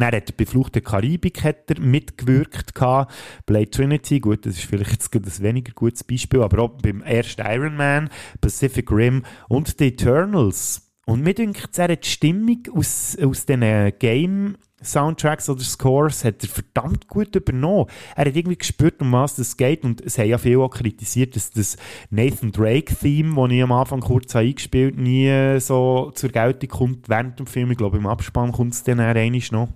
Dann 0.00 0.12
hat 0.14 0.36
bei 0.36 0.46
Flucht 0.46 0.74
der 0.74 0.82
Karibik 0.82 1.44
hat 1.44 1.70
er 1.70 1.80
mitgewirkt 1.80 2.74
gehabt. 2.74 3.12
Blade 3.46 3.70
Trinity, 3.70 4.20
gut, 4.20 4.46
das 4.46 4.54
ist 4.54 4.64
vielleicht 4.64 4.92
jetzt 4.92 5.14
ein 5.14 5.42
weniger 5.42 5.72
gutes 5.72 6.04
Beispiel, 6.04 6.42
aber 6.42 6.62
auch 6.62 6.78
beim 6.82 7.02
ersten 7.02 7.42
Iron 7.42 7.76
Man, 7.76 8.08
Pacific 8.40 8.90
Rim 8.90 9.24
und 9.48 9.76
The 9.78 9.88
Eternals. 9.88 10.90
Und 11.06 11.22
mir 11.22 11.34
denkt, 11.34 11.78
er 11.78 11.88
hat 11.88 12.04
die 12.04 12.08
Stimmung 12.08 12.62
aus, 12.74 13.16
aus 13.20 13.44
diesen 13.44 13.92
Game 13.98 14.56
Soundtracks 14.82 15.50
oder 15.50 15.60
Scores 15.60 16.24
hat 16.24 16.42
er 16.42 16.48
verdammt 16.48 17.06
gut 17.06 17.36
übernommen. 17.36 17.86
Er 18.16 18.26
hat 18.26 18.36
irgendwie 18.36 18.56
gespürt, 18.56 19.02
um 19.02 19.12
was 19.12 19.38
es 19.38 19.56
geht 19.56 19.84
und 19.84 20.00
es 20.00 20.16
haben 20.18 20.28
ja 20.28 20.38
viele 20.38 20.60
auch 20.60 20.70
kritisiert, 20.70 21.36
dass 21.36 21.50
das 21.50 21.76
Nathan 22.08 22.52
Drake-Theme, 22.52 23.34
das 23.36 23.52
ich 23.52 23.62
am 23.62 23.72
Anfang 23.72 24.00
kurz 24.00 24.34
eingespielt 24.34 24.94
habe, 24.94 25.02
nie 25.02 25.60
so 25.60 26.10
zur 26.14 26.30
Geltung 26.30 26.70
kommt 26.70 27.08
während 27.08 27.38
dem 27.38 27.46
Film. 27.46 27.70
Ich 27.70 27.78
glaube, 27.78 27.98
im 27.98 28.06
Abspann 28.06 28.52
kommt 28.52 28.72
es 28.72 28.82
dann 28.82 29.00
einmal 29.00 29.40
noch 29.50 29.68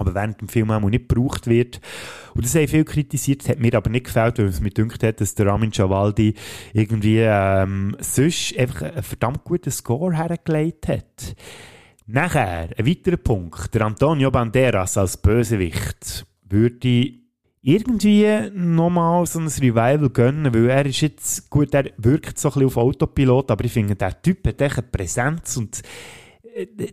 aber 0.00 0.14
während 0.14 0.40
dem 0.40 0.48
Film 0.48 0.70
auch 0.70 0.80
nicht 0.80 1.08
gebraucht 1.08 1.46
wird. 1.46 1.80
Und 2.34 2.44
das 2.44 2.54
haben 2.54 2.66
viel 2.66 2.84
kritisiert, 2.84 3.42
das 3.42 3.50
hat 3.50 3.60
mir 3.60 3.74
aber 3.74 3.90
nicht 3.90 4.06
gefällt, 4.06 4.38
weil 4.38 4.46
es 4.46 4.60
mir 4.60 4.70
gedacht 4.70 5.02
hat, 5.02 5.20
dass 5.20 5.34
der 5.34 5.46
Ramin 5.46 5.70
Javaldi 5.72 6.34
irgendwie 6.72 7.18
ähm, 7.20 7.96
sonst 8.00 8.58
einfach 8.58 8.82
einen 8.82 9.02
verdammt 9.02 9.44
guten 9.44 9.70
Score 9.70 10.16
hergelegt 10.16 10.88
hat. 10.88 11.36
Nachher, 12.06 12.70
ein 12.76 12.86
weiterer 12.86 13.18
Punkt, 13.18 13.72
der 13.74 13.82
Antonio 13.82 14.30
Banderas 14.30 14.96
als 14.96 15.16
Bösewicht 15.16 16.26
würde 16.48 17.20
irgendwie 17.62 18.50
nochmal 18.54 19.26
so 19.26 19.38
ein 19.38 19.46
Revival 19.46 20.08
gönnen, 20.10 20.54
weil 20.54 20.70
er 20.70 20.86
ist 20.86 21.02
jetzt, 21.02 21.50
gut, 21.50 21.74
er 21.74 21.90
wirkt 21.98 22.38
so 22.38 22.48
ein 22.48 22.54
bisschen 22.54 22.66
auf 22.66 22.76
Autopilot, 22.78 23.50
aber 23.50 23.64
ich 23.64 23.72
finde, 23.72 23.96
der 23.96 24.20
Typ 24.22 24.46
hat 24.46 24.60
echt 24.60 24.78
eine 24.78 24.86
Präsenz 24.90 25.56
und 25.56 25.82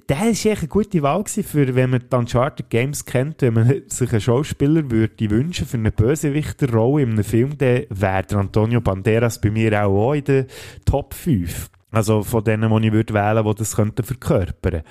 das 0.07 0.19
war 0.19 0.27
echt 0.27 0.47
eine 0.47 0.67
gute 0.67 1.01
Wahl 1.01 1.23
für, 1.25 1.75
wenn 1.75 1.89
man 1.89 2.03
die 2.11 2.15
Uncharted 2.15 2.69
Games 2.69 3.05
kennt, 3.05 3.41
wenn 3.41 3.53
man 3.53 3.81
sich 3.87 4.11
einen 4.11 4.21
Schauspieler 4.21 4.89
würde 4.89 5.29
wünschen 5.29 5.67
für 5.67 5.77
eine 5.77 5.91
Bösewichterrolle 5.91 7.03
in 7.03 7.11
einem 7.11 7.23
Film, 7.23 7.57
dann 7.57 7.83
wäre 7.89 8.25
Antonio 8.35 8.81
Banderas 8.81 9.41
bei 9.41 9.49
mir 9.49 9.85
auch, 9.85 10.09
auch 10.09 10.13
in 10.13 10.23
den 10.23 10.45
Top 10.85 11.13
5. 11.13 11.69
Also 11.91 12.23
von 12.23 12.43
denen, 12.43 12.69
die 12.69 12.87
ich 12.87 12.93
würde 12.93 13.13
wählen 13.13 13.43
würde, 13.43 13.55
die 13.55 13.59
das 13.59 13.75
könnten 13.75 14.03
verkörpern 14.03 14.83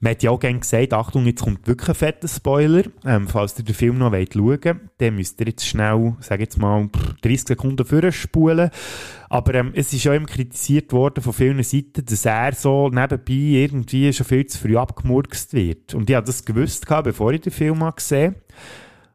Man 0.00 0.12
hat 0.12 0.22
ja 0.22 0.30
auch 0.30 0.38
gerne 0.38 0.60
gesagt, 0.60 0.92
Achtung, 0.92 1.26
jetzt 1.26 1.42
kommt 1.42 1.66
wirklich 1.66 1.88
ein 1.88 1.94
fetter 1.94 2.28
Spoiler. 2.28 2.84
Ähm, 3.04 3.26
falls 3.26 3.58
ihr 3.58 3.64
den 3.64 3.74
Film 3.74 3.98
noch 3.98 4.12
wollt 4.12 4.34
schauen 4.34 4.80
dann 4.98 5.16
müsst 5.16 5.40
ihr 5.40 5.46
jetzt 5.46 5.66
schnell, 5.66 6.14
sag 6.20 6.40
jetzt 6.40 6.58
mal, 6.58 6.88
30 7.22 7.48
Sekunden 7.48 7.84
vorspulen. 7.84 8.70
Aber 9.28 9.54
ähm, 9.54 9.72
es 9.74 9.92
ist 9.92 10.04
ja 10.04 10.14
immer 10.14 10.26
kritisiert 10.26 10.92
worden 10.92 11.22
von 11.22 11.32
vielen 11.32 11.62
Seiten, 11.62 12.04
dass 12.04 12.24
er 12.24 12.54
so 12.54 12.88
nebenbei 12.88 13.34
irgendwie 13.34 14.12
schon 14.12 14.26
viel 14.26 14.46
zu 14.46 14.58
früh 14.58 14.76
abgemurkst 14.76 15.52
wird. 15.52 15.94
Und 15.94 16.08
ich 16.08 16.16
habe 16.16 16.26
das 16.26 16.44
gewusst, 16.44 16.86
bevor 17.04 17.32
ich 17.32 17.42
den 17.42 17.52
Film 17.52 17.84
gesehen 17.94 18.34
habe 18.34 18.42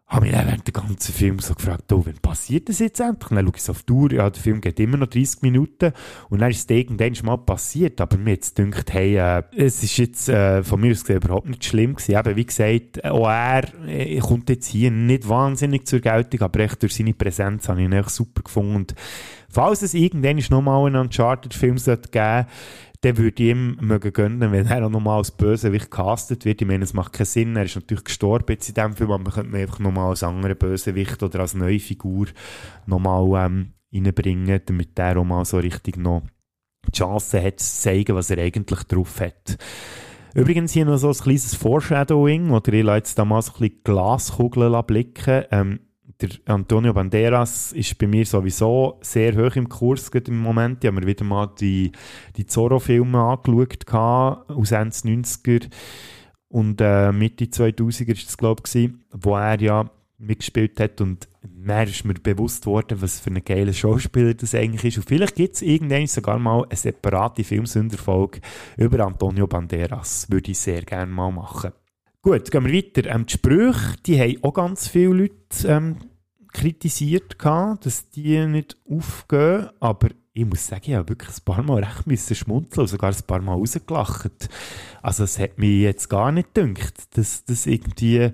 habe 0.08 0.26
mich 0.26 0.36
dann 0.36 0.48
während 0.48 0.68
der 0.68 0.74
ganzen 0.74 1.14
Film 1.14 1.40
so 1.40 1.56
gefragt, 1.56 1.92
oh, 1.92 2.04
wann 2.06 2.18
passiert 2.22 2.70
das 2.70 2.80
jetzt 2.80 3.00
endlich? 3.00 3.32
Und 3.32 3.38
dann 3.38 3.46
schaue 3.46 3.56
ich 3.56 3.64
so 3.64 3.72
auf 3.72 3.84
die 3.84 3.94
Uhr, 3.94 4.14
ja, 4.14 4.30
der 4.30 4.42
Film 4.42 4.62
geht 4.62 4.80
immer 4.80 4.98
noch 4.98 5.08
30 5.08 5.42
Minuten 5.42 5.92
und 6.30 6.40
dann 6.40 6.52
ist 6.52 6.70
es 6.70 6.78
irgendwann 6.78 7.14
mal 7.24 7.38
passiert, 7.38 8.00
aber 8.00 8.18
mir 8.18 8.32
jetzt 8.32 8.56
gedacht, 8.56 8.94
hey, 8.94 9.18
äh, 9.18 9.44
es 9.56 9.82
ist 9.82 9.98
jetzt 9.98 10.30
äh, 10.30 10.62
von 10.64 10.82
mir 10.82 10.92
aus 10.92 11.02
gesehen 11.02 11.22
überhaupt 11.22 11.50
nicht 11.50 11.66
schlimm 11.66 11.96
gewesen. 11.96 12.16
Eben, 12.18 12.36
wie 12.36 12.46
gesagt, 12.46 13.04
auch 13.06 13.28
er 13.28 13.64
äh, 13.88 14.20
kommt 14.20 14.50
jetzt 14.50 14.68
hier 14.68 14.92
nicht 14.92 15.28
wahnsinnig 15.28 15.88
zur 15.88 16.00
Geltung, 16.00 16.42
aber 16.42 16.60
echt 16.60 16.82
durch 16.84 16.94
seine 16.94 17.14
Präsenz 17.14 17.68
habe 17.68 17.82
ich 17.82 17.86
ihn 17.86 17.94
echt 17.94 18.12
super 18.12 18.44
gefunden 18.44 18.76
und 18.76 18.96
falls 19.50 19.82
es 19.82 19.94
irgendwann 19.94 20.44
nochmal 20.50 20.86
einen 20.88 20.96
Uncharted-Film 20.98 21.76
geben 21.76 21.78
sollte, 21.78 22.48
dann 23.04 23.18
würde 23.18 23.44
ich 23.44 23.50
ihm 23.50 23.78
mögen 23.82 24.14
gönnen, 24.14 24.52
wenn 24.54 24.66
er 24.66 24.86
auch 24.86 24.90
nochmal 24.90 25.18
als 25.18 25.32
Bösewicht 25.32 25.92
castet 25.92 26.46
wird. 26.46 26.62
Ich 26.62 26.68
meine, 26.68 26.86
es 26.86 26.94
macht 26.94 27.12
keinen 27.12 27.26
Sinn. 27.26 27.56
Er 27.58 27.66
ist 27.66 27.76
natürlich 27.76 28.06
gestorben 28.06 28.46
jetzt 28.50 28.70
in 28.70 28.76
dem 28.76 28.96
Film, 28.96 29.12
aber 29.12 29.24
man 29.24 29.34
könnte 29.34 29.50
ihn 29.58 29.62
einfach 29.62 29.80
nochmal 29.80 30.10
als 30.10 30.24
anderen 30.24 30.58
Bösewicht 30.58 31.22
oder 31.22 31.42
als 31.42 31.54
neue 31.54 31.80
Figur 31.80 32.28
nochmal 32.86 33.46
ähm, 33.46 33.74
reinbringen, 33.94 34.62
damit 34.66 34.98
der 34.98 35.18
auch 35.18 35.26
mal 35.26 35.44
so 35.44 35.58
richtig 35.58 35.98
noch 35.98 36.24
die 36.88 36.98
Chance 36.98 37.44
hat, 37.44 37.60
zu 37.60 37.82
zeigen, 37.82 38.16
was 38.16 38.30
er 38.30 38.38
eigentlich 38.38 38.84
drauf 38.84 39.20
hat. 39.20 39.58
Übrigens 40.34 40.72
hier 40.72 40.86
noch 40.86 40.98
so 40.98 41.10
ein 41.10 41.14
kleines 41.14 41.56
Foreshadowing, 41.56 42.52
oder 42.52 42.72
ich 42.72 42.84
lasse 42.84 42.98
jetzt 42.98 43.20
da 43.20 43.26
mal 43.26 43.42
so 43.42 43.52
ein 43.52 43.60
bisschen 43.60 43.84
Glaskugeln 43.84 44.86
blicken. 44.86 45.44
Ähm, 45.52 45.80
der 46.24 46.54
Antonio 46.54 46.94
Banderas 46.94 47.74
ist 47.74 47.98
bei 47.98 48.08
mir 48.08 48.26
sowieso 48.26 48.98
sehr 49.02 49.36
hoch 49.36 49.56
im 49.56 49.68
Kurs 49.68 50.10
im 50.10 50.40
Moment. 50.40 50.84
Ich 50.84 50.88
habe 50.88 51.00
mir 51.00 51.08
wieder 51.08 51.26
mal 51.26 51.52
die, 51.60 51.92
die 52.38 52.46
Zorro-Filme 52.46 53.20
angeschaut 53.20 53.90
aus 53.92 54.72
Ende 54.72 54.96
90er 54.96 55.70
und 56.48 56.80
äh, 56.82 57.12
Mitte 57.12 57.46
2000er 57.46 58.14
ist 58.14 58.28
das 58.28 58.38
glaube 58.38 58.64
ich, 58.74 58.90
wo 59.12 59.36
er 59.36 59.60
ja 59.60 59.90
mitgespielt 60.18 60.80
hat 60.80 61.02
und 61.02 61.28
mehr 61.48 61.84
ist 61.84 62.06
mir 62.06 62.14
bewusst 62.14 62.66
worden, 62.66 63.02
was 63.02 63.20
für 63.20 63.30
ein 63.30 63.44
geiler 63.44 63.74
Schauspieler 63.74 64.34
das 64.34 64.56
eigentlich 64.56 64.86
ist. 64.86 64.98
Und 64.98 65.10
vielleicht 65.10 65.36
gibt 65.36 65.56
es 65.56 65.62
irgendwann 65.62 66.08
sogar 66.08 66.40
mal 66.40 66.64
eine 66.64 66.76
separate 66.76 67.44
Filmsünderfolge 67.44 68.40
über 68.78 69.06
Antonio 69.06 69.48
Banderas. 69.48 70.28
Würde 70.30 70.52
ich 70.52 70.60
sehr 70.60 70.84
gerne 70.84 71.12
mal 71.12 71.32
machen. 71.32 71.72
Gut, 72.22 72.50
gehen 72.52 72.66
wir 72.66 72.74
weiter. 72.74 73.14
Ähm, 73.14 73.26
die 73.26 73.34
Sprüche, 73.34 73.98
die 74.06 74.20
haben 74.20 74.38
auch 74.44 74.54
ganz 74.54 74.88
viele 74.88 75.14
Leute 75.14 75.68
ähm, 75.68 75.98
kritisiert, 76.54 77.36
dass 77.40 78.10
die 78.10 78.46
nicht 78.46 78.78
aufgehen, 78.90 79.70
aber 79.80 80.10
ich 80.34 80.46
muss 80.46 80.66
sagen, 80.66 80.84
ich 80.86 80.94
habe 80.96 81.10
wirklich 81.10 81.30
ein 81.30 81.46
paar 81.46 81.62
Mal 81.62 81.84
recht 81.84 82.08
müssen 82.08 82.36
schmunzeln 82.36 82.82
und 82.82 82.88
sogar 82.88 83.12
ein 83.12 83.28
paar 83.28 83.42
Mal 83.42 83.54
rausgelacht. 83.54 84.50
Also 85.02 85.26
es 85.26 85.38
hat 85.38 85.60
mich 85.60 85.82
jetzt 85.82 86.10
gar 86.10 86.32
nicht 86.32 86.54
gedacht, 86.56 87.18
dass 87.18 87.46
das 87.46 87.68
irgendwie 87.68 88.32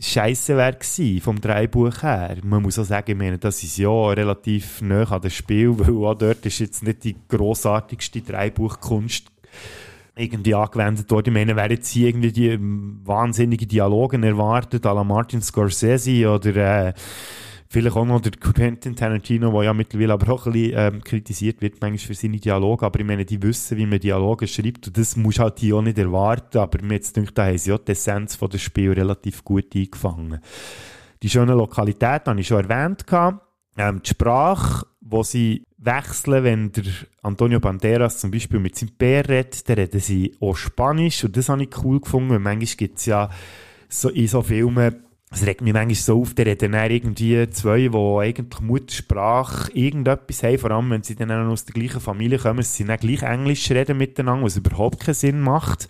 scheiße 0.00 0.56
wäre 0.56 1.20
vom 1.20 1.40
Dreibuch 1.40 2.02
her. 2.02 2.36
Man 2.42 2.62
muss 2.62 2.78
auch 2.78 2.84
sagen, 2.84 3.12
ich 3.12 3.16
meine, 3.16 3.38
das 3.38 3.62
ist 3.62 3.76
ja 3.76 3.90
relativ 3.90 4.80
nah 4.80 5.04
an 5.04 5.20
das 5.20 5.34
Spiel, 5.34 5.70
weil 5.78 5.90
auch 5.90 6.14
dort 6.14 6.44
ist 6.46 6.58
jetzt 6.58 6.82
nicht 6.82 7.04
die 7.04 7.16
grossartigste 7.28 8.22
Dreibuchkunst 8.22 9.30
irgendwie 10.16 10.54
angewendet 10.54 11.10
worden. 11.10 11.28
Ich 11.28 11.34
meine, 11.34 11.56
wer 11.56 11.70
jetzt 11.70 11.90
hier 11.90 12.08
irgendwie 12.08 12.32
die 12.32 12.58
wahnsinnigen 12.60 13.68
Dialoge 13.68 14.20
erwartet, 14.24 14.86
à 14.86 14.94
la 14.94 15.04
Martin 15.04 15.42
Scorsese 15.42 16.28
oder 16.28 16.56
äh, 16.88 16.92
vielleicht 17.68 17.96
auch 17.96 18.04
noch 18.04 18.20
der 18.20 18.32
Quentin 18.32 18.94
Tarantino, 18.94 19.50
der 19.50 19.62
ja 19.64 19.74
mittlerweile 19.74 20.12
aber 20.12 20.32
auch 20.32 20.46
ein 20.46 20.52
bisschen 20.52 20.78
ähm, 20.78 21.04
kritisiert 21.04 21.60
wird 21.60 21.80
manchmal 21.80 21.98
für 21.98 22.14
seine 22.14 22.38
Dialoge, 22.38 22.86
aber 22.86 23.00
ich 23.00 23.06
meine, 23.06 23.24
die 23.24 23.42
wissen, 23.42 23.76
wie 23.76 23.86
man 23.86 23.98
Dialoge 23.98 24.46
schreibt 24.46 24.86
und 24.86 24.96
das 24.96 25.16
muss 25.16 25.40
halt 25.40 25.58
hier 25.58 25.76
auch 25.76 25.82
nicht 25.82 25.98
erwarten, 25.98 26.58
aber 26.58 26.80
mir 26.82 26.94
jetzt 26.94 27.16
denkt, 27.16 27.36
da 27.36 27.46
haben 27.46 27.58
sie 27.58 27.70
ja 27.70 27.78
die 27.78 27.92
Essenz 27.92 28.36
von 28.36 28.50
des 28.50 28.62
Spiel 28.62 28.92
relativ 28.92 29.42
gut 29.44 29.74
eingefangen. 29.74 30.38
Die 31.22 31.30
schöne 31.30 31.54
Lokalität 31.54 32.26
habe 32.26 32.40
ich 32.40 32.46
schon 32.46 32.68
erwähnt. 32.68 33.04
Ähm, 33.76 34.00
die 34.04 34.10
Sprache, 34.10 34.86
wo 35.00 35.24
sie 35.24 35.64
wechseln, 35.84 36.44
wenn 36.44 36.72
der 36.72 36.84
Antonio 37.22 37.60
Banderas 37.60 38.18
zum 38.18 38.30
Beispiel 38.30 38.60
mit 38.60 38.76
seinem 38.76 38.92
Bär 38.96 39.28
redet, 39.28 39.68
dann 39.68 39.76
reden 39.76 40.00
sie 40.00 40.34
auch 40.40 40.56
Spanisch 40.56 41.24
und 41.24 41.36
das 41.36 41.48
habe 41.48 41.64
ich 41.64 41.84
cool 41.84 42.00
gefunden, 42.00 42.30
weil 42.30 42.38
manchmal 42.38 42.76
gibt 42.76 42.98
es 42.98 43.06
ja 43.06 43.30
so, 43.88 44.08
in 44.08 44.26
so 44.26 44.42
Filmen, 44.42 44.96
es 45.30 45.44
regt 45.46 45.62
mich 45.62 45.72
manchmal 45.72 45.94
so 45.96 46.20
auf, 46.20 46.34
da 46.34 46.44
reden 46.44 46.72
dann 46.72 46.90
irgendwie 46.90 47.48
zwei, 47.50 47.88
die 47.88 47.96
eigentlich 47.96 48.60
Muttersprache 48.60 49.72
irgendetwas 49.72 50.42
haben, 50.42 50.58
vor 50.58 50.70
allem 50.70 50.90
wenn 50.90 51.02
sie 51.02 51.16
dann 51.16 51.30
aus 51.30 51.64
der 51.64 51.74
gleichen 51.74 52.00
Familie 52.00 52.38
kommen, 52.38 52.62
sie 52.62 52.84
dann 52.84 52.98
gleich 52.98 53.22
Englisch 53.22 53.70
reden 53.70 53.98
miteinander, 53.98 54.44
was 54.44 54.56
überhaupt 54.56 55.00
keinen 55.00 55.14
Sinn 55.14 55.40
macht. 55.40 55.88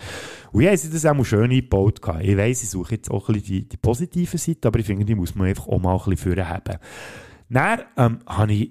Und 0.52 0.62
ja, 0.62 0.76
sie 0.76 0.90
das 0.90 1.04
auch 1.04 1.14
mal 1.14 1.24
schön 1.24 1.50
eingebaut. 1.50 2.00
Ich 2.22 2.36
weiss, 2.36 2.62
ich 2.62 2.70
suche 2.70 2.94
jetzt 2.94 3.10
auch 3.10 3.28
ein 3.28 3.34
bisschen 3.34 3.46
die, 3.46 3.68
die 3.68 3.76
positive 3.76 4.38
Seite, 4.38 4.68
aber 4.68 4.78
ich 4.78 4.86
finde, 4.86 5.04
die 5.04 5.14
muss 5.14 5.34
man 5.34 5.48
einfach 5.48 5.66
auch 5.66 5.80
mal 5.80 5.94
ein 5.96 6.10
bisschen 6.10 6.48
haben. 6.48 6.78
Dann 7.50 7.80
ähm, 7.96 8.18
habe 8.26 8.52
ich 8.52 8.70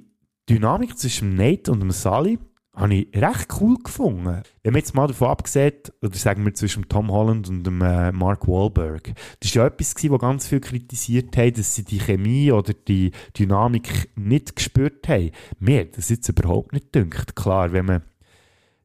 Dynamik 0.53 0.97
zwischen 0.99 1.35
Nate 1.35 1.71
und 1.71 1.91
Sally 1.91 2.37
habe 2.75 2.93
ich 2.93 3.07
recht 3.15 3.47
cool 3.59 3.77
gefunden. 3.83 4.41
Wenn 4.61 4.73
man 4.73 4.79
jetzt 4.79 4.93
mal 4.93 5.07
davon 5.07 5.29
abgesehen, 5.29 5.73
oder 6.01 6.15
sagen 6.15 6.45
wir 6.45 6.53
zwischen 6.53 6.87
Tom 6.87 7.11
Holland 7.11 7.49
und 7.49 7.63
dem 7.63 7.81
äh, 7.81 8.11
Mark 8.11 8.47
Wahlberg, 8.47 9.13
das 9.39 9.55
war 9.55 9.63
ja 9.63 9.67
etwas, 9.67 9.95
was 9.95 10.19
ganz 10.19 10.47
viel 10.47 10.59
kritisiert 10.59 11.35
haben, 11.37 11.53
dass 11.53 11.73
sie 11.75 11.83
die 11.83 11.99
Chemie 11.99 12.51
oder 12.51 12.73
die 12.73 13.11
Dynamik 13.37 14.09
nicht 14.15 14.55
gespürt 14.55 15.07
haben. 15.07 15.31
Mir 15.59 15.81
hat 15.81 15.97
das 15.97 16.09
jetzt 16.09 16.29
überhaupt 16.29 16.73
nicht 16.73 16.93
dünkt. 16.93 17.35
Klar, 17.35 17.73
wenn 17.73 17.85
man 17.85 18.03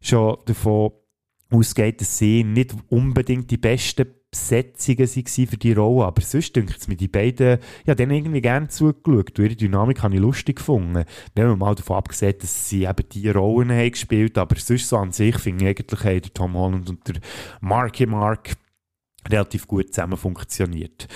schon 0.00 0.38
davon 0.46 0.92
ausgeht, 1.50 2.00
dass 2.00 2.18
sie 2.18 2.44
nicht 2.44 2.74
unbedingt 2.88 3.50
die 3.50 3.56
besten 3.58 4.06
Besetzungen 4.30 4.98
waren 4.98 5.46
für 5.46 5.56
die 5.56 5.72
Rolle. 5.72 6.06
Aber 6.06 6.20
sonst 6.20 6.54
denke 6.54 6.74
ich 6.78 6.88
mir, 6.88 6.96
die 6.96 7.08
beiden, 7.08 7.58
ja, 7.86 7.94
denen 7.94 8.12
irgendwie 8.12 8.40
gerne 8.40 8.68
zugeschaut. 8.68 9.38
Und 9.38 9.44
ihre 9.44 9.56
Dynamik 9.56 10.02
habe 10.02 10.14
ich 10.14 10.20
lustig 10.20 10.56
gefunden. 10.56 11.04
Wenn 11.34 11.48
man 11.48 11.58
mal 11.58 11.74
davon 11.74 11.96
abgesehen, 11.96 12.34
dass 12.40 12.68
sie 12.68 12.84
eben 12.84 13.08
die 13.10 13.30
Rollen 13.30 13.70
haben 13.70 13.90
gespielt 13.90 14.38
aber 14.38 14.56
sonst 14.56 14.88
so 14.88 14.96
an 14.96 15.12
sich 15.12 15.36
finde 15.38 15.64
ich 15.64 15.70
eigentlich, 15.70 16.04
haben 16.04 16.20
der 16.20 16.34
Tom 16.34 16.54
Holland 16.54 16.90
und 16.90 17.08
der 17.08 17.16
Marky 17.60 18.06
Mark 18.06 18.56
relativ 19.28 19.66
gut 19.66 19.92
zusammen 19.92 20.16
funktioniert. 20.16 21.08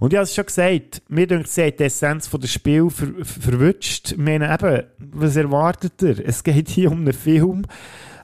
Und 0.00 0.12
ich 0.12 0.16
habe 0.16 0.24
es 0.24 0.34
schon 0.34 0.46
gesagt, 0.46 1.02
mir 1.08 1.26
denkt, 1.26 1.48
sie 1.48 1.70
die 1.72 1.84
Essenz 1.84 2.30
des 2.30 2.52
Spiels 2.52 2.94
ver 2.94 3.24
verwünscht. 3.24 4.12
Ich 4.12 4.18
meine 4.18 4.52
eben, 4.52 4.84
was 4.98 5.36
erwartet 5.36 6.00
ihr? 6.02 6.26
Es 6.26 6.42
geht 6.44 6.68
hier 6.68 6.90
um 6.90 7.00
einen 7.00 7.12
Film, 7.12 7.66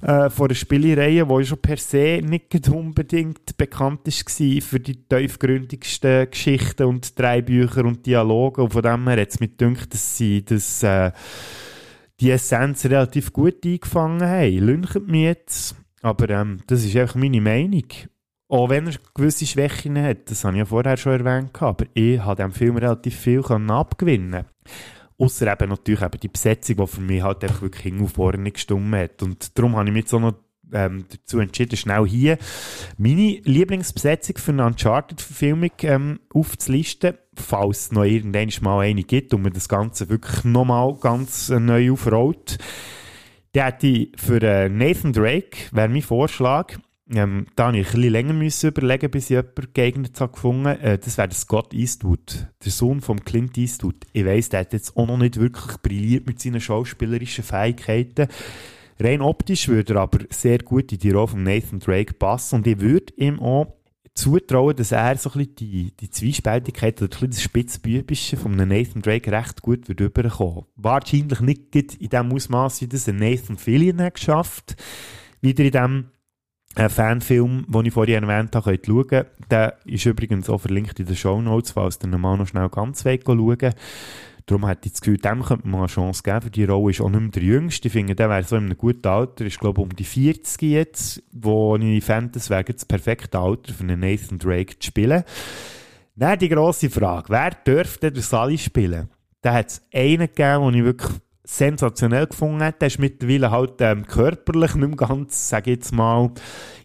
äh, 0.04 0.28
von 0.28 0.48
einer 0.48 0.54
Spielereihe, 0.54 1.26
die 1.26 1.44
schon 1.46 1.62
per 1.62 1.78
se 1.78 2.20
nicht 2.22 2.68
unbedingt 2.68 3.56
bekannt 3.56 4.00
war 4.06 4.60
für 4.60 4.80
die 4.80 5.08
tiefgründigsten 5.08 6.30
Geschichten 6.30 6.84
und 6.84 7.18
Drei-Bücher 7.18 7.86
und 7.86 8.04
Dialoge. 8.04 8.62
Und 8.62 8.72
von 8.74 8.82
dem 8.82 9.08
her 9.08 9.22
hat 9.22 9.30
es 9.30 9.40
mir 9.40 9.48
gedacht, 9.48 9.94
dass 9.94 10.18
sie 10.18 10.44
das, 10.44 10.82
äh, 10.82 11.10
die 12.20 12.30
Essenz 12.30 12.84
relativ 12.84 13.32
gut 13.32 13.64
eingefangen 13.64 14.28
haben. 14.28 14.58
Lünchert 14.58 15.08
mich 15.08 15.22
jetzt, 15.22 15.76
aber 16.02 16.28
ähm, 16.28 16.58
das 16.66 16.84
ist 16.84 16.94
einfach 16.96 17.14
meine 17.14 17.40
Meinung. 17.40 17.86
Auch 18.48 18.68
wenn 18.68 18.86
er 18.86 18.94
gewisse 19.14 19.46
Schwächen 19.46 19.98
hat, 19.98 20.30
das 20.30 20.44
habe 20.44 20.54
ich 20.54 20.58
ja 20.58 20.64
vorher 20.66 20.98
schon 20.98 21.24
erwähnt, 21.24 21.62
aber 21.62 21.86
ich 21.94 22.20
habe 22.20 22.42
dem 22.42 22.52
Film 22.52 22.76
relativ 22.76 23.16
viel 23.16 23.42
abgewinnen 23.42 24.44
Außer 25.18 25.52
eben 25.52 25.68
natürlich 25.68 26.02
eben 26.02 26.20
die 26.20 26.28
Besetzung, 26.28 26.76
die 26.76 26.86
für 26.86 27.00
mich 27.00 27.22
halt 27.22 27.44
einfach 27.44 27.62
wirklich 27.62 27.84
hin 27.84 28.00
und 28.00 28.08
vorne 28.08 28.50
gestummt 28.50 28.94
hat. 28.94 29.22
Und 29.22 29.56
darum 29.56 29.76
habe 29.76 29.88
ich 29.88 29.92
mich 29.92 30.02
jetzt 30.02 30.14
auch 30.14 30.20
noch 30.20 30.34
ähm, 30.72 31.04
dazu 31.08 31.38
entschieden, 31.38 31.76
schnell 31.76 32.06
hier 32.06 32.38
meine 32.98 33.40
Lieblingsbesetzung 33.44 34.38
für 34.38 34.52
eine 34.52 34.66
Uncharted-Verfilmung 34.66 35.70
ähm, 35.82 36.20
aufzulisten, 36.32 37.14
falls 37.36 37.78
es 37.78 37.92
noch 37.92 38.04
irgendwann 38.04 38.50
mal 38.62 38.80
eine 38.80 39.04
gibt 39.04 39.34
und 39.34 39.42
man 39.42 39.52
das 39.52 39.68
Ganze 39.68 40.08
wirklich 40.08 40.44
nochmal 40.44 40.94
ganz 41.00 41.50
äh, 41.50 41.60
neu 41.60 41.92
aufrollt. 41.92 42.58
Der 43.54 43.66
hätte 43.66 43.86
ich 43.86 44.12
für 44.16 44.42
äh, 44.42 44.68
Nathan 44.68 45.12
Drake, 45.12 45.56
wäre 45.70 45.88
mein 45.88 46.02
Vorschlag, 46.02 46.76
ähm, 47.10 47.46
da 47.54 47.66
habe 47.66 47.78
ich 47.78 47.86
ein 47.88 47.92
bisschen 47.92 48.12
länger 48.12 48.32
müssen 48.32 48.70
überlegen, 48.70 49.10
bis 49.10 49.24
ich 49.24 49.30
jemanden 49.30 49.72
geeignet 49.74 50.20
habe 50.20 50.32
gefunden. 50.32 50.66
Äh, 50.66 50.98
das 50.98 51.18
wäre 51.18 51.32
Scott 51.32 51.74
Eastwood, 51.74 52.46
der 52.64 52.72
Sohn 52.72 53.00
von 53.02 53.24
Clint 53.24 53.58
Eastwood. 53.58 54.06
Ich 54.12 54.24
weiss, 54.24 54.48
der 54.48 54.60
hat 54.60 54.72
jetzt 54.72 54.96
auch 54.96 55.06
noch 55.06 55.18
nicht 55.18 55.38
wirklich 55.38 55.76
brilliert 55.82 56.26
mit 56.26 56.40
seinen 56.40 56.60
schauspielerischen 56.60 57.44
Fähigkeiten. 57.44 58.28
Rein 58.98 59.20
optisch 59.20 59.68
würde 59.68 59.94
er 59.94 60.00
aber 60.02 60.20
sehr 60.30 60.58
gut 60.58 60.92
in 60.92 60.98
die 60.98 61.10
Rolle 61.10 61.28
von 61.28 61.42
Nathan 61.42 61.80
Drake 61.80 62.14
passen 62.14 62.56
und 62.56 62.66
ich 62.66 62.80
würde 62.80 63.12
ihm 63.16 63.40
auch 63.40 63.74
zutrauen, 64.14 64.76
dass 64.76 64.92
er 64.92 65.16
so 65.16 65.30
ein 65.30 65.38
bisschen 65.38 65.56
die, 65.56 65.92
die 65.98 66.10
Zwiespältigkeit 66.10 67.02
oder 67.02 67.06
ein 67.06 67.10
bisschen 67.10 67.30
das 67.30 67.42
Spitzbübische 67.42 68.36
von 68.36 68.54
Nathan 68.54 69.02
Drake 69.02 69.30
recht 69.30 69.60
gut 69.60 69.88
wird 69.88 70.00
überkommen. 70.00 70.66
Wahrscheinlich 70.76 71.40
nicht 71.40 71.74
in 71.74 72.08
dem 72.08 72.32
Ausmaß, 72.32 72.80
wie 72.80 72.86
das 72.86 73.08
Nathan 73.08 73.58
Fillion 73.58 74.00
hat 74.00 74.14
geschafft, 74.14 74.76
wieder 75.40 75.64
in 75.64 75.72
dem 75.72 76.04
Ein 76.76 76.90
Fanfilm, 76.90 77.66
den 77.68 77.86
ich 77.86 77.94
vorhin 77.94 78.24
erwähnt 78.24 78.54
habe, 78.56 78.76
könnt 78.76 78.86
schauen. 78.86 79.24
Der 79.50 79.78
ist 79.84 80.06
übrigens 80.06 80.50
auch 80.50 80.58
verlinkt 80.58 80.98
in 80.98 81.06
den 81.06 81.14
Show 81.14 81.40
Notes, 81.40 81.70
falls 81.70 81.98
ihr 82.02 82.18
mal 82.18 82.36
noch 82.36 82.48
schnell 82.48 82.68
ganz 82.68 83.04
weg 83.04 83.22
schauen 83.26 83.74
Darum 84.46 84.66
hätte 84.66 84.86
ich 84.86 84.92
das 84.92 85.00
Gefühl, 85.00 85.16
dem 85.16 85.42
könnte 85.42 85.68
man 85.68 85.80
eine 85.80 85.88
Chance 85.88 86.22
geben. 86.22 86.42
Für 86.42 86.50
die 86.50 86.64
Rolle 86.64 86.90
ist 86.90 87.00
auch 87.00 87.08
nicht 87.08 87.20
mehr 87.20 87.30
der 87.30 87.42
Jüngste. 87.42 87.88
Ich 87.88 87.92
finde, 87.92 88.14
der 88.14 88.28
wäre 88.28 88.42
so 88.42 88.56
in 88.56 88.64
einem 88.64 88.76
guten 88.76 89.06
Alter. 89.06 89.46
Ist, 89.46 89.58
glaube 89.58 89.80
ich, 89.80 89.84
um 89.84 89.96
die 89.96 90.04
40 90.04 90.62
jetzt, 90.62 91.22
wo 91.32 91.76
ich 91.76 92.04
fände, 92.04 92.32
das 92.32 92.50
wäre 92.50 92.64
das 92.64 92.84
perfekte 92.84 93.38
Alter 93.38 93.72
für 93.72 93.84
einen 93.84 94.00
Nathan 94.00 94.38
Drake 94.38 94.78
zu 94.78 94.88
spielen. 94.88 95.24
Dann 96.16 96.38
die 96.38 96.48
grosse 96.48 96.90
Frage. 96.90 97.28
Wer 97.28 97.50
dürfte 97.50 98.12
der 98.12 98.22
Sally 98.22 98.58
spielen? 98.58 99.08
Da 99.40 99.54
hat 99.54 99.68
es 99.68 99.82
einen 99.94 100.26
gegeben, 100.26 100.72
den 100.72 100.74
ich 100.74 100.84
wirklich 100.84 101.12
sensationell 101.44 102.26
gefunden. 102.26 102.72
Der 102.80 102.86
ist 102.86 102.98
mittlerweile 102.98 103.50
halt 103.50 103.80
ähm, 103.80 104.06
körperlich 104.06 104.74
nicht 104.74 104.88
mehr 104.88 104.96
ganz, 104.96 105.50
sage 105.50 105.70
ich 105.70 105.76
jetzt 105.76 105.92
mal, 105.92 106.30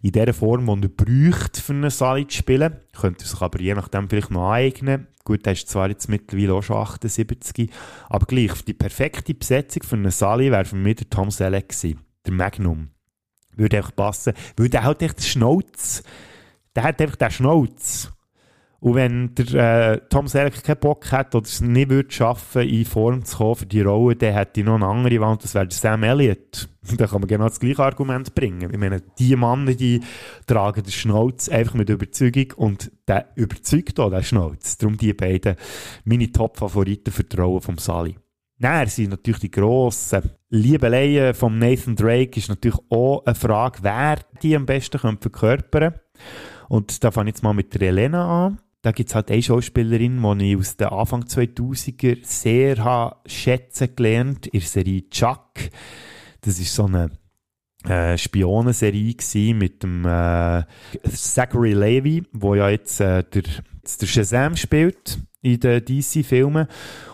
in 0.02 0.11
der 0.11 0.34
Form, 0.34 0.65
die 0.81 0.88
er 0.88 0.90
bräuchte, 0.90 1.61
für 1.61 1.73
einen 1.73 1.90
Sally 1.90 2.27
zu 2.27 2.38
spielen. 2.38 2.76
Könnte 2.99 3.26
sich 3.26 3.41
aber 3.41 3.60
je 3.60 3.73
nachdem 3.73 4.10
vielleicht 4.10 4.31
noch 4.31 4.49
aneignen. 4.49 5.07
Gut, 5.23 5.45
der 5.45 5.53
ist 5.53 5.69
zwar 5.69 5.90
jetzt 5.90 6.10
mittlerweile 6.10 6.53
auch 6.53 6.64
schon 6.64 6.77
78, 6.77 7.69
aber 8.10 8.26
gleich, 8.26 8.64
die 8.65 8.73
perfekte 8.73 9.34
Besetzung 9.34 9.84
für 9.84 9.95
einen 9.95 10.11
Sally 10.11 10.52
wäre 10.52 10.65
für 10.65 10.76
mich 10.76 10.98
der 10.98 11.10
Tom 11.10 11.31
Selleck. 11.31 11.73
Der 12.26 12.34
Magnum. 12.34 12.90
Würde 13.56 13.77
einfach 13.77 13.95
passen. 13.95 14.34
Weil 14.57 14.69
der 14.69 14.84
hat 14.84 15.02
echt 15.02 15.19
den 15.19 15.23
Schnauz. 15.23 16.03
Der 16.76 16.84
hat 16.84 17.02
einfach 17.02 17.15
den 17.15 17.31
Schnauz. 17.31 18.11
Und 18.81 18.95
wenn 18.95 19.35
der 19.35 19.93
äh, 19.93 19.99
Tom 20.10 20.27
Selleck 20.27 20.64
keinen 20.64 20.80
Bock 20.80 21.11
hat 21.11 21.35
oder 21.35 21.45
es 21.45 21.60
nicht 21.60 21.89
würde 21.89 22.11
schaffen, 22.11 22.61
in 22.61 22.85
Form 22.85 23.26
zu 23.26 23.38
kommen 23.38 23.56
für 23.56 23.65
die 23.65 23.81
Rolle, 23.81 24.15
dann 24.15 24.34
hätte 24.34 24.61
ich 24.61 24.65
noch 24.65 24.76
eine 24.76 24.85
andere 24.85 25.19
Wahl, 25.19 25.38
das 25.38 25.53
wäre 25.53 25.68
Sam 25.69 26.03
Elliott. 26.03 26.69
da 26.97 27.07
kann 27.07 27.19
man 27.19 27.27
genau 27.27 27.49
das 27.49 27.60
gleiche 27.60 27.84
Argument 27.84 28.34
bringen. 28.34 28.69
Ich 28.72 28.77
meine, 28.77 29.01
die 29.01 29.35
Männer, 29.35 29.73
die 29.73 29.99
tragen 30.47 30.84
den 30.84 30.91
Schnauz 30.91 31.49
einfach 31.49 31.73
mit 31.73 31.89
Überzeugung 31.89 32.53
und 32.56 32.91
der 33.06 33.30
überzeugt 33.35 33.99
auch 33.99 34.11
den 34.11 34.23
Schnauz. 34.23 34.77
Darum 34.77 34.95
die 34.95 35.14
beiden 35.14 35.56
meine 36.06 36.31
Top-Favoriten 36.31 37.11
für 37.11 37.26
die 37.26 37.35
Rolle 37.35 37.60
vom 37.60 37.77
Sally. 37.77 38.15
Nein, 38.60 38.88
sind 38.88 39.10
natürlich 39.10 39.39
die 39.39 39.51
grossen 39.51 40.31
Liebeleien 40.49 41.34
von 41.34 41.60
Nathan 41.60 41.95
Drake 41.95 42.38
ist 42.38 42.49
natürlich 42.49 42.80
auch 42.89 43.26
eine 43.26 43.35
Frage, 43.35 43.80
wer 43.81 44.19
die 44.41 44.56
am 44.56 44.65
besten 44.65 44.99
verkörpern 44.99 45.93
könnte. 45.93 46.01
Und 46.68 47.03
da 47.03 47.11
fange 47.11 47.30
ich 47.30 47.35
jetzt 47.35 47.43
mal 47.43 47.53
mit 47.53 47.73
der 47.73 47.89
Elena 47.89 48.47
an 48.47 48.60
da 48.81 48.91
gibt 48.91 49.10
es 49.10 49.15
halt 49.15 49.30
eine 49.30 49.41
Schauspielerin, 49.41 50.22
die 50.39 50.51
ich 50.51 50.57
aus 50.57 50.77
den 50.77 50.88
Anfang 50.88 51.23
2000er 51.23 52.19
sehr 52.23 53.15
schätzen 53.26 53.95
gelernt, 53.95 54.47
in 54.47 54.60
der 54.60 54.68
Serie 54.68 55.10
Chuck. 55.10 55.51
Das 56.41 56.60
ist 56.60 56.73
so 56.73 56.85
eine 56.85 57.10
äh, 57.85 58.18
Spionenserie 58.18 59.15
mit 59.53 59.84
dem 59.84 60.06
äh, 60.06 60.64
Zachary 61.10 61.73
Levy, 61.73 62.23
wo 62.31 62.56
ja 62.56 62.69
jetzt 62.69 63.01
äh, 63.01 63.23
der, 63.23 63.43
der 63.43 64.07
Shazam 64.07 64.56
spielt 64.56 65.19
in 65.41 65.60
den 65.60 65.84
DC-Filmen. 65.84 66.68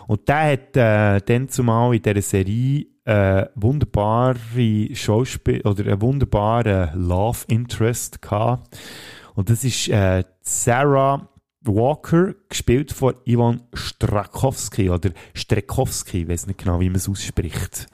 Und 0.06 0.28
der 0.28 0.52
hat 0.52 0.76
äh, 0.76 1.20
dann 1.24 1.48
zumal 1.48 1.94
in 1.94 2.02
dieser 2.02 2.22
Serie 2.22 2.86
äh, 3.04 3.46
wunderbare 3.54 4.94
Schauspiel 4.94 5.62
oder 5.62 5.84
einen 5.84 6.00
wunderbaren 6.00 6.90
Love 6.94 7.44
Interest 7.48 8.22
gehabt. 8.22 8.76
Und 9.34 9.50
das 9.50 9.64
ist 9.64 9.88
äh, 9.88 10.24
Sarah 10.40 11.28
Walker, 11.68 12.34
gespielt 12.48 12.92
von 12.92 13.14
Ivan 13.24 13.62
Strakowski 13.72 14.90
oder 14.90 15.10
Strekowski, 15.34 16.22
ich 16.22 16.28
weiß 16.28 16.46
nicht 16.46 16.58
genau, 16.58 16.80
wie 16.80 16.88
man 16.88 16.96
es 16.96 17.08
ausspricht. 17.08 17.86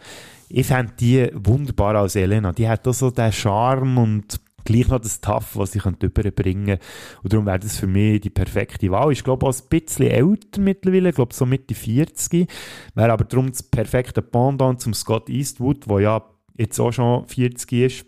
Ich 0.49 0.67
fände 0.67 0.93
die 1.01 1.31
wunderbar 1.33 1.95
als 1.97 2.15
Elena. 2.15 2.53
Die 2.53 2.69
hat 2.69 2.87
auch 2.87 2.93
so 2.93 3.11
den 3.11 3.33
Charme 3.33 3.97
und 3.97 4.41
gleich 4.65 4.89
noch 4.89 5.01
das 5.01 5.21
Tough, 5.21 5.57
was 5.57 5.73
sie 5.73 5.81
überbringen 5.81 6.67
kann. 6.67 6.79
Und 7.23 7.33
darum 7.33 7.47
wäre 7.47 7.59
das 7.59 7.79
für 7.79 7.87
mich 7.87 8.21
die 8.21 8.31
perfekte 8.31 8.91
Wahl. 8.91 9.13
Ich 9.13 9.25
glaube 9.25 9.47
auch 9.47 9.55
ein 9.55 9.69
bisschen 9.69 10.09
älter 10.09 10.61
mittlerweile, 10.61 11.11
ich 11.11 11.15
glaube 11.15 11.35
so 11.35 11.47
Mitte 11.47 11.75
40. 11.75 12.49
Wäre 12.95 13.13
aber 13.13 13.25
darum 13.25 13.49
das 13.49 13.63
perfekte 13.63 14.23
Pendant 14.23 14.81
zum 14.81 14.95
Scott 14.95 15.29
Eastwood, 15.29 15.89
der 15.89 16.01
ja 16.01 16.25
jetzt 16.57 16.79
auch 16.79 16.93
schon 16.93 17.27
40 17.27 17.73
ist. 17.73 18.07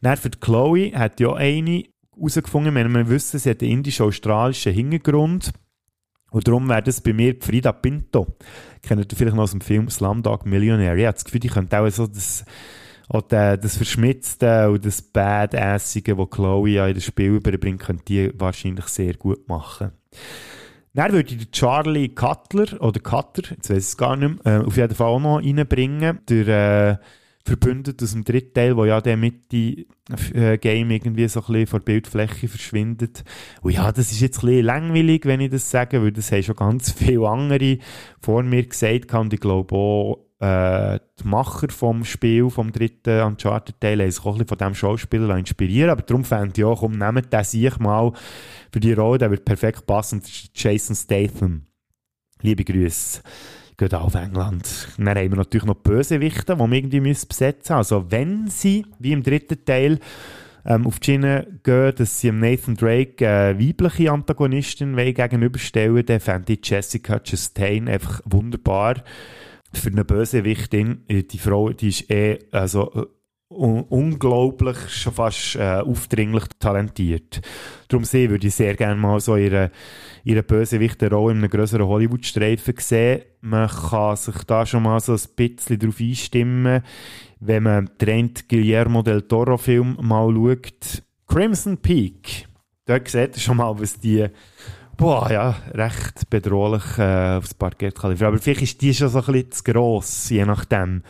Dann 0.00 0.16
für 0.16 0.30
die 0.30 0.40
Chloe 0.40 0.92
hat 0.94 1.20
ja 1.20 1.34
eine 1.34 1.84
herausgefunden. 2.18 2.74
Wir, 2.74 2.88
wir 2.88 3.08
wissen, 3.08 3.38
sie 3.38 3.50
hat 3.50 3.62
einen 3.62 3.72
indisch-australischen 3.72 4.72
Hintergrund. 4.72 5.52
Und 6.30 6.46
darum 6.46 6.68
wäre 6.68 6.82
das 6.82 7.00
bei 7.00 7.12
mir 7.12 7.36
Frida 7.40 7.72
Pinto. 7.72 8.26
Kennt 8.82 9.12
ihr 9.12 9.16
vielleicht 9.16 9.36
noch 9.36 9.44
aus 9.44 9.52
dem 9.52 9.60
Film 9.60 9.88
Slumdog 9.88 10.44
Millionaire? 10.44 10.96
Ich 10.96 11.06
habe 11.06 11.14
das 11.14 11.24
Gefühl, 11.24 11.40
die 11.40 11.48
könnte 11.48 11.80
auch 11.80 11.88
so 11.88 12.06
das, 12.06 12.44
auch 13.08 13.22
das 13.22 13.76
Verschmitzte 13.76 14.70
und 14.70 14.84
das 14.84 15.00
Badassige, 15.00 16.14
das 16.14 16.30
Chloe 16.30 16.68
ja 16.68 16.86
in 16.86 16.94
das 16.94 17.04
Spiel 17.04 17.36
überbringt, 17.36 17.80
könnte 17.80 18.04
die 18.04 18.30
wahrscheinlich 18.38 18.86
sehr 18.86 19.14
gut 19.14 19.48
machen. 19.48 19.92
Dann 20.92 21.12
würde 21.12 21.34
ich 21.34 21.50
Charlie 21.50 22.08
Cutler, 22.08 22.80
oder 22.82 23.00
Cutter, 23.00 23.54
jetzt 23.54 23.70
weiß 23.70 23.78
ich 23.78 23.84
es 23.84 23.96
gar 23.96 24.16
nicht 24.16 24.44
mehr, 24.44 24.60
äh, 24.60 24.64
auf 24.64 24.76
jeden 24.76 24.94
Fall 24.94 25.06
auch 25.06 25.20
noch 25.20 25.38
reinbringen. 25.38 26.18
Der, 26.28 27.00
äh, 27.00 27.04
verbündet 27.48 28.02
aus 28.02 28.12
dem 28.12 28.24
dritten 28.24 28.54
Teil, 28.54 28.76
wo 28.76 28.84
ja 28.84 29.00
der 29.00 29.16
Mitte 29.16 29.86
äh, 30.34 30.54
irgendwie 30.62 31.28
so 31.28 31.40
ein 31.40 31.46
bisschen 31.46 31.66
vor 31.66 31.80
der 31.80 31.84
Bildfläche 31.84 32.48
verschwindet. 32.48 33.24
Und 33.62 33.72
ja, 33.72 33.90
das 33.90 34.12
ist 34.12 34.20
jetzt 34.20 34.38
ein 34.38 34.46
bisschen 34.46 34.64
langweilig, 34.64 35.24
wenn 35.24 35.40
ich 35.40 35.50
das 35.50 35.70
sage, 35.70 36.02
weil 36.02 36.12
das 36.12 36.30
haben 36.30 36.42
schon 36.42 36.56
ganz 36.56 36.92
viele 36.96 37.28
andere 37.28 37.78
vor 38.20 38.42
mir 38.42 38.64
gesagt 38.64 39.12
und 39.14 39.32
ich 39.32 39.40
glaube 39.40 39.74
auch, 39.74 40.24
äh, 40.40 41.00
die 41.20 41.26
Macher 41.26 41.68
vom 41.70 42.04
Spiel, 42.04 42.48
vom 42.50 42.70
dritten 42.70 43.22
Uncharted-Teil, 43.22 44.00
haben 44.00 44.10
sich 44.10 44.24
auch 44.24 44.26
ein 44.26 44.32
bisschen 44.34 44.48
von 44.48 44.58
diesem 44.58 44.74
Schauspieler 44.74 45.36
inspirieren 45.36 45.90
aber 45.90 46.02
darum 46.02 46.24
fände 46.24 46.52
ich 46.56 46.64
auch, 46.64 46.80
komm, 46.80 46.98
nehmt 46.98 47.32
den 47.32 47.44
sich 47.44 47.76
mal 47.78 48.12
für 48.72 48.80
die 48.80 48.92
Rolle, 48.92 49.18
der 49.18 49.30
wird 49.30 49.44
perfekt 49.44 49.86
passen, 49.86 50.22
Jason 50.54 50.94
Statham. 50.94 51.66
Liebe 52.40 52.64
Grüße 52.64 53.22
geht 53.78 53.94
auf 53.94 54.14
England. 54.14 54.88
Dann 54.98 55.08
haben 55.08 55.30
wir 55.30 55.36
natürlich 55.36 55.64
noch 55.64 55.76
die 55.76 55.88
Bösewichte, 55.88 56.56
die 56.56 56.60
wir 56.60 56.72
irgendwie 56.72 57.00
besetzen 57.00 57.58
müssen. 57.60 57.72
Also 57.72 58.10
wenn 58.10 58.48
sie, 58.48 58.84
wie 58.98 59.12
im 59.12 59.22
dritten 59.22 59.64
Teil, 59.64 60.00
ähm, 60.66 60.86
auf 60.86 60.98
die 60.98 61.18
gehen, 61.62 61.94
dass 61.96 62.20
sie 62.20 62.32
Nathan 62.32 62.74
Drake 62.74 63.24
äh, 63.24 63.58
weibliche 63.58 64.12
Antagonistin 64.12 64.96
gegenüberstellen 64.96 66.04
dann 66.04 66.20
fände 66.20 66.52
ich 66.52 66.68
Jessica 66.68 67.20
Chastain 67.20 67.88
einfach 67.88 68.20
wunderbar 68.26 68.96
für 69.72 69.90
eine 69.90 70.04
Bösewichtin. 70.04 71.04
Äh, 71.08 71.22
die 71.22 71.38
Frau, 71.38 71.70
die 71.70 71.88
ist 71.88 72.10
eh, 72.10 72.40
also, 72.50 72.92
äh, 72.94 73.06
un 73.50 73.82
unglaublich, 73.88 74.76
schon 74.88 75.12
fast 75.12 75.56
äh, 75.56 75.80
aufdringlich 75.80 76.44
talentiert. 76.58 77.40
Darum 77.88 78.04
sehe 78.04 78.28
würde 78.28 78.46
ich 78.46 78.54
sehr 78.54 78.74
gerne 78.74 79.00
mal 79.00 79.20
so 79.20 79.36
ihre, 79.36 79.70
ihre 80.24 80.42
bösewichte 80.42 81.10
Rolle 81.10 81.32
in 81.32 81.38
einem 81.38 81.50
größeren 81.50 81.86
Hollywood-Streifen 81.86 82.74
sehen. 82.78 83.22
Man 83.40 83.68
kann 83.68 84.16
sich 84.16 84.44
da 84.44 84.66
schon 84.66 84.82
mal 84.82 85.00
so 85.00 85.14
ein 85.14 85.20
bisschen 85.34 85.78
darauf 85.78 86.00
einstimmen, 86.00 86.82
wenn 87.40 87.62
man 87.62 87.90
den 88.00 88.32
Guillermo 88.48 89.02
del 89.02 89.22
Toro-Film 89.22 89.96
mal 90.00 90.32
schaut. 90.32 91.02
Crimson 91.26 91.78
Peak. 91.78 92.46
Dort 92.84 93.08
sieht 93.08 93.36
ihr 93.36 93.40
schon 93.40 93.58
mal, 93.58 93.78
was 93.78 93.98
die 93.98 94.26
boah, 94.98 95.30
ja, 95.30 95.56
recht 95.72 96.28
bedrohlich 96.28 96.98
äh, 96.98 97.36
aufs 97.36 97.54
Parkett 97.54 97.94
kann 97.94 98.20
Aber 98.20 98.38
vielleicht 98.38 98.62
ist 98.62 98.82
die 98.82 98.92
schon 98.92 99.08
so 99.08 99.20
ein 99.20 99.24
bisschen 99.26 99.52
zu 99.52 99.62
gross, 99.62 100.28
je 100.28 100.44
nachdem. 100.44 101.02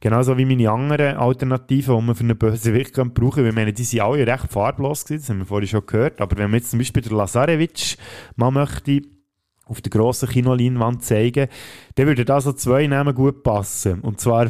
Genauso 0.00 0.38
wie 0.38 0.44
meine 0.44 0.70
anderen 0.70 1.16
Alternativen, 1.16 1.98
die 1.98 2.06
man 2.06 2.14
für 2.14 2.24
einen 2.24 2.38
Bösewicht 2.38 2.94
brauchen 2.94 3.12
kann. 3.14 3.44
Wir 3.44 3.52
meinen, 3.52 3.74
die 3.74 3.84
sind 3.84 4.00
alle 4.00 4.26
recht 4.26 4.46
farblos 4.48 5.04
gewesen, 5.04 5.20
das 5.20 5.28
haben 5.28 5.38
wir 5.40 5.46
vorhin 5.46 5.68
schon 5.68 5.84
gehört. 5.84 6.20
Aber 6.20 6.38
wenn 6.38 6.50
man 6.50 6.60
jetzt 6.60 6.70
zum 6.70 6.78
Beispiel 6.78 7.02
den 7.02 7.16
Lazarevich 7.16 7.98
mal 8.36 8.52
möchte, 8.52 9.02
auf 9.66 9.80
der 9.80 9.90
grossen 9.90 10.28
Kinoleinwand 10.28 11.02
zeigen, 11.02 11.48
dann 11.96 12.06
würden 12.06 12.24
da 12.24 12.40
so 12.40 12.52
zwei 12.52 12.86
Namen 12.86 13.14
gut 13.14 13.42
passen. 13.42 14.00
Und 14.00 14.20
zwar 14.20 14.48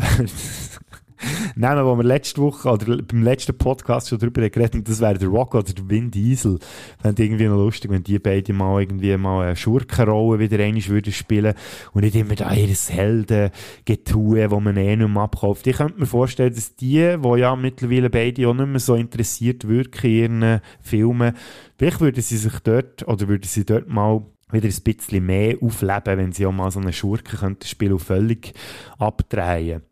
Namen, 1.56 1.84
wo 1.84 1.96
wir 1.96 2.04
letzte 2.04 2.40
Woche 2.40 2.68
oder 2.68 3.02
beim 3.02 3.22
letzten 3.22 3.56
Podcast 3.56 4.08
schon 4.08 4.18
drüber 4.18 4.48
geredet 4.48 4.74
haben, 4.74 4.84
das 4.84 5.00
wäre 5.00 5.18
der 5.18 5.28
Rock 5.28 5.54
oder 5.54 5.72
der 5.72 5.88
Vin 5.88 6.10
Diesel. 6.10 6.58
Fände 7.00 7.24
irgendwie 7.24 7.46
noch 7.46 7.56
lustig, 7.56 7.90
wenn 7.90 8.02
die 8.02 8.18
beiden 8.18 8.56
mal 8.56 8.80
irgendwie 8.80 9.16
mal 9.16 9.46
eine 9.46 9.56
Schurkenrolle 9.56 10.38
wieder 10.38 10.62
einmal 10.62 10.86
würden 10.86 11.12
spielen 11.12 11.54
und 11.92 12.02
nicht 12.02 12.16
immer 12.16 12.34
da 12.34 12.52
ihres 12.52 12.90
Heldengetue, 12.90 14.50
wo 14.50 14.60
man 14.60 14.76
eh 14.76 14.96
nicht 14.96 15.08
mehr 15.08 15.22
abkauft. 15.22 15.66
Ich 15.66 15.76
könnte 15.76 16.00
mir 16.00 16.06
vorstellen, 16.06 16.54
dass 16.54 16.76
die, 16.76 17.16
die 17.18 17.38
ja 17.38 17.56
mittlerweile 17.56 18.10
beide 18.10 18.48
auch 18.48 18.54
nicht 18.54 18.68
mehr 18.68 18.80
so 18.80 18.94
interessiert 18.94 19.68
wirken 19.68 20.10
in 20.10 20.42
ihren 20.42 20.60
Filmen, 20.80 21.36
vielleicht 21.76 22.00
würden 22.00 22.22
sie 22.22 22.36
sich 22.36 22.58
dort 22.60 23.06
oder 23.06 23.28
würden 23.28 23.46
sie 23.46 23.64
dort 23.64 23.88
mal 23.88 24.22
wieder 24.52 24.68
ein 24.68 24.82
bisschen 24.82 25.26
mehr 25.26 25.56
aufleben, 25.60 26.18
wenn 26.18 26.32
sie 26.32 26.46
auch 26.46 26.52
mal 26.52 26.70
so 26.70 26.80
eine 26.80 26.92
Schurke 26.92 27.36
könnten 27.36 27.66
spielen 27.66 27.94
und 27.94 28.00
völlig 28.00 28.52
abdrehen. 28.98 29.82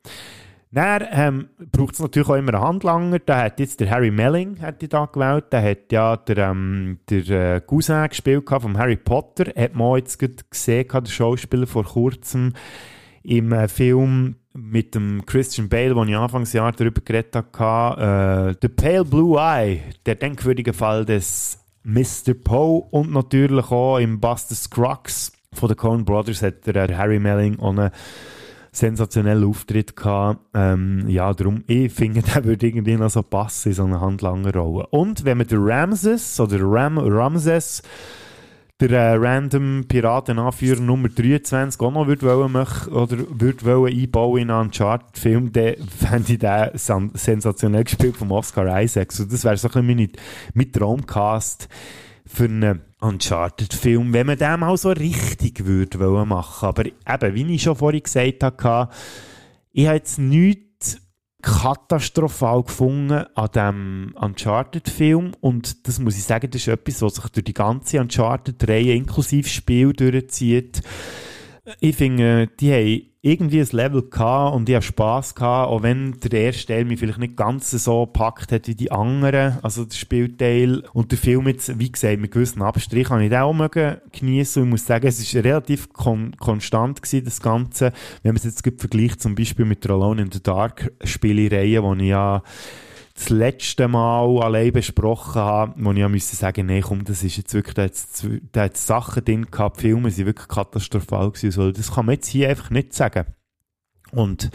Dann 0.73 1.07
ähm, 1.11 1.49
braucht 1.73 1.95
es 1.95 2.01
natürlich 2.01 2.29
auch 2.29 2.37
immer 2.37 2.55
einen 2.55 2.63
Handlanger. 2.63 3.19
Da 3.19 3.43
hat 3.43 3.59
jetzt 3.59 3.81
der 3.81 3.91
Harry 3.91 4.13
Melling 4.13 4.61
hat 4.61 4.81
da 4.93 5.07
gewählt. 5.07 5.47
Der 5.51 5.63
hat 5.63 5.91
ja 5.91 6.17
der, 6.17 6.39
ähm, 6.39 7.01
der 7.09 7.57
äh, 7.57 7.61
Cousin 7.61 8.09
gespielt 8.09 8.49
vom 8.49 8.79
Harry 8.79 8.97
Potter. 8.97 9.53
Hat 9.57 9.75
man 9.75 9.97
jetzt 9.97 10.19
gesehen, 10.19 10.87
der 10.89 11.07
Schauspieler 11.07 11.67
vor 11.67 11.85
kurzem 11.85 12.53
im 13.25 13.53
äh, 13.53 13.67
Film 13.67 14.37
mit 14.53 14.95
dem 14.95 15.27
Christian 15.27 15.69
Bale, 15.69 15.95
wo 15.95 16.05
ich 16.05 16.17
Anfangsjahr 16.17 16.73
darüber 16.73 17.01
geredet 17.01 17.37
habe, 17.59 18.51
äh, 18.51 18.59
The 18.63 18.69
Pale 18.69 19.05
Blue 19.05 19.41
Eye, 19.41 19.81
der 20.07 20.15
denkwürdige 20.17 20.73
Fall 20.73 21.05
des 21.05 21.59
Mr. 21.83 22.35
Poe 22.35 22.83
und 22.91 23.13
natürlich 23.13 23.71
auch 23.71 23.99
im 23.99 24.21
Buster 24.21 24.55
Scruggs 24.55 25.33
von 25.53 25.69
den 25.69 25.77
Coen 25.77 26.05
Brothers 26.05 26.43
hat 26.43 26.67
der 26.67 26.97
Harry 26.97 27.19
Melling 27.19 27.59
einen 27.61 27.91
sensationellen 28.73 29.49
Auftritt 29.49 29.97
gehabt. 29.97 30.41
Ähm, 30.55 31.09
ja, 31.09 31.33
darum, 31.35 31.65
ich 31.67 31.93
finde, 31.93 32.23
der 32.35 32.45
würde 32.45 32.67
irgendwie 32.67 32.97
noch 32.97 33.11
so 33.11 33.23
passen 33.23 33.71
in 33.71 33.75
so 33.75 33.85
eine 33.85 34.01
Handlangerrolle. 34.01 34.87
Und 34.89 35.25
wenn 35.25 35.39
man 35.39 35.47
den 35.47 35.63
Ramses 35.63 36.39
oder 36.41 36.59
Ram 36.61 36.99
Ramses 36.99 37.83
der 38.89 38.91
äh, 38.91 39.15
random 39.17 39.85
Piratenanführer 39.87 40.81
Nummer 40.81 41.09
23 41.09 41.81
auch 41.81 41.93
noch 41.93 42.07
würde 42.07 42.27
wollen 42.27 42.55
oder 42.55 43.17
würde 43.29 43.65
wollen 43.65 43.99
einbauen 43.99 44.43
in 44.43 44.51
einen 44.51 44.67
Uncharted-Film, 44.67 45.53
dann 45.53 45.75
fände 45.89 46.33
ich 46.33 46.39
den 46.39 46.71
sen 46.75 47.11
sensationell 47.15 47.85
gespielt 47.85 48.17
vom 48.17 48.33
Oscar 48.33 48.81
Isaacs. 48.81 49.21
Und 49.21 49.33
das 49.33 49.45
wäre 49.45 49.57
so 49.57 49.69
ein 49.69 49.73
bisschen 49.73 49.87
meine, 49.87 50.09
mein 50.55 50.73
Traumcast 50.73 51.69
für 52.27 52.45
einen 52.45 52.81
Uncharted-Film, 53.01 54.13
wenn 54.13 54.27
man 54.27 54.39
den 54.39 54.61
mal 54.61 54.77
so 54.77 54.91
richtig 54.91 55.65
würde 55.65 55.99
wollen 55.99 56.29
machen. 56.29 56.69
Aber 56.69 56.85
eben, 56.87 57.35
wie 57.35 57.55
ich 57.55 57.63
schon 57.63 57.77
vorhin 57.77 58.03
gesagt 58.03 58.43
habe, 58.43 58.93
ich 59.73 59.87
habe 59.87 59.97
jetzt 59.97 60.19
nichts 60.19 61.01
katastrophal 61.43 62.63
gefunden 62.65 63.25
an 63.35 63.49
diesem 63.55 64.15
Uncharted-Film 64.21 65.33
und 65.41 65.89
das 65.89 65.99
muss 65.99 66.17
ich 66.17 66.25
sagen, 66.25 66.51
das 66.51 66.63
ist 66.63 66.69
etwas, 66.69 67.01
was 67.01 67.15
sich 67.15 67.25
durch 67.31 67.45
die 67.45 67.55
ganze 67.55 68.01
Uncharted-Reihe 68.01 68.95
inklusive 68.95 69.49
Spiel 69.49 69.93
durchzieht. 69.93 70.83
Ich 71.79 71.97
finde, 71.97 72.49
die 72.59 72.73
haben 72.73 73.10
irgendwie 73.23 73.61
ein 73.61 73.69
Level 73.73 74.03
gehabt 74.09 74.57
und 74.57 74.69
ich 74.69 74.75
habe 74.75 74.83
Spass 74.83 75.35
gehabt, 75.35 75.69
auch 75.69 75.83
wenn 75.83 76.19
der 76.21 76.41
erste 76.41 76.67
Teil 76.67 76.87
mich 76.87 76.99
vielleicht 76.99 77.19
nicht 77.19 77.37
ganz 77.37 77.71
so 77.71 78.07
gepackt 78.07 78.51
hat 78.51 78.67
wie 78.67 78.75
die 78.75 78.91
anderen, 78.91 79.59
also 79.63 79.85
der 79.85 79.95
Spielteil. 79.95 80.85
Und 80.95 81.11
der 81.11 81.19
Film 81.19 81.47
jetzt, 81.49 81.79
wie 81.79 81.93
gesagt, 81.93 82.19
mit 82.19 82.31
gewissen 82.31 82.63
Abstrichen 82.63 83.11
habe 83.11 83.25
ich 83.25 83.31
den 83.31 83.41
auch 83.41 83.53
mögen 83.53 83.99
geniessen. 84.13 84.63
Und 84.63 84.69
ich 84.69 84.71
muss 84.71 84.87
sagen, 84.87 85.07
es 85.07 85.21
ist 85.21 85.35
relativ 85.35 85.93
kon 85.93 86.35
konstant 86.39 87.03
gewesen, 87.03 87.25
das 87.27 87.43
Ganze, 87.43 87.93
wenn 88.23 88.33
man 88.33 88.37
es 88.37 88.45
jetzt 88.45 88.65
vergleicht, 88.81 89.21
zum 89.21 89.35
Beispiel 89.35 89.67
mit 89.67 89.85
der 89.85 89.93
Alone 89.93 90.23
in 90.23 90.33
the 90.33 90.43
Dark 90.43 90.91
Spielereihe, 91.05 91.83
wo 91.83 91.93
ich 91.95 92.09
ja 92.09 92.43
das 93.21 93.29
letzte 93.29 93.87
Mal 93.87 94.43
allein 94.43 94.73
besprochen 94.73 95.43
habe, 95.43 95.75
wo 95.77 95.93
ich 95.93 95.99
ja 95.99 96.09
müssen 96.09 96.37
sagen, 96.37 96.67
nee, 96.67 96.81
komm, 96.81 97.05
das 97.05 97.23
ist 97.23 97.37
jetzt 97.37 97.53
wirklich, 97.53 97.75
da 97.75 97.83
hat, 97.83 97.93
hat 98.57 98.77
Sachen 98.79 99.25
drin 99.25 99.47
gehabt, 99.51 99.77
die 99.79 99.83
Filme 99.83 100.11
sind 100.11 100.27
wirklich 100.27 100.49
katastrophal 100.49 101.31
gewesen, 101.31 101.51
so. 101.51 101.71
das 101.71 101.93
kann 101.93 102.07
man 102.07 102.15
jetzt 102.15 102.29
hier 102.29 102.49
einfach 102.49 102.71
nicht 102.71 102.95
sagen. 102.95 103.27
Und 104.13 104.51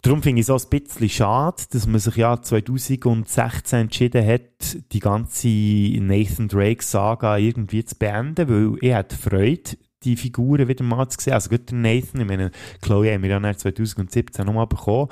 darum 0.00 0.22
finde 0.22 0.40
ich 0.40 0.48
es 0.48 0.50
auch 0.50 0.64
ein 0.64 0.80
bisschen 0.80 1.08
schade, 1.10 1.62
dass 1.70 1.86
man 1.86 2.00
sich 2.00 2.16
ja 2.16 2.40
2016 2.40 3.80
entschieden 3.80 4.26
hat, 4.26 4.78
die 4.92 5.00
ganze 5.00 5.48
Nathan 5.48 6.48
Drake-Saga 6.48 7.36
irgendwie 7.36 7.84
zu 7.84 7.96
beenden, 7.96 8.48
weil 8.48 8.78
ich 8.80 8.94
hatte 8.94 9.16
Freude, 9.16 9.76
die 10.02 10.16
Figuren 10.16 10.66
wieder 10.66 10.82
mal 10.82 11.08
zu 11.08 11.20
sehen. 11.20 11.34
Also 11.34 11.50
gut, 11.50 11.70
Nathan, 11.72 12.22
ich 12.22 12.26
meine, 12.26 12.50
Chloe 12.80 13.12
haben 13.12 13.22
wir 13.22 13.30
ja 13.30 13.54
2017 13.54 14.46
nochmal 14.46 14.66
bekommen. 14.66 15.10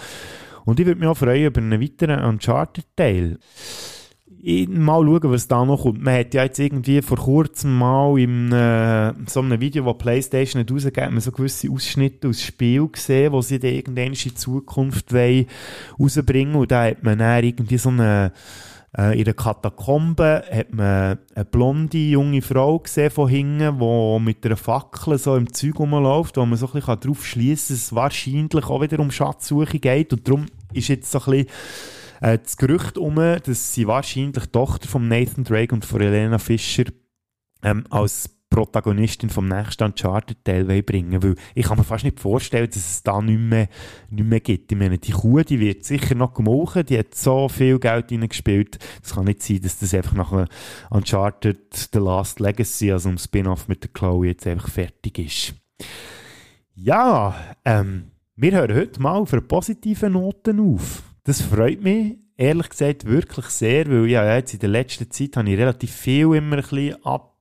Und 0.64 0.80
ich 0.80 0.86
würde 0.86 1.00
mich 1.00 1.08
auch 1.08 1.16
freuen 1.16 1.46
über 1.46 1.60
einen 1.60 1.80
weiteren 1.80 2.24
Uncharted-Teil. 2.24 3.38
Mal 4.68 5.04
schauen, 5.04 5.30
was 5.30 5.48
da 5.48 5.64
noch 5.66 5.82
kommt. 5.82 6.02
Man 6.02 6.18
hat 6.18 6.32
ja 6.32 6.44
jetzt 6.44 6.58
irgendwie 6.58 7.02
vor 7.02 7.18
kurzem 7.18 7.76
mal 7.76 8.18
in 8.18 8.50
äh, 8.50 9.12
so 9.26 9.40
einem 9.40 9.60
Video, 9.60 9.84
das 9.84 9.98
PlayStation 9.98 10.62
nicht 10.62 10.72
rausgegeben 10.72 11.16
hat, 11.16 11.22
so 11.22 11.30
gewisse 11.30 11.70
Ausschnitte 11.70 12.28
aus 12.28 12.40
Spiel 12.40 12.88
gesehen, 12.88 13.32
wo 13.32 13.42
sie 13.42 13.58
dann 13.58 13.72
irgendwann 13.72 14.14
in 14.14 14.36
Zukunft 14.36 15.12
wollen 15.12 15.46
rausbringen 15.98 16.54
Und 16.54 16.70
da 16.70 16.84
hat 16.84 17.02
man 17.02 17.18
dann 17.18 17.44
irgendwie 17.44 17.76
so 17.76 17.90
eine 17.90 18.32
äh, 18.96 19.18
in 19.18 19.24
der 19.24 19.34
Katakombe 19.34 20.44
hat 20.50 20.74
man 20.74 21.18
eine 21.34 21.44
blonde 21.44 21.98
junge 21.98 22.42
Frau 22.42 22.78
gesehen 22.80 23.10
von 23.10 23.28
hinten, 23.28 23.78
die 23.78 24.18
mit 24.20 24.44
einer 24.44 24.56
Fackel 24.56 25.18
so 25.18 25.36
im 25.36 25.52
Zeug 25.52 25.78
rumläuft, 25.78 26.36
wo 26.36 26.44
man 26.44 26.58
so 26.58 26.66
ein 26.66 26.72
bisschen 26.72 27.00
darauf 27.00 27.24
schließen 27.24 27.68
kann, 27.68 27.76
dass 27.76 27.84
es 27.84 27.94
wahrscheinlich 27.94 28.64
auch 28.64 28.80
wieder 28.80 28.98
um 28.98 29.10
Schatzsuche 29.10 29.78
geht. 29.78 30.12
Und 30.12 30.26
darum 30.26 30.46
ist 30.72 30.88
jetzt 30.88 31.10
so 31.10 31.20
ein 31.20 31.24
bisschen 31.24 31.46
äh, 32.20 32.38
das 32.38 32.56
Gerücht 32.56 32.98
um, 32.98 33.14
dass 33.16 33.74
sie 33.74 33.86
wahrscheinlich 33.86 34.46
Tochter 34.46 34.88
von 34.88 35.06
Nathan 35.06 35.44
Drake 35.44 35.74
und 35.74 35.84
von 35.84 36.00
Elena 36.00 36.38
Fischer 36.38 36.84
ähm, 37.62 37.84
als 37.90 38.39
Protagonistin 38.50 39.30
vom 39.30 39.46
nächsten 39.46 39.84
Uncharted-Teil 39.84 40.82
bringen 40.82 41.22
weil 41.22 41.36
ich 41.54 41.66
kann 41.66 41.78
mir 41.78 41.84
fast 41.84 42.04
nicht 42.04 42.18
vorstellen, 42.18 42.66
dass 42.66 42.76
es 42.76 43.02
da 43.02 43.22
nicht 43.22 43.38
mehr, 43.38 43.68
nicht 44.10 44.26
mehr 44.26 44.40
gibt. 44.40 44.72
Ich 44.72 44.78
meine, 44.78 44.98
die 44.98 45.12
Kuh, 45.12 45.40
die 45.42 45.60
wird 45.60 45.84
sicher 45.84 46.16
noch 46.16 46.34
gemolken, 46.34 46.84
die 46.84 46.98
hat 46.98 47.14
so 47.14 47.48
viel 47.48 47.78
Geld 47.78 48.10
reingespielt. 48.10 48.78
Es 49.02 49.14
kann 49.14 49.24
nicht 49.24 49.42
sein, 49.42 49.60
dass 49.62 49.78
das 49.78 49.94
einfach 49.94 50.14
nach 50.14 50.48
Uncharted 50.90 51.88
The 51.92 51.98
Last 51.98 52.40
Legacy, 52.40 52.90
also 52.90 53.08
einem 53.08 53.18
Spin-off 53.18 53.68
mit 53.68 53.84
der 53.84 53.90
Chloe, 53.92 54.26
jetzt 54.26 54.46
einfach 54.46 54.68
fertig 54.68 55.18
ist. 55.18 55.54
Ja, 56.74 57.34
ähm, 57.64 58.10
wir 58.36 58.52
hören 58.52 58.74
heute 58.74 59.00
mal 59.00 59.26
für 59.26 59.42
positive 59.42 60.10
Noten 60.10 60.60
auf. 60.60 61.02
Das 61.24 61.40
freut 61.40 61.82
mich 61.82 62.16
ehrlich 62.36 62.70
gesagt 62.70 63.04
wirklich 63.04 63.46
sehr, 63.46 63.86
weil 63.88 64.06
ja, 64.06 64.34
jetzt 64.34 64.54
in 64.54 64.60
der 64.60 64.70
letzten 64.70 65.10
Zeit 65.10 65.36
habe 65.36 65.50
ich 65.50 65.58
relativ 65.58 65.92
viel 65.92 66.34
immer 66.34 66.56
ein 66.56 66.62
bisschen 66.62 67.04
ab 67.04 67.36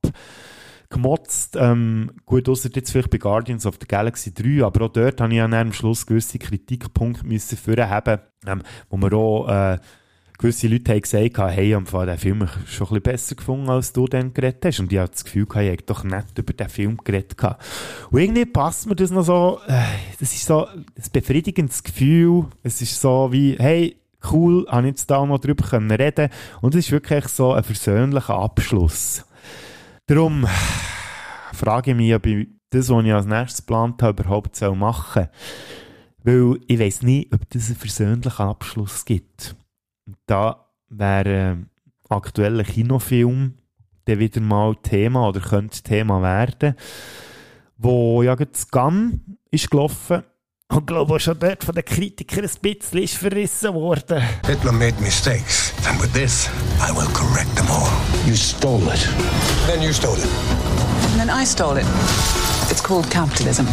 gemotzt. 0.90 1.56
Ähm, 1.56 2.10
gut, 2.26 2.48
außer 2.48 2.68
jetzt 2.74 2.90
vielleicht 2.90 3.10
bei 3.10 3.18
Guardians 3.18 3.64
of 3.64 3.78
the 3.80 3.86
Galaxy 3.86 4.34
3, 4.34 4.64
aber 4.64 4.86
auch 4.86 4.92
dort 4.92 5.20
habe 5.20 5.32
ich 5.32 5.40
an 5.40 5.54
am 5.54 5.72
Schluss 5.72 6.04
gewisse 6.04 6.38
Kritikpunkte 6.38 7.26
müssen 7.26 7.58
haben, 7.88 8.20
ähm, 8.46 8.62
wo 8.90 8.96
man 8.96 9.12
auch 9.14 9.48
äh, 9.48 9.78
gewisse 10.40 10.68
Leute 10.68 10.92
haben 10.92 11.02
gesagt 11.02 11.38
haben, 11.38 11.52
hey, 11.52 11.74
am 11.74 11.86
Fall 11.86 12.06
den 12.06 12.18
Film 12.18 12.48
schon 12.66 12.86
ein 12.86 12.88
bisschen 12.88 13.02
besser 13.02 13.34
gefunden, 13.36 13.68
als 13.68 13.92
du 13.92 14.06
dann 14.06 14.34
geredet 14.34 14.64
hast. 14.64 14.80
Und 14.80 14.92
ich 14.92 14.98
habe 14.98 15.10
das 15.10 15.24
Gefühl, 15.24 15.46
ich 15.48 15.56
hätte 15.56 15.84
doch 15.86 16.02
nicht 16.02 16.38
über 16.38 16.52
den 16.52 16.68
Film 16.68 16.96
geredet. 17.04 17.36
Und 18.10 18.20
irgendwie 18.20 18.46
passt 18.46 18.86
mir 18.86 18.96
das 18.96 19.10
noch 19.10 19.22
so, 19.22 19.60
äh, 19.68 19.82
das 20.18 20.32
ist 20.32 20.46
so 20.46 20.66
ein 20.66 20.84
befriedigendes 21.12 21.82
Gefühl. 21.82 22.46
Es 22.62 22.80
ist 22.80 23.00
so 23.00 23.28
wie, 23.30 23.56
hey, 23.58 23.96
cool, 24.32 24.66
habe 24.68 24.86
ich 24.86 24.92
jetzt 24.92 25.10
da 25.10 25.24
noch 25.24 25.38
drüber 25.38 25.66
können 25.66 25.90
reden. 25.90 26.30
Und 26.62 26.74
es 26.74 26.86
ist 26.86 26.92
wirklich 26.92 27.28
so 27.28 27.52
ein 27.52 27.62
versöhnlicher 27.62 28.34
Abschluss. 28.34 29.24
Darum 30.10 30.44
frage 31.52 31.92
ich 31.92 31.96
mich, 31.96 32.12
ob 32.12 32.26
ich 32.26 32.48
das, 32.70 32.90
was 32.90 33.04
ich 33.04 33.12
als 33.12 33.26
nächstes 33.26 33.64
geplant 33.64 34.02
habe, 34.02 34.24
überhaupt 34.24 34.60
machen 34.60 35.28
soll. 36.24 36.52
Weil 36.52 36.60
ich 36.66 36.80
weiß 36.80 37.02
nie, 37.02 37.30
ob 37.32 37.42
es 37.54 37.68
einen 37.68 37.76
versöhnlichen 37.76 38.44
Abschluss 38.44 39.04
gibt. 39.04 39.54
Und 40.08 40.16
da 40.26 40.66
wäre 40.88 41.50
ein 41.50 41.70
aktueller 42.08 42.64
Kinofilm 42.64 43.54
der 44.08 44.18
wieder 44.18 44.40
mal 44.40 44.74
Thema 44.82 45.28
oder 45.28 45.38
könnte 45.38 45.80
Thema 45.80 46.20
werden, 46.20 46.74
wo 47.76 48.24
ja 48.24 48.34
Gun 48.34 49.38
ist 49.52 49.70
gelaufen 49.70 50.24
und 50.70 50.86
glaube 50.86 51.14
auch 51.14 51.18
schon 51.18 51.38
dort 51.38 51.64
von 51.64 51.74
den 51.74 51.84
Kritikern 51.84 52.44
ein 52.44 52.50
bisschen 52.60 53.02
ist 53.02 53.16
verrissen 53.16 53.74
worden. 53.74 54.22
Hitler 54.46 54.72
made 54.72 54.94
mistakes, 55.00 55.72
and 55.88 56.00
with 56.00 56.12
this, 56.12 56.48
I 56.80 56.92
will 56.92 57.08
correct 57.12 57.54
them 57.56 57.68
all. 57.68 57.90
You 58.26 58.34
stole 58.34 58.82
it. 58.92 59.08
Then 59.66 59.82
you 59.82 59.92
stole 59.92 60.16
it. 60.16 60.28
And 61.12 61.20
then 61.20 61.30
I 61.30 61.44
stole 61.44 61.76
it. 61.76 61.86
It's 62.70 62.80
called 62.80 63.10
capitalism. 63.10 63.66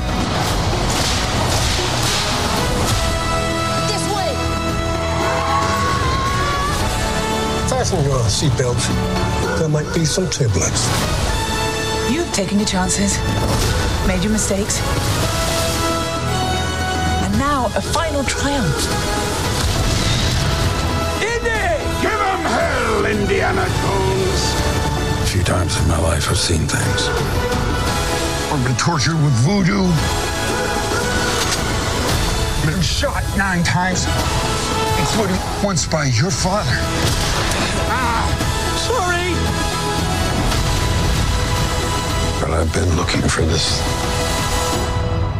This 3.87 4.03
way! 4.15 4.33
Fasten 7.69 8.03
your 8.05 8.23
seatbelts. 8.27 8.87
There 9.59 9.69
might 9.69 9.91
be 9.93 10.03
some 10.03 10.27
turbulence. 10.29 10.87
You've 12.09 12.31
taken 12.33 12.57
your 12.57 12.67
chances, 12.67 13.19
made 14.07 14.23
your 14.23 14.31
mistakes. 14.31 14.81
And 17.67 17.73
now 17.73 17.79
a 17.79 17.81
final 17.81 18.23
triumph. 18.23 18.87
Indy! 21.21 21.49
Give 22.01 22.11
him 22.11 22.41
hell, 22.45 23.05
Indiana 23.05 23.65
Jones! 23.65 24.53
A 25.21 25.25
few 25.25 25.43
times 25.43 25.79
in 25.81 25.87
my 25.87 25.99
life, 25.99 26.29
I've 26.29 26.37
seen 26.37 26.65
things. 26.67 27.09
I've 28.51 28.63
been 28.63 28.75
tortured 28.77 29.15
with 29.15 29.33
voodoo. 29.43 29.83
Been 32.65 32.81
shot 32.81 33.23
nine 33.37 33.63
times, 33.63 34.05
including 34.99 35.37
once 35.63 35.85
by 35.85 36.05
your 36.05 36.31
father. 36.31 36.79
Ah, 37.89 38.27
sorry! 38.87 39.33
But 42.39 42.51
I've 42.57 42.73
been 42.73 42.95
looking 42.95 43.21
for 43.27 43.41
this 43.41 43.81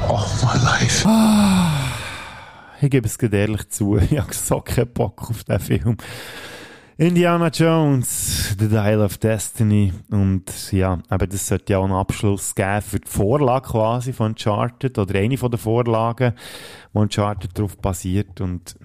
all 0.10 0.28
my 0.44 0.56
life. 0.64 1.04
Ich 2.80 2.91
gebe 2.91 3.08
es 3.08 3.18
ehrlich 3.18 3.70
zu, 3.70 3.98
ich 4.12 4.18
habe 4.18 4.34
so 4.34 4.62
keinen 4.62 4.91
Bock 4.94 5.30
auf 5.30 5.44
diesen 5.44 5.60
Film. 5.60 5.98
Indiana 6.99 7.49
Jones, 7.49 8.56
The 8.58 8.68
Dial 8.68 9.02
of 9.02 9.18
Destiny. 9.18 9.94
Und 10.10 10.72
ja, 10.72 10.99
aber 11.10 11.28
das 11.28 11.48
sollte 11.48 11.74
ja 11.74 11.80
auch 11.80 11.84
einen 11.84 11.94
Abschluss 11.94 12.56
geben 12.56 12.82
für 12.82 12.99
die 12.99 13.08
Vorlage 13.08 13.70
quasi 13.70 14.14
von 14.14 14.32
Uncharted 14.32 14.98
oder 14.98 15.20
eine 15.20 15.38
von 15.38 15.52
den 15.52 15.60
Vorlagen, 15.60 16.34
wo 16.94 17.02
Uncharted 17.02 17.56
darauf 17.56 17.78
basiert. 17.78 18.41
Und 18.41 18.76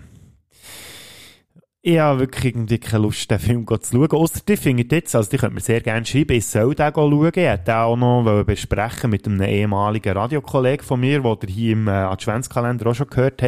ich 1.84 1.98
habe 1.98 2.20
wirklich 2.20 2.54
irgendwie 2.54 2.78
keine 2.78 3.02
Lust, 3.02 3.28
den 3.28 3.40
Film 3.40 3.66
zu 3.66 3.76
schauen. 3.90 4.10
Ausser 4.12 4.40
die 4.46 4.56
findet 4.56 4.92
jetzt, 4.92 5.16
also 5.16 5.28
die 5.28 5.36
könnt 5.36 5.54
mir 5.54 5.60
sehr 5.60 5.80
gerne 5.80 6.06
schreiben, 6.06 6.36
ich 6.36 6.46
soll 6.46 6.76
den 6.76 6.92
schauen. 6.92 7.32
Ich 7.34 7.64
den 7.64 7.74
auch 7.74 7.96
noch 7.96 8.44
besprechen 8.44 9.10
mit 9.10 9.26
einem 9.26 9.42
ehemaligen 9.42 10.16
Radiokollegen 10.16 10.86
von 10.86 11.00
mir, 11.00 11.20
der 11.20 11.48
hier 11.48 11.72
im 11.72 11.88
äh, 11.88 11.90
Adventskalender 11.90 12.88
auch 12.88 12.94
schon 12.94 13.08
gehört 13.08 13.42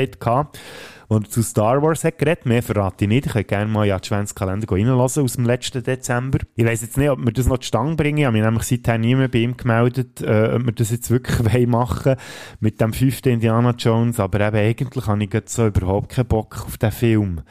und 1.14 1.30
zu 1.30 1.42
Star 1.42 1.82
Wars 1.82 2.04
hat 2.04 2.18
geredet. 2.18 2.46
Mehr 2.46 2.62
verrate 2.62 3.04
ich 3.04 3.08
nicht. 3.08 3.26
Ich 3.26 3.32
könnte 3.32 3.48
gerne 3.48 3.70
mal 3.70 3.84
in 3.84 3.90
den 3.90 3.96
Adventskalender 3.96 4.70
reinlassen 4.70 5.22
aus 5.22 5.34
dem 5.34 5.46
letzten 5.46 5.82
Dezember. 5.82 6.38
Ich 6.56 6.64
weiss 6.64 6.82
jetzt 6.82 6.98
nicht, 6.98 7.08
ob 7.08 7.24
wir 7.24 7.32
das 7.32 7.46
noch 7.46 7.58
zustande 7.58 7.96
bringen. 7.96 8.18
Ich 8.18 8.24
habe 8.24 8.36
mich 8.36 8.44
nämlich 8.44 8.64
seither 8.64 8.98
nie 8.98 9.14
mehr 9.14 9.28
bei 9.28 9.38
ihm 9.38 9.56
gemeldet, 9.56 10.20
äh, 10.20 10.54
ob 10.54 10.66
wir 10.66 10.72
das 10.72 10.90
jetzt 10.90 11.10
wirklich 11.10 11.66
machen 11.66 12.16
mit 12.60 12.80
dem 12.80 12.92
fünften 12.92 13.30
Indiana 13.30 13.70
Jones. 13.70 14.20
Aber 14.20 14.40
eben 14.40 14.56
eigentlich 14.56 15.06
habe 15.06 15.24
ich 15.24 15.32
jetzt 15.32 15.54
so 15.54 15.66
überhaupt 15.66 16.10
keinen 16.10 16.26
Bock 16.26 16.64
auf 16.66 16.76
den 16.76 16.92
Film. 16.92 17.42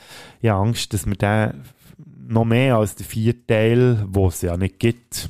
Ich 0.42 0.50
habe 0.50 0.68
Angst, 0.68 0.94
dass 0.94 1.06
wir 1.06 1.16
den 1.16 1.64
noch 2.28 2.46
mehr 2.46 2.78
als 2.78 2.96
den 2.96 3.06
vierten 3.06 3.48
Teil, 3.48 4.06
wo 4.08 4.28
es 4.28 4.42
ja 4.42 4.58
nicht 4.58 4.80
gibt, 4.80 5.30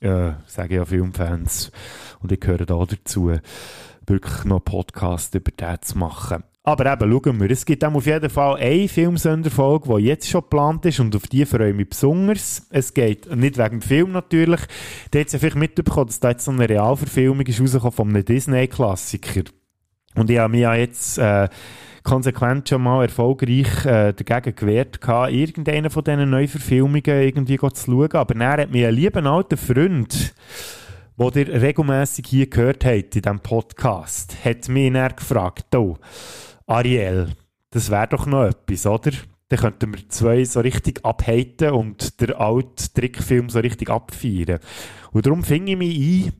äh, 0.00 0.32
sagen 0.46 0.74
ja 0.74 0.84
Filmfans, 0.84 1.72
und 2.20 2.32
ich 2.32 2.40
gehöre 2.40 2.66
da 2.66 2.84
dazu, 2.84 3.32
wirklich 4.06 4.44
noch 4.44 4.60
Podcast 4.60 5.34
über 5.34 5.50
den 5.50 5.82
zu 5.82 5.98
machen. 5.98 6.44
Aber 6.68 6.84
eben, 6.92 7.10
schauen 7.10 7.40
wir. 7.40 7.50
Es 7.50 7.64
gibt 7.64 7.82
auf 7.82 8.04
jeden 8.04 8.28
Fall 8.28 8.56
eine 8.56 8.88
Filmsonderfolge, 8.88 9.96
die 9.96 10.04
jetzt 10.04 10.28
schon 10.28 10.42
geplant 10.42 10.84
ist 10.84 11.00
und 11.00 11.16
auf 11.16 11.22
die 11.22 11.46
freue 11.46 11.70
ich 11.70 11.74
mich 11.74 11.88
besonders. 11.88 12.66
Es 12.68 12.92
geht 12.92 13.34
nicht 13.34 13.56
wegen 13.56 13.80
dem 13.80 13.80
Film 13.80 14.12
natürlich. 14.12 14.60
Da 15.10 15.20
hat 15.20 15.32
ja 15.32 15.38
vielleicht 15.38 15.56
mitbekommen, 15.56 16.08
dass 16.08 16.20
da 16.20 16.28
jetzt 16.28 16.44
so 16.44 16.50
eine 16.50 16.68
Realverfilmung 16.68 17.46
ist 17.46 17.58
rausgekommen 17.58 17.92
von 17.92 18.08
einem 18.10 18.22
Disney-Klassiker. 18.22 19.44
Und 20.14 20.28
ich 20.28 20.36
habe 20.36 20.50
mich 20.50 20.60
ja 20.60 20.74
jetzt 20.74 21.16
äh, 21.16 21.48
konsequent 22.02 22.68
schon 22.68 22.82
mal 22.82 23.02
erfolgreich 23.02 23.86
äh, 23.86 24.12
dagegen 24.12 24.54
gewehrt, 24.54 25.00
gehabt, 25.00 25.32
irgendeine 25.32 25.88
von 25.88 26.04
diesen 26.04 26.28
Neuverfilmungen 26.28 27.02
irgendwie 27.02 27.56
zu 27.56 27.70
schauen. 27.86 28.12
Aber 28.12 28.34
dann 28.34 28.46
hat 28.46 28.70
mir 28.70 28.88
ein 28.88 28.94
lieber 28.94 29.24
alter 29.24 29.56
Freund 29.56 30.34
wo 31.18 31.30
ihr 31.30 31.48
regelmäßig 31.60 32.26
hier 32.28 32.48
gehört 32.48 32.84
habt 32.84 33.16
in 33.16 33.22
diesem 33.22 33.40
Podcast, 33.40 34.36
hat 34.44 34.68
mich 34.68 34.92
dann 34.92 35.16
gefragt, 35.16 35.74
oh, 35.74 35.96
Ariel, 36.68 37.28
das 37.70 37.90
wäre 37.90 38.08
doch 38.08 38.26
noch 38.26 38.44
etwas, 38.44 38.86
oder? 38.86 39.12
Dann 39.48 39.58
könnten 39.58 39.94
wir 39.94 40.08
zwei 40.10 40.44
so 40.44 40.60
richtig 40.60 41.02
abhaten 41.04 41.70
und 41.70 42.20
der 42.20 42.38
alte 42.38 42.92
Trickfilm 42.92 43.48
so 43.48 43.60
richtig 43.60 43.88
abfeiern. 43.88 44.60
Und 45.12 45.24
darum 45.24 45.42
fing 45.42 45.66
ich 45.66 45.78
mich 45.78 45.98
ein, 46.26 46.32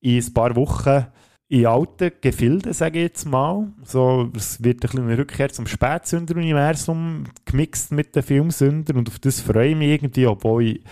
in 0.00 0.22
ein 0.22 0.34
paar 0.34 0.54
Wochen 0.54 1.06
in 1.48 1.66
alten 1.66 2.12
Gefilden, 2.20 2.72
sage 2.72 3.00
ich 3.00 3.04
jetzt 3.06 3.26
mal. 3.26 3.72
So, 3.82 4.30
es 4.36 4.62
wird 4.62 4.76
ein 4.76 4.80
bisschen 4.80 5.04
eine 5.04 5.18
Rückkehr 5.18 5.50
zum 5.50 5.66
Spätsünder-Universum 5.66 7.24
gemixt 7.44 7.90
mit 7.90 8.14
den 8.14 8.22
Filmsündern 8.22 8.96
und 8.98 9.08
auf 9.08 9.18
das 9.18 9.40
freue 9.40 9.70
ich 9.70 9.76
mich 9.76 9.88
irgendwie, 9.88 10.26
obwohl 10.26 10.64
ich 10.64 10.84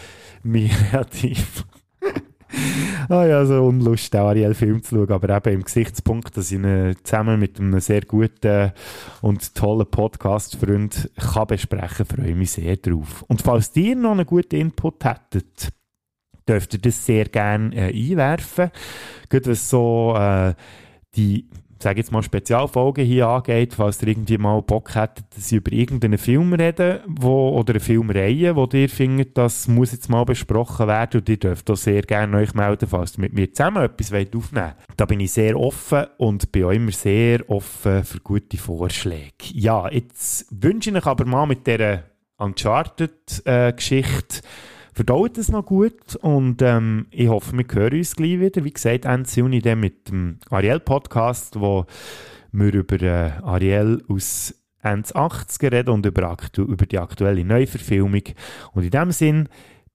mich 0.43 0.73
relativ 0.93 1.65
ah 3.09 3.27
ja, 3.27 3.45
so 3.45 3.65
Unlust, 3.65 4.13
den 4.13 4.21
Ariel-Film 4.21 4.83
zu 4.83 4.97
schauen, 4.97 5.11
aber 5.13 5.37
eben 5.37 5.57
im 5.57 5.65
Gesichtspunkt, 5.65 6.37
dass 6.37 6.51
ich 6.51 6.59
ihn 6.59 6.97
zusammen 7.03 7.39
mit 7.41 7.59
einem 7.59 7.81
sehr 7.81 8.03
guten 8.03 8.73
und 9.23 9.55
tollen 9.55 9.91
Podcast-Freund 9.91 11.11
kann 11.17 11.47
besprechen, 11.47 12.07
freue 12.07 12.31
ich 12.31 12.37
mich 12.37 12.53
sehr 12.53 12.77
drauf. 12.77 13.25
Und 13.29 13.43
falls 13.43 13.75
ihr 13.77 13.97
noch 13.97 14.13
einen 14.13 14.27
guten 14.27 14.57
Input 14.57 15.05
hättet, 15.05 15.73
dürft 16.49 16.75
ihr 16.75 16.81
das 16.81 17.05
sehr 17.05 17.27
gerne 17.27 17.75
äh, 17.75 18.11
einwerfen. 18.13 18.71
Gerade 19.29 19.51
was 19.51 19.71
so 19.71 20.15
äh, 20.17 20.55
die 21.15 21.49
sage 21.83 22.01
jetzt 22.01 22.13
mal 22.13 22.23
Spezialfolgen 22.23 23.05
hier 23.05 23.29
angeht, 23.29 23.75
falls 23.75 24.03
ihr 24.03 24.09
irgendwie 24.09 24.39
mal 24.39 24.61
Bock 24.63 24.95
hättet, 24.95 25.25
dass 25.35 25.51
ich 25.51 25.59
über 25.59 25.73
irgendeinen 25.73 26.19
Film 26.19 26.53
reden 26.53 27.01
wo, 27.07 27.51
oder 27.51 27.75
eine 27.75 27.81
Filmreihe, 27.81 28.57
wo 28.57 28.69
ihr 28.73 28.89
findet, 28.89 29.39
das 29.39 29.69
muss 29.69 29.93
jetzt 29.93 30.09
mal 30.09 30.25
besprochen 30.25 30.87
werden 30.87 31.21
und 31.21 31.29
ihr 31.29 31.39
dürft 31.39 31.71
auch 31.71 31.77
sehr 31.77 32.03
gerne 32.03 32.37
euch 32.37 32.55
melden, 32.55 32.89
falls 32.89 33.17
ihr 33.17 33.23
mit 33.23 33.33
mir 33.33 33.53
zusammen 33.53 33.85
etwas 33.85 34.13
wollt 34.13 34.37
aufnehmen 34.37 34.75
Da 34.97 35.07
bin 35.07 35.21
ich 35.21 35.33
sehr 35.33 35.59
offen 35.59 36.07
und 36.19 36.53
bin 36.53 36.65
auch 36.65 36.71
immer 36.71 36.93
sehr 36.93 37.49
offen 37.49 38.05
für 38.05 38.21
gute 38.21 38.57
Vorschläge. 38.57 39.33
Ja, 39.53 39.91
jetzt 39.91 40.47
wünsche 40.51 40.91
ich 40.91 40.97
euch 40.97 41.07
aber 41.07 41.25
mal 41.25 41.47
mit 41.47 41.67
dieser 41.67 42.05
Uncharted-Geschichte 42.37 44.39
äh, 44.39 44.70
verdaut 44.93 45.39
es 45.39 45.51
noch 45.51 45.67
gut 45.67 46.17
und 46.17 46.63
ähm, 46.63 47.07
ich 47.11 47.29
hoffe, 47.29 47.57
wir 47.57 47.65
hören 47.73 47.99
uns 47.99 48.17
gleich 48.17 48.41
wieder. 48.41 48.65
Wie 48.65 48.73
gesagt, 48.73 49.05
Ende 49.05 49.31
Juni 49.31 49.61
dann 49.61 49.81
mit 49.81 50.09
dem 50.09 50.39
Ariel-Podcast, 50.51 51.61
wo 51.61 51.87
wir 52.53 52.75
über 52.75 53.01
äh, 53.03 53.31
Ariel 53.43 54.03
aus 54.09 54.55
Ende 54.83 55.09
80er 55.09 55.73
reden 55.73 55.91
und 55.91 56.07
über, 56.07 56.37
über 56.57 56.87
die 56.87 56.99
aktuelle 56.99 57.45
Neuverfilmung. 57.45 58.23
Und 58.73 58.85
in 58.85 58.91
dem 58.91 59.13
Sinn 59.13 59.49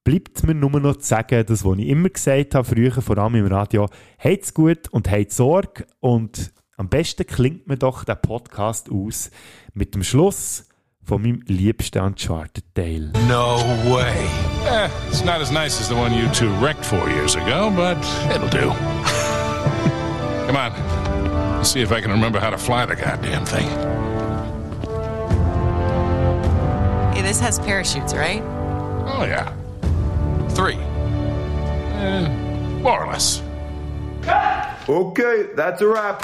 bleibt 0.03 0.45
mir 0.45 0.53
nur 0.53 0.79
noch 0.79 0.97
zu 0.97 1.07
sagen, 1.07 1.43
das, 1.45 1.65
was 1.65 1.77
ich 1.79 1.87
immer 1.87 2.09
gesagt 2.09 2.55
habe, 2.55 2.63
früher, 2.63 2.91
vor 2.91 3.17
allem 3.17 3.35
im 3.35 3.47
Radio, 3.47 3.89
habt's 4.19 4.53
gut 4.53 4.87
und 4.91 5.09
habt 5.09 5.31
Sorge 5.31 5.85
und 5.99 6.53
am 6.77 6.89
besten 6.89 7.25
klingt 7.25 7.67
mir 7.67 7.77
doch 7.77 8.03
der 8.03 8.15
Podcast 8.15 8.91
aus 8.91 9.31
mit 9.73 9.95
dem 9.95 10.03
Schluss 10.03 10.67
von 11.05 11.21
meinem 11.21 11.41
liebsten 11.47 11.99
Uncharted-Teil. 12.01 13.11
No 13.27 13.57
way. 13.93 14.27
Eh, 14.67 14.89
it's 15.07 15.23
not 15.23 15.39
as 15.39 15.51
nice 15.51 15.79
as 15.79 15.87
the 15.87 15.95
one 15.95 16.13
you 16.13 16.27
two 16.33 16.49
wrecked 16.55 16.83
four 16.83 17.09
years 17.09 17.35
ago, 17.35 17.71
but 17.75 17.97
it'll 18.33 18.49
do. 18.49 18.69
Come 20.47 20.55
on. 20.57 21.57
Let's 21.57 21.71
see 21.71 21.81
if 21.81 21.91
I 21.91 22.01
can 22.01 22.11
remember 22.11 22.39
how 22.39 22.49
to 22.49 22.57
fly 22.57 22.85
the 22.85 22.95
goddamn 22.95 23.45
thing. 23.45 23.67
Hey, 27.13 27.21
this 27.21 27.39
has 27.39 27.59
parachutes, 27.59 28.13
right? 28.13 28.41
Oh, 29.07 29.23
yeah. 29.25 29.53
Three. 30.49 30.75
Eh, 30.75 32.27
more 32.81 33.03
or 33.03 33.11
less. 33.11 33.41
Okay, 34.89 35.49
that's 35.55 35.81
a 35.81 35.87
wrap. 35.87 36.23